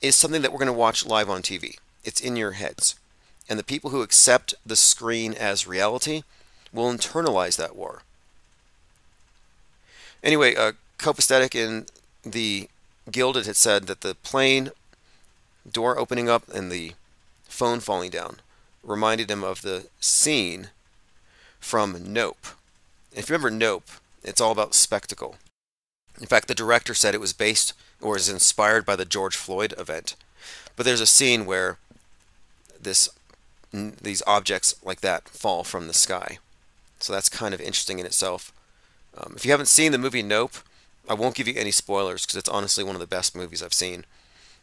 is 0.00 0.16
something 0.16 0.42
that 0.42 0.50
we're 0.50 0.58
going 0.58 0.66
to 0.66 0.72
watch 0.72 1.06
live 1.06 1.30
on 1.30 1.40
TV. 1.40 1.78
It's 2.02 2.20
in 2.20 2.34
your 2.34 2.52
heads. 2.52 2.96
And 3.48 3.58
the 3.58 3.64
people 3.64 3.90
who 3.90 4.02
accept 4.02 4.54
the 4.64 4.76
screen 4.76 5.34
as 5.34 5.66
reality 5.66 6.22
will 6.72 6.90
internalize 6.92 7.56
that 7.56 7.76
war. 7.76 8.02
Anyway, 10.22 10.54
uh, 10.54 10.72
Copacetic 10.98 11.54
in 11.54 11.86
the 12.22 12.68
Gilded 13.10 13.46
had 13.46 13.56
said 13.56 13.86
that 13.88 14.02
the 14.02 14.14
plane 14.14 14.70
door 15.70 15.98
opening 15.98 16.28
up 16.28 16.48
and 16.48 16.70
the 16.70 16.92
phone 17.48 17.80
falling 17.80 18.10
down 18.10 18.36
reminded 18.82 19.30
him 19.30 19.44
of 19.44 19.62
the 19.62 19.86
scene 20.00 20.68
from 21.60 22.12
Nope. 22.12 22.46
If 23.12 23.28
you 23.28 23.34
remember 23.34 23.50
Nope, 23.50 23.88
it's 24.22 24.40
all 24.40 24.52
about 24.52 24.74
spectacle. 24.74 25.36
In 26.20 26.26
fact, 26.26 26.48
the 26.48 26.54
director 26.54 26.94
said 26.94 27.14
it 27.14 27.20
was 27.20 27.32
based 27.32 27.72
or 28.00 28.16
is 28.16 28.28
inspired 28.28 28.84
by 28.84 28.96
the 28.96 29.04
George 29.04 29.36
Floyd 29.36 29.74
event. 29.78 30.14
But 30.76 30.86
there's 30.86 31.00
a 31.00 31.06
scene 31.06 31.46
where 31.46 31.78
this 32.80 33.08
these 33.72 34.22
objects 34.26 34.74
like 34.84 35.00
that 35.00 35.28
fall 35.28 35.64
from 35.64 35.86
the 35.86 35.94
sky. 35.94 36.38
So 36.98 37.12
that's 37.12 37.28
kind 37.28 37.54
of 37.54 37.60
interesting 37.60 37.98
in 37.98 38.06
itself. 38.06 38.52
Um, 39.16 39.34
if 39.36 39.44
you 39.44 39.50
haven't 39.50 39.66
seen 39.66 39.92
the 39.92 39.98
movie 39.98 40.22
Nope, 40.22 40.54
I 41.08 41.14
won't 41.14 41.34
give 41.34 41.48
you 41.48 41.54
any 41.56 41.70
spoilers 41.70 42.24
because 42.24 42.36
it's 42.36 42.48
honestly 42.48 42.84
one 42.84 42.94
of 42.94 43.00
the 43.00 43.06
best 43.06 43.34
movies 43.34 43.62
I've 43.62 43.74
seen. 43.74 44.04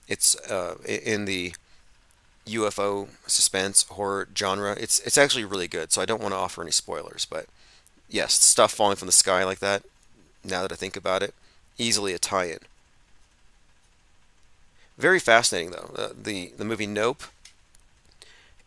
It's 0.08 0.36
uh, 0.50 0.76
in 0.86 1.26
the 1.26 1.54
UFO 2.48 3.10
suspense 3.28 3.84
horror 3.84 4.28
genre. 4.36 4.76
It's 4.80 5.00
it's 5.02 5.18
actually 5.18 5.46
really 5.46 5.68
good, 5.68 5.92
so 5.92 6.02
I 6.02 6.06
don't 6.06 6.22
want 6.22 6.34
to 6.34 6.40
offer 6.40 6.62
any 6.62 6.72
spoilers. 6.72 7.26
But 7.26 7.46
yes, 8.10 8.34
stuff 8.34 8.74
falling 8.74 8.96
from 8.96 9.08
the 9.08 9.12
sky 9.12 9.44
like 9.44 9.60
that. 9.60 9.84
Now 10.44 10.62
that 10.62 10.72
I 10.72 10.76
think 10.76 10.96
about 10.96 11.22
it, 11.22 11.34
easily 11.78 12.14
a 12.14 12.20
tie-in. 12.20 12.60
Very 14.98 15.20
fascinating 15.20 15.72
though. 15.72 15.92
Uh, 15.96 16.10
the 16.20 16.54
the 16.58 16.66
movie 16.66 16.88
Nope 16.88 17.24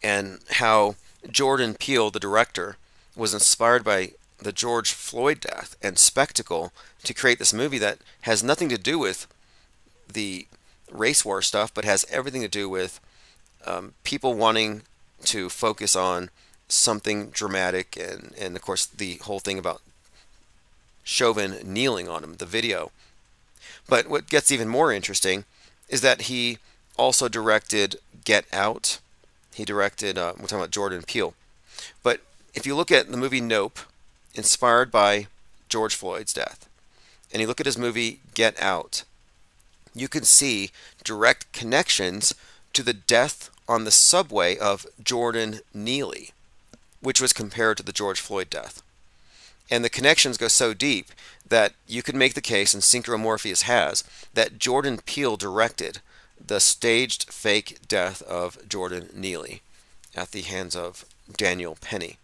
and 0.02 0.40
how 0.52 0.96
Jordan 1.30 1.74
Peele, 1.74 2.10
the 2.10 2.20
director, 2.20 2.76
was 3.16 3.34
inspired 3.34 3.84
by 3.84 4.12
the 4.38 4.52
George 4.52 4.92
Floyd 4.92 5.40
death 5.40 5.76
and 5.82 5.98
spectacle 5.98 6.72
to 7.04 7.14
create 7.14 7.38
this 7.38 7.52
movie 7.52 7.78
that 7.78 7.98
has 8.22 8.42
nothing 8.42 8.68
to 8.68 8.78
do 8.78 8.98
with 8.98 9.26
the 10.12 10.46
race 10.90 11.24
war 11.24 11.42
stuff, 11.42 11.72
but 11.72 11.84
has 11.84 12.06
everything 12.10 12.42
to 12.42 12.48
do 12.48 12.68
with 12.68 13.00
um, 13.66 13.94
people 14.04 14.34
wanting 14.34 14.82
to 15.24 15.48
focus 15.48 15.94
on 15.94 16.30
something 16.68 17.30
dramatic, 17.30 17.96
and, 17.96 18.32
and 18.40 18.56
of 18.56 18.62
course 18.62 18.86
the 18.86 19.16
whole 19.18 19.40
thing 19.40 19.58
about 19.58 19.80
Chauvin 21.04 21.58
kneeling 21.64 22.08
on 22.08 22.24
him, 22.24 22.34
the 22.36 22.46
video. 22.46 22.90
But 23.88 24.08
what 24.08 24.28
gets 24.28 24.50
even 24.50 24.68
more 24.68 24.92
interesting 24.92 25.44
is 25.88 26.00
that 26.00 26.22
he 26.22 26.58
also 26.96 27.28
directed 27.28 27.96
Get 28.24 28.46
Out. 28.52 28.98
He 29.54 29.64
directed, 29.64 30.16
uh, 30.18 30.32
we're 30.38 30.46
talking 30.46 30.58
about 30.58 30.70
Jordan 30.70 31.02
Peele. 31.02 31.34
But 32.02 32.20
if 32.54 32.66
you 32.66 32.74
look 32.74 32.90
at 32.90 33.10
the 33.10 33.16
movie 33.16 33.40
Nope, 33.40 33.78
inspired 34.34 34.90
by 34.90 35.26
George 35.68 35.94
Floyd's 35.94 36.32
death, 36.32 36.68
and 37.32 37.40
you 37.40 37.46
look 37.46 37.60
at 37.60 37.66
his 37.66 37.78
movie 37.78 38.20
Get 38.34 38.60
Out, 38.60 39.04
you 39.94 40.08
can 40.08 40.24
see 40.24 40.70
direct 41.04 41.52
connections 41.52 42.34
to 42.72 42.82
the 42.82 42.94
death 42.94 43.50
on 43.68 43.84
the 43.84 43.90
subway 43.90 44.56
of 44.56 44.86
Jordan 45.02 45.60
Neely, 45.74 46.30
which 47.00 47.20
was 47.20 47.32
compared 47.32 47.76
to 47.76 47.82
the 47.82 47.92
George 47.92 48.20
Floyd 48.20 48.48
death. 48.50 48.82
And 49.70 49.84
the 49.84 49.90
connections 49.90 50.36
go 50.36 50.48
so 50.48 50.74
deep 50.74 51.06
that 51.48 51.74
you 51.86 52.02
could 52.02 52.14
make 52.14 52.34
the 52.34 52.40
case, 52.40 52.74
and 52.74 52.82
Synchromorpheus 52.82 53.62
has, 53.62 54.04
that 54.34 54.58
Jordan 54.58 54.98
Peele 55.04 55.36
directed 55.36 56.00
the 56.44 56.60
staged 56.60 57.32
fake 57.32 57.78
death 57.88 58.22
of 58.22 58.68
Jordan 58.68 59.08
Neely 59.14 59.62
at 60.14 60.32
the 60.32 60.42
hands 60.42 60.76
of 60.76 61.04
Daniel 61.36 61.76
Penny. 61.80 62.18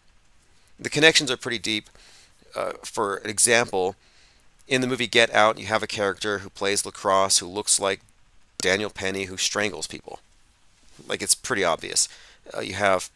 The 0.78 0.90
connections 0.90 1.30
are 1.30 1.36
pretty 1.36 1.58
deep. 1.58 1.88
Uh, 2.54 2.72
for 2.82 3.18
example, 3.18 3.96
in 4.66 4.80
the 4.80 4.86
movie 4.86 5.06
Get 5.06 5.32
Out, 5.32 5.58
you 5.58 5.66
have 5.66 5.82
a 5.82 5.88
character 5.88 6.38
who 6.38 6.50
plays 6.50 6.84
lacrosse 6.84 7.38
who 7.38 7.46
looks 7.46 7.80
like 7.80 8.00
Daniel 8.58 8.90
Penny 8.90 9.24
who 9.24 9.36
strangles 9.36 9.86
people. 9.86 10.18
Like 11.06 11.22
it's 11.22 11.34
pretty 11.34 11.64
obvious. 11.64 12.08
Uh, 12.54 12.60
you 12.60 12.74
have 12.74 13.10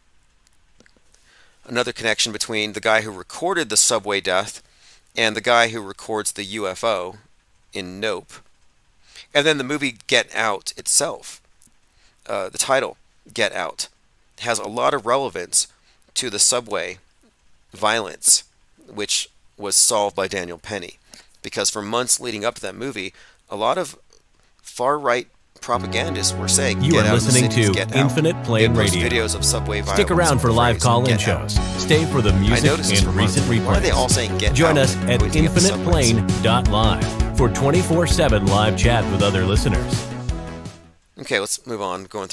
another 1.67 1.93
connection 1.93 2.31
between 2.31 2.73
the 2.73 2.81
guy 2.81 3.01
who 3.01 3.11
recorded 3.11 3.69
the 3.69 3.77
subway 3.77 4.21
death 4.21 4.61
and 5.15 5.35
the 5.35 5.41
guy 5.41 5.69
who 5.69 5.81
records 5.81 6.31
the 6.31 6.45
UFO 6.45 7.17
in 7.73 7.99
Nope. 7.99 8.33
And 9.33 9.45
then 9.45 9.57
the 9.57 9.63
movie 9.63 9.97
Get 10.07 10.33
Out 10.35 10.73
itself, 10.77 11.41
uh, 12.27 12.49
the 12.49 12.57
title 12.57 12.97
Get 13.33 13.53
Out, 13.53 13.87
has 14.39 14.59
a 14.59 14.67
lot 14.67 14.93
of 14.93 15.05
relevance 15.05 15.67
to 16.15 16.29
the 16.29 16.39
subway 16.39 16.99
violence, 17.71 18.43
which 18.87 19.29
was 19.57 19.75
solved 19.75 20.15
by 20.15 20.27
Daniel 20.27 20.57
Penny. 20.57 20.97
Because 21.41 21.69
for 21.69 21.81
months 21.81 22.19
leading 22.19 22.45
up 22.45 22.55
to 22.55 22.61
that 22.61 22.75
movie, 22.75 23.13
a 23.49 23.55
lot 23.55 23.77
of 23.77 23.97
far 24.61 24.97
right 24.97 25.27
propagandists 25.63 26.33
were 26.33 26.47
saying, 26.47 26.83
You 26.83 26.91
"Get 26.91 27.05
are 27.05 27.09
out 27.09 27.15
of 27.15 27.21
the 27.21 27.25
listening 27.31 27.49
cities, 27.49 27.67
to 27.69 27.73
get 27.73 27.95
out." 27.95 27.97
Infinite 27.97 28.43
Plane 28.43 28.75
Radio. 28.75 29.09
videos 29.09 29.33
of 29.33 29.43
subway. 29.43 29.81
Stick 29.81 30.11
around 30.11 30.37
for 30.39 30.51
live 30.51 30.79
call 30.79 31.03
in 31.07 31.17
shows. 31.17 31.57
Stay 31.77 32.05
for 32.05 32.21
the 32.21 32.33
music 32.33 32.69
and 32.69 33.15
recent 33.15 33.47
replays. 33.47 33.65
Why 33.65 33.77
are 33.77 33.79
they 33.79 33.89
all 33.91 34.09
saying 34.09 34.37
get 34.37 34.53
Join 34.53 34.77
out 34.77 34.83
us 34.83 34.95
at 35.07 35.21
infiniteplane.live 35.21 37.37
for 37.37 37.49
24 37.49 38.07
7 38.07 38.45
live 38.45 38.77
chat 38.77 39.03
with 39.11 39.23
other 39.23 39.45
listeners. 39.45 40.07
Okay, 41.19 41.39
let's 41.39 41.65
move 41.65 41.81
on. 41.81 42.03
Going 42.03 42.21